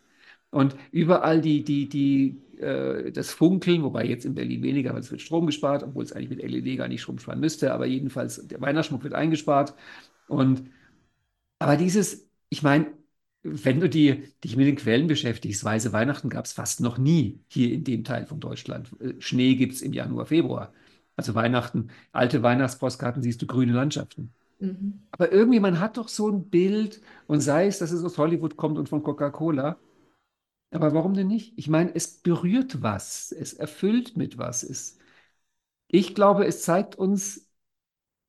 Und 0.50 0.76
überall 0.92 1.40
die, 1.40 1.64
die, 1.64 1.88
die, 1.88 2.36
äh, 2.60 3.12
das 3.12 3.32
Funkeln, 3.32 3.82
wobei 3.82 4.04
jetzt 4.06 4.24
in 4.26 4.34
Berlin 4.34 4.62
weniger, 4.62 4.92
weil 4.94 5.00
es 5.00 5.10
wird 5.10 5.22
Strom 5.22 5.46
gespart, 5.46 5.82
obwohl 5.82 6.04
es 6.04 6.12
eigentlich 6.12 6.30
mit 6.30 6.42
LED 6.42 6.76
gar 6.76 6.88
nicht 6.88 7.02
Strom 7.02 7.18
sparen 7.18 7.40
müsste, 7.40 7.72
aber 7.72 7.86
jedenfalls 7.86 8.46
der 8.48 8.60
Weihnachtsschmuck 8.60 9.02
wird 9.04 9.14
eingespart. 9.14 9.74
Und 10.28 10.64
aber 11.58 11.76
dieses, 11.76 12.28
ich 12.48 12.62
meine, 12.62 12.86
wenn 13.42 13.80
du 13.80 13.88
die, 13.88 14.22
dich 14.44 14.56
mit 14.56 14.66
den 14.66 14.76
Quellen 14.76 15.06
beschäftigst, 15.08 15.64
Weiße 15.64 15.92
Weihnachten 15.92 16.28
gab 16.28 16.44
es 16.44 16.52
fast 16.52 16.80
noch 16.80 16.98
nie 16.98 17.40
hier 17.48 17.72
in 17.72 17.84
dem 17.84 18.04
Teil 18.04 18.26
von 18.26 18.40
Deutschland. 18.40 18.90
Äh, 19.00 19.14
Schnee 19.20 19.54
gibt 19.56 19.74
es 19.74 19.82
im 19.82 19.92
Januar, 19.92 20.26
Februar. 20.26 20.72
Also 21.16 21.34
Weihnachten, 21.34 21.88
alte 22.12 22.42
Weihnachtspostkarten 22.42 23.22
siehst 23.22 23.42
du 23.42 23.46
grüne 23.46 23.72
Landschaften. 23.72 24.32
Mhm. 24.60 25.02
Aber 25.10 25.32
irgendwie, 25.32 25.60
man 25.60 25.80
hat 25.80 25.96
doch 25.96 26.08
so 26.08 26.28
ein 26.28 26.48
Bild 26.48 27.00
und 27.26 27.40
sei 27.40 27.66
es, 27.66 27.78
dass 27.78 27.90
es 27.90 28.04
aus 28.04 28.16
Hollywood 28.16 28.56
kommt 28.56 28.78
und 28.78 28.88
von 28.88 29.02
Coca-Cola. 29.02 29.76
Aber 30.70 30.94
warum 30.94 31.14
denn 31.14 31.28
nicht? 31.28 31.52
Ich 31.56 31.68
meine, 31.68 31.94
es 31.94 32.08
berührt 32.22 32.82
was, 32.82 33.32
es 33.32 33.52
erfüllt 33.52 34.16
mit 34.16 34.38
was. 34.38 34.62
Es, 34.62 34.98
ich 35.88 36.14
glaube, 36.14 36.46
es 36.46 36.62
zeigt 36.62 36.96
uns, 36.96 37.48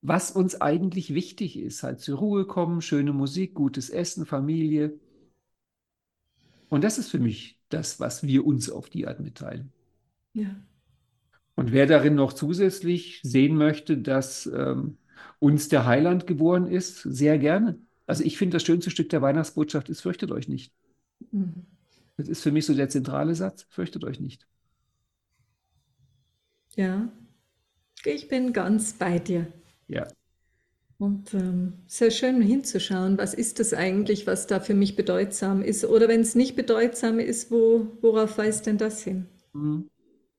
was 0.01 0.31
uns 0.31 0.59
eigentlich 0.61 1.13
wichtig 1.13 1.57
ist. 1.57 1.83
Halt 1.83 2.01
zur 2.01 2.19
Ruhe 2.19 2.45
kommen, 2.45 2.81
schöne 2.81 3.13
Musik, 3.13 3.53
gutes 3.55 3.89
Essen, 3.89 4.25
Familie. 4.25 4.99
Und 6.73 6.83
das 6.83 6.97
ist 6.97 7.11
für 7.11 7.19
mich 7.19 7.59
das, 7.69 7.99
was 7.99 8.23
wir 8.23 8.47
uns 8.47 8.67
auf 8.67 8.89
die 8.89 9.05
Art 9.05 9.19
mitteilen. 9.19 9.71
Ja. 10.33 10.55
Und 11.53 11.71
wer 11.71 11.85
darin 11.85 12.15
noch 12.15 12.33
zusätzlich 12.33 13.19
sehen 13.21 13.55
möchte, 13.57 13.95
dass 13.95 14.47
ähm, 14.47 14.97
uns 15.37 15.69
der 15.69 15.85
Heiland 15.85 16.25
geboren 16.25 16.65
ist, 16.65 17.03
sehr 17.03 17.37
gerne. 17.37 17.77
Also 18.07 18.23
ich 18.23 18.39
finde, 18.39 18.55
das 18.55 18.63
schönste 18.63 18.89
Stück 18.89 19.09
der 19.09 19.21
Weihnachtsbotschaft 19.21 19.87
ist, 19.87 20.01
fürchtet 20.01 20.31
euch 20.31 20.47
nicht. 20.47 20.73
Mhm. 21.29 21.67
Das 22.17 22.27
ist 22.27 22.41
für 22.41 22.51
mich 22.51 22.65
so 22.65 22.73
der 22.73 22.89
zentrale 22.89 23.35
Satz, 23.35 23.67
fürchtet 23.69 24.03
euch 24.03 24.19
nicht. 24.19 24.47
Ja, 26.75 27.07
ich 28.03 28.27
bin 28.29 28.51
ganz 28.51 28.93
bei 28.93 29.19
dir. 29.19 29.45
Ja. 29.87 30.07
Und 31.03 31.33
ähm, 31.33 31.73
sehr 31.85 32.11
schön 32.11 32.41
hinzuschauen, 32.41 33.17
was 33.17 33.33
ist 33.33 33.59
das 33.59 33.73
eigentlich, 33.73 34.25
was 34.25 34.47
da 34.47 34.61
für 34.61 34.73
mich 34.73 34.95
bedeutsam 34.95 35.61
ist? 35.61 35.83
Oder 35.83 36.07
wenn 36.07 36.21
es 36.21 36.33
nicht 36.33 36.55
bedeutsam 36.55 37.19
ist, 37.19 37.51
wo, 37.51 37.87
worauf 37.99 38.37
weist 38.37 38.67
denn 38.67 38.77
das 38.77 39.03
hin? 39.03 39.25
Mhm. 39.51 39.89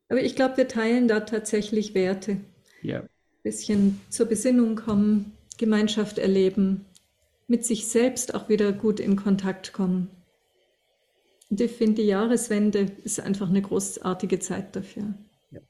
Aber 0.09 0.23
ich 0.23 0.35
glaube, 0.35 0.57
wir 0.57 0.67
teilen 0.67 1.07
da 1.07 1.21
tatsächlich 1.21 1.93
Werte. 1.93 2.39
Ja. 2.81 3.01
Ein 3.01 3.09
bisschen 3.43 4.01
zur 4.09 4.25
Besinnung 4.25 4.77
kommen, 4.77 5.33
Gemeinschaft 5.59 6.17
erleben, 6.17 6.87
mit 7.47 7.67
sich 7.67 7.87
selbst 7.89 8.35
auch 8.35 8.49
wieder 8.49 8.73
gut 8.73 9.01
in 9.01 9.17
Kontakt 9.17 9.75
kommen. 9.75 10.09
Und 11.51 11.61
ich 11.61 11.73
finde, 11.73 12.01
die 12.01 12.09
Jahreswende 12.09 12.91
ist 13.03 13.21
einfach 13.21 13.51
eine 13.51 13.61
großartige 13.61 14.39
Zeit 14.39 14.75
dafür. 14.75 15.13
Ja. 15.51 15.61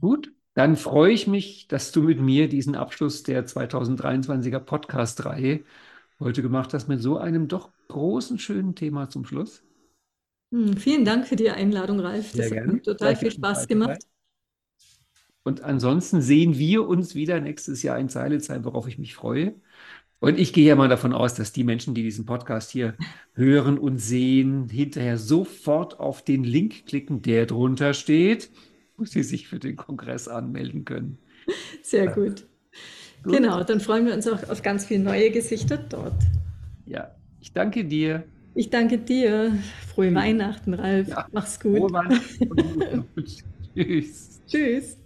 Gut, 0.00 0.32
dann 0.54 0.76
freue 0.76 1.12
ich 1.12 1.26
mich, 1.26 1.66
dass 1.68 1.92
du 1.92 2.02
mit 2.02 2.20
mir 2.20 2.48
diesen 2.48 2.74
Abschluss 2.74 3.22
der 3.22 3.46
2023er 3.46 4.58
Podcast-Reihe 4.58 5.64
heute 6.20 6.42
gemacht 6.42 6.74
hast 6.74 6.88
mit 6.88 7.00
so 7.00 7.16
einem 7.18 7.48
doch 7.48 7.70
großen, 7.88 8.38
schönen 8.38 8.74
Thema 8.74 9.08
zum 9.08 9.24
Schluss. 9.24 9.64
Hm, 10.52 10.76
vielen 10.76 11.04
Dank 11.04 11.26
für 11.26 11.36
die 11.36 11.50
Einladung, 11.50 12.00
Ralf. 12.00 12.32
Das 12.36 12.50
hat 12.50 12.66
mir 12.66 12.82
total 12.82 13.16
viel 13.16 13.30
Spaß 13.30 13.66
gemacht. 13.66 14.02
Und 15.42 15.62
ansonsten 15.62 16.20
sehen 16.20 16.56
wir 16.58 16.86
uns 16.86 17.14
wieder 17.14 17.40
nächstes 17.40 17.82
Jahr 17.82 17.98
in 17.98 18.08
Zeilezeit, 18.08 18.64
worauf 18.64 18.86
ich 18.86 18.98
mich 18.98 19.14
freue. 19.14 19.54
Und 20.20 20.38
ich 20.38 20.52
gehe 20.52 20.66
ja 20.66 20.76
mal 20.76 20.88
davon 20.88 21.14
aus, 21.14 21.34
dass 21.34 21.52
die 21.52 21.64
Menschen, 21.64 21.94
die 21.94 22.02
diesen 22.04 22.26
Podcast 22.26 22.70
hier 22.70 22.96
hören 23.32 23.76
und 23.76 23.98
sehen, 23.98 24.68
hinterher 24.68 25.18
sofort 25.18 25.98
auf 25.98 26.22
den 26.22 26.44
Link 26.44 26.86
klicken, 26.86 27.22
der 27.22 27.46
drunter 27.46 27.92
steht 27.92 28.50
wo 28.96 29.04
Sie 29.04 29.22
sich 29.22 29.48
für 29.48 29.58
den 29.58 29.76
Kongress 29.76 30.28
anmelden 30.28 30.84
können. 30.84 31.18
Sehr 31.82 32.04
äh, 32.04 32.14
gut. 32.14 32.46
gut. 33.24 33.34
Genau, 33.34 33.62
dann 33.62 33.80
freuen 33.80 34.06
wir 34.06 34.14
uns 34.14 34.26
auch 34.26 34.48
auf 34.48 34.62
ganz 34.62 34.86
viele 34.86 35.02
neue 35.04 35.30
Gesichter 35.30 35.76
dort. 35.76 36.20
Ja, 36.86 37.14
ich 37.40 37.52
danke 37.52 37.84
dir. 37.84 38.24
Ich 38.54 38.70
danke 38.70 38.98
dir. 38.98 39.56
Frohe 39.94 40.08
ja. 40.08 40.14
Weihnachten, 40.14 40.74
Ralf. 40.74 41.08
Ja. 41.08 41.26
Mach's 41.32 41.58
gut. 41.58 41.78
Frohe 41.78 41.92
Weihnachten. 41.92 43.04
Tschüss. 43.74 44.40
Tschüss. 44.46 44.98